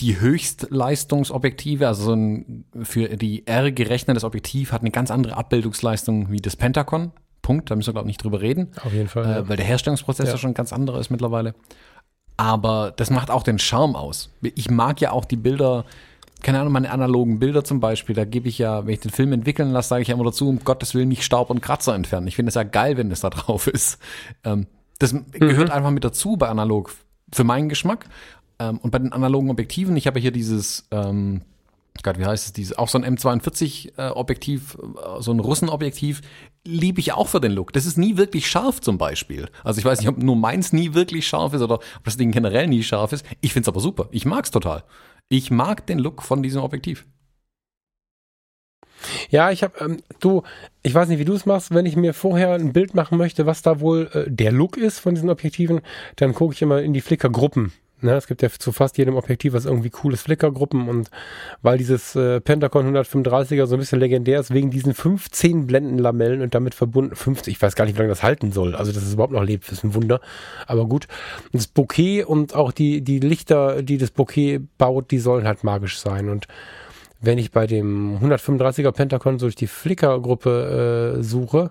die 0.00 0.20
Höchstleistungsobjektive, 0.20 1.86
also 1.86 2.04
so 2.04 2.14
ein, 2.14 2.64
für 2.82 3.16
die 3.16 3.46
R 3.46 3.70
gerechnetes 3.70 4.24
Objektiv 4.24 4.72
hat 4.72 4.80
eine 4.80 4.90
ganz 4.90 5.10
andere 5.10 5.36
Abbildungsleistung 5.36 6.30
wie 6.30 6.38
das 6.38 6.56
Pentacon. 6.56 7.12
Punkt, 7.42 7.70
da 7.70 7.76
müssen 7.76 7.88
wir 7.88 7.92
glaube 7.92 8.06
ich 8.06 8.14
nicht 8.14 8.24
drüber 8.24 8.40
reden. 8.40 8.72
Auf 8.82 8.92
jeden 8.92 9.08
Fall. 9.08 9.24
Äh, 9.24 9.48
weil 9.48 9.56
der 9.56 9.66
Herstellungsprozess 9.66 10.30
ja. 10.30 10.38
schon 10.38 10.50
ein 10.50 10.54
ganz 10.54 10.72
anderer 10.72 10.98
ist 10.98 11.10
mittlerweile. 11.10 11.54
Aber 12.36 12.92
das 12.96 13.10
macht 13.10 13.30
auch 13.30 13.44
den 13.44 13.58
Charme 13.58 13.94
aus. 13.94 14.30
Ich 14.42 14.70
mag 14.70 15.00
ja 15.00 15.12
auch 15.12 15.24
die 15.24 15.36
Bilder, 15.36 15.84
keine 16.42 16.58
Ahnung, 16.60 16.72
meine 16.72 16.90
analogen 16.90 17.38
Bilder 17.38 17.62
zum 17.62 17.78
Beispiel, 17.78 18.16
da 18.16 18.24
gebe 18.24 18.48
ich 18.48 18.58
ja, 18.58 18.86
wenn 18.86 18.94
ich 18.94 19.00
den 19.00 19.12
Film 19.12 19.32
entwickeln 19.32 19.70
lasse, 19.70 19.90
sage 19.90 20.02
ich 20.02 20.08
ja 20.08 20.14
immer 20.14 20.24
dazu, 20.24 20.48
um 20.48 20.58
Gottes 20.64 20.94
Willen 20.94 21.08
nicht 21.08 21.22
Staub 21.22 21.50
und 21.50 21.60
Kratzer 21.60 21.94
entfernen. 21.94 22.26
Ich 22.26 22.34
finde 22.34 22.48
es 22.48 22.56
ja 22.56 22.64
geil, 22.64 22.96
wenn 22.96 23.10
das 23.10 23.20
da 23.20 23.30
drauf 23.30 23.68
ist. 23.68 23.98
Ähm, 24.42 24.66
das 24.98 25.12
mhm. 25.12 25.30
gehört 25.32 25.70
einfach 25.70 25.90
mit 25.90 26.04
dazu 26.04 26.36
bei 26.36 26.48
analog 26.48 26.92
für 27.32 27.44
meinen 27.44 27.68
Geschmack. 27.68 28.06
Ähm, 28.64 28.78
und 28.78 28.90
bei 28.90 28.98
den 28.98 29.12
analogen 29.12 29.50
Objektiven, 29.50 29.96
ich 29.96 30.06
habe 30.06 30.20
hier 30.20 30.30
dieses, 30.30 30.86
ähm, 30.90 31.42
Gott, 32.02 32.18
wie 32.18 32.24
heißt 32.24 32.46
es, 32.46 32.52
dieses, 32.52 32.76
auch 32.76 32.88
so 32.88 32.98
ein 32.98 33.04
M42-Objektiv, 33.04 34.76
äh, 34.78 35.22
so 35.22 35.32
ein 35.32 35.40
Russenobjektiv, 35.40 36.22
liebe 36.66 37.00
ich 37.00 37.12
auch 37.12 37.28
für 37.28 37.40
den 37.40 37.52
Look. 37.52 37.72
Das 37.72 37.86
ist 37.86 37.98
nie 37.98 38.16
wirklich 38.16 38.48
scharf 38.48 38.80
zum 38.80 38.98
Beispiel. 38.98 39.48
Also 39.62 39.78
ich 39.78 39.84
weiß 39.84 40.00
nicht, 40.00 40.08
ob 40.08 40.22
nur 40.22 40.36
meins 40.36 40.72
nie 40.72 40.94
wirklich 40.94 41.26
scharf 41.26 41.52
ist 41.54 41.62
oder 41.62 41.74
ob 41.74 42.04
das 42.04 42.16
Ding 42.16 42.30
generell 42.30 42.66
nie 42.66 42.82
scharf 42.82 43.12
ist. 43.12 43.24
Ich 43.40 43.52
finde 43.52 43.64
es 43.64 43.68
aber 43.68 43.80
super. 43.80 44.08
Ich 44.10 44.24
mag 44.24 44.44
es 44.44 44.50
total. 44.50 44.84
Ich 45.28 45.50
mag 45.50 45.86
den 45.86 45.98
Look 45.98 46.22
von 46.22 46.42
diesem 46.42 46.62
Objektiv. 46.62 47.06
Ja, 49.28 49.50
ich 49.50 49.62
habe, 49.62 49.78
ähm, 49.80 49.98
du, 50.20 50.42
ich 50.82 50.94
weiß 50.94 51.08
nicht, 51.08 51.18
wie 51.18 51.26
du 51.26 51.34
es 51.34 51.44
machst, 51.44 51.74
wenn 51.74 51.84
ich 51.84 51.94
mir 51.94 52.14
vorher 52.14 52.54
ein 52.54 52.72
Bild 52.72 52.94
machen 52.94 53.18
möchte, 53.18 53.44
was 53.44 53.60
da 53.60 53.80
wohl 53.80 54.08
äh, 54.14 54.30
der 54.30 54.50
Look 54.50 54.78
ist 54.78 54.98
von 54.98 55.14
diesen 55.14 55.28
Objektiven, 55.28 55.82
dann 56.16 56.32
gucke 56.32 56.54
ich 56.54 56.62
immer 56.62 56.80
in 56.80 56.94
die 56.94 57.02
Flickr-Gruppen 57.02 57.72
Ne, 58.04 58.16
es 58.16 58.26
gibt 58.26 58.42
ja 58.42 58.50
zu 58.50 58.70
fast 58.70 58.98
jedem 58.98 59.16
Objektiv 59.16 59.54
was 59.54 59.64
irgendwie 59.64 59.88
cooles 59.88 60.20
Flickergruppen 60.20 60.90
und 60.90 61.08
weil 61.62 61.78
dieses 61.78 62.14
äh, 62.14 62.38
Pentacon 62.38 62.94
135er 62.94 63.64
so 63.64 63.76
ein 63.76 63.78
bisschen 63.78 63.98
legendär 63.98 64.40
ist, 64.40 64.52
wegen 64.52 64.70
diesen 64.70 64.92
15 64.92 65.66
Blendenlamellen 65.66 66.42
und 66.42 66.54
damit 66.54 66.74
verbunden, 66.74 67.16
50, 67.16 67.54
ich 67.54 67.62
weiß 67.62 67.74
gar 67.74 67.86
nicht, 67.86 67.94
wie 67.94 68.00
lange 68.00 68.10
das 68.10 68.22
halten 68.22 68.52
soll. 68.52 68.74
Also, 68.76 68.92
dass 68.92 69.04
es 69.04 69.14
überhaupt 69.14 69.32
noch 69.32 69.42
lebt, 69.42 69.72
ist 69.72 69.84
ein 69.84 69.94
Wunder. 69.94 70.20
Aber 70.66 70.84
gut. 70.84 71.08
Das 71.52 71.66
Bouquet 71.66 72.24
und 72.24 72.54
auch 72.54 72.72
die, 72.72 73.00
die 73.00 73.20
Lichter, 73.20 73.82
die 73.82 73.96
das 73.96 74.10
Bouquet 74.10 74.60
baut, 74.76 75.10
die 75.10 75.18
sollen 75.18 75.46
halt 75.46 75.64
magisch 75.64 75.98
sein. 75.98 76.28
Und 76.28 76.46
wenn 77.22 77.38
ich 77.38 77.52
bei 77.52 77.66
dem 77.66 78.18
135er 78.18 78.92
Pentacon 78.92 79.38
so 79.38 79.46
durch 79.46 79.56
die 79.56 79.66
Flickergruppe 79.66 81.16
äh, 81.16 81.22
suche, 81.22 81.70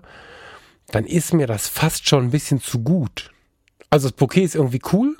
dann 0.88 1.06
ist 1.06 1.32
mir 1.32 1.46
das 1.46 1.68
fast 1.68 2.08
schon 2.08 2.24
ein 2.24 2.30
bisschen 2.32 2.60
zu 2.60 2.80
gut. 2.80 3.30
Also 3.88 4.08
das 4.08 4.16
Bouquet 4.16 4.42
ist 4.42 4.56
irgendwie 4.56 4.80
cool, 4.92 5.16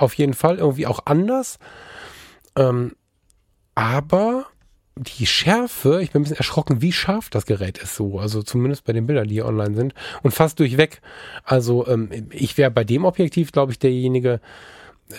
auf 0.00 0.14
jeden 0.14 0.34
Fall 0.34 0.58
irgendwie 0.58 0.86
auch 0.86 1.00
anders. 1.06 1.58
Ähm, 2.56 2.96
aber 3.74 4.46
die 4.96 5.26
Schärfe, 5.26 6.02
ich 6.02 6.10
bin 6.10 6.20
ein 6.20 6.24
bisschen 6.24 6.36
erschrocken, 6.36 6.82
wie 6.82 6.92
scharf 6.92 7.30
das 7.30 7.46
Gerät 7.46 7.78
ist 7.78 7.94
so. 7.94 8.18
Also 8.18 8.42
zumindest 8.42 8.84
bei 8.84 8.92
den 8.92 9.06
Bildern, 9.06 9.28
die 9.28 9.34
hier 9.34 9.46
online 9.46 9.74
sind. 9.74 9.94
Und 10.22 10.32
fast 10.32 10.58
durchweg. 10.58 11.00
Also 11.44 11.86
ähm, 11.86 12.10
ich 12.30 12.58
wäre 12.58 12.70
bei 12.70 12.84
dem 12.84 13.04
Objektiv, 13.04 13.52
glaube 13.52 13.72
ich, 13.72 13.78
derjenige, 13.78 14.40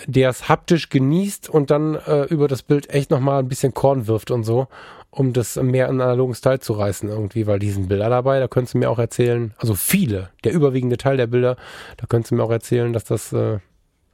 der 0.06 0.30
es 0.30 0.48
haptisch 0.48 0.88
genießt 0.88 1.48
und 1.48 1.70
dann 1.70 1.94
äh, 1.94 2.24
über 2.24 2.48
das 2.48 2.62
Bild 2.62 2.90
echt 2.90 3.10
nochmal 3.10 3.40
ein 3.40 3.48
bisschen 3.48 3.74
Korn 3.74 4.06
wirft 4.06 4.30
und 4.30 4.44
so, 4.44 4.68
um 5.10 5.32
das 5.32 5.56
mehr 5.56 5.88
in 5.88 6.00
analogen 6.00 6.34
Style 6.34 6.60
zu 6.60 6.72
reißen 6.72 7.08
irgendwie, 7.08 7.46
weil 7.46 7.58
die 7.58 7.70
sind 7.70 7.88
Bilder 7.88 8.08
dabei, 8.08 8.40
da 8.40 8.48
könntest 8.48 8.74
du 8.74 8.78
mir 8.78 8.90
auch 8.90 8.98
erzählen, 8.98 9.52
also 9.58 9.74
viele, 9.74 10.30
der 10.44 10.52
überwiegende 10.52 10.96
Teil 10.96 11.16
der 11.16 11.26
Bilder, 11.26 11.56
da 11.98 12.06
könntest 12.06 12.30
du 12.30 12.36
mir 12.36 12.44
auch 12.44 12.50
erzählen, 12.50 12.92
dass 12.92 13.04
das 13.04 13.32
äh, 13.32 13.58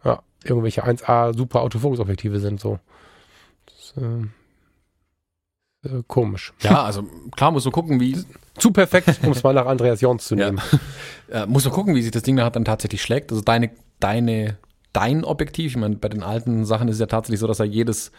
ja, 0.04 0.22
irgendwelche 0.48 0.84
1A 0.84 1.36
super 1.36 1.62
Autofokusobjektive 1.62 2.40
sind, 2.40 2.60
so. 2.60 2.78
Das, 3.66 3.94
äh, 4.02 4.26
äh, 5.84 6.02
komisch. 6.06 6.52
Ja, 6.62 6.82
also 6.84 7.04
klar 7.36 7.50
muss 7.50 7.64
du 7.64 7.70
gucken, 7.70 8.00
wie. 8.00 8.16
Zu 8.58 8.72
perfekt, 8.72 9.20
um 9.22 9.32
es 9.32 9.44
mal 9.44 9.54
nach 9.54 9.66
Andreas 9.66 10.00
Jons 10.00 10.26
zu 10.26 10.34
nehmen. 10.34 10.60
Ja. 11.30 11.44
äh, 11.44 11.46
musst 11.46 11.66
du 11.66 11.70
gucken, 11.70 11.94
wie 11.94 12.00
sich 12.00 12.10
das 12.10 12.22
Ding 12.22 12.36
dann 12.36 12.64
tatsächlich 12.64 13.02
schlägt. 13.02 13.30
Also 13.30 13.42
deine, 13.42 13.70
deine, 14.00 14.56
dein 14.94 15.22
Objektiv, 15.22 15.72
ich 15.72 15.76
meine, 15.76 15.96
bei 15.96 16.08
den 16.08 16.22
alten 16.22 16.64
Sachen 16.64 16.88
ist 16.88 16.94
es 16.94 17.00
ja 17.00 17.06
tatsächlich 17.06 17.38
so, 17.38 17.46
dass 17.46 17.60
er 17.60 17.66
jedes, 17.66 18.12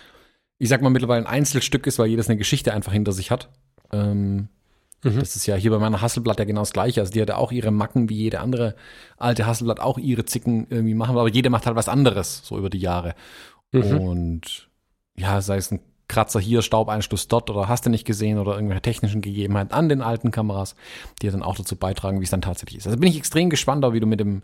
ich 0.59 0.69
sag 0.69 0.83
mal, 0.83 0.91
mittlerweile 0.91 1.25
ein 1.25 1.33
Einzelstück 1.33 1.87
ist, 1.87 1.97
weil 1.97 2.07
jedes 2.07 2.29
eine 2.29 2.37
Geschichte 2.37 2.71
einfach 2.71 2.93
hinter 2.93 3.11
sich 3.11 3.31
hat. 3.31 3.49
Ähm, 3.91 4.49
Mhm. 5.03 5.19
Das 5.19 5.35
ist 5.35 5.45
ja 5.45 5.55
hier 5.55 5.71
bei 5.71 5.79
meiner 5.79 6.01
Hasselblatt 6.01 6.39
ja 6.39 6.45
genau 6.45 6.61
das 6.61 6.73
Gleiche. 6.73 7.01
Also 7.01 7.13
die 7.13 7.21
hat 7.21 7.29
ja 7.29 7.37
auch 7.37 7.51
ihre 7.51 7.71
Macken, 7.71 8.09
wie 8.09 8.15
jede 8.15 8.39
andere 8.39 8.75
alte 9.17 9.45
Hasselblatt 9.45 9.79
auch 9.79 9.97
ihre 9.97 10.25
Zicken 10.25 10.67
irgendwie 10.69 10.93
machen, 10.93 11.17
aber 11.17 11.29
jede 11.29 11.49
macht 11.49 11.65
halt 11.65 11.75
was 11.75 11.89
anderes, 11.89 12.41
so 12.43 12.57
über 12.57 12.69
die 12.69 12.79
Jahre. 12.79 13.15
Mhm. 13.71 13.97
Und 13.97 14.69
ja, 15.15 15.41
sei 15.41 15.57
es 15.57 15.71
ein 15.71 15.79
Kratzer 16.07 16.39
hier, 16.39 16.61
Staubeinschluss 16.61 17.27
dort 17.27 17.49
oder 17.49 17.67
hast 17.67 17.85
du 17.85 17.89
nicht 17.89 18.05
gesehen 18.05 18.39
oder 18.39 18.55
irgendwelche 18.55 18.81
technischen 18.81 19.21
Gegebenheiten 19.21 19.73
an 19.73 19.89
den 19.89 20.01
alten 20.01 20.31
Kameras, 20.31 20.75
die 21.21 21.27
ja 21.27 21.31
dann 21.31 21.43
auch 21.43 21.55
dazu 21.55 21.75
beitragen, 21.75 22.19
wie 22.19 22.23
es 22.23 22.31
dann 22.31 22.41
tatsächlich 22.41 22.79
ist. 22.79 22.87
Also 22.87 22.99
bin 22.99 23.09
ich 23.09 23.17
extrem 23.17 23.49
gespannt, 23.49 23.85
auch 23.85 23.93
wie 23.93 23.99
du 23.99 24.07
mit 24.07 24.19
dem 24.19 24.41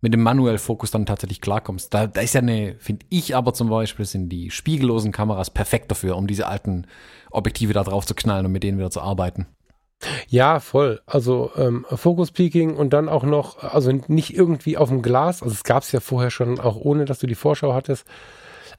mit 0.00 0.12
dem 0.12 0.22
manuell 0.22 0.58
Fokus 0.58 0.92
dann 0.92 1.06
tatsächlich 1.06 1.40
klarkommst. 1.40 1.92
Da, 1.92 2.06
da 2.06 2.20
ist 2.20 2.34
ja 2.34 2.40
eine, 2.40 2.76
finde 2.78 3.04
ich 3.08 3.34
aber 3.34 3.52
zum 3.52 3.68
Beispiel, 3.68 4.04
sind 4.04 4.28
die 4.28 4.50
spiegellosen 4.50 5.10
Kameras 5.10 5.50
perfekt 5.50 5.90
dafür, 5.90 6.16
um 6.16 6.28
diese 6.28 6.46
alten 6.46 6.86
Objektive 7.30 7.72
da 7.72 7.82
drauf 7.82 8.06
zu 8.06 8.14
knallen 8.14 8.46
und 8.46 8.52
mit 8.52 8.62
denen 8.62 8.78
wieder 8.78 8.90
zu 8.90 9.00
arbeiten. 9.00 9.46
Ja, 10.28 10.60
voll. 10.60 11.00
Also 11.06 11.50
ähm, 11.56 11.84
Focus 11.90 12.30
Peaking 12.30 12.76
und 12.76 12.92
dann 12.92 13.08
auch 13.08 13.24
noch, 13.24 13.62
also 13.62 13.90
nicht 14.06 14.34
irgendwie 14.34 14.76
auf 14.76 14.90
dem 14.90 15.02
Glas, 15.02 15.42
also 15.42 15.52
es 15.52 15.64
gab 15.64 15.82
es 15.82 15.92
ja 15.92 16.00
vorher 16.00 16.30
schon, 16.30 16.60
auch 16.60 16.76
ohne 16.76 17.04
dass 17.04 17.18
du 17.18 17.26
die 17.26 17.34
Vorschau 17.34 17.74
hattest, 17.74 18.06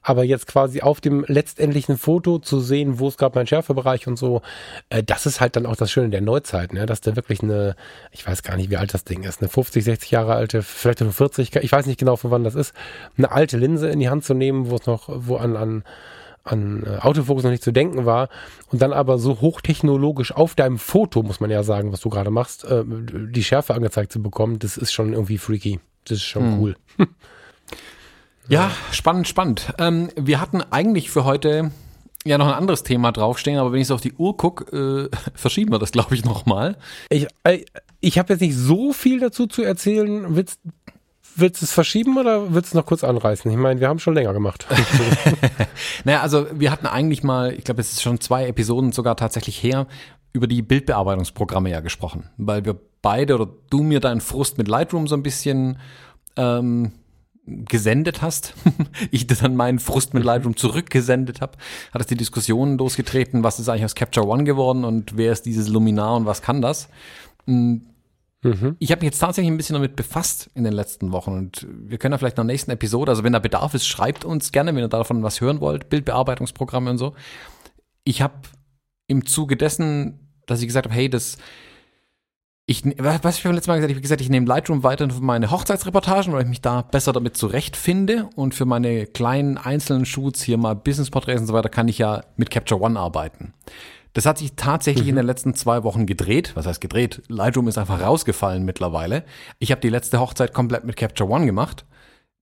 aber 0.02 0.24
jetzt 0.24 0.46
quasi 0.46 0.80
auf 0.80 1.00
dem 1.00 1.24
letztendlichen 1.28 1.98
Foto 1.98 2.38
zu 2.38 2.60
sehen, 2.60 2.98
wo 2.98 3.08
es 3.08 3.18
gerade 3.18 3.38
mein 3.38 3.46
Schärfebereich 3.46 4.06
und 4.06 4.16
so, 4.16 4.40
äh, 4.88 5.02
das 5.02 5.26
ist 5.26 5.40
halt 5.40 5.56
dann 5.56 5.66
auch 5.66 5.76
das 5.76 5.90
Schöne 5.90 6.08
der 6.08 6.22
Neuzeit, 6.22 6.72
ne? 6.72 6.86
dass 6.86 7.02
da 7.02 7.16
wirklich 7.16 7.42
eine, 7.42 7.76
ich 8.12 8.26
weiß 8.26 8.42
gar 8.42 8.56
nicht, 8.56 8.70
wie 8.70 8.78
alt 8.78 8.94
das 8.94 9.04
Ding 9.04 9.22
ist, 9.24 9.42
eine 9.42 9.50
50, 9.50 9.84
60 9.84 10.10
Jahre 10.10 10.34
alte, 10.34 10.62
vielleicht 10.62 11.02
nur 11.02 11.12
40, 11.12 11.54
ich 11.56 11.72
weiß 11.72 11.84
nicht 11.84 11.98
genau, 11.98 12.16
von 12.16 12.30
wann 12.30 12.44
das 12.44 12.54
ist, 12.54 12.72
eine 13.18 13.30
alte 13.30 13.58
Linse 13.58 13.88
in 13.90 14.00
die 14.00 14.08
Hand 14.08 14.24
zu 14.24 14.32
nehmen, 14.32 14.70
wo 14.70 14.76
es 14.76 14.86
noch, 14.86 15.10
wo 15.12 15.36
an, 15.36 15.56
an 15.56 15.84
an 16.44 16.84
äh, 16.84 16.98
Autofokus 16.98 17.44
noch 17.44 17.50
nicht 17.50 17.62
zu 17.62 17.72
denken 17.72 18.06
war 18.06 18.28
und 18.70 18.82
dann 18.82 18.92
aber 18.92 19.18
so 19.18 19.40
hochtechnologisch 19.40 20.32
auf 20.32 20.54
deinem 20.54 20.78
Foto, 20.78 21.22
muss 21.22 21.40
man 21.40 21.50
ja 21.50 21.62
sagen, 21.62 21.92
was 21.92 22.00
du 22.00 22.08
gerade 22.08 22.30
machst, 22.30 22.64
äh, 22.64 22.84
die 22.86 23.44
Schärfe 23.44 23.74
angezeigt 23.74 24.12
zu 24.12 24.22
bekommen, 24.22 24.58
das 24.58 24.76
ist 24.76 24.92
schon 24.92 25.12
irgendwie 25.12 25.38
freaky. 25.38 25.80
Das 26.04 26.18
ist 26.18 26.24
schon 26.24 26.44
hm. 26.44 26.60
cool. 26.60 26.76
ja, 28.48 28.70
spannend, 28.90 29.28
spannend. 29.28 29.72
Ähm, 29.78 30.08
wir 30.16 30.40
hatten 30.40 30.62
eigentlich 30.62 31.10
für 31.10 31.24
heute 31.24 31.70
ja 32.24 32.38
noch 32.38 32.46
ein 32.46 32.54
anderes 32.54 32.82
Thema 32.82 33.12
draufstehen, 33.12 33.58
aber 33.58 33.72
wenn 33.72 33.80
ich 33.80 33.86
so 33.86 33.94
auf 33.94 34.00
die 34.00 34.12
Uhr 34.12 34.36
gucke, 34.36 35.10
äh, 35.10 35.16
verschieben 35.34 35.72
wir 35.72 35.78
das, 35.78 35.92
glaube 35.92 36.14
ich, 36.14 36.24
nochmal. 36.24 36.76
Ich, 37.08 37.26
äh, 37.44 37.64
ich 38.00 38.18
habe 38.18 38.32
jetzt 38.32 38.40
nicht 38.40 38.56
so 38.56 38.92
viel 38.92 39.20
dazu 39.20 39.46
zu 39.46 39.62
erzählen. 39.62 40.36
Willst, 40.36 40.60
Willst 41.36 41.62
du 41.62 41.64
es 41.64 41.72
verschieben 41.72 42.18
oder 42.18 42.52
willst 42.52 42.72
du 42.72 42.72
es 42.72 42.74
noch 42.74 42.86
kurz 42.86 43.04
anreißen? 43.04 43.50
Ich 43.50 43.56
meine, 43.56 43.80
wir 43.80 43.88
haben 43.88 43.98
schon 43.98 44.14
länger 44.14 44.32
gemacht. 44.32 44.66
naja, 46.04 46.20
also 46.20 46.46
wir 46.52 46.70
hatten 46.70 46.86
eigentlich 46.86 47.22
mal, 47.22 47.52
ich 47.52 47.64
glaube, 47.64 47.80
es 47.80 47.92
ist 47.92 48.02
schon 48.02 48.20
zwei 48.20 48.46
Episoden 48.46 48.92
sogar 48.92 49.16
tatsächlich 49.16 49.62
her, 49.62 49.86
über 50.32 50.46
die 50.46 50.62
Bildbearbeitungsprogramme 50.62 51.70
ja 51.70 51.80
gesprochen, 51.80 52.30
weil 52.36 52.64
wir 52.64 52.78
beide 53.02 53.34
oder 53.34 53.48
du 53.70 53.82
mir 53.82 54.00
deinen 54.00 54.20
Frust 54.20 54.58
mit 54.58 54.68
Lightroom 54.68 55.08
so 55.08 55.16
ein 55.16 55.22
bisschen 55.22 55.78
ähm, 56.36 56.92
gesendet 57.46 58.22
hast, 58.22 58.54
ich 59.10 59.26
dann 59.26 59.56
meinen 59.56 59.78
Frust 59.78 60.14
mit 60.14 60.24
Lightroom 60.24 60.56
zurückgesendet 60.56 61.40
habe, 61.40 61.58
hat 61.92 62.00
es 62.00 62.06
die 62.06 62.16
Diskussion 62.16 62.78
losgetreten, 62.78 63.42
was 63.42 63.58
ist 63.58 63.68
eigentlich 63.68 63.84
aus 63.84 63.94
Capture 63.94 64.26
One 64.26 64.44
geworden 64.44 64.84
und 64.84 65.16
wer 65.16 65.32
ist 65.32 65.46
dieses 65.46 65.68
Luminar 65.68 66.16
und 66.16 66.26
was 66.26 66.42
kann 66.42 66.62
das? 66.62 66.88
Hm, 67.46 67.86
Mhm. 68.42 68.76
Ich 68.78 68.90
habe 68.90 69.00
mich 69.00 69.12
jetzt 69.12 69.18
tatsächlich 69.18 69.50
ein 69.52 69.56
bisschen 69.56 69.74
damit 69.74 69.96
befasst 69.96 70.50
in 70.54 70.64
den 70.64 70.72
letzten 70.72 71.12
Wochen 71.12 71.32
und 71.32 71.66
wir 71.70 71.98
können 71.98 72.12
ja 72.12 72.18
vielleicht 72.18 72.38
in 72.38 72.46
der 72.46 72.52
nächsten 72.52 72.70
Episode, 72.70 73.12
also 73.12 73.22
wenn 73.22 73.34
da 73.34 73.38
Bedarf 73.38 73.74
ist, 73.74 73.86
schreibt 73.86 74.24
uns 74.24 74.50
gerne, 74.50 74.74
wenn 74.74 74.82
ihr 74.82 74.88
davon 74.88 75.22
was 75.22 75.40
hören 75.40 75.60
wollt, 75.60 75.90
Bildbearbeitungsprogramme 75.90 76.90
und 76.90 76.98
so. 76.98 77.14
Ich 78.04 78.22
habe 78.22 78.34
im 79.08 79.26
Zuge 79.26 79.56
dessen, 79.56 80.32
dass 80.46 80.60
ich 80.60 80.66
gesagt 80.66 80.86
habe, 80.86 80.94
hey, 80.94 81.10
das 81.10 81.36
ich, 82.70 82.84
was 82.98 83.36
ich 83.38 83.42
beim 83.42 83.54
letzten 83.54 83.72
Mal 83.72 83.78
gesagt 83.78 83.82
habe, 83.82 83.90
ich 83.90 83.96
habe 83.96 84.00
gesagt, 84.00 84.20
ich 84.20 84.28
nehme 84.28 84.46
Lightroom 84.46 84.84
weiterhin 84.84 85.10
für 85.10 85.20
meine 85.20 85.50
Hochzeitsreportagen, 85.50 86.32
weil 86.32 86.42
ich 86.42 86.48
mich 86.48 86.60
da 86.60 86.82
besser 86.82 87.12
damit 87.12 87.36
zurechtfinde 87.36 88.30
und 88.36 88.54
für 88.54 88.64
meine 88.64 89.06
kleinen 89.06 89.58
einzelnen 89.58 90.06
Shoots 90.06 90.40
hier 90.40 90.56
mal 90.56 90.76
Business 90.76 91.10
Porträts 91.10 91.40
und 91.40 91.48
so 91.48 91.52
weiter 91.52 91.68
kann 91.68 91.88
ich 91.88 91.98
ja 91.98 92.22
mit 92.36 92.48
Capture 92.50 92.80
One 92.80 92.98
arbeiten. 92.98 93.54
Das 94.12 94.26
hat 94.26 94.38
sich 94.38 94.54
tatsächlich 94.56 95.04
mhm. 95.04 95.10
in 95.10 95.16
den 95.16 95.26
letzten 95.26 95.54
zwei 95.54 95.84
Wochen 95.84 96.06
gedreht. 96.06 96.52
Was 96.54 96.66
heißt 96.66 96.80
gedreht? 96.80 97.22
Lightroom 97.28 97.68
ist 97.68 97.78
einfach 97.78 98.00
rausgefallen 98.00 98.64
mittlerweile. 98.64 99.24
Ich 99.58 99.70
habe 99.70 99.80
die 99.80 99.88
letzte 99.88 100.20
Hochzeit 100.20 100.52
komplett 100.52 100.84
mit 100.84 100.96
Capture 100.96 101.30
One 101.30 101.46
gemacht 101.46 101.84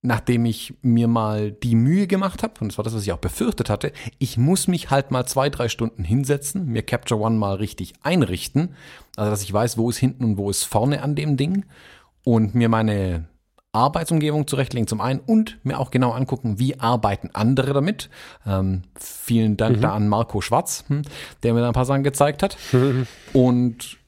nachdem 0.00 0.44
ich 0.44 0.74
mir 0.82 1.08
mal 1.08 1.50
die 1.50 1.74
Mühe 1.74 2.06
gemacht 2.06 2.42
habe, 2.42 2.54
und 2.60 2.68
das 2.70 2.78
war 2.78 2.84
das, 2.84 2.94
was 2.94 3.02
ich 3.02 3.12
auch 3.12 3.18
befürchtet 3.18 3.68
hatte, 3.68 3.92
ich 4.18 4.36
muss 4.36 4.68
mich 4.68 4.90
halt 4.90 5.10
mal 5.10 5.26
zwei, 5.26 5.50
drei 5.50 5.68
Stunden 5.68 6.04
hinsetzen, 6.04 6.66
mir 6.66 6.82
Capture 6.82 7.20
One 7.20 7.36
mal 7.36 7.56
richtig 7.56 7.94
einrichten, 8.02 8.74
also 9.16 9.30
dass 9.30 9.42
ich 9.42 9.52
weiß, 9.52 9.76
wo 9.76 9.90
ist 9.90 9.98
hinten 9.98 10.24
und 10.24 10.36
wo 10.36 10.50
ist 10.50 10.64
vorne 10.64 11.02
an 11.02 11.16
dem 11.16 11.36
Ding 11.36 11.64
und 12.24 12.54
mir 12.54 12.68
meine 12.68 13.28
Arbeitsumgebung 13.78 14.46
zurechtlegen 14.46 14.86
zum 14.86 15.00
einen 15.00 15.20
und 15.20 15.58
mir 15.64 15.78
auch 15.78 15.90
genau 15.90 16.12
angucken, 16.12 16.58
wie 16.58 16.78
arbeiten 16.80 17.30
andere 17.32 17.72
damit. 17.72 18.10
Ähm, 18.46 18.82
vielen 18.94 19.56
Dank 19.56 19.76
mhm. 19.76 19.80
da 19.80 19.94
an 19.94 20.08
Marco 20.08 20.40
Schwarz, 20.40 20.84
hm, 20.88 21.02
der 21.42 21.54
mir 21.54 21.60
da 21.60 21.68
ein 21.68 21.72
paar 21.72 21.84
Sachen 21.84 22.04
gezeigt 22.04 22.42
hat. 22.42 22.56
und 23.32 23.98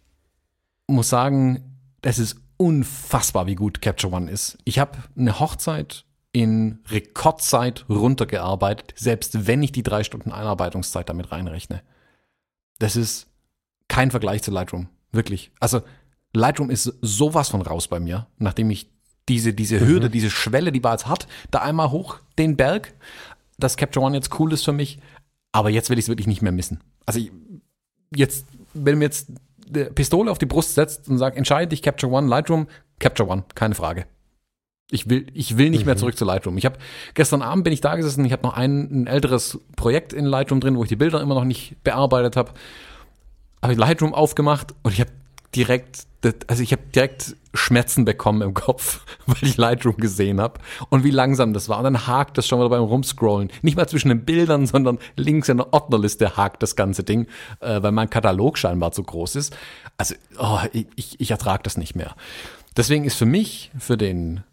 muss 0.86 1.08
sagen, 1.08 1.78
das 2.02 2.18
ist 2.18 2.36
unfassbar, 2.56 3.46
wie 3.46 3.54
gut 3.54 3.80
Capture 3.80 4.12
One 4.12 4.30
ist. 4.30 4.58
Ich 4.64 4.78
habe 4.78 4.98
eine 5.16 5.40
Hochzeit 5.40 6.04
in 6.32 6.80
Rekordzeit 6.88 7.86
runtergearbeitet, 7.88 8.94
selbst 8.96 9.46
wenn 9.46 9.62
ich 9.62 9.72
die 9.72 9.82
drei 9.82 10.04
Stunden 10.04 10.32
Einarbeitungszeit 10.32 11.08
damit 11.08 11.32
reinrechne. 11.32 11.82
Das 12.78 12.96
ist 12.96 13.28
kein 13.88 14.10
Vergleich 14.10 14.42
zu 14.42 14.50
Lightroom. 14.50 14.88
Wirklich. 15.12 15.50
Also 15.58 15.82
Lightroom 16.32 16.70
ist 16.70 16.94
sowas 17.00 17.48
von 17.48 17.62
raus 17.62 17.88
bei 17.88 17.98
mir, 17.98 18.26
nachdem 18.38 18.70
ich 18.70 18.90
diese, 19.30 19.54
diese 19.54 19.78
Hürde, 19.78 20.08
mhm. 20.08 20.12
diese 20.12 20.28
Schwelle, 20.28 20.72
die 20.72 20.82
war 20.82 20.92
jetzt 20.92 21.06
hat, 21.06 21.28
da 21.52 21.60
einmal 21.60 21.92
hoch 21.92 22.18
den 22.36 22.56
Berg, 22.56 22.94
dass 23.58 23.76
Capture 23.76 24.04
One 24.04 24.16
jetzt 24.16 24.40
cool 24.40 24.52
ist 24.52 24.64
für 24.64 24.72
mich, 24.72 24.98
aber 25.52 25.70
jetzt 25.70 25.88
will 25.88 25.98
ich 25.98 26.06
es 26.06 26.08
wirklich 26.08 26.26
nicht 26.26 26.42
mehr 26.42 26.50
missen. 26.50 26.80
Also 27.06 27.20
ich, 27.20 27.30
jetzt, 28.14 28.46
wenn 28.74 28.98
mir 28.98 29.04
jetzt 29.04 29.28
Pistole 29.94 30.32
auf 30.32 30.38
die 30.38 30.46
Brust 30.46 30.74
setzt 30.74 31.08
und 31.08 31.18
sagt, 31.18 31.36
entscheide 31.36 31.68
dich 31.68 31.80
Capture 31.80 32.12
One, 32.12 32.26
Lightroom, 32.26 32.66
Capture 32.98 33.28
One, 33.28 33.44
keine 33.54 33.76
Frage. 33.76 34.06
Ich 34.90 35.08
will, 35.08 35.28
ich 35.32 35.56
will 35.56 35.70
nicht 35.70 35.82
mhm. 35.82 35.86
mehr 35.86 35.96
zurück 35.96 36.16
zu 36.16 36.24
Lightroom. 36.24 36.58
Ich 36.58 36.66
habe 36.66 36.76
gestern 37.14 37.40
Abend 37.40 37.62
bin 37.62 37.72
ich 37.72 37.80
da 37.80 37.94
gesessen, 37.94 38.24
ich 38.24 38.32
habe 38.32 38.42
noch 38.42 38.54
ein, 38.54 39.02
ein, 39.02 39.06
älteres 39.06 39.60
Projekt 39.76 40.12
in 40.12 40.24
Lightroom 40.24 40.58
drin, 40.58 40.76
wo 40.76 40.82
ich 40.82 40.88
die 40.88 40.96
Bilder 40.96 41.20
immer 41.20 41.36
noch 41.36 41.44
nicht 41.44 41.76
bearbeitet 41.84 42.34
habe. 42.34 42.52
Habe 43.62 43.74
ich 43.74 43.78
Lightroom 43.78 44.12
aufgemacht 44.12 44.74
und 44.82 44.92
ich 44.92 45.00
habe 45.00 45.12
direkt, 45.54 46.06
also 46.46 46.62
ich 46.62 46.72
habe 46.72 46.82
direkt 46.94 47.36
Schmerzen 47.54 48.04
bekommen 48.04 48.42
im 48.42 48.54
Kopf, 48.54 49.00
weil 49.26 49.36
ich 49.42 49.56
Lightroom 49.56 49.96
gesehen 49.96 50.40
habe 50.40 50.60
und 50.88 51.04
wie 51.04 51.10
langsam 51.10 51.52
das 51.52 51.68
war. 51.68 51.78
Und 51.78 51.84
dann 51.84 52.06
hakt 52.06 52.38
das 52.38 52.46
schon 52.46 52.58
mal 52.58 52.68
beim 52.68 52.82
Rumscrollen. 52.82 53.50
Nicht 53.62 53.76
mal 53.76 53.88
zwischen 53.88 54.08
den 54.08 54.24
Bildern, 54.24 54.66
sondern 54.66 54.98
links 55.16 55.48
in 55.48 55.56
der 55.56 55.72
Ordnerliste 55.72 56.36
hakt 56.36 56.62
das 56.62 56.76
ganze 56.76 57.02
Ding, 57.02 57.26
äh, 57.60 57.82
weil 57.82 57.92
mein 57.92 58.10
Katalog 58.10 58.58
scheinbar 58.58 58.92
zu 58.92 59.02
groß 59.02 59.36
ist. 59.36 59.56
Also 59.96 60.14
oh, 60.38 60.60
ich, 60.72 60.86
ich, 60.96 61.20
ich 61.20 61.30
ertrage 61.30 61.62
das 61.64 61.76
nicht 61.76 61.96
mehr. 61.96 62.14
Deswegen 62.76 63.04
ist 63.04 63.16
für 63.16 63.26
mich, 63.26 63.72
für 63.78 63.96
den 63.96 64.44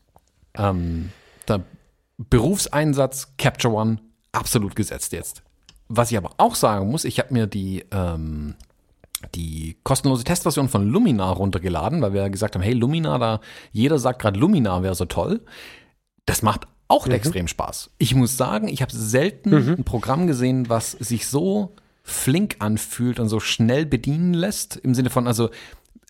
ähm, 0.56 1.12
der 1.48 1.64
Berufseinsatz 2.18 3.34
Capture 3.38 3.74
One 3.74 4.00
absolut 4.32 4.76
gesetzt 4.76 5.14
jetzt. 5.14 5.44
Was 5.88 6.12
ich 6.12 6.18
aber 6.18 6.32
auch 6.38 6.56
sagen 6.56 6.90
muss, 6.90 7.06
ich 7.06 7.20
habe 7.20 7.34
mir 7.34 7.48
die 7.48 7.86
ähm, 7.92 8.56
die 9.36 9.78
kostenlose 9.84 10.24
Testversion 10.24 10.70
von 10.70 10.88
Luminar 10.88 11.36
runtergeladen, 11.36 12.02
weil 12.02 12.14
wir 12.14 12.30
gesagt 12.30 12.56
haben, 12.56 12.62
hey, 12.62 12.74
Luminar, 12.74 13.20
da 13.20 13.40
jeder 13.72 14.00
sagt 14.00 14.22
gerade 14.22 14.40
Luminar 14.40 14.84
wäre 14.84 14.96
so 14.96 15.06
toll. 15.06 15.42
Das 16.26 16.42
macht 16.42 16.68
auch 16.88 17.08
mhm. 17.08 17.14
extrem 17.14 17.48
Spaß. 17.48 17.92
Ich 17.98 18.16
muss 18.16 18.38
sagen, 18.38 18.68
ich 18.68 18.82
habe 18.82 18.94
selten 18.94 19.50
mhm. 19.50 19.76
ein 19.80 19.84
Programm 19.84 20.28
gesehen, 20.28 20.70
was 20.70 20.92
sich 20.92 21.28
so 21.28 21.76
flink 22.04 22.58
anfühlt 22.60 23.20
und 23.20 23.28
so 23.28 23.40
schnell 23.40 23.86
bedienen 23.86 24.34
lässt, 24.34 24.78
im 24.78 24.96
Sinne 24.96 25.10
von, 25.10 25.28
also 25.28 25.50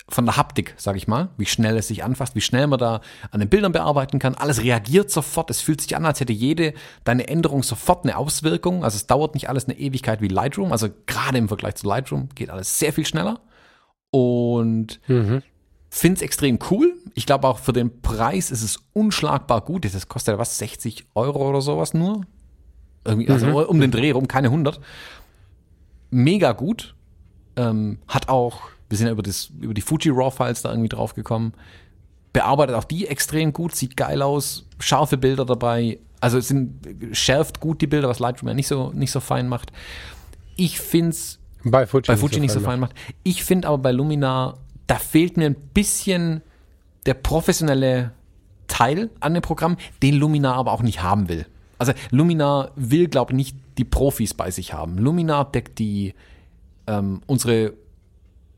von 0.09 0.25
der 0.25 0.37
Haptik, 0.37 0.73
sage 0.77 0.97
ich 0.97 1.07
mal, 1.07 1.29
wie 1.37 1.45
schnell 1.45 1.77
es 1.77 1.89
sich 1.89 2.03
anfasst, 2.03 2.33
wie 2.33 2.41
schnell 2.41 2.67
man 2.67 2.79
da 2.79 3.01
an 3.31 3.41
den 3.41 3.49
Bildern 3.49 3.73
bearbeiten 3.73 4.19
kann. 4.19 4.35
Alles 4.35 4.63
reagiert 4.63 5.11
sofort. 5.11 5.49
Es 5.49 5.59
fühlt 5.59 5.81
sich 5.81 5.97
an, 5.97 6.05
als 6.05 6.21
hätte 6.21 6.31
jede 6.31 6.73
deine 7.03 7.27
Änderung 7.27 7.61
sofort 7.61 8.05
eine 8.05 8.17
Auswirkung. 8.17 8.85
Also 8.85 8.95
es 8.95 9.07
dauert 9.07 9.33
nicht 9.33 9.49
alles 9.49 9.65
eine 9.65 9.77
Ewigkeit 9.77 10.21
wie 10.21 10.29
Lightroom. 10.29 10.71
Also 10.71 10.87
gerade 11.07 11.37
im 11.37 11.49
Vergleich 11.49 11.75
zu 11.75 11.87
Lightroom 11.87 12.29
geht 12.35 12.49
alles 12.49 12.79
sehr 12.79 12.93
viel 12.93 13.05
schneller. 13.05 13.41
Und 14.09 15.01
mhm. 15.07 15.43
finde 15.89 16.15
es 16.15 16.21
extrem 16.21 16.57
cool. 16.71 16.93
Ich 17.13 17.25
glaube 17.25 17.45
auch 17.45 17.59
für 17.59 17.73
den 17.73 18.01
Preis 18.01 18.49
ist 18.49 18.63
es 18.63 18.79
unschlagbar 18.93 19.59
gut. 19.59 19.83
Das 19.83 20.07
kostet 20.07 20.35
ja 20.35 20.39
was, 20.39 20.57
60 20.57 21.07
Euro 21.15 21.49
oder 21.49 21.59
sowas 21.59 21.93
nur. 21.93 22.21
Irgendwie, 23.03 23.29
also 23.29 23.45
mhm. 23.47 23.55
um 23.55 23.81
den 23.81 23.91
Dreh 23.91 24.11
rum, 24.11 24.29
keine 24.29 24.47
100. 24.47 24.79
Mega 26.11 26.53
gut. 26.53 26.95
Ähm, 27.57 27.99
hat 28.07 28.29
auch 28.29 28.69
wir 28.89 28.97
sind 28.97 29.07
ja 29.07 29.13
über, 29.13 29.23
das, 29.23 29.51
über 29.59 29.73
die 29.73 29.81
Fuji 29.81 30.11
RAW-Files 30.11 30.61
da 30.61 30.69
irgendwie 30.69 30.89
drauf 30.89 31.13
gekommen. 31.13 31.53
Bearbeitet 32.33 32.75
auch 32.75 32.83
die 32.83 33.07
extrem 33.07 33.53
gut, 33.53 33.75
sieht 33.75 33.97
geil 33.97 34.21
aus, 34.21 34.65
scharfe 34.79 35.17
Bilder 35.17 35.45
dabei. 35.45 35.99
Also 36.19 36.37
es 36.37 36.47
sind, 36.47 36.79
schärft 37.11 37.59
gut 37.59 37.81
die 37.81 37.87
Bilder, 37.87 38.07
was 38.07 38.19
Lightroom 38.19 38.49
ja 38.49 38.53
nicht 38.53 38.67
so, 38.67 38.91
nicht 38.93 39.11
so 39.11 39.19
fein 39.19 39.47
macht. 39.47 39.71
Ich 40.55 40.79
finde 40.79 41.09
es 41.09 41.39
bei 41.63 41.85
Fuji, 41.85 42.03
bei 42.07 42.17
Fuji 42.17 42.39
nicht 42.39 42.51
so, 42.51 42.59
fein 42.59 42.79
macht. 42.79 42.93
macht. 42.93 43.13
Ich 43.23 43.43
finde 43.43 43.67
aber 43.67 43.77
bei 43.77 43.91
Luminar, 43.91 44.57
da 44.87 44.95
fehlt 44.95 45.37
mir 45.37 45.45
ein 45.45 45.55
bisschen 45.73 46.41
der 47.05 47.13
professionelle 47.13 48.11
Teil 48.67 49.09
an 49.19 49.33
dem 49.33 49.41
Programm, 49.41 49.77
den 50.01 50.15
Luminar 50.15 50.55
aber 50.55 50.71
auch 50.71 50.81
nicht 50.81 51.01
haben 51.01 51.29
will. 51.29 51.45
Also 51.77 51.93
Luminar 52.11 52.71
will, 52.75 53.07
glaube 53.07 53.31
ich, 53.31 53.35
nicht 53.35 53.57
die 53.77 53.85
Profis 53.85 54.33
bei 54.33 54.51
sich 54.51 54.73
haben. 54.73 54.97
Luminar 54.97 55.51
deckt 55.51 55.79
die 55.79 56.13
ähm, 56.87 57.21
unsere 57.27 57.73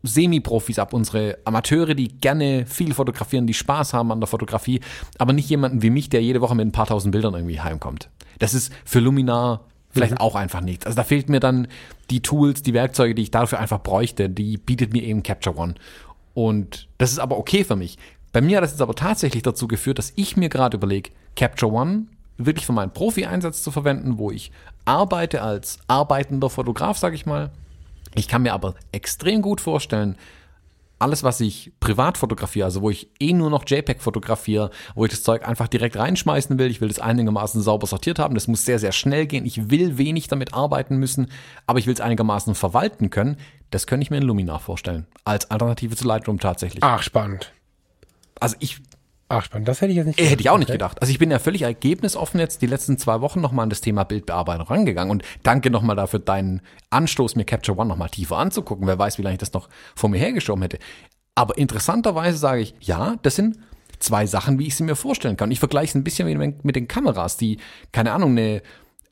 Semi-Profis 0.04 0.80
ab, 0.80 0.94
unsere 0.94 1.38
Amateure, 1.44 1.94
die 1.94 2.08
gerne 2.08 2.66
viel 2.66 2.94
fotografieren, 2.94 3.48
die 3.48 3.54
Spaß 3.54 3.94
haben 3.94 4.12
an 4.12 4.20
der 4.20 4.28
Fotografie, 4.28 4.80
aber 5.18 5.34
nicht 5.34 5.50
jemanden 5.50 5.82
wie 5.82 5.90
mich, 5.90 6.10
der 6.10 6.22
jede 6.22 6.42
Woche 6.42 6.56
mit 6.56 6.68
ein 6.68 6.72
paar 6.72 6.88
tausend 6.88 7.12
Bildern 7.12 7.34
irgendwie 7.34 7.60
heimkommt. 7.60 8.10
Das 8.40 8.54
ist 8.54 8.72
für 8.86 9.00
Luminar 9.00 9.66
vielleicht 9.92 10.14
mhm. 10.14 10.20
auch 10.20 10.36
einfach 10.36 10.62
nichts. 10.62 10.86
Also 10.86 10.96
da 10.96 11.04
fehlt 11.04 11.30
mir 11.30 11.40
dann 11.40 11.68
die 12.10 12.22
Tools, 12.22 12.64
die 12.64 12.74
Werkzeuge, 12.74 13.16
die 13.16 13.24
ich 13.24 13.32
dafür 13.32 13.60
einfach 13.60 13.82
bräuchte, 13.82 14.30
die 14.30 14.58
bietet 14.58 14.94
mir 14.94 15.04
eben 15.04 15.24
Capture 15.24 15.58
One. 15.58 15.76
Und 16.34 16.88
das 16.98 17.12
ist 17.12 17.20
aber 17.20 17.38
okay 17.38 17.64
für 17.64 17.76
mich. 17.76 17.98
Bei 18.32 18.42
mir 18.42 18.58
hat 18.58 18.64
das 18.64 18.72
jetzt 18.72 18.82
aber 18.82 18.96
tatsächlich 18.96 19.44
dazu 19.44 19.68
geführt, 19.68 19.98
dass 19.98 20.14
ich 20.16 20.38
mir 20.38 20.50
gerade 20.50 20.78
überlege, 20.78 21.12
Capture 21.36 21.72
One 21.72 22.06
wirklich 22.38 22.66
für 22.66 22.74
meinen 22.74 22.94
Profi-Einsatz 22.94 23.64
zu 23.64 23.72
verwenden, 23.72 24.18
wo 24.18 24.32
ich 24.32 24.52
arbeite 24.86 25.42
als 25.42 25.80
arbeitender 25.88 26.50
Fotograf, 26.50 26.98
sage 26.98 27.16
ich 27.16 27.26
mal, 27.26 27.52
ich 28.16 28.28
kann 28.28 28.42
mir 28.42 28.54
aber 28.54 28.76
extrem 28.92 29.42
gut 29.42 29.62
vorstellen, 29.62 30.16
alles, 31.00 31.24
was 31.24 31.40
ich 31.40 31.72
privat 31.80 32.18
fotografiere, 32.18 32.66
also 32.66 32.82
wo 32.82 32.90
ich 32.90 33.10
eh 33.20 33.32
nur 33.32 33.50
noch 33.50 33.64
JPEG 33.66 34.02
fotografiere, 34.02 34.70
wo 34.96 35.06
ich 35.06 35.12
das 35.12 35.24
Zeug 35.24 35.48
einfach 35.48 35.70
direkt 35.70 35.96
reinschmeißen 35.96 36.60
will, 36.60 36.70
ich 36.70 36.82
will 36.82 36.90
das 36.90 37.00
einigermaßen 37.00 37.62
sauber 37.62 37.88
sortiert 37.88 38.20
haben, 38.20 38.36
das 38.36 38.48
muss 38.48 38.66
sehr, 38.66 38.80
sehr 38.80 38.92
schnell 38.92 39.26
gehen, 39.26 39.46
ich 39.46 39.70
will 39.70 39.98
wenig 39.98 40.28
damit 40.28 40.54
arbeiten 40.54 40.98
müssen, 40.98 41.32
aber 41.66 41.80
ich 41.80 41.88
will 41.88 41.94
es 41.94 42.02
einigermaßen 42.02 42.54
verwalten 42.54 43.10
können, 43.10 43.38
das 43.72 43.88
könnte 43.88 44.04
ich 44.04 44.12
mir 44.12 44.18
in 44.18 44.24
Luminar 44.24 44.60
vorstellen, 44.60 45.08
als 45.24 45.50
Alternative 45.50 45.96
zu 45.96 46.06
Lightroom 46.06 46.40
tatsächlich. 46.40 46.84
Ach, 46.84 47.02
spannend. 47.02 47.54
Also 48.40 48.58
ich 48.60 48.82
Ach, 49.32 49.44
spannend. 49.44 49.68
Das 49.68 49.80
hätte 49.80 49.92
ich 49.92 49.98
jetzt 49.98 50.08
nicht 50.08 50.18
gedacht. 50.18 50.32
Hätte 50.32 50.42
ich 50.42 50.50
auch 50.50 50.58
nicht 50.58 50.72
gedacht. 50.72 51.02
Also 51.02 51.12
ich 51.12 51.20
bin 51.20 51.30
ja 51.30 51.38
völlig 51.38 51.62
ergebnisoffen 51.62 52.40
jetzt 52.40 52.64
die 52.64 52.66
letzten 52.66 52.98
zwei 52.98 53.22
Wochen 53.22 53.42
nochmal 53.42 53.64
an 53.64 53.70
das 53.70 53.80
Thema 53.80 54.04
Bildbearbeitung 54.04 54.66
rangegangen 54.66 55.12
und 55.12 55.24
danke 55.44 55.70
nochmal 55.70 55.96
dafür 55.96 56.20
deinen 56.20 56.62
Anstoß, 56.90 57.36
mir 57.36 57.46
Capture 57.46 57.78
One 57.78 57.88
nochmal 57.88 58.10
tiefer 58.10 58.40
anzugucken. 58.40 58.88
Wer 58.88 58.98
weiß, 58.98 59.20
wie 59.20 59.22
lange 59.22 59.36
ich 59.36 59.40
das 59.40 59.54
noch 59.54 59.70
vor 59.96 60.10
mir 60.10 60.18
hergeschoben 60.18 60.64
hätte. 60.64 60.80
Aber 61.36 61.60
interessanterweise 61.60 62.40
sage 62.40 62.62
ich, 62.62 62.74
ja, 62.80 63.18
das 63.22 63.36
sind 63.36 63.60
zwei 64.00 64.26
Sachen, 64.26 64.58
wie 64.58 64.66
ich 64.66 64.76
sie 64.76 64.84
mir 64.84 64.96
vorstellen 64.96 65.38
kann. 65.38 65.52
Ich 65.52 65.60
vergleiche 65.60 65.92
es 65.92 65.96
ein 65.96 66.04
bisschen 66.04 66.56
mit 66.64 66.76
den 66.76 66.88
Kameras, 66.88 67.38
die, 67.38 67.60
keine 67.92 68.14
Ahnung, 68.14 68.32
eine, 68.32 68.64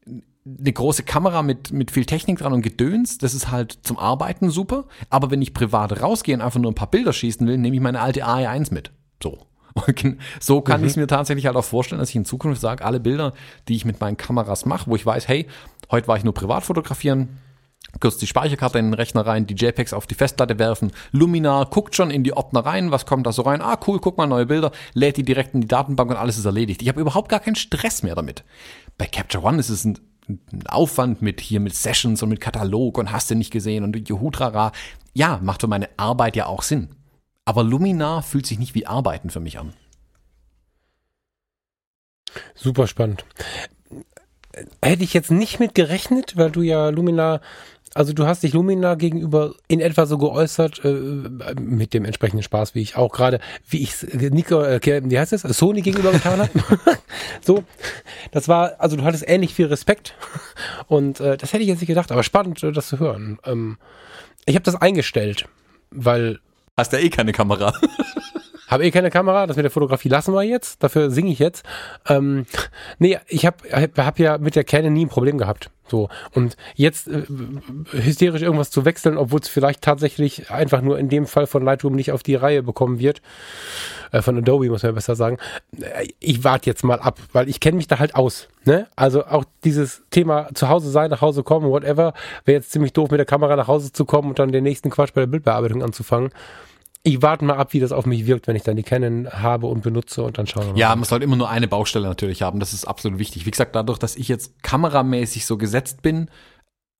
eine 0.08 0.74
große 0.74 1.04
Kamera 1.04 1.44
mit, 1.44 1.72
mit 1.72 1.92
viel 1.92 2.06
Technik 2.06 2.40
dran 2.40 2.54
und 2.54 2.64
Gedöns, 2.64 3.20
das 3.20 3.36
ist 3.36 3.52
halt 3.52 3.78
zum 3.84 4.00
Arbeiten 4.00 4.50
super. 4.50 4.86
Aber 5.12 5.30
wenn 5.30 5.44
ich 5.44 5.54
privat 5.54 6.02
rausgehe 6.02 6.34
und 6.34 6.42
einfach 6.42 6.60
nur 6.60 6.72
ein 6.72 6.76
paar 6.76 6.90
Bilder 6.90 7.14
schießen 7.14 7.46
will, 7.46 7.58
nehme 7.60 7.76
ich 7.76 7.82
meine 7.82 8.02
alte 8.02 8.26
AE1 8.26 8.74
mit. 8.74 8.92
So. 9.22 9.46
Und 9.86 10.18
so 10.40 10.62
kann 10.62 10.82
mhm. 10.82 10.88
ich 10.88 10.92
es 10.92 10.98
mir 10.98 11.08
tatsächlich 11.08 11.46
halt 11.46 11.56
auch 11.56 11.64
vorstellen, 11.64 12.00
dass 12.00 12.10
ich 12.10 12.16
in 12.16 12.26
Zukunft 12.26 12.62
sage, 12.62 12.84
alle 12.84 13.00
Bilder, 13.00 13.34
die 13.68 13.76
ich 13.76 13.86
mit 13.86 14.00
meinen 14.00 14.18
Kameras 14.18 14.66
mache, 14.66 14.90
wo 14.90 14.96
ich 14.96 15.06
weiß, 15.06 15.28
hey, 15.28 15.48
heute 15.92 16.08
war 16.08 16.18
ich 16.18 16.24
nur 16.24 16.34
privat 16.34 16.64
fotografieren, 16.64 17.40
kurz 18.00 18.18
die 18.18 18.28
Speicherkarte 18.28 18.80
in 18.80 18.86
den 18.86 18.94
Rechner 18.94 19.26
rein, 19.26 19.48
die 19.48 19.56
JPEGs 19.56 19.94
auf 19.94 20.08
die 20.08 20.16
Festplatte 20.16 20.60
werfen. 20.60 20.92
Luminar 21.12 21.70
guckt 21.70 21.96
schon 21.96 22.12
in 22.12 22.24
die 22.24 22.34
Ordner 22.34 22.66
rein, 22.66 22.92
was 22.92 23.06
kommt 23.06 23.26
da 23.28 23.32
so 23.32 23.44
rein? 23.44 23.62
Ah, 23.62 23.80
cool, 23.88 24.00
guck 24.00 24.18
mal, 24.18 24.28
neue 24.28 24.46
Bilder, 24.46 24.72
lädt 24.94 25.18
die 25.18 25.24
direkt 25.24 25.54
in 25.54 25.62
die 25.62 25.68
Datenbank 25.68 26.12
und 26.12 26.18
alles 26.18 26.38
ist 26.38 26.46
erledigt. 26.46 26.82
Ich 26.82 26.90
habe 26.90 27.02
überhaupt 27.02 27.30
gar 27.30 27.40
keinen 27.40 27.56
Stress 27.56 28.04
mehr 28.04 28.16
damit. 28.16 28.44
Bei 28.98 29.06
Capture 29.06 29.44
One 29.44 29.60
ist 29.60 29.70
es 29.70 29.86
ein, 29.86 30.00
ein 30.28 30.68
Aufwand 30.68 31.22
mit 31.22 31.42
hier 31.42 31.60
mit 31.60 31.76
Sessions 31.76 32.22
und 32.22 32.30
mit 32.30 32.42
Katalog 32.42 32.98
und 32.98 33.12
hast 33.12 33.32
du 33.32 33.36
nicht 33.36 33.52
gesehen 33.52 33.84
und 33.84 34.08
Juhutrara. 34.08 34.72
Ja, 35.14 35.40
macht 35.42 35.62
für 35.62 35.68
meine 35.68 35.90
Arbeit 35.98 36.36
ja 36.36 36.46
auch 36.46 36.62
Sinn. 36.62 36.90
Aber 37.48 37.64
Luminar 37.64 38.24
fühlt 38.24 38.46
sich 38.46 38.60
nicht 38.60 38.76
wie 38.76 38.88
Arbeiten 38.88 39.30
für 39.30 39.40
mich 39.40 39.58
an. 39.58 39.72
Super 42.56 42.88
spannend. 42.88 43.24
Hätte 44.82 45.06
ich 45.06 45.14
jetzt 45.14 45.32
nicht 45.32 45.58
mit 45.58 45.74
gerechnet, 45.74 46.36
weil 46.36 46.52
du 46.52 46.62
ja 46.62 46.90
Luminar 46.90 47.40
also 47.94 48.12
du 48.12 48.28
hast 48.28 48.44
dich 48.44 48.52
Lumina 48.52 48.96
gegenüber 48.96 49.56
in 49.70 49.80
etwa 49.80 50.06
so 50.06 50.18
geäußert, 50.18 50.84
äh, 50.84 51.56
mit 51.58 51.94
dem 51.94 52.04
entsprechenden 52.04 52.44
Spaß, 52.44 52.76
wie 52.76 52.82
ich 52.82 52.98
auch 52.98 53.14
gerade, 53.14 53.40
wie 53.66 53.82
ich 53.82 53.96
Nico, 54.14 54.62
äh, 54.62 54.82
wie 55.10 55.18
heißt 55.18 55.32
es, 55.32 55.44
Sony 55.44 55.82
gegenüber 55.82 56.12
getan 56.12 56.42
habe. 56.42 56.52
so, 57.42 57.64
das 58.32 58.50
war, 58.50 58.74
also 58.80 58.98
du 58.98 59.04
hattest 59.04 59.24
ähnlich 59.26 59.54
viel 59.54 59.68
Respekt 59.68 60.16
und 60.88 61.22
äh, 61.22 61.38
das 61.38 61.54
hätte 61.54 61.64
ich 61.64 61.70
jetzt 61.70 61.80
nicht 61.80 61.88
gedacht, 61.88 62.12
aber 62.12 62.24
spannend, 62.24 62.62
äh, 62.62 62.74
das 62.74 62.90
zu 62.90 63.00
hören. 63.00 63.40
Ähm, 63.46 63.78
ich 64.46 64.56
habe 64.56 64.64
das 64.64 64.76
eingestellt, 64.76 65.48
weil... 65.90 66.42
Hast 66.78 66.94
ja 66.94 67.00
eh 67.00 67.10
keine 67.10 67.32
Kamera. 67.32 67.74
Habe 68.68 68.86
eh 68.86 68.92
keine 68.92 69.10
Kamera, 69.10 69.48
das 69.48 69.56
mit 69.56 69.64
der 69.64 69.72
Fotografie 69.72 70.10
lassen 70.10 70.34
wir 70.34 70.44
jetzt, 70.44 70.84
dafür 70.84 71.10
singe 71.10 71.32
ich 71.32 71.40
jetzt. 71.40 71.66
Ähm, 72.08 72.46
nee, 73.00 73.18
ich 73.28 73.46
habe 73.46 73.58
hab, 73.72 74.20
ja 74.20 74.38
mit 74.38 74.56
der 74.56 74.66
Canon 74.66 74.94
nie 74.94 75.06
ein 75.06 75.10
Problem 75.10 75.38
gehabt. 75.38 75.70
So, 75.88 76.10
und 76.34 76.58
jetzt 76.76 77.08
äh, 77.08 77.24
hysterisch 77.92 78.42
irgendwas 78.42 78.72
zu 78.72 78.84
wechseln, 78.84 79.18
obwohl 79.18 79.40
es 79.40 79.48
vielleicht 79.48 79.82
tatsächlich 79.82 80.52
einfach 80.52 80.82
nur 80.82 81.00
in 81.00 81.08
dem 81.08 81.26
Fall 81.26 81.48
von 81.48 81.64
Lightroom 81.64 81.96
nicht 81.96 82.12
auf 82.12 82.24
die 82.24 82.36
Reihe 82.36 82.62
bekommen 82.62 83.00
wird, 83.00 83.22
äh, 84.12 84.22
von 84.22 84.38
Adobe 84.38 84.70
muss 84.70 84.84
man 84.84 84.96
besser 84.96 85.16
sagen, 85.16 85.38
äh, 85.80 86.08
ich 86.20 86.44
warte 86.44 86.70
jetzt 86.70 86.84
mal 86.84 87.00
ab, 87.00 87.20
weil 87.32 87.48
ich 87.48 87.62
kenne 87.62 87.78
mich 87.78 87.88
da 87.88 88.00
halt 88.00 88.16
aus. 88.16 88.50
Ne? 88.66 88.88
Also 88.98 89.26
auch 89.26 89.46
dieses 89.64 90.04
Thema 90.12 90.50
zu 90.54 90.68
Hause 90.68 90.92
sein, 90.92 91.10
nach 91.10 91.22
Hause 91.22 91.44
kommen, 91.44 91.70
whatever, 91.70 92.14
wäre 92.44 92.58
jetzt 92.58 92.72
ziemlich 92.72 92.92
doof, 92.92 93.10
mit 93.10 93.20
der 93.20 93.26
Kamera 93.26 93.56
nach 93.56 93.70
Hause 93.70 93.94
zu 93.94 94.04
kommen 94.04 94.28
und 94.28 94.40
dann 94.40 94.52
den 94.52 94.64
nächsten 94.64 94.90
Quatsch 94.90 95.14
bei 95.14 95.22
der 95.22 95.28
Bildbearbeitung 95.28 95.84
anzufangen 95.84 96.32
ich 97.04 97.22
warte 97.22 97.46
mal 97.46 97.56
ab, 97.56 97.74
wie 97.74 97.80
das 97.80 97.92
auf 97.92 98.06
mich 98.06 98.26
wirkt, 98.26 98.48
wenn 98.48 98.56
ich 98.56 98.64
dann 98.64 98.76
die 98.76 98.84
Canon 98.84 99.30
habe 99.32 99.68
und 99.68 99.82
benutze 99.82 100.24
und 100.24 100.38
dann 100.38 100.48
schauen 100.48 100.66
wir 100.66 100.72
mal. 100.74 100.80
Ja, 100.80 100.96
man 100.96 101.06
sollte 101.06 101.24
immer 101.24 101.36
nur 101.36 101.50
eine 101.50 101.68
Baustelle 101.68 102.08
natürlich 102.08 102.42
haben. 102.42 102.60
Das 102.60 102.74
ist 102.74 102.86
absolut 102.86 103.20
wichtig. 103.20 103.46
Wie 103.46 103.52
gesagt, 103.52 103.76
dadurch, 103.76 103.98
dass 103.98 104.16
ich 104.16 104.28
jetzt 104.28 104.62
kameramäßig 104.64 105.46
so 105.46 105.58
gesetzt 105.58 106.02
bin, 106.02 106.30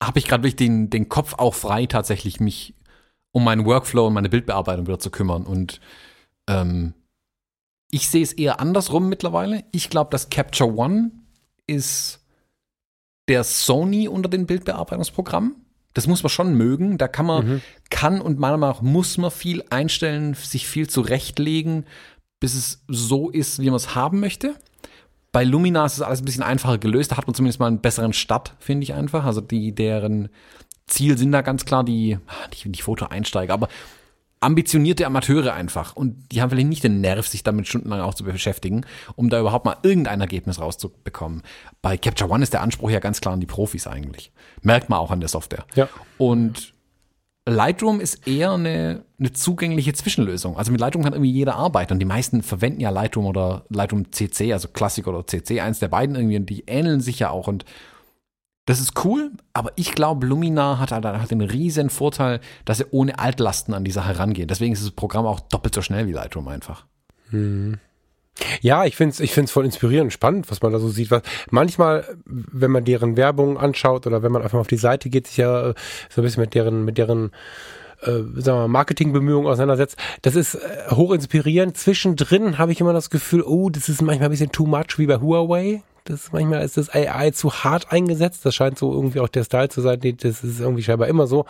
habe 0.02 0.20
ich 0.20 0.28
gerade 0.28 0.44
wirklich 0.44 0.56
den, 0.56 0.90
den 0.90 1.10
Kopf 1.10 1.36
auch 1.38 1.54
frei, 1.54 1.86
tatsächlich 1.88 2.40
mich 2.40 2.76
um 3.32 3.44
meinen 3.44 3.66
Workflow 3.66 4.08
und 4.08 4.14
meine 4.14 4.30
Bildbearbeitung 4.30 4.88
wieder 4.88 5.00
zu 5.00 5.12
kümmern. 5.12 5.46
Und 5.46 5.82
ähm, 6.50 6.94
ich 7.92 8.10
sehe 8.10 8.24
es 8.24 8.34
eher 8.34 8.60
andersrum 8.60 9.10
mittlerweile. 9.10 9.64
Ich 9.72 9.90
glaube, 9.90 10.12
dass 10.12 10.30
Capture 10.30 10.74
One 10.74 11.12
ist 11.68 12.26
der 13.28 13.44
Sony 13.44 14.08
unter 14.08 14.30
den 14.30 14.46
Bildbearbeitungsprogrammen. 14.46 15.67
Das 15.98 16.06
muss 16.06 16.22
man 16.22 16.30
schon 16.30 16.54
mögen. 16.54 17.00
Da 17.00 17.08
kann 17.08 17.26
man, 17.26 17.48
mhm. 17.48 17.62
kann 17.90 18.22
und 18.22 18.38
meiner 18.38 18.58
Meinung 18.58 18.76
nach 18.76 18.82
muss 18.84 19.18
man 19.18 19.32
viel 19.32 19.64
einstellen, 19.72 20.36
sich 20.36 20.68
viel 20.68 20.88
zurechtlegen, 20.88 21.88
bis 22.40 22.54
es 22.54 22.84
so 22.88 23.32
ist, 23.32 23.60
wie 23.60 23.66
man 23.66 23.78
es 23.78 23.96
haben 23.96 24.20
möchte. 24.20 24.54
Bei 25.32 25.44
Lumina 25.44 25.86
ist 25.86 25.96
es 25.96 26.04
alles 26.04 26.22
ein 26.22 26.26
bisschen 26.26 26.44
einfacher 26.44 26.78
gelöst. 26.78 27.12
Da 27.12 27.18
hat 27.18 27.26
man 27.26 27.34
zumindest 27.34 27.60
mal 27.60 27.66
einen 27.66 27.82
besseren 27.82 28.14
Start, 28.14 28.54
finde 28.60 28.84
ich 28.84 28.94
einfach. 28.94 29.26
Also 29.26 29.42
die, 29.42 29.74
deren 29.74 30.30
Ziel 30.86 31.18
sind 31.18 31.32
da 31.32 31.42
ganz 31.42 31.66
klar 31.66 31.84
die, 31.84 32.20
nicht 32.52 32.66
die 32.68 32.82
Fotoeinsteiger, 32.84 33.56
aber 33.56 33.68
ambitionierte 34.40 35.06
Amateure 35.06 35.54
einfach. 35.54 35.96
Und 35.96 36.32
die 36.32 36.42
haben 36.42 36.50
vielleicht 36.50 36.68
nicht 36.68 36.84
den 36.84 37.02
Nerv, 37.02 37.28
sich 37.28 37.44
damit 37.44 37.68
stundenlang 37.68 38.02
auch 38.02 38.14
zu 38.14 38.24
beschäftigen, 38.24 38.86
um 39.16 39.30
da 39.30 39.40
überhaupt 39.40 39.66
mal 39.66 39.78
irgendein 39.84 40.22
Ergebnis 40.22 40.60
rauszubekommen. 40.60 41.42
Bei 41.82 41.98
Capture 41.98 42.30
One 42.30 42.44
ist 42.44 42.54
der 42.54 42.62
Anspruch 42.62 42.90
ja 42.90 43.00
ganz 43.00 43.22
klar 43.22 43.34
an 43.34 43.40
die 43.40 43.48
Profis 43.48 43.88
eigentlich. 43.88 44.32
Merkt 44.62 44.90
man 44.90 45.00
auch 45.00 45.12
an 45.12 45.20
der 45.20 45.30
Software. 45.30 45.66
Ja. 45.76 45.90
Und 46.18 46.74
Lightroom 47.48 48.02
ist 48.02 48.28
eher 48.28 48.52
eine, 48.52 49.04
eine 49.18 49.32
zugängliche 49.32 49.94
Zwischenlösung. 49.94 50.58
Also 50.58 50.72
mit 50.72 50.82
Lightroom 50.82 51.04
kann 51.04 51.14
irgendwie 51.14 51.32
jeder 51.32 51.56
arbeiten 51.56 51.94
und 51.94 52.00
die 52.00 52.06
meisten 52.06 52.44
verwenden 52.44 52.82
ja 52.82 52.90
Lightroom 52.90 53.26
oder 53.26 53.64
Lightroom 53.70 54.12
CC, 54.12 54.52
also 54.52 54.68
Classic 54.68 55.08
oder 55.08 55.26
CC, 55.26 55.62
eins 55.62 55.80
der 55.80 55.88
beiden 55.88 56.16
irgendwie 56.16 56.38
und 56.38 56.50
die 56.50 56.66
ähneln 56.68 57.00
sich 57.00 57.20
ja 57.20 57.30
auch 57.30 57.48
und 57.48 57.64
das 58.68 58.82
ist 58.82 59.04
cool, 59.06 59.32
aber 59.54 59.72
ich 59.78 59.96
glaube, 59.96 60.28
Luminar 60.28 60.80
hat, 60.80 60.92
hat, 60.92 61.32
den 61.32 61.42
riesen 61.42 61.90
Vorteil, 61.90 62.42
dass 62.66 62.82
er 62.82 62.88
ohne 62.92 63.18
Altlasten 63.18 63.74
an 63.74 63.86
die 63.86 63.92
Sache 63.92 64.20
rangeht. 64.20 64.50
Deswegen 64.50 64.74
ist 64.74 64.84
das 64.84 64.92
Programm 64.92 65.26
auch 65.26 65.40
doppelt 65.40 65.74
so 65.74 65.82
schnell 65.82 66.06
wie 66.06 66.12
Lightroom 66.12 66.50
einfach. 66.50 66.86
Hm. 67.30 67.78
Ja, 68.62 68.84
ich 68.84 68.98
finde 68.98 69.14
es 69.14 69.20
ich 69.22 69.32
find's 69.32 69.54
voll 69.54 69.64
inspirierend 69.64 70.12
spannend, 70.12 70.52
was 70.52 70.62
man 70.62 70.74
da 70.74 70.80
so 70.80 70.90
sieht. 70.90 71.12
Was, 71.12 71.22
manchmal, 71.50 72.18
wenn 72.26 72.70
man 72.70 72.84
deren 72.84 73.16
Werbung 73.16 73.58
anschaut 73.58 74.06
oder 74.06 74.22
wenn 74.22 74.34
man 74.34 74.42
einfach 74.42 74.56
mal 74.56 74.62
auf 74.62 74.68
die 74.68 74.76
Seite 74.76 75.10
geht, 75.10 75.28
sich 75.28 75.38
ja 75.38 75.70
äh, 75.70 75.74
so 76.10 76.22
ein 76.22 76.26
bisschen 76.26 76.42
mit 76.42 76.54
deren, 76.54 76.84
mit 76.84 76.98
deren 76.98 77.32
äh, 78.04 78.68
Marketingbemühungen 78.68 79.50
auseinandersetzt. 79.50 79.98
Das 80.24 80.36
ist 80.36 80.56
äh, 80.56 80.92
hoch 80.92 81.14
inspirierend. 81.14 81.78
Zwischendrin 81.78 82.58
habe 82.58 82.74
ich 82.74 82.82
immer 82.82 82.94
das 82.94 83.10
Gefühl, 83.10 83.44
oh, 83.44 83.70
das 83.70 83.88
ist 83.88 84.02
manchmal 84.02 84.28
ein 84.28 84.32
bisschen 84.32 84.52
too 84.52 84.66
much 84.66 84.98
wie 84.98 85.08
bei 85.08 85.22
Huawei. 85.22 85.82
Das 86.10 86.32
manchmal 86.32 86.64
ist 86.64 86.78
das 86.78 86.90
AI 86.94 87.32
zu 87.32 87.52
hart 87.52 87.92
eingesetzt. 87.92 88.46
Das 88.46 88.56
scheint 88.56 88.78
so 88.80 88.94
irgendwie 88.94 89.20
auch 89.20 89.28
der 89.28 89.44
Style 89.44 89.70
zu 89.70 89.82
sein. 89.82 90.00
Das 90.00 90.44
ist 90.44 90.60
irgendwie 90.60 90.84
scheinbar 90.84 91.08
immer 91.08 91.28
so. 91.28 91.46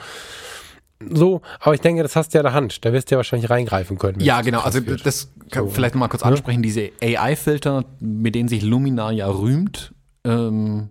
So, 0.99 1.41
aber 1.59 1.75
ich 1.75 1.81
denke, 1.81 2.01
das 2.01 2.15
hast 2.15 2.33
du 2.33 2.37
ja 2.37 2.41
in 2.41 2.45
der 2.45 2.53
Hand. 2.53 2.83
Da 2.83 2.91
wirst 2.91 3.11
du 3.11 3.15
ja 3.15 3.17
wahrscheinlich 3.17 3.49
reingreifen 3.51 3.99
können. 3.99 4.19
Ja, 4.19 4.41
genau. 4.41 4.61
Also 4.61 4.79
das 4.79 5.31
kann 5.51 5.65
so. 5.65 5.69
vielleicht 5.69 5.93
nochmal 5.93 6.09
kurz 6.09 6.23
ja? 6.23 6.27
ansprechen. 6.27 6.63
Diese 6.63 6.89
AI-Filter, 7.01 7.85
mit 7.99 8.33
denen 8.33 8.49
sich 8.49 8.63
Luminar 8.63 9.11
ja 9.11 9.27
rühmt, 9.27 9.93
ähm, 10.23 10.89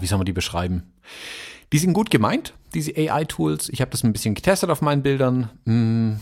wie 0.00 0.06
soll 0.06 0.18
man 0.18 0.26
die 0.26 0.32
beschreiben? 0.32 0.92
Die 1.72 1.78
sind 1.78 1.92
gut 1.92 2.10
gemeint, 2.10 2.54
diese 2.72 2.92
AI-Tools. 2.96 3.68
Ich 3.70 3.80
habe 3.80 3.90
das 3.90 4.04
ein 4.04 4.12
bisschen 4.12 4.34
getestet 4.34 4.70
auf 4.70 4.80
meinen 4.80 5.02
Bildern. 5.02 5.50
Hm, 5.64 6.20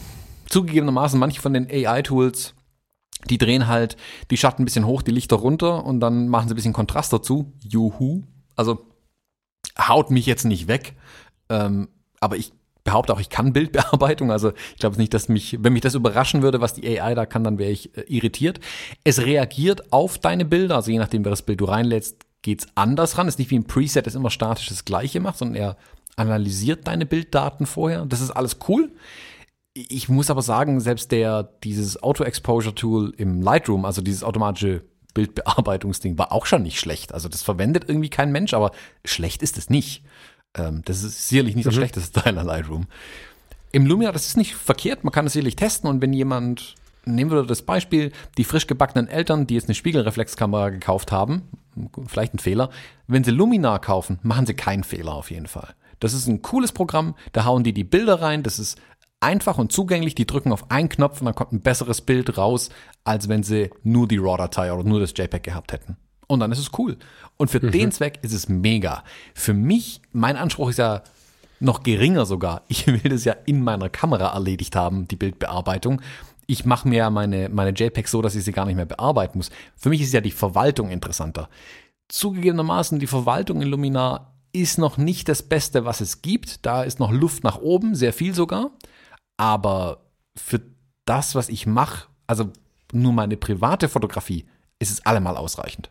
zugegebenermaßen, 0.49 1.19
manche 1.19 1.43
von 1.43 1.53
den 1.53 1.69
AI-Tools 1.71 2.55
die 3.29 3.39
drehen 3.39 3.69
halt 3.69 3.97
die 4.31 4.37
Schatten 4.37 4.63
ein 4.63 4.65
bisschen 4.65 4.87
hoch, 4.87 5.03
die 5.03 5.11
Lichter 5.11 5.37
runter 5.37 5.85
und 5.85 6.01
dann 6.01 6.29
machen 6.29 6.49
sie 6.49 6.55
ein 6.55 6.57
bisschen 6.57 6.73
Kontrast 6.73 7.13
dazu. 7.13 7.53
Juhu. 7.61 8.23
Also 8.57 8.87
haut 9.79 10.11
mich 10.11 10.27
jetzt 10.27 10.45
nicht 10.45 10.69
weg. 10.69 10.95
Ähm, 11.49 11.89
aber 12.21 12.37
ich 12.37 12.53
behaupte 12.85 13.13
auch, 13.13 13.21
ich 13.21 13.31
kann 13.31 13.53
Bildbearbeitung. 13.53 14.31
Also 14.31 14.53
ich 14.75 14.81
glaube 14.81 14.97
nicht, 14.97 15.15
dass 15.15 15.29
mich, 15.29 15.59
wenn 15.61 15.73
mich 15.73 15.83
das 15.83 15.95
überraschen 15.95 16.43
würde, 16.43 16.61
was 16.61 16.75
die 16.75 17.01
AI 17.01 17.15
da 17.15 17.27
kann, 17.27 17.45
dann 17.45 17.59
wäre 17.59 17.71
ich 17.71 17.97
äh, 17.97 18.03
irritiert. 18.03 18.61
Es 19.05 19.25
reagiert 19.25 19.93
auf 19.93 20.19
deine 20.19 20.45
Bilder. 20.45 20.77
Also 20.77 20.91
je 20.91 20.99
nachdem, 20.99 21.25
wer 21.25 21.31
das 21.31 21.43
Bild 21.43 21.61
du 21.61 21.67
reinlädst, 21.67 22.17
geht's 22.43 22.67
anders 22.75 23.19
ran. 23.19 23.29
Es 23.29 23.35
ist 23.35 23.39
nicht 23.39 23.51
wie 23.51 23.59
ein 23.59 23.67
Preset, 23.67 24.07
das 24.07 24.15
immer 24.15 24.31
statisch 24.31 24.69
das 24.69 24.85
Gleiche 24.85 25.21
macht, 25.21 25.39
sondern 25.39 25.57
er 25.57 25.77
analysiert 26.17 26.87
deine 26.87 27.07
Bilddaten 27.07 27.67
vorher. 27.67 28.05
Das 28.05 28.21
ist 28.21 28.31
alles 28.31 28.59
cool. 28.69 28.91
Ich 29.75 30.09
muss 30.09 30.31
aber 30.31 30.43
sagen, 30.43 30.81
selbst 30.81 31.13
der, 31.13 31.45
dieses 31.65 32.03
Auto-Exposure-Tool 32.03 33.15
im 33.17 33.41
Lightroom, 33.41 33.85
also 33.87 34.03
dieses 34.03 34.23
automatische 34.23 34.83
Bildbearbeitungsding, 35.15 36.19
war 36.19 36.33
auch 36.33 36.47
schon 36.47 36.63
nicht 36.63 36.79
schlecht. 36.79 37.15
Also 37.15 37.29
das 37.29 37.43
verwendet 37.43 37.85
irgendwie 37.89 38.11
kein 38.11 38.33
Mensch, 38.33 38.53
aber 38.53 38.73
schlecht 39.05 39.43
ist 39.43 39.57
es 39.57 39.71
nicht. 39.71 40.05
Ähm, 40.55 40.83
das 40.85 41.03
ist 41.03 41.29
sicherlich 41.29 41.57
nicht 41.57 41.67
das 41.67 41.75
mhm. 41.75 41.79
schlechteste 41.79 42.21
Teil 42.21 42.39
an 42.39 42.47
Lightroom. 42.47 42.87
Im 43.73 43.87
Lumia, 43.87 44.13
das 44.13 44.27
ist 44.27 44.37
nicht 44.37 44.55
verkehrt, 44.55 45.05
man 45.05 45.13
kann 45.13 45.27
es 45.27 45.33
sicherlich 45.33 45.57
testen 45.57 45.89
und 45.89 46.03
wenn 46.03 46.13
jemand, 46.13 46.75
nehmen 47.07 47.31
wir 47.31 47.43
das 47.45 47.63
Beispiel, 47.63 48.13
die 48.37 48.45
frisch 48.45 48.67
gebackenen 48.67 49.09
Eltern, 49.09 49.47
die 49.47 49.55
jetzt 49.55 49.69
eine 49.69 49.75
Spiegelreflexkamera 49.75 50.69
gekauft 50.69 51.11
haben, 51.11 51.49
vielleicht 52.07 52.35
ein 52.35 52.39
Fehler, 52.39 52.69
wenn 53.07 53.25
sie 53.25 53.31
Luminar 53.31 53.81
kaufen, 53.81 54.19
machen 54.23 54.45
sie 54.45 54.53
keinen 54.53 54.85
Fehler 54.85 55.15
auf 55.15 55.31
jeden 55.31 55.47
Fall. 55.47 55.75
Das 56.01 56.13
ist 56.13 56.27
ein 56.27 56.43
cooles 56.43 56.73
Programm, 56.73 57.15
da 57.33 57.47
hauen 57.47 57.65
die 57.65 57.73
die 57.73 57.85
Bilder 57.85 58.21
rein, 58.21 58.43
das 58.43 58.59
ist 58.59 58.79
einfach 59.23 59.59
und 59.59 59.73
zugänglich. 59.73 60.15
Die 60.15 60.27
drücken 60.27 60.53
auf 60.53 60.71
einen 60.71 60.89
Knopf 60.89 61.21
und 61.21 61.27
dann 61.27 61.35
kommt 61.35 61.53
ein 61.53 61.63
besseres 61.63 62.01
Bild 62.01 62.37
raus, 62.37 62.71
als 63.05 63.29
wenn 63.29 63.43
sie 63.43 63.71
nur 63.83 64.09
die 64.09 64.19
RAW-Datei 64.19 64.73
oder 64.73 64.85
nur 64.85 65.01
das 65.01 65.15
JPEG 65.17 65.43
gehabt 65.43 65.73
hätten. 65.73 65.97
Und 66.27 66.41
dann 66.41 66.53
ist 66.53 66.59
es 66.59 66.71
cool. 66.79 66.97
Und 67.37 67.51
für 67.51 67.65
mhm. 67.65 67.71
den 67.71 67.93
Zweck 67.93 68.19
ist 68.23 68.33
es 68.33 68.49
mega. 68.49 69.05
Für 69.35 69.55
mich, 69.55 70.01
mein 70.13 70.37
Anspruch 70.37 70.71
ist 70.71 70.79
ja 70.79 71.03
noch 71.61 71.83
geringer 71.83 72.27
sogar. 72.27 72.63
Ich 72.69 72.87
will 72.87 73.11
das 73.11 73.25
ja 73.25 73.35
in 73.47 73.63
meiner 73.63 73.89
Kamera 73.89 74.33
erledigt 74.33 74.77
haben, 74.77 75.09
die 75.09 75.17
Bildbearbeitung. 75.17 76.01
Ich 76.47 76.65
mache 76.65 76.89
mir 76.89 76.99
ja 76.99 77.11
meine, 77.11 77.49
meine 77.49 77.71
JPEGs 77.71 78.11
so, 78.11 78.21
dass 78.21 78.35
ich 78.35 78.45
sie 78.45 78.53
gar 78.53 78.67
nicht 78.67 78.77
mehr 78.77 78.87
bearbeiten 78.87 79.39
muss. 79.39 79.51
Für 79.77 79.89
mich 79.89 80.01
ist 80.01 80.13
ja 80.13 80.21
die 80.21 80.33
Verwaltung 80.33 80.91
interessanter. 80.91 81.49
Zugegebenermaßen, 82.09 82.99
die 82.99 83.07
Verwaltung 83.07 83.63
in 83.63 83.69
Luminar 83.69 84.33
ist 84.53 84.79
noch 84.79 84.99
nicht 84.99 85.29
das 85.29 85.43
Beste, 85.43 85.85
was 85.85 86.01
es 86.01 86.21
gibt. 86.21 86.67
Da 86.67 86.83
ist 86.83 87.01
noch 87.01 87.11
Luft 87.11 87.45
nach 87.45 87.59
oben, 87.59 87.95
sehr 87.95 88.13
viel 88.13 88.35
sogar. 88.35 88.71
Aber 89.37 90.01
für 90.37 90.61
das, 91.05 91.35
was 91.35 91.49
ich 91.49 91.67
mache, 91.67 92.07
also 92.27 92.51
nur 92.93 93.13
meine 93.13 93.37
private 93.37 93.89
Fotografie, 93.89 94.47
ist 94.79 94.91
es 94.91 95.05
allemal 95.07 95.37
ausreichend. 95.37 95.89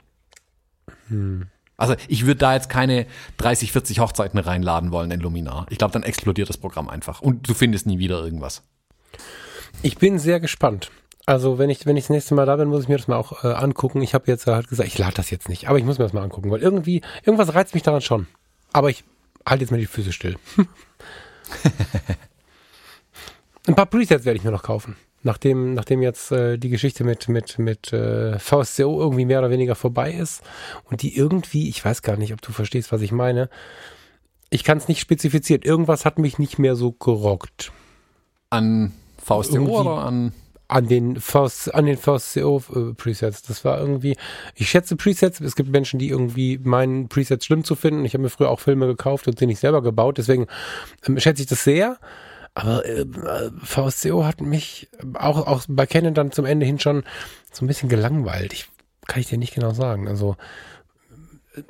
Hm. 1.07 1.47
Also 1.77 1.95
ich 2.07 2.25
würde 2.27 2.37
da 2.37 2.53
jetzt 2.53 2.69
keine 2.69 3.07
30, 3.37 3.71
40 3.71 3.99
Hochzeiten 3.99 4.39
reinladen 4.39 4.91
wollen 4.91 5.09
in 5.09 5.19
Luminar. 5.19 5.65
Ich 5.69 5.79
glaube, 5.79 5.93
dann 5.93 6.03
explodiert 6.03 6.47
das 6.47 6.57
Programm 6.57 6.89
einfach 6.89 7.21
und 7.21 7.49
du 7.49 7.55
findest 7.55 7.87
nie 7.87 7.97
wieder 7.97 8.23
irgendwas. 8.23 8.61
Ich 9.81 9.97
bin 9.97 10.19
sehr 10.19 10.39
gespannt. 10.39 10.91
Also 11.25 11.57
wenn 11.57 11.69
ich 11.69 11.85
wenn 11.85 11.97
ich 11.97 12.05
das 12.05 12.11
nächste 12.11 12.35
Mal 12.35 12.45
da 12.45 12.55
bin, 12.55 12.67
muss 12.67 12.83
ich 12.83 12.89
mir 12.89 12.97
das 12.97 13.07
mal 13.07 13.17
auch 13.17 13.43
äh, 13.43 13.47
angucken. 13.47 14.01
Ich 14.01 14.13
habe 14.13 14.25
jetzt 14.27 14.45
halt 14.47 14.67
gesagt, 14.67 14.87
ich 14.87 14.97
lade 14.97 15.15
das 15.15 15.31
jetzt 15.31 15.49
nicht, 15.49 15.69
aber 15.69 15.79
ich 15.79 15.85
muss 15.85 15.97
mir 15.97 16.05
das 16.05 16.13
mal 16.13 16.23
angucken, 16.23 16.51
weil 16.51 16.61
irgendwie 16.61 17.01
irgendwas 17.23 17.53
reizt 17.55 17.73
mich 17.73 17.83
daran 17.83 18.01
schon. 18.01 18.27
Aber 18.73 18.89
ich 18.89 19.03
halte 19.45 19.63
jetzt 19.63 19.71
mal 19.71 19.79
die 19.79 19.87
Füße 19.87 20.11
still. 20.13 20.35
Ein 23.67 23.75
paar 23.75 23.85
Presets 23.85 24.25
werde 24.25 24.37
ich 24.37 24.43
mir 24.43 24.51
noch 24.51 24.63
kaufen. 24.63 24.95
Nachdem, 25.23 25.75
nachdem 25.75 26.01
jetzt 26.01 26.31
äh, 26.31 26.57
die 26.57 26.69
Geschichte 26.69 27.03
mit, 27.03 27.29
mit, 27.29 27.59
mit 27.59 27.93
äh, 27.93 28.39
VSCO 28.39 28.99
irgendwie 28.99 29.25
mehr 29.25 29.39
oder 29.39 29.51
weniger 29.51 29.75
vorbei 29.75 30.11
ist 30.13 30.41
und 30.89 31.03
die 31.03 31.15
irgendwie, 31.15 31.69
ich 31.69 31.83
weiß 31.85 32.01
gar 32.01 32.17
nicht, 32.17 32.33
ob 32.33 32.41
du 32.41 32.51
verstehst, 32.51 32.91
was 32.91 33.01
ich 33.01 33.11
meine. 33.11 33.49
Ich 34.49 34.63
kann 34.63 34.79
es 34.79 34.87
nicht 34.87 34.99
spezifizieren. 34.99 35.61
Irgendwas 35.61 36.05
hat 36.05 36.17
mich 36.17 36.39
nicht 36.39 36.57
mehr 36.57 36.75
so 36.75 36.91
gerockt. 36.91 37.71
An 38.49 38.93
VSCO 39.17 39.53
irgendwie 39.53 39.71
oder 39.71 39.97
an 39.99 40.33
an 40.71 40.87
den 40.87 41.19
VS, 41.19 41.67
an 41.67 41.85
den 41.85 41.97
VSCO 41.97 42.63
äh, 42.73 42.93
Presets. 42.93 43.41
Das 43.41 43.65
war 43.65 43.77
irgendwie, 43.79 44.15
ich 44.55 44.69
schätze 44.69 44.95
Presets. 44.95 45.41
Es 45.41 45.57
gibt 45.57 45.69
Menschen, 45.69 45.99
die 45.99 46.07
irgendwie 46.07 46.59
meinen 46.63 47.09
Presets 47.09 47.45
schlimm 47.45 47.65
zu 47.65 47.75
finden. 47.75 48.05
Ich 48.05 48.13
habe 48.13 48.23
mir 48.23 48.29
früher 48.29 48.49
auch 48.49 48.61
Filme 48.61 48.87
gekauft 48.87 49.27
und 49.27 49.37
sie 49.37 49.47
nicht 49.47 49.59
selber 49.59 49.81
gebaut. 49.81 50.17
Deswegen 50.17 50.47
ähm, 51.05 51.19
schätze 51.19 51.41
ich 51.41 51.49
das 51.49 51.65
sehr. 51.65 51.97
Aber 52.53 52.85
äh, 52.85 53.05
VSCO 53.63 54.25
hat 54.25 54.41
mich 54.41 54.89
auch, 55.13 55.47
auch 55.47 55.63
bei 55.67 55.85
Canon 55.85 56.13
dann 56.13 56.31
zum 56.31 56.45
Ende 56.45 56.65
hin 56.65 56.79
schon 56.79 57.03
so 57.51 57.63
ein 57.63 57.67
bisschen 57.67 57.89
gelangweilt. 57.89 58.53
Ich 58.53 58.69
kann 59.07 59.21
ich 59.21 59.27
dir 59.27 59.37
nicht 59.37 59.55
genau 59.55 59.73
sagen. 59.73 60.07
Also 60.07 60.35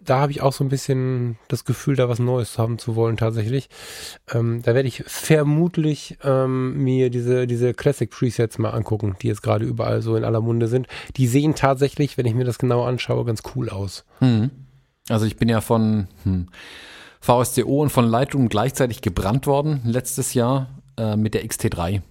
da 0.03 0.20
habe 0.20 0.32
ich 0.32 0.41
auch 0.41 0.53
so 0.53 0.64
ein 0.64 0.70
bisschen 0.70 1.38
das 1.48 1.66
Gefühl, 1.66 1.95
da 1.95 2.08
was 2.08 2.20
Neues 2.20 2.58
haben 2.58 2.78
zu 2.78 2.95
wollen 2.95 3.18
tatsächlich. 3.18 3.70
Ähm, 4.32 4.62
da 4.64 4.76
werde 4.76 4.88
ich 4.88 5.03
vermutlich 5.08 6.18
ähm, 6.24 6.84
mir 6.84 7.10
diese, 7.10 7.48
diese 7.48 7.74
Classic 7.74 8.10
Presets 8.10 8.58
mal 8.60 8.72
angucken, 8.72 9.16
die 9.22 9.28
jetzt 9.28 9.41
gerade 9.41 9.66
überall 9.66 10.02
so 10.02 10.16
in 10.16 10.24
aller 10.24 10.41
Munde 10.41 10.68
sind. 10.68 10.88
Die 11.18 11.28
sehen 11.28 11.56
tatsächlich, 11.56 12.18
wenn 12.18 12.28
ich 12.28 12.36
mir 12.36 12.45
das 12.45 12.60
genau 12.60 12.84
anschaue, 12.84 13.26
ganz 13.26 13.41
cool 13.56 13.70
aus. 13.70 14.06
Hm. 14.20 14.52
Also 15.10 15.26
ich 15.26 15.38
bin 15.38 15.49
ja 15.49 15.62
von 15.62 16.08
hm, 16.24 16.48
VSCO 17.22 17.81
und 17.81 17.89
von 17.89 18.06
Lightroom 18.06 18.49
gleichzeitig 18.49 19.02
gebrannt 19.02 19.48
worden 19.48 19.81
letztes 19.85 20.34
Jahr 20.34 20.69
äh, 20.98 21.15
mit 21.15 21.34
der 21.34 21.45
XT3. 21.45 22.02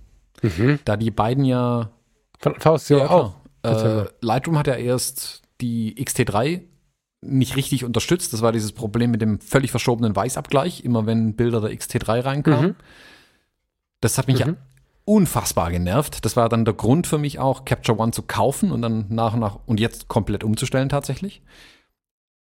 Mhm. 0.42 0.78
Da 0.84 0.96
die 0.96 1.10
beiden 1.10 1.44
ja 1.44 1.90
von 2.38 2.54
VSCO 2.54 2.98
ja, 2.98 3.10
auch. 3.10 3.34
Äh, 3.62 4.04
Lightroom 4.20 4.56
hat 4.56 4.66
ja 4.66 4.74
erst 4.74 5.42
die 5.60 5.94
XT3 6.02 6.62
nicht 7.22 7.56
richtig 7.56 7.84
unterstützt. 7.84 8.32
Das 8.32 8.40
war 8.40 8.52
dieses 8.52 8.72
Problem 8.72 9.10
mit 9.10 9.20
dem 9.20 9.40
völlig 9.40 9.70
verschobenen 9.70 10.16
Weißabgleich, 10.16 10.84
immer 10.84 11.04
wenn 11.04 11.34
Bilder 11.34 11.60
der 11.60 11.70
XT3 11.70 12.24
reinkamen. 12.24 12.70
Mhm. 12.70 12.76
Das 14.00 14.16
hat 14.16 14.28
mich 14.28 14.44
mhm. 14.44 14.52
ja 14.52 14.56
unfassbar 15.04 15.70
genervt. 15.70 16.24
Das 16.24 16.36
war 16.36 16.48
dann 16.48 16.64
der 16.64 16.74
Grund 16.74 17.06
für 17.06 17.18
mich 17.18 17.38
auch, 17.38 17.64
Capture 17.64 17.98
One 17.98 18.12
zu 18.12 18.22
kaufen 18.22 18.70
und 18.70 18.80
dann 18.80 19.06
nach 19.08 19.34
und 19.34 19.40
nach 19.40 19.58
und 19.66 19.80
jetzt 19.80 20.08
komplett 20.08 20.44
umzustellen 20.44 20.88
tatsächlich. 20.88 21.42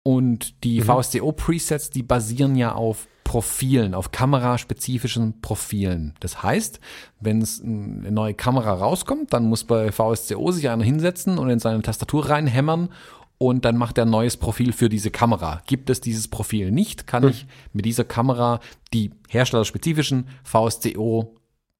Und 0.08 0.64
die 0.64 0.80
mhm. 0.80 0.84
VSCO-Presets, 0.84 1.90
die 1.90 2.02
basieren 2.02 2.56
ja 2.56 2.72
auf 2.72 3.06
Profilen, 3.24 3.92
auf 3.92 4.10
kameraspezifischen 4.10 5.42
Profilen. 5.42 6.14
Das 6.20 6.42
heißt, 6.42 6.80
wenn 7.20 7.42
es 7.42 7.60
eine 7.62 8.10
neue 8.10 8.32
Kamera 8.32 8.72
rauskommt, 8.72 9.34
dann 9.34 9.44
muss 9.44 9.64
bei 9.64 9.92
VSCO 9.92 10.50
sich 10.50 10.70
einer 10.70 10.82
hinsetzen 10.82 11.36
und 11.36 11.50
in 11.50 11.58
seine 11.58 11.82
Tastatur 11.82 12.30
reinhämmern 12.30 12.88
und 13.36 13.66
dann 13.66 13.76
macht 13.76 13.98
er 13.98 14.06
ein 14.06 14.10
neues 14.10 14.38
Profil 14.38 14.72
für 14.72 14.88
diese 14.88 15.10
Kamera. 15.10 15.60
Gibt 15.66 15.90
es 15.90 16.00
dieses 16.00 16.28
Profil 16.28 16.70
nicht, 16.70 17.06
kann 17.06 17.24
hm. 17.24 17.28
ich 17.28 17.46
mit 17.74 17.84
dieser 17.84 18.04
Kamera 18.04 18.60
die 18.94 19.10
herstellerspezifischen 19.28 20.28
VSCO 20.42 21.34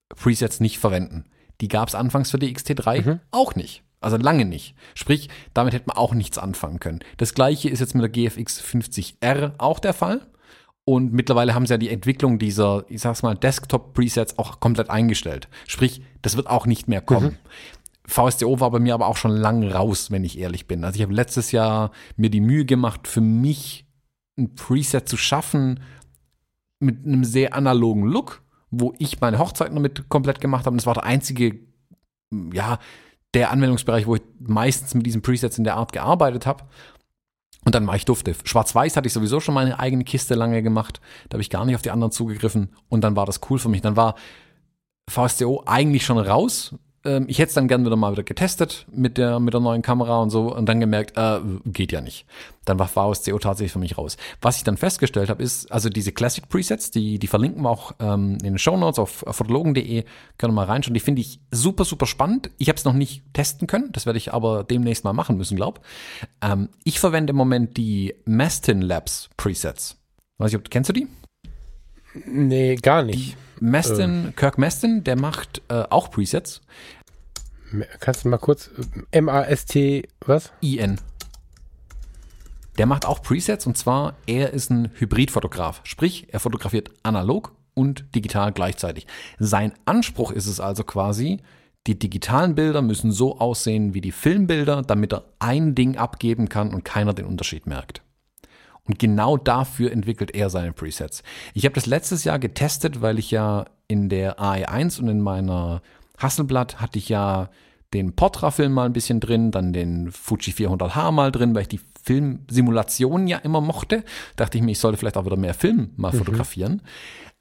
Presets 0.09 0.59
nicht 0.59 0.77
verwenden. 0.77 1.25
Die 1.61 1.67
gab 1.67 1.87
es 1.87 1.95
anfangs 1.95 2.29
für 2.29 2.37
die 2.37 2.55
XT3 2.55 3.05
mhm. 3.05 3.19
auch 3.31 3.55
nicht. 3.55 3.81
Also 4.01 4.17
lange 4.17 4.45
nicht. 4.45 4.75
Sprich, 4.95 5.29
damit 5.53 5.73
hätte 5.73 5.87
man 5.87 5.97
auch 5.97 6.13
nichts 6.13 6.37
anfangen 6.37 6.79
können. 6.79 6.99
Das 7.17 7.33
gleiche 7.33 7.69
ist 7.69 7.79
jetzt 7.79 7.95
mit 7.95 8.03
der 8.03 8.09
GFX 8.09 8.61
50R 8.61 9.53
auch 9.57 9.79
der 9.79 9.93
Fall. 9.93 10.21
Und 10.85 11.13
mittlerweile 11.13 11.53
haben 11.53 11.67
sie 11.67 11.73
ja 11.73 11.77
die 11.77 11.89
Entwicklung 11.89 12.39
dieser, 12.39 12.85
ich 12.87 13.01
sag's 13.01 13.21
mal, 13.21 13.35
Desktop-Presets 13.35 14.39
auch 14.39 14.59
komplett 14.59 14.89
eingestellt. 14.89 15.47
Sprich, 15.67 16.01
das 16.21 16.35
wird 16.35 16.47
auch 16.47 16.65
nicht 16.65 16.87
mehr 16.87 17.01
kommen. 17.01 17.31
Mhm. 17.31 18.09
VSDO 18.09 18.59
war 18.59 18.71
bei 18.71 18.79
mir 18.79 18.95
aber 18.95 19.05
auch 19.07 19.17
schon 19.17 19.35
lang 19.35 19.63
raus, 19.63 20.09
wenn 20.09 20.23
ich 20.23 20.39
ehrlich 20.39 20.65
bin. 20.65 20.83
Also 20.83 20.95
ich 20.95 21.03
habe 21.03 21.13
letztes 21.13 21.51
Jahr 21.51 21.91
mir 22.17 22.31
die 22.31 22.41
Mühe 22.41 22.65
gemacht, 22.65 23.07
für 23.07 23.21
mich 23.21 23.85
ein 24.37 24.55
Preset 24.55 25.07
zu 25.07 25.15
schaffen 25.15 25.81
mit 26.79 27.05
einem 27.05 27.23
sehr 27.23 27.53
analogen 27.53 28.05
Look, 28.05 28.41
wo 28.71 28.93
ich 28.97 29.19
meine 29.21 29.37
Hochzeit 29.37 29.71
noch 29.71 29.81
mit 29.81 30.09
komplett 30.09 30.41
gemacht 30.41 30.65
habe. 30.65 30.73
Und 30.73 30.77
das 30.77 30.87
war 30.87 30.95
der 30.95 31.03
einzige, 31.03 31.59
ja, 32.51 32.79
der 33.33 33.51
Anwendungsbereich, 33.51 34.07
wo 34.07 34.15
ich 34.15 34.21
meistens 34.39 34.93
mit 34.95 35.05
diesen 35.05 35.21
Presets 35.21 35.57
in 35.57 35.63
der 35.63 35.75
Art 35.75 35.91
gearbeitet 35.91 36.45
habe. 36.45 36.63
Und 37.65 37.75
dann 37.75 37.85
war 37.85 37.95
ich 37.95 38.05
dufte. 38.05 38.33
Schwarz-Weiß 38.43 38.95
hatte 38.95 39.07
ich 39.07 39.13
sowieso 39.13 39.39
schon 39.39 39.53
meine 39.53 39.79
eigene 39.79 40.03
Kiste 40.03 40.33
lange 40.33 40.63
gemacht. 40.63 41.01
Da 41.27 41.35
habe 41.35 41.41
ich 41.41 41.49
gar 41.49 41.65
nicht 41.65 41.75
auf 41.75 41.81
die 41.81 41.91
anderen 41.91 42.11
zugegriffen. 42.11 42.73
Und 42.87 43.03
dann 43.03 43.15
war 43.15 43.25
das 43.25 43.41
cool 43.49 43.59
für 43.59 43.69
mich. 43.69 43.81
Dann 43.81 43.95
war 43.95 44.15
VSDO 45.09 45.63
eigentlich 45.65 46.05
schon 46.05 46.17
raus, 46.17 46.75
ähm, 47.05 47.25
ich 47.27 47.39
hätte 47.39 47.49
es 47.49 47.53
dann 47.53 47.67
gerne 47.67 47.85
wieder 47.85 47.95
mal 47.95 48.11
wieder 48.11 48.23
getestet 48.23 48.85
mit 48.91 49.17
der, 49.17 49.39
mit 49.39 49.53
der 49.53 49.61
neuen 49.61 49.81
Kamera 49.81 50.21
und 50.21 50.29
so 50.29 50.53
und 50.53 50.67
dann 50.67 50.79
gemerkt, 50.79 51.17
äh, 51.17 51.39
geht 51.65 51.91
ja 51.91 52.01
nicht. 52.01 52.25
Dann 52.65 52.77
war 52.79 52.87
VSCO 52.87 53.39
tatsächlich 53.39 53.71
für 53.71 53.79
mich 53.79 53.97
raus. 53.97 54.17
Was 54.41 54.57
ich 54.57 54.63
dann 54.63 54.77
festgestellt 54.77 55.29
habe, 55.29 55.41
ist, 55.41 55.71
also 55.71 55.89
diese 55.89 56.11
Classic 56.11 56.47
Presets, 56.47 56.91
die, 56.91 57.19
die 57.19 57.27
verlinken 57.27 57.63
wir 57.63 57.69
auch 57.69 57.93
ähm, 57.99 58.33
in 58.41 58.53
den 58.53 58.57
Show 58.57 58.77
Notes 58.77 58.99
auf 58.99 59.23
fotologen.de, 59.27 60.03
können 60.37 60.53
wir 60.53 60.55
mal 60.55 60.65
reinschauen. 60.65 60.93
Die 60.93 60.99
finde 60.99 61.21
ich 61.21 61.39
super, 61.51 61.85
super 61.85 62.05
spannend. 62.05 62.51
Ich 62.57 62.69
habe 62.69 62.77
es 62.77 62.85
noch 62.85 62.93
nicht 62.93 63.23
testen 63.33 63.67
können, 63.67 63.91
das 63.91 64.05
werde 64.05 64.17
ich 64.17 64.33
aber 64.33 64.63
demnächst 64.63 65.03
mal 65.03 65.13
machen 65.13 65.37
müssen, 65.37 65.55
glaub. 65.55 65.81
Ähm, 66.41 66.69
ich 66.83 66.99
verwende 66.99 67.31
im 67.31 67.37
Moment 67.37 67.77
die 67.77 68.15
Mastin 68.25 68.81
Labs 68.81 69.29
Presets. 69.37 69.97
Weiß 70.37 70.51
ich, 70.51 70.57
ob, 70.57 70.69
kennst 70.69 70.89
du 70.89 70.93
die? 70.93 71.07
Nee, 72.25 72.75
gar 72.75 73.03
nicht. 73.03 73.31
Die 73.31 73.48
Mastin, 73.61 74.29
äh. 74.29 74.31
Kirk 74.31 74.57
Mastin, 74.57 75.03
der 75.03 75.17
macht 75.17 75.61
äh, 75.69 75.83
auch 75.89 76.11
Presets. 76.11 76.61
Kannst 77.99 78.25
du 78.25 78.29
mal 78.29 78.37
kurz 78.37 78.71
M-A-S-T, 79.11 80.07
was? 80.25 80.51
I-N. 80.63 80.99
Der 82.77 82.85
macht 82.85 83.05
auch 83.05 83.21
Presets 83.21 83.67
und 83.67 83.77
zwar, 83.77 84.15
er 84.25 84.53
ist 84.53 84.71
ein 84.71 84.91
Hybridfotograf. 84.95 85.81
Sprich, 85.83 86.27
er 86.31 86.39
fotografiert 86.39 86.91
analog 87.03 87.53
und 87.73 88.15
digital 88.15 88.51
gleichzeitig. 88.51 89.05
Sein 89.37 89.73
Anspruch 89.85 90.31
ist 90.31 90.47
es 90.47 90.59
also 90.59 90.83
quasi, 90.83 91.41
die 91.87 91.97
digitalen 91.97 92.55
Bilder 92.55 92.81
müssen 92.81 93.11
so 93.11 93.39
aussehen 93.39 93.93
wie 93.93 94.01
die 94.01 94.11
Filmbilder, 94.11 94.81
damit 94.81 95.13
er 95.13 95.25
ein 95.39 95.75
Ding 95.75 95.97
abgeben 95.97 96.49
kann 96.49 96.73
und 96.73 96.83
keiner 96.83 97.13
den 97.13 97.25
Unterschied 97.25 97.67
merkt. 97.67 98.01
Und 98.89 98.97
genau 98.97 99.37
dafür 99.37 99.91
entwickelt 99.91 100.33
er 100.33 100.49
seine 100.49 100.73
Presets. 100.73 101.21
Ich 101.53 101.63
habe 101.65 101.75
das 101.75 101.85
letztes 101.85 102.23
Jahr 102.23 102.39
getestet, 102.39 103.01
weil 103.01 103.19
ich 103.19 103.29
ja 103.29 103.65
in 103.87 104.09
der 104.09 104.39
AE1 104.39 104.99
und 104.99 105.09
in 105.09 105.21
meiner 105.21 105.83
Hasselblatt 106.17 106.81
hatte 106.81 106.97
ich 106.97 107.07
ja 107.07 107.51
den 107.93 108.15
Portra-Film 108.15 108.73
mal 108.73 108.87
ein 108.87 108.93
bisschen 108.93 109.19
drin, 109.19 109.51
dann 109.51 109.73
den 109.73 110.11
Fuji 110.11 110.53
400H 110.53 111.11
mal 111.11 111.31
drin, 111.31 111.53
weil 111.53 111.63
ich 111.63 111.67
die 111.67 111.81
Filmsimulationen 112.01 113.27
ja 113.27 113.37
immer 113.37 113.61
mochte. 113.61 114.03
Dachte 114.35 114.57
ich 114.57 114.63
mir, 114.63 114.71
ich 114.71 114.79
sollte 114.79 114.97
vielleicht 114.97 115.17
auch 115.17 115.25
wieder 115.25 115.37
mehr 115.37 115.53
Film 115.53 115.91
mal 115.95 116.11
mhm. 116.11 116.17
fotografieren. 116.17 116.81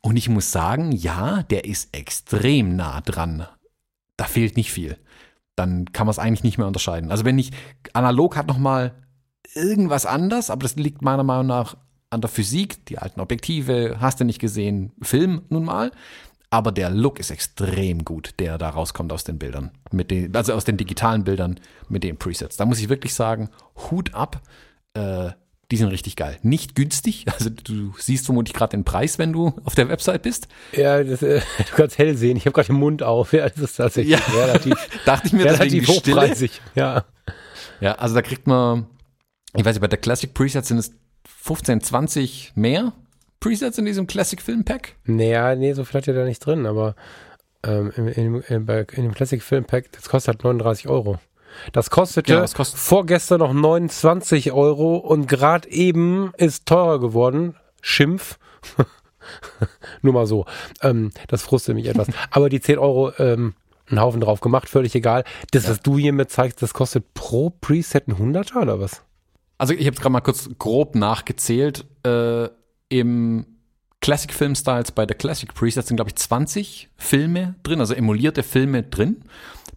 Und 0.02 0.18
ich 0.18 0.28
muss 0.28 0.52
sagen, 0.52 0.92
ja, 0.92 1.44
der 1.44 1.64
ist 1.64 1.96
extrem 1.96 2.76
nah 2.76 3.00
dran. 3.00 3.46
Da 4.18 4.24
fehlt 4.24 4.58
nicht 4.58 4.70
viel. 4.70 4.98
Dann 5.56 5.92
kann 5.94 6.06
man 6.06 6.10
es 6.10 6.18
eigentlich 6.18 6.44
nicht 6.44 6.58
mehr 6.58 6.66
unterscheiden. 6.66 7.10
Also 7.10 7.24
wenn 7.24 7.38
ich 7.38 7.52
analog 7.94 8.36
hat 8.36 8.48
noch 8.48 8.58
mal 8.58 8.94
irgendwas 9.54 10.06
anders, 10.06 10.50
aber 10.50 10.62
das 10.62 10.76
liegt 10.76 11.02
meiner 11.02 11.24
Meinung 11.24 11.46
nach 11.46 11.76
an 12.10 12.20
der 12.20 12.30
Physik, 12.30 12.86
die 12.86 12.98
alten 12.98 13.20
Objektive, 13.20 13.96
hast 14.00 14.20
du 14.20 14.24
nicht 14.24 14.40
gesehen, 14.40 14.92
Film 15.02 15.42
nun 15.48 15.64
mal 15.64 15.92
aber 16.50 16.72
der 16.72 16.90
Look 16.90 17.18
ist 17.18 17.30
extrem 17.30 18.04
gut, 18.04 18.34
der 18.38 18.58
da 18.58 18.70
rauskommt 18.70 19.12
aus 19.12 19.24
den 19.24 19.38
Bildern, 19.38 19.70
mit 19.92 20.10
den, 20.10 20.34
also 20.34 20.54
aus 20.54 20.64
den 20.64 20.76
digitalen 20.76 21.24
Bildern 21.24 21.60
mit 21.88 22.04
den 22.04 22.16
Presets. 22.16 22.56
Da 22.56 22.64
muss 22.64 22.80
ich 22.80 22.88
wirklich 22.88 23.14
sagen, 23.14 23.50
Hut 23.90 24.14
ab. 24.14 24.40
Äh, 24.94 25.30
die 25.70 25.76
sind 25.76 25.88
richtig 25.88 26.16
geil. 26.16 26.38
Nicht 26.42 26.74
günstig. 26.74 27.26
Also 27.38 27.50
du 27.50 27.92
siehst 27.98 28.24
vermutlich 28.24 28.54
gerade 28.54 28.70
den 28.70 28.84
Preis, 28.84 29.18
wenn 29.18 29.34
du 29.34 29.52
auf 29.64 29.74
der 29.74 29.90
Website 29.90 30.22
bist. 30.22 30.48
Ja, 30.72 31.04
das, 31.04 31.22
äh, 31.22 31.40
du 31.58 31.76
kannst 31.76 31.98
hell 31.98 32.16
sehen. 32.16 32.38
Ich 32.38 32.46
habe 32.46 32.54
gerade 32.54 32.68
den 32.68 32.76
Mund 32.76 33.02
auf. 33.02 33.32
Ja, 33.38 33.48
das 33.48 33.58
ist 33.58 33.76
tatsächlich 33.76 34.18
ja. 34.18 34.42
relativ, 34.42 34.74
Dachte 35.04 35.26
ich 35.26 35.32
mir, 35.34 35.44
relativ 35.44 35.86
hochpreisig. 35.86 36.62
Ja. 36.74 37.04
Ja, 37.80 37.92
also 37.96 38.14
da 38.14 38.22
kriegt 38.22 38.46
man, 38.46 38.86
ich 39.54 39.64
weiß 39.64 39.74
nicht, 39.74 39.80
bei 39.80 39.88
der 39.88 39.98
Classic 39.98 40.32
Presets 40.32 40.68
sind 40.68 40.78
es 40.78 40.92
15, 41.42 41.80
20 41.80 42.52
mehr 42.54 42.92
Presets 43.40 43.78
in 43.78 43.84
diesem 43.84 44.06
Classic 44.06 44.40
Film 44.40 44.64
Pack? 44.64 44.96
Naja, 45.04 45.54
nee, 45.54 45.72
so 45.72 45.84
viel 45.84 46.00
hat 46.00 46.06
ihr 46.06 46.14
da 46.14 46.24
nicht 46.24 46.44
drin, 46.44 46.66
aber 46.66 46.94
ähm, 47.62 47.92
in, 47.96 48.08
in, 48.08 48.34
in, 48.42 48.68
in, 48.68 49.02
dem 49.02 49.14
Classic 49.14 49.42
Film 49.42 49.64
Pack, 49.64 49.92
das 49.92 50.08
kostet 50.08 50.34
halt 50.34 50.44
39 50.44 50.88
Euro. 50.88 51.18
Das 51.72 51.90
kostete 51.90 52.32
ja, 52.32 52.40
das 52.40 52.54
kostet 52.54 52.78
vorgestern 52.78 53.40
noch 53.40 53.52
29 53.52 54.52
Euro 54.52 54.96
und 54.96 55.26
gerade 55.28 55.68
eben 55.70 56.32
ist 56.36 56.66
teurer 56.66 57.00
geworden. 57.00 57.56
Schimpf. 57.80 58.38
Nur 60.02 60.12
mal 60.12 60.26
so. 60.26 60.46
Ähm, 60.82 61.10
das 61.28 61.42
frustet 61.42 61.74
mich 61.74 61.86
etwas. 61.86 62.08
Aber 62.30 62.48
die 62.48 62.60
10 62.60 62.78
Euro, 62.78 63.12
ähm, 63.18 63.54
einen 63.88 64.00
Haufen 64.00 64.20
drauf 64.20 64.40
gemacht, 64.40 64.68
völlig 64.68 64.94
egal. 64.94 65.24
Das, 65.52 65.64
ja. 65.64 65.70
was 65.70 65.80
du 65.80 65.98
hier 65.98 66.12
mit 66.12 66.30
zeigst, 66.30 66.62
das 66.62 66.74
kostet 66.74 67.14
pro 67.14 67.50
Preset 67.50 68.08
ein 68.08 68.18
Hunderter 68.18 68.60
oder 68.62 68.80
was? 68.80 69.02
Also 69.58 69.74
ich 69.74 69.86
habe 69.86 69.96
gerade 69.96 70.10
mal 70.10 70.20
kurz 70.20 70.48
grob 70.58 70.94
nachgezählt. 70.94 71.84
Äh, 72.04 72.48
im 72.88 73.46
Classic 74.00 74.32
Film 74.32 74.54
Styles 74.54 74.92
bei 74.92 75.04
der 75.04 75.16
Classic 75.16 75.52
Preset 75.52 75.86
sind, 75.86 75.96
glaube 75.96 76.10
ich, 76.10 76.16
20 76.16 76.88
Filme 76.96 77.56
drin, 77.64 77.80
also 77.80 77.94
emulierte 77.94 78.42
Filme 78.42 78.84
drin. 78.84 79.24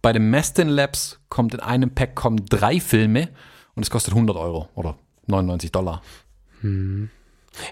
Bei 0.01 0.13
den 0.13 0.29
Mastin 0.29 0.69
Labs 0.69 1.19
kommt 1.29 1.53
in 1.53 1.59
einem 1.59 1.93
Pack 1.93 2.15
kommen 2.15 2.45
drei 2.47 2.79
Filme 2.79 3.29
und 3.75 3.83
es 3.83 3.89
kostet 3.89 4.13
100 4.13 4.37
Euro 4.37 4.69
oder 4.75 4.95
99 5.27 5.71
Dollar. 5.71 6.01
Hm. 6.61 7.09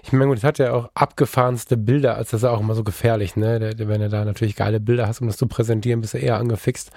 Ich 0.02 0.12
meine, 0.12 0.34
das 0.34 0.44
hat 0.44 0.58
ja 0.58 0.72
auch 0.72 0.90
abgefahrenste 0.94 1.76
Bilder, 1.76 2.16
als 2.16 2.30
das 2.30 2.42
ist 2.42 2.48
auch 2.48 2.60
immer 2.60 2.74
so 2.74 2.84
gefährlich, 2.84 3.36
ne? 3.36 3.72
Wenn 3.78 4.00
du 4.00 4.08
da 4.10 4.24
natürlich 4.24 4.54
geile 4.54 4.78
Bilder 4.78 5.06
hast, 5.06 5.22
um 5.22 5.26
das 5.26 5.38
zu 5.38 5.46
präsentieren, 5.46 6.02
bist 6.02 6.12
du 6.12 6.18
eher 6.18 6.36
angefixt. 6.36 6.90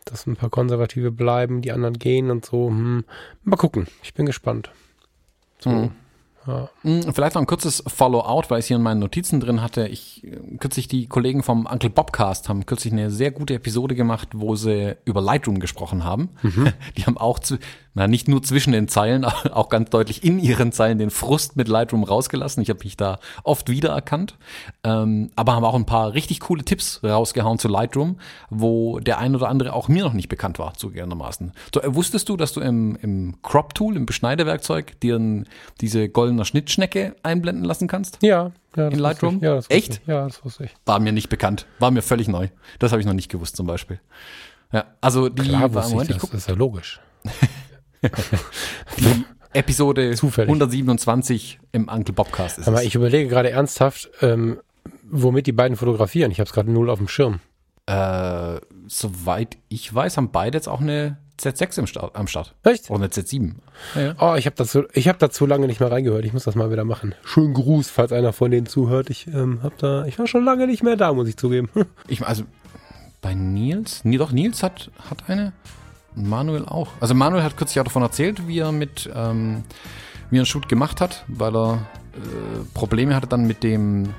dass 0.07 0.27
ein 0.27 0.37
paar 0.37 0.51
Konservative 0.51 1.11
bleiben, 1.11 1.61
die 1.61 1.73
anderen 1.73 1.99
gehen 1.99 2.31
und 2.31 2.47
so. 2.47 2.69
Hm. 2.69 3.05
Mal 3.45 3.57
gucken. 3.57 3.89
Ich 4.03 4.15
bin 4.15 4.27
gespannt. 4.27 4.71
So. 5.59 5.71
Hm. 5.71 5.91
Ja. 6.47 6.71
Hm, 6.83 7.13
vielleicht 7.13 7.35
noch 7.35 7.43
ein 7.43 7.47
kurzes 7.47 7.83
Follow-out, 7.87 8.51
weil 8.51 8.59
ich 8.59 8.65
es 8.65 8.69
hier 8.69 8.77
in 8.79 8.83
meinen 8.83 9.01
Notizen 9.01 9.41
drin 9.41 9.63
hatte. 9.63 9.87
Ich 9.89 10.25
äh, 10.25 10.57
kürzlich 10.59 10.89
die 10.89 11.07
Kollegen 11.07 11.43
vom 11.43 11.67
Uncle 11.67 11.91
Bobcast 11.91 12.49
haben 12.49 12.65
kürzlich 12.65 12.93
eine 12.93 13.11
sehr 13.11 13.31
gute 13.31 13.55
Episode 13.55 13.95
gemacht, 13.95 14.29
wo 14.35 14.57
sie 14.57 14.97
über 15.05 15.21
Lightroom 15.21 15.61
gesprochen 15.61 16.05
haben. 16.05 16.31
Mhm. 16.43 16.73
Die 16.97 17.05
haben 17.05 17.19
auch 17.19 17.39
zu, 17.39 17.59
na, 17.95 18.07
nicht 18.07 18.29
nur 18.29 18.43
zwischen 18.43 18.73
den 18.73 18.89
Zeilen, 18.89 19.25
auch 19.53 19.69
ganz 19.69 19.91
deutlich 19.91 20.25
in 20.25 20.39
ihren 20.39 20.73
Zeilen 20.73 20.99
den 20.99 21.11
Frust 21.11 21.57
mit 21.57 21.69
Lightroom 21.69 22.05
rausgelassen. 22.05 22.63
Ich 22.63 22.71
habe 22.71 22.85
mich 22.85 22.97
da 22.97 23.19
oft 23.45 23.69
wiedererkannt. 23.69 24.39
Ähm, 24.83 25.31
aber 25.37 25.55
haben 25.55 25.65
auch 25.65 25.75
ein 25.75 25.87
paar 25.87 26.15
richtig 26.15 26.41
coole 26.41 26.65
Tipps 26.65 27.01
rausgehauen 27.05 27.59
zu 27.59 27.69
Lightroom, 27.69 28.17
wo 28.49 28.99
der 29.01 29.19
ein 29.19 29.35
oder 29.35 29.49
andere 29.49 29.75
auch 29.75 29.89
mir 29.89 30.05
noch 30.05 30.15
nicht 30.15 30.29
bekannt 30.29 30.59
war, 30.59 30.75
zugegebenermaßen. 30.75 31.53
So, 31.75 31.83
äh, 31.83 31.95
wusstest 31.95 32.29
du, 32.31 32.37
dass 32.39 32.53
du 32.53 32.61
im, 32.61 32.97
im 33.03 33.43
Crop-Tool, 33.43 33.97
im 33.97 34.07
Beschneidewerkzeug, 34.07 34.99
dir 35.01 35.21
diese 35.81 36.09
goldene 36.09 36.30
Schnittschnecke 36.45 37.15
einblenden 37.23 37.65
lassen 37.65 37.89
kannst? 37.89 38.19
Ja. 38.23 38.53
ja 38.77 38.89
in 38.89 38.99
Lightroom? 38.99 39.41
Ja, 39.43 39.59
Echt? 39.69 40.01
Ich. 40.03 40.07
Ja, 40.07 40.25
das 40.25 40.45
wusste 40.45 40.65
ich. 40.65 40.75
War 40.87 40.99
mir 41.01 41.13
nicht 41.13 41.29
bekannt. 41.29 41.67
War 41.79 41.91
mir 41.91 42.03
völlig 42.03 42.29
neu. 42.29 42.49
Das 42.79 42.93
habe 42.93 43.01
ich 43.01 43.07
noch 43.07 43.15
nicht 43.15 43.31
gewusst 43.31 43.57
zum 43.57 43.67
Beispiel. 43.67 44.01
Ja, 44.73 44.85
also 45.01 45.29
die 45.29 45.43
Klar, 45.43 45.75
war, 45.75 45.89
Moment, 45.89 46.11
ich, 46.11 46.17
das, 46.17 46.31
das 46.31 46.41
ist 46.41 46.49
ja 46.49 46.55
logisch. 46.55 47.01
Episode 49.53 50.15
Zufällig. 50.15 50.49
127 50.49 51.59
im 51.73 51.89
Uncle 51.89 52.15
Bobcast 52.15 52.59
ist 52.59 52.69
Aber 52.69 52.79
es. 52.79 52.85
ich 52.85 52.95
überlege 52.95 53.29
gerade 53.29 53.51
ernsthaft, 53.51 54.11
ähm, 54.23 54.61
womit 55.11 55.47
die 55.47 55.53
beiden 55.53 55.77
fotografieren. 55.77 56.31
Ich 56.31 56.39
habe 56.39 56.47
es 56.47 56.53
gerade 56.53 56.71
null 56.71 56.89
auf 56.89 56.99
dem 56.99 57.09
Schirm. 57.09 57.41
Äh, 57.87 58.61
soweit 58.87 59.59
ich 59.69 59.93
weiß, 59.93 60.17
haben 60.17 60.31
beide 60.31 60.57
jetzt 60.57 60.69
auch 60.69 60.81
eine 60.81 61.19
Z6 61.41 61.79
im 61.79 61.87
Start, 61.87 62.17
am 62.17 62.27
Start. 62.27 62.55
Echt? 62.63 62.91
Oder 62.91 63.01
eine 63.01 63.09
Z7. 63.09 63.55
Ja, 63.95 64.01
ja. 64.01 64.15
Oh, 64.21 64.35
ich 64.37 64.47
habe 64.47 64.57
dazu, 64.57 64.85
ich 64.93 65.09
habe 65.09 65.19
dazu 65.19 65.47
lange 65.47 65.67
nicht 65.67 65.81
mehr 65.81 65.91
reingehört. 65.91 66.25
Ich 66.25 66.33
muss 66.33 66.45
das 66.45 66.55
mal 66.55 66.71
wieder 66.71 66.85
machen. 66.85 67.15
Schönen 67.25 67.55
Gruß, 67.55 67.91
falls 67.91 68.13
einer 68.13 68.33
von 68.33 68.51
denen 68.51 68.67
zuhört. 68.67 69.11
Ich 69.11 69.27
ähm, 69.29 69.61
hab 69.63 69.77
da, 69.79 70.05
ich 70.05 70.19
war 70.19 70.27
schon 70.27 70.45
lange 70.45 70.67
nicht 70.67 70.83
mehr 70.83 70.97
da, 70.97 71.13
muss 71.13 71.29
ich 71.29 71.37
zugeben. 71.37 71.69
ich 72.09 72.27
also 72.27 72.45
bei 73.23 73.35
Nils, 73.35 74.05
nee, 74.05 74.19
doch 74.19 74.33
Nils 74.33 74.63
hat 74.63 74.91
hat 75.09 75.29
eine. 75.29 75.53
Manuel 76.15 76.65
auch. 76.65 76.89
Also 77.01 77.15
Manuel 77.15 77.45
hat 77.45 77.57
kürzlich 77.57 77.79
auch 77.81 77.85
davon 77.85 78.03
erzählt, 78.03 78.49
wie 78.49 78.59
er 78.59 78.73
mit 78.73 79.09
ähm, 79.15 79.65
wie 80.31 80.37
er 80.37 80.41
einen 80.41 80.47
Shoot 80.47 80.69
gemacht 80.69 81.01
hat, 81.01 81.25
weil 81.29 81.55
er 81.55 81.75
äh, 82.15 82.65
Probleme 82.75 83.15
hatte 83.15 83.27
dann 83.29 83.47
mit 83.47 83.63
dem 83.63 84.15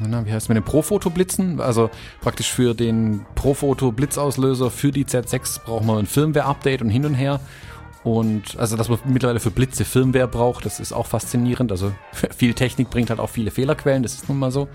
na, 0.00 0.24
wie 0.24 0.32
heißt 0.32 0.44
es, 0.44 0.48
mit 0.48 0.56
dem 0.56 0.64
Profoto-Blitzen. 0.64 1.60
Also 1.60 1.90
praktisch 2.20 2.52
für 2.52 2.74
den 2.74 3.26
Profoto-Blitzauslöser 3.34 4.70
für 4.70 4.92
die 4.92 5.04
Z6 5.04 5.64
braucht 5.64 5.84
man 5.84 5.98
ein 5.98 6.06
Firmware-Update 6.06 6.82
und 6.82 6.90
hin 6.90 7.04
und 7.04 7.14
her. 7.14 7.40
Und 8.04 8.56
also, 8.58 8.76
dass 8.76 8.88
man 8.88 8.98
mittlerweile 9.06 9.40
für 9.40 9.50
Blitze 9.50 9.84
Firmware 9.84 10.28
braucht, 10.28 10.64
das 10.64 10.80
ist 10.80 10.92
auch 10.92 11.06
faszinierend. 11.06 11.72
Also 11.72 11.92
viel 12.36 12.54
Technik 12.54 12.90
bringt 12.90 13.10
halt 13.10 13.20
auch 13.20 13.30
viele 13.30 13.50
Fehlerquellen, 13.50 14.02
das 14.02 14.14
ist 14.14 14.28
nun 14.28 14.38
mal 14.38 14.50
so. 14.50 14.68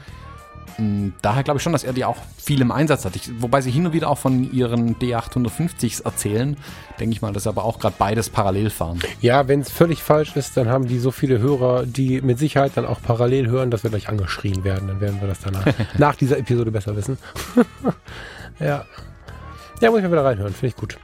Hm, 0.77 1.13
daher 1.21 1.43
glaube 1.43 1.57
ich 1.57 1.63
schon, 1.63 1.73
dass 1.73 1.83
er 1.83 1.93
die 1.93 2.05
auch 2.05 2.17
viel 2.37 2.61
im 2.61 2.71
Einsatz 2.71 3.05
hat. 3.05 3.15
Ich, 3.15 3.29
wobei 3.41 3.61
sie 3.61 3.71
hin 3.71 3.85
und 3.85 3.93
wieder 3.93 4.09
auch 4.09 4.17
von 4.17 4.51
ihren 4.51 4.95
D850s 4.95 6.03
erzählen, 6.03 6.57
denke 6.99 7.15
ich 7.15 7.21
mal, 7.21 7.33
dass 7.33 7.43
sie 7.43 7.49
aber 7.49 7.63
auch 7.63 7.79
gerade 7.79 7.95
beides 7.97 8.29
parallel 8.29 8.69
fahren. 8.69 8.99
Ja, 9.21 9.47
wenn 9.47 9.61
es 9.61 9.71
völlig 9.71 10.01
falsch 10.01 10.35
ist, 10.35 10.57
dann 10.57 10.69
haben 10.69 10.87
die 10.87 10.99
so 10.99 11.11
viele 11.11 11.39
Hörer, 11.39 11.85
die 11.85 12.21
mit 12.21 12.39
Sicherheit 12.39 12.73
dann 12.75 12.85
auch 12.85 13.01
parallel 13.01 13.47
hören, 13.47 13.71
dass 13.71 13.83
wir 13.83 13.89
gleich 13.89 14.09
angeschrien 14.09 14.63
werden. 14.63 14.87
Dann 14.87 15.01
werden 15.01 15.21
wir 15.21 15.27
das 15.27 15.39
danach 15.39 15.65
nach 15.97 16.15
dieser 16.15 16.37
Episode 16.37 16.71
besser 16.71 16.95
wissen. 16.95 17.17
ja. 18.59 18.85
Ja, 19.83 19.91
muss 19.91 19.99
ich 19.99 20.05
mal 20.05 20.13
wieder 20.13 20.23
reinhören, 20.23 20.53
finde 20.53 20.67
ich 20.67 20.77
gut. 20.77 20.97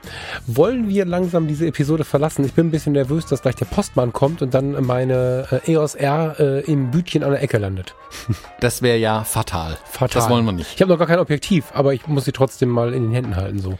Wollen 0.47 0.87
wir 0.87 1.03
langsam 1.03 1.49
diese 1.49 1.67
Episode 1.67 2.05
verlassen? 2.05 2.45
Ich 2.45 2.53
bin 2.53 2.67
ein 2.67 2.71
bisschen 2.71 2.93
nervös, 2.93 3.25
dass 3.25 3.41
gleich 3.41 3.55
der 3.55 3.65
Postmann 3.65 4.13
kommt 4.13 4.41
und 4.41 4.53
dann 4.53 4.85
meine 4.85 5.47
äh, 5.51 5.73
EOS 5.73 5.95
R 5.95 6.39
äh, 6.39 6.61
im 6.61 6.89
Bütchen 6.89 7.21
an 7.25 7.31
der 7.31 7.43
Ecke 7.43 7.57
landet. 7.57 7.93
Das 8.61 8.81
wäre 8.81 8.95
ja 8.95 9.25
fatal. 9.25 9.77
Fatal. 9.83 10.21
Das 10.21 10.29
wollen 10.29 10.45
wir 10.45 10.53
nicht. 10.53 10.75
Ich 10.75 10.81
habe 10.81 10.89
noch 10.93 10.97
gar 10.97 11.07
kein 11.07 11.19
Objektiv, 11.19 11.65
aber 11.73 11.93
ich 11.93 12.07
muss 12.07 12.23
sie 12.23 12.31
trotzdem 12.31 12.69
mal 12.69 12.93
in 12.93 13.03
den 13.03 13.11
Händen 13.11 13.35
halten 13.35 13.59
so. 13.59 13.77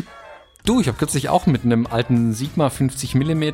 du, 0.64 0.80
ich 0.80 0.88
habe 0.88 0.96
kürzlich 0.96 1.28
auch 1.28 1.44
mit 1.44 1.66
einem 1.66 1.86
alten 1.86 2.32
Sigma 2.32 2.70
50 2.70 3.14
mm 3.14 3.44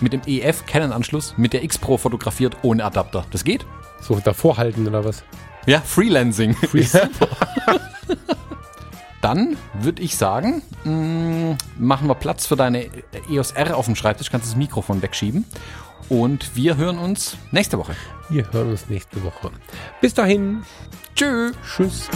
mit 0.00 0.14
dem 0.14 0.22
EF 0.24 0.64
Canon 0.64 0.92
Anschluss 0.92 1.34
mit 1.36 1.52
der 1.52 1.62
X 1.62 1.76
Pro 1.76 1.98
fotografiert 1.98 2.56
ohne 2.62 2.82
Adapter. 2.82 3.26
Das 3.30 3.44
geht? 3.44 3.66
So 4.00 4.18
davor 4.24 4.56
halten 4.56 4.88
oder 4.88 5.04
was? 5.04 5.22
Ja, 5.66 5.82
Freelancing. 5.82 6.54
Free 6.54 6.86
Dann 9.20 9.56
würde 9.74 10.02
ich 10.02 10.16
sagen, 10.16 10.62
mh, 10.84 10.92
mm, 10.92 11.58
machen 11.78 12.08
wir 12.08 12.14
Platz 12.14 12.46
für 12.46 12.56
deine 12.56 12.86
EOS 13.30 13.52
R 13.52 13.76
auf 13.76 13.86
dem 13.86 13.96
Schreibtisch, 13.96 14.30
kannst 14.30 14.46
das 14.46 14.56
Mikrofon 14.56 15.02
wegschieben. 15.02 15.44
Und 16.08 16.56
wir 16.56 16.76
hören 16.76 16.98
uns 16.98 17.36
nächste 17.50 17.78
Woche. 17.78 17.94
Wir 18.30 18.50
hören 18.52 18.70
uns 18.70 18.88
nächste 18.88 19.22
Woche. 19.22 19.50
Bis 20.00 20.14
dahin. 20.14 20.62
Tschö. 21.14 21.52
Tschüss. 21.64 22.08